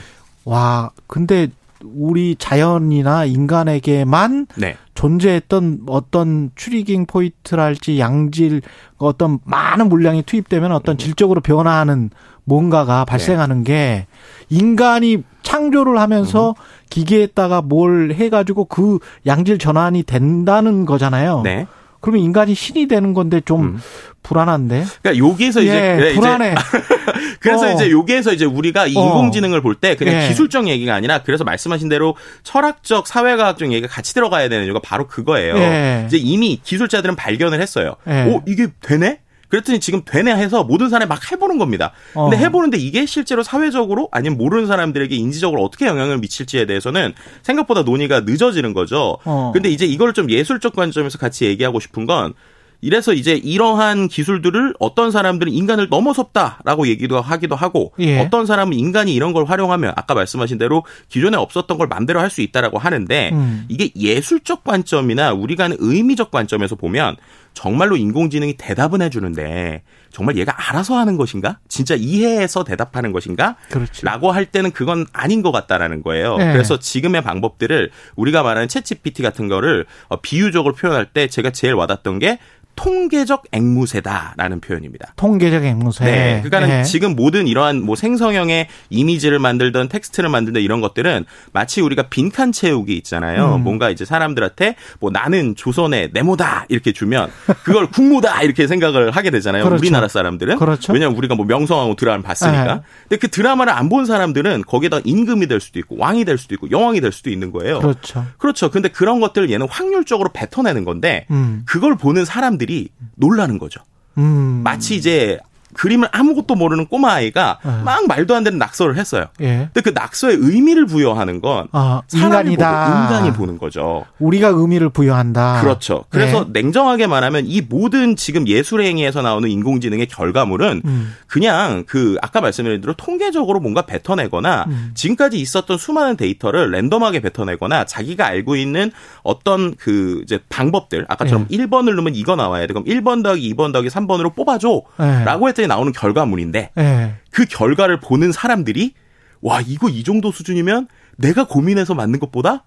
와, 0.45 0.91
근데 1.09 1.49
우리 1.85 2.37
자연이나 2.39 3.25
인간에게만 3.25 4.47
네. 4.57 4.77
존재했던 4.95 5.81
어떤 5.89 6.51
추리깅 6.55 7.07
포인트랄지 7.07 7.99
양질 7.99 8.63
어떤 8.99 9.39
많은 9.45 9.89
물량이 9.89 10.23
투입되면 10.23 10.71
음. 10.71 10.77
어떤 10.77 10.99
질적으로 10.99 11.41
변화하는 11.41 12.11
뭔가가 12.45 13.05
발생하는 13.05 13.65
네. 13.65 13.73
게 13.73 14.07
인간이 14.49 15.23
창조를 15.43 15.99
하면서 15.99 16.51
음. 16.51 16.55
기계에다가 16.91 17.63
뭘 17.63 18.13
해가지고 18.13 18.67
그 18.67 18.99
양질 19.27 19.59
전환이 19.59 20.03
된다는 20.03 20.85
거잖아요. 20.85 21.43
네. 21.43 21.67
그러면 22.03 22.23
인간이 22.23 22.55
신이 22.55 22.87
되는 22.89 23.15
건데 23.15 23.41
좀 23.43 23.81
불안한데. 24.23 24.85
그러니까 25.03 25.27
여기에서 25.27 25.63
이제 25.63 25.73
예, 25.75 26.11
이제 26.11 26.15
불안해. 26.21 26.55
그래서 27.41 27.69
어. 27.71 27.73
이제 27.73 27.91
여기에서 27.91 28.33
이제 28.33 28.45
우리가 28.45 28.87
이 28.87 28.95
어. 28.97 29.03
인공지능을 29.05 29.63
볼 29.63 29.75
때 29.81 29.97
그냥 29.97 30.23
예. 30.23 30.29
기술적 30.29 30.69
얘기가 30.69 30.95
아니라 30.95 31.23
그래서 31.23 31.43
말씀하신 31.45 31.89
대로 31.89 32.15
철학적 32.43 33.07
사회과학적 33.09 33.73
얘기가 33.73 33.89
같이 33.89 34.13
들어가야 34.15 34.49
되는 34.51 34.67
이유가 34.67 34.81
바로 34.83 35.07
그거예요. 35.09 35.57
예. 35.57 36.05
이제 36.07 36.19
이미 36.19 36.61
기술자들은 36.63 37.17
발견을 37.17 37.61
했어요. 37.61 37.97
예. 38.07 38.25
오 38.27 38.43
이게 38.47 38.69
되네? 38.83 39.21
그랬더니 39.53 39.81
지금 39.81 40.01
되네 40.07 40.35
해서 40.35 40.65
모든 40.65 40.89
사람이 40.89 41.11
막 41.11 41.31
해보는 41.31 41.59
겁니다. 41.59 41.93
근데 42.15 42.37
어. 42.37 42.39
해보는데 42.39 42.79
이게 42.79 43.05
실제로 43.05 43.43
사회적으로 43.43 44.09
아니면 44.11 44.39
모르는 44.39 44.67
사람들에게 44.67 45.15
인지적으로 45.15 45.63
어떻게 45.63 45.87
영향을 45.87 46.17
미칠지에 46.17 46.65
대해서는 46.65 47.13
생각보다 47.43 47.83
논의가 47.83 48.21
늦어지는 48.21 48.73
거죠. 48.73 49.19
어. 49.27 49.51
근데 49.53 49.69
이제 49.69 49.85
이걸 49.85 50.15
좀 50.15 50.31
예술적 50.31 50.75
관점에서 50.75 51.19
같이 51.19 51.45
얘기하고 51.45 51.81
싶은 51.81 52.07
건 52.07 52.33
이래서 52.81 53.13
이제 53.13 53.35
이러한 53.35 54.09
기술들을 54.09 54.75
어떤 54.81 55.11
사람들은 55.13 55.53
인간을 55.53 55.89
넘어섰다라고 55.89 56.89
얘기도 56.89 57.21
하기도 57.21 57.55
하고 57.55 57.93
예. 58.01 58.19
어떤 58.21 58.45
사람은 58.45 58.73
인간이 58.73 59.15
이런 59.15 59.33
걸 59.33 59.45
활용하면 59.45 59.93
아까 59.97 60.15
말씀하신 60.15 60.59
대로 60.59 60.85
기존에 61.09 61.37
없었던 61.37 61.79
걸 61.79 61.87
마음대로 61.87 62.21
할 62.21 62.33
수 62.33 62.41
있다라고 62.41 62.79
하는데 62.79 63.31
음. 63.35 63.67
이게 63.69 63.91
예술적 63.95 64.65
관점이나 64.65 65.33
우리가 65.35 65.65
하는 65.65 65.77
의미적 65.79 66.31
관점에서 66.31 66.75
보면 66.75 67.17
정말로 67.55 67.97
인공지능이 67.97 68.55
대답은 68.57 69.03
해주는데 69.03 69.83
정말 70.11 70.37
얘가 70.37 70.55
알아서 70.57 70.97
하는 70.97 71.17
것인가? 71.17 71.59
진짜 71.69 71.95
이해해서 71.95 72.65
대답하는 72.65 73.13
것인가? 73.13 73.57
그렇지. 73.71 74.05
라고 74.05 74.31
할 74.31 74.47
때는 74.47 74.71
그건 74.71 75.07
아닌 75.13 75.43
것 75.43 75.53
같다라는 75.53 76.03
거예요. 76.03 76.37
네. 76.37 76.53
그래서 76.53 76.79
지금의 76.79 77.23
방법들을 77.23 77.91
우리가 78.17 78.43
말하는 78.43 78.69
챗 78.69 78.85
GPT 78.85 79.23
같은 79.23 79.49
거를 79.49 79.87
어, 80.09 80.21
비유적으로 80.21 80.75
표현할 80.75 81.07
때 81.07 81.29
제가 81.29 81.51
제일 81.51 81.75
와닿던 81.75 82.19
게 82.19 82.39
통계적 82.75 83.45
앵무새다라는 83.53 84.61
표현입니다. 84.61 85.13
통계적 85.17 85.65
앵무새. 85.65 86.05
네. 86.05 86.43
그러니까는 86.43 86.81
예. 86.81 86.83
지금 86.85 87.15
모든 87.15 87.47
이러한 87.47 87.83
뭐 87.83 87.97
생성형의 87.97 88.69
이미지를 88.91 89.39
만들던 89.39 89.89
텍스트를 89.89 90.31
만들던 90.31 90.63
이런 90.63 90.81
것들은 90.81 91.25
마치 91.53 91.81
우리가 91.81 92.09
빈칸 92.09 92.53
채우기 92.53 92.97
있잖아요. 92.99 93.57
음. 93.57 93.63
뭔가 93.63 93.91
이제 93.91 94.05
사람들한테 94.05 94.77
뭐 95.01 95.11
나는 95.11 95.55
조선의 95.55 96.11
네모다 96.13 96.67
이렇게 96.69 96.93
주면 96.93 97.31
그걸 97.65 97.89
국모다 97.91 98.43
이렇게 98.43 98.67
생각을 98.67 99.11
하게 99.13 99.31
되잖아요. 99.31 99.65
그렇죠. 99.65 99.81
우리나라 99.81 100.09
사람들은. 100.09 100.59
그렇죠. 100.59 100.93
왜냐면 100.93 101.17
우리가 101.17 101.35
뭐 101.35 101.47
명성황후 101.47 101.97
드라마를 101.97 102.23
봤으니까. 102.23 102.75
네. 102.75 102.81
근데 103.09 103.17
그 103.19 103.29
드라마를 103.29 103.73
안 103.73 103.89
본 103.93 104.07
사람들은 104.07 104.63
거기에다 104.67 105.01
임금이 105.05 105.49
될 105.49 105.61
수도 105.61 105.79
있고 105.79 105.97
왕이 105.99 106.25
될 106.25 106.39
수도 106.39 106.55
있고 106.55 106.71
여왕이 106.71 107.01
될 107.03 107.13
수도 107.13 107.29
있는 107.31 107.51
거예요. 107.53 107.79
그렇죠. 107.81 108.25
그렇죠. 108.39 108.71
근데 108.71 108.89
그런 108.89 109.21
것들을 109.21 109.51
얘는 109.51 109.67
확률적으로 109.69 110.31
뱉어내는 110.33 110.85
건데 110.85 111.27
음. 111.31 111.63
그걸 111.67 111.97
보는 111.97 112.25
사람들이 112.25 112.89
놀라는 113.17 113.59
거죠. 113.59 113.81
음. 114.17 114.63
마치 114.65 114.95
이제 114.97 115.39
그림을 115.75 116.09
아무것도 116.13 116.55
모르는 116.55 116.87
꼬마 116.87 117.13
아이가 117.15 117.59
네. 117.65 117.83
막 117.85 118.07
말도 118.07 118.35
안 118.35 118.45
되는 118.45 118.59
낙서를 118.59 118.97
했어요. 118.97 119.27
예. 119.41 119.69
근데 119.73 119.81
그 119.81 119.91
낙서에 119.91 120.35
의미를 120.39 120.87
부여하는 120.87 121.41
건 121.41 121.69
아, 121.73 122.03
인간이다. 122.13 122.87
보고 122.87 122.99
인간이 123.03 123.33
보는 123.33 123.59
거죠. 123.59 124.05
우리가 124.19 124.49
의미를 124.49 124.89
부여한다. 124.91 125.61
그렇죠. 125.63 126.05
그래서 126.11 126.45
네. 126.53 126.63
냉정하게 126.63 127.07
말하면 127.07 127.45
이 127.47 127.61
모든 127.61 128.17
지금 128.17 128.47
예술 128.49 128.83
행위에서 128.83 129.23
나오는 129.23 129.49
인공지능의 129.49 130.07
결과물은 130.07 130.83
음. 130.85 131.15
그냥 131.27 131.85
그 131.87 132.17
아까 132.23 132.41
말씀드린 132.41 132.81
대로 132.81 132.95
통계적으로 132.95 133.61
뭔가 133.61 133.83
뱉어내거나 133.83 134.65
음. 134.69 134.91
지금까지 134.95 135.39
있었던 135.39 135.79
수많은 135.79 136.17
데이터를 136.17 136.71
랜덤하게 136.71 137.21
뱉어내거나 137.21 137.85
자기가 137.85 138.27
알고 138.27 138.57
있는 138.57 138.91
어떤 139.23 139.75
그 139.77 140.21
이제 140.23 140.39
방법들 140.49 141.07
아까처럼 141.09 141.47
예. 141.51 141.57
1번을 141.57 141.85
누르면 141.91 142.15
이거 142.15 142.37
나와야 142.37 142.67
돼. 142.67 142.73
그럼 142.75 142.85
1번 142.85 143.23
더하기 143.23 143.55
2번 143.55 143.73
더하기 143.73 143.89
3번으로 143.89 144.35
뽑아줘. 144.35 144.83
예. 145.01 145.25
라고 145.25 145.49
했더니 145.49 145.62
나오는 145.67 145.93
결과물인데 145.93 146.71
예. 146.79 147.15
그 147.31 147.45
결과를 147.45 148.01
보는 148.01 148.33
사람들이 148.33 148.95
와 149.41 149.61
이거 149.61 149.89
이 149.89 150.05
정도 150.05 150.31
수준이면 150.31 150.89
내가 151.17 151.47
고민해서 151.47 151.95
만든 151.95 152.21
것보다 152.21 152.65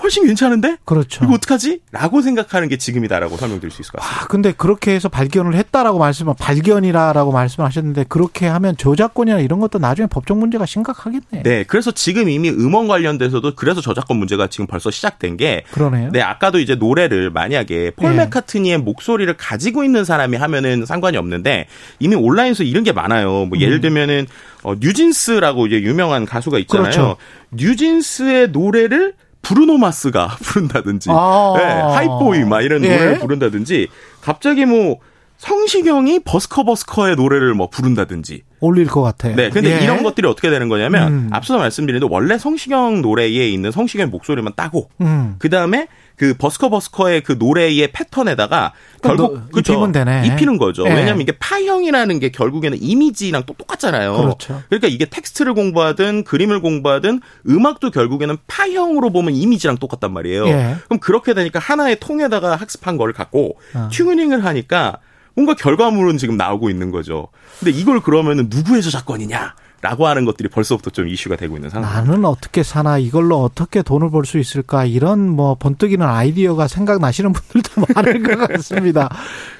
훨씬 0.00 0.26
괜찮은데 0.26 0.78
그렇죠. 0.84 1.24
이거 1.24 1.34
어떡하지? 1.34 1.80
라고 1.92 2.22
생각하는 2.22 2.68
게 2.68 2.76
지금이다라고 2.76 3.36
설명드릴 3.36 3.70
수 3.70 3.82
있을 3.82 3.92
것 3.92 4.00
같습니다. 4.00 4.24
아, 4.24 4.26
근데 4.26 4.52
그렇게 4.52 4.92
해서 4.92 5.08
발견을 5.08 5.54
했다라고 5.54 5.98
말씀을 5.98 6.34
발견이라라고 6.38 7.30
말씀하셨는데 7.30 8.06
그렇게 8.08 8.46
하면 8.46 8.76
저작권이나 8.76 9.40
이런 9.40 9.60
것도 9.60 9.78
나중에 9.78 10.08
법적 10.08 10.38
문제가 10.38 10.66
심각하겠네. 10.66 11.42
네, 11.42 11.64
그래서 11.64 11.90
지금 11.90 12.28
이미 12.28 12.50
음원 12.50 12.88
관련돼서도 12.88 13.54
그래서 13.54 13.80
저작권 13.80 14.16
문제가 14.16 14.48
지금 14.48 14.66
벌써 14.66 14.90
시작된 14.90 15.36
게 15.36 15.64
그러네요. 15.70 16.10
네, 16.12 16.20
아까도 16.20 16.58
이제 16.58 16.74
노래를 16.74 17.30
만약에 17.30 17.92
폴 17.96 18.16
네. 18.16 18.24
맥카트니의 18.24 18.78
목소리를 18.78 19.32
가지고 19.36 19.84
있는 19.84 20.04
사람이 20.04 20.36
하면은 20.36 20.86
상관이 20.86 21.16
없는데 21.16 21.66
이미 22.00 22.16
온라인에서 22.16 22.64
이런 22.64 22.82
게 22.82 22.92
많아요. 22.92 23.46
뭐 23.46 23.58
예를 23.58 23.80
들면은 23.80 24.26
어, 24.62 24.74
뉴진스라고 24.78 25.66
이제 25.66 25.80
유명한 25.82 26.24
가수가 26.24 26.58
있잖아요. 26.60 26.86
음. 26.86 26.90
그렇죠. 26.90 27.16
뉴진스의 27.50 28.50
노래를 28.50 29.14
브루노 29.42 29.78
마스가 29.78 30.36
부른다든지, 30.42 31.10
아. 31.10 31.54
네, 31.56 31.64
Hype 31.64 32.10
Boy 32.10 32.44
막 32.44 32.62
이런 32.62 32.84
예. 32.84 32.88
노래를 32.88 33.18
부른다든지, 33.18 33.88
갑자기 34.20 34.64
뭐 34.64 34.98
성시경이 35.38 36.20
버스커 36.20 36.62
버스커의 36.64 37.16
노래를 37.16 37.54
뭐 37.54 37.68
부른다든지, 37.68 38.42
올릴 38.60 38.86
것 38.86 39.02
같아요. 39.02 39.34
네, 39.34 39.50
근데 39.50 39.80
예. 39.80 39.84
이런 39.84 40.04
것들이 40.04 40.26
어떻게 40.28 40.48
되는 40.48 40.68
거냐면 40.68 41.12
음. 41.12 41.28
앞서도 41.32 41.58
말씀드린 41.58 41.98
대로 42.00 42.08
원래 42.12 42.38
성시경 42.38 43.02
노래에 43.02 43.48
있는 43.48 43.72
성시경 43.72 44.10
목소리만 44.10 44.52
따고 44.54 44.88
음. 45.00 45.34
그 45.38 45.50
다음에 45.50 45.88
그 46.16 46.34
버스커 46.34 46.68
버스커의 46.70 47.22
그 47.22 47.32
노래의 47.38 47.90
패턴에다가 47.92 48.72
그럼 49.00 49.16
결국 49.16 49.34
너- 49.38 49.46
그죠? 49.52 49.72
입히면 49.72 49.92
되네. 49.92 50.26
입히는 50.26 50.58
거죠. 50.58 50.84
예. 50.86 50.90
왜냐하면 50.90 51.20
이게 51.22 51.32
파형이라는 51.32 52.18
게 52.20 52.30
결국에는 52.30 52.78
이미지랑 52.80 53.42
또 53.46 53.54
똑같잖아요. 53.54 54.16
그렇죠. 54.16 54.62
그러니까 54.68 54.88
이게 54.88 55.04
텍스트를 55.06 55.54
공부하든 55.54 56.24
그림을 56.24 56.60
공부하든 56.60 57.20
음악도 57.48 57.90
결국에는 57.90 58.36
파형으로 58.46 59.10
보면 59.10 59.34
이미지랑 59.34 59.78
똑같단 59.78 60.12
말이에요. 60.12 60.46
예. 60.48 60.76
그럼 60.84 61.00
그렇게 61.00 61.34
되니까 61.34 61.58
하나의 61.58 61.98
통에다가 61.98 62.56
학습한 62.56 62.96
거를 62.96 63.12
갖고 63.14 63.58
어. 63.74 63.88
튜닝을 63.92 64.44
하니까 64.44 64.98
뭔가 65.34 65.54
결과물은 65.54 66.18
지금 66.18 66.36
나오고 66.36 66.68
있는 66.70 66.90
거죠. 66.90 67.28
근데 67.58 67.70
이걸 67.76 68.00
그러면은 68.00 68.48
누구의 68.50 68.82
저작권이냐? 68.82 69.54
라고 69.82 70.06
하는 70.06 70.24
것들이 70.24 70.48
벌써부터 70.48 70.90
좀 70.90 71.08
이슈가 71.08 71.34
되고 71.34 71.56
있는 71.56 71.68
상황. 71.68 71.92
나는 71.92 72.24
어떻게 72.24 72.62
사나 72.62 72.98
이걸로 72.98 73.42
어떻게 73.42 73.82
돈을 73.82 74.10
벌 74.10 74.24
수 74.24 74.38
있을까 74.38 74.84
이런 74.84 75.28
뭐 75.28 75.56
번뜩이는 75.56 76.06
아이디어가 76.06 76.68
생각나시는 76.68 77.32
분들도 77.32 77.86
많을 77.94 78.22
것 78.22 78.48
같습니다. 78.48 79.10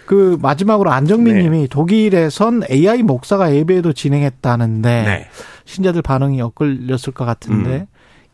그 0.06 0.38
마지막으로 0.40 0.92
안정민 0.92 1.34
네. 1.34 1.42
님이 1.42 1.66
독일에선 1.68 2.62
AI 2.70 3.02
목사가 3.02 3.52
예배도 3.52 3.92
진행했다는데 3.94 5.02
네. 5.02 5.28
신자들 5.64 6.02
반응이 6.02 6.40
엇갈렸을 6.40 7.12
것 7.12 7.24
같은데 7.24 7.70
음. 7.70 7.86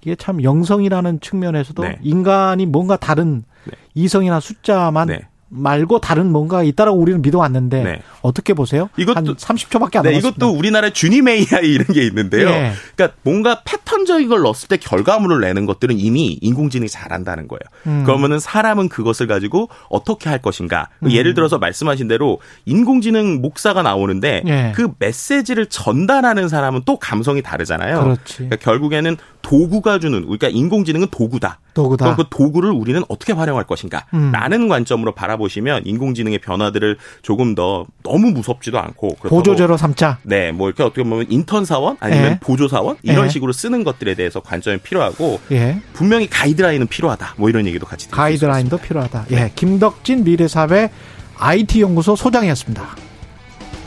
이게 0.02 0.14
참 0.14 0.42
영성이라는 0.42 1.20
측면에서도 1.20 1.82
네. 1.82 1.98
인간이 2.02 2.66
뭔가 2.66 2.96
다른 2.98 3.44
네. 3.64 3.72
이성이나 3.94 4.40
숫자만 4.40 5.08
네. 5.08 5.20
말고 5.50 6.00
다른 6.00 6.30
뭔가 6.30 6.62
있다라고 6.62 6.98
우리는 6.98 7.22
믿어왔는데 7.22 7.82
네. 7.82 8.02
어떻게 8.22 8.52
보세요? 8.54 8.90
이것도- 8.98 9.14
한 9.14 9.24
30초밖에 9.24 9.96
안 9.96 10.02
네, 10.02 10.10
남았습니다. 10.10 10.28
이것도 10.28 10.50
우리나라의 10.50 10.92
주님 10.92 11.28
AI 11.28 11.46
이런 11.64 11.86
게 11.86 12.02
있는데요. 12.06 12.48
예. 12.50 12.72
그러니까 12.94 13.16
뭔가 13.22 13.62
패턴적인 13.64 14.28
걸 14.28 14.42
넣었을 14.42 14.68
때 14.68 14.76
결과물을 14.76 15.40
내는 15.40 15.64
것들은 15.66 15.98
이미 15.98 16.38
인공지능이 16.42 16.88
잘한다는 16.90 17.48
거예요. 17.48 17.60
음. 17.86 18.04
그러면은 18.04 18.38
사람은 18.38 18.88
그것을 18.90 19.26
가지고 19.26 19.68
어떻게 19.88 20.28
할 20.28 20.38
것인가. 20.42 20.88
음. 21.02 21.10
예를 21.10 21.32
들어서 21.34 21.58
말씀하신 21.58 22.08
대로 22.08 22.40
인공지능 22.66 23.40
목사가 23.40 23.82
나오는데 23.82 24.42
예. 24.46 24.72
그 24.74 24.90
메시지를 24.98 25.66
전달하는 25.66 26.48
사람은 26.48 26.82
또 26.84 26.98
감성이 26.98 27.40
다르잖아요. 27.42 28.02
그렇지. 28.02 28.34
그러니까 28.36 28.56
결국에는 28.56 29.16
도구가 29.48 29.98
주는 29.98 30.20
그러니까 30.20 30.48
인공지능은 30.48 31.08
도구다. 31.10 31.58
도구다. 31.72 32.04
그럼 32.04 32.16
그 32.16 32.24
도구를 32.28 32.70
우리는 32.70 33.02
어떻게 33.08 33.32
활용할 33.32 33.64
것인가? 33.64 34.04
음. 34.12 34.30
라는 34.30 34.68
관점으로 34.68 35.14
바라보시면 35.14 35.86
인공지능의 35.86 36.40
변화들을 36.40 36.98
조금 37.22 37.54
더 37.54 37.86
너무 38.02 38.30
무섭지도 38.30 38.78
않고 38.78 39.16
보조제로 39.22 39.78
삼자. 39.78 40.18
네, 40.22 40.52
뭐 40.52 40.68
이렇게 40.68 40.82
어떻게 40.82 41.02
보면 41.02 41.26
인턴 41.30 41.64
사원 41.64 41.96
아니면 42.00 42.32
예. 42.32 42.38
보조 42.40 42.68
사원 42.68 42.96
이런 43.02 43.24
예. 43.24 43.28
식으로 43.30 43.52
쓰는 43.52 43.84
것들에 43.84 44.14
대해서 44.16 44.40
관점이 44.40 44.78
필요하고 44.78 45.40
예. 45.52 45.80
분명히 45.94 46.28
가이드라인은 46.28 46.88
필요하다. 46.88 47.36
뭐 47.38 47.48
이런 47.48 47.64
얘기도 47.66 47.86
같이 47.86 48.10
가이드라인도 48.10 48.76
필요하다. 48.76 49.26
예. 49.30 49.50
김덕진 49.54 50.24
미래사회 50.24 50.90
IT 51.38 51.80
연구소 51.80 52.16
소장이었습니다. 52.16 52.86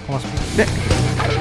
고맙습니다. 0.07 0.41
네. 0.57 1.40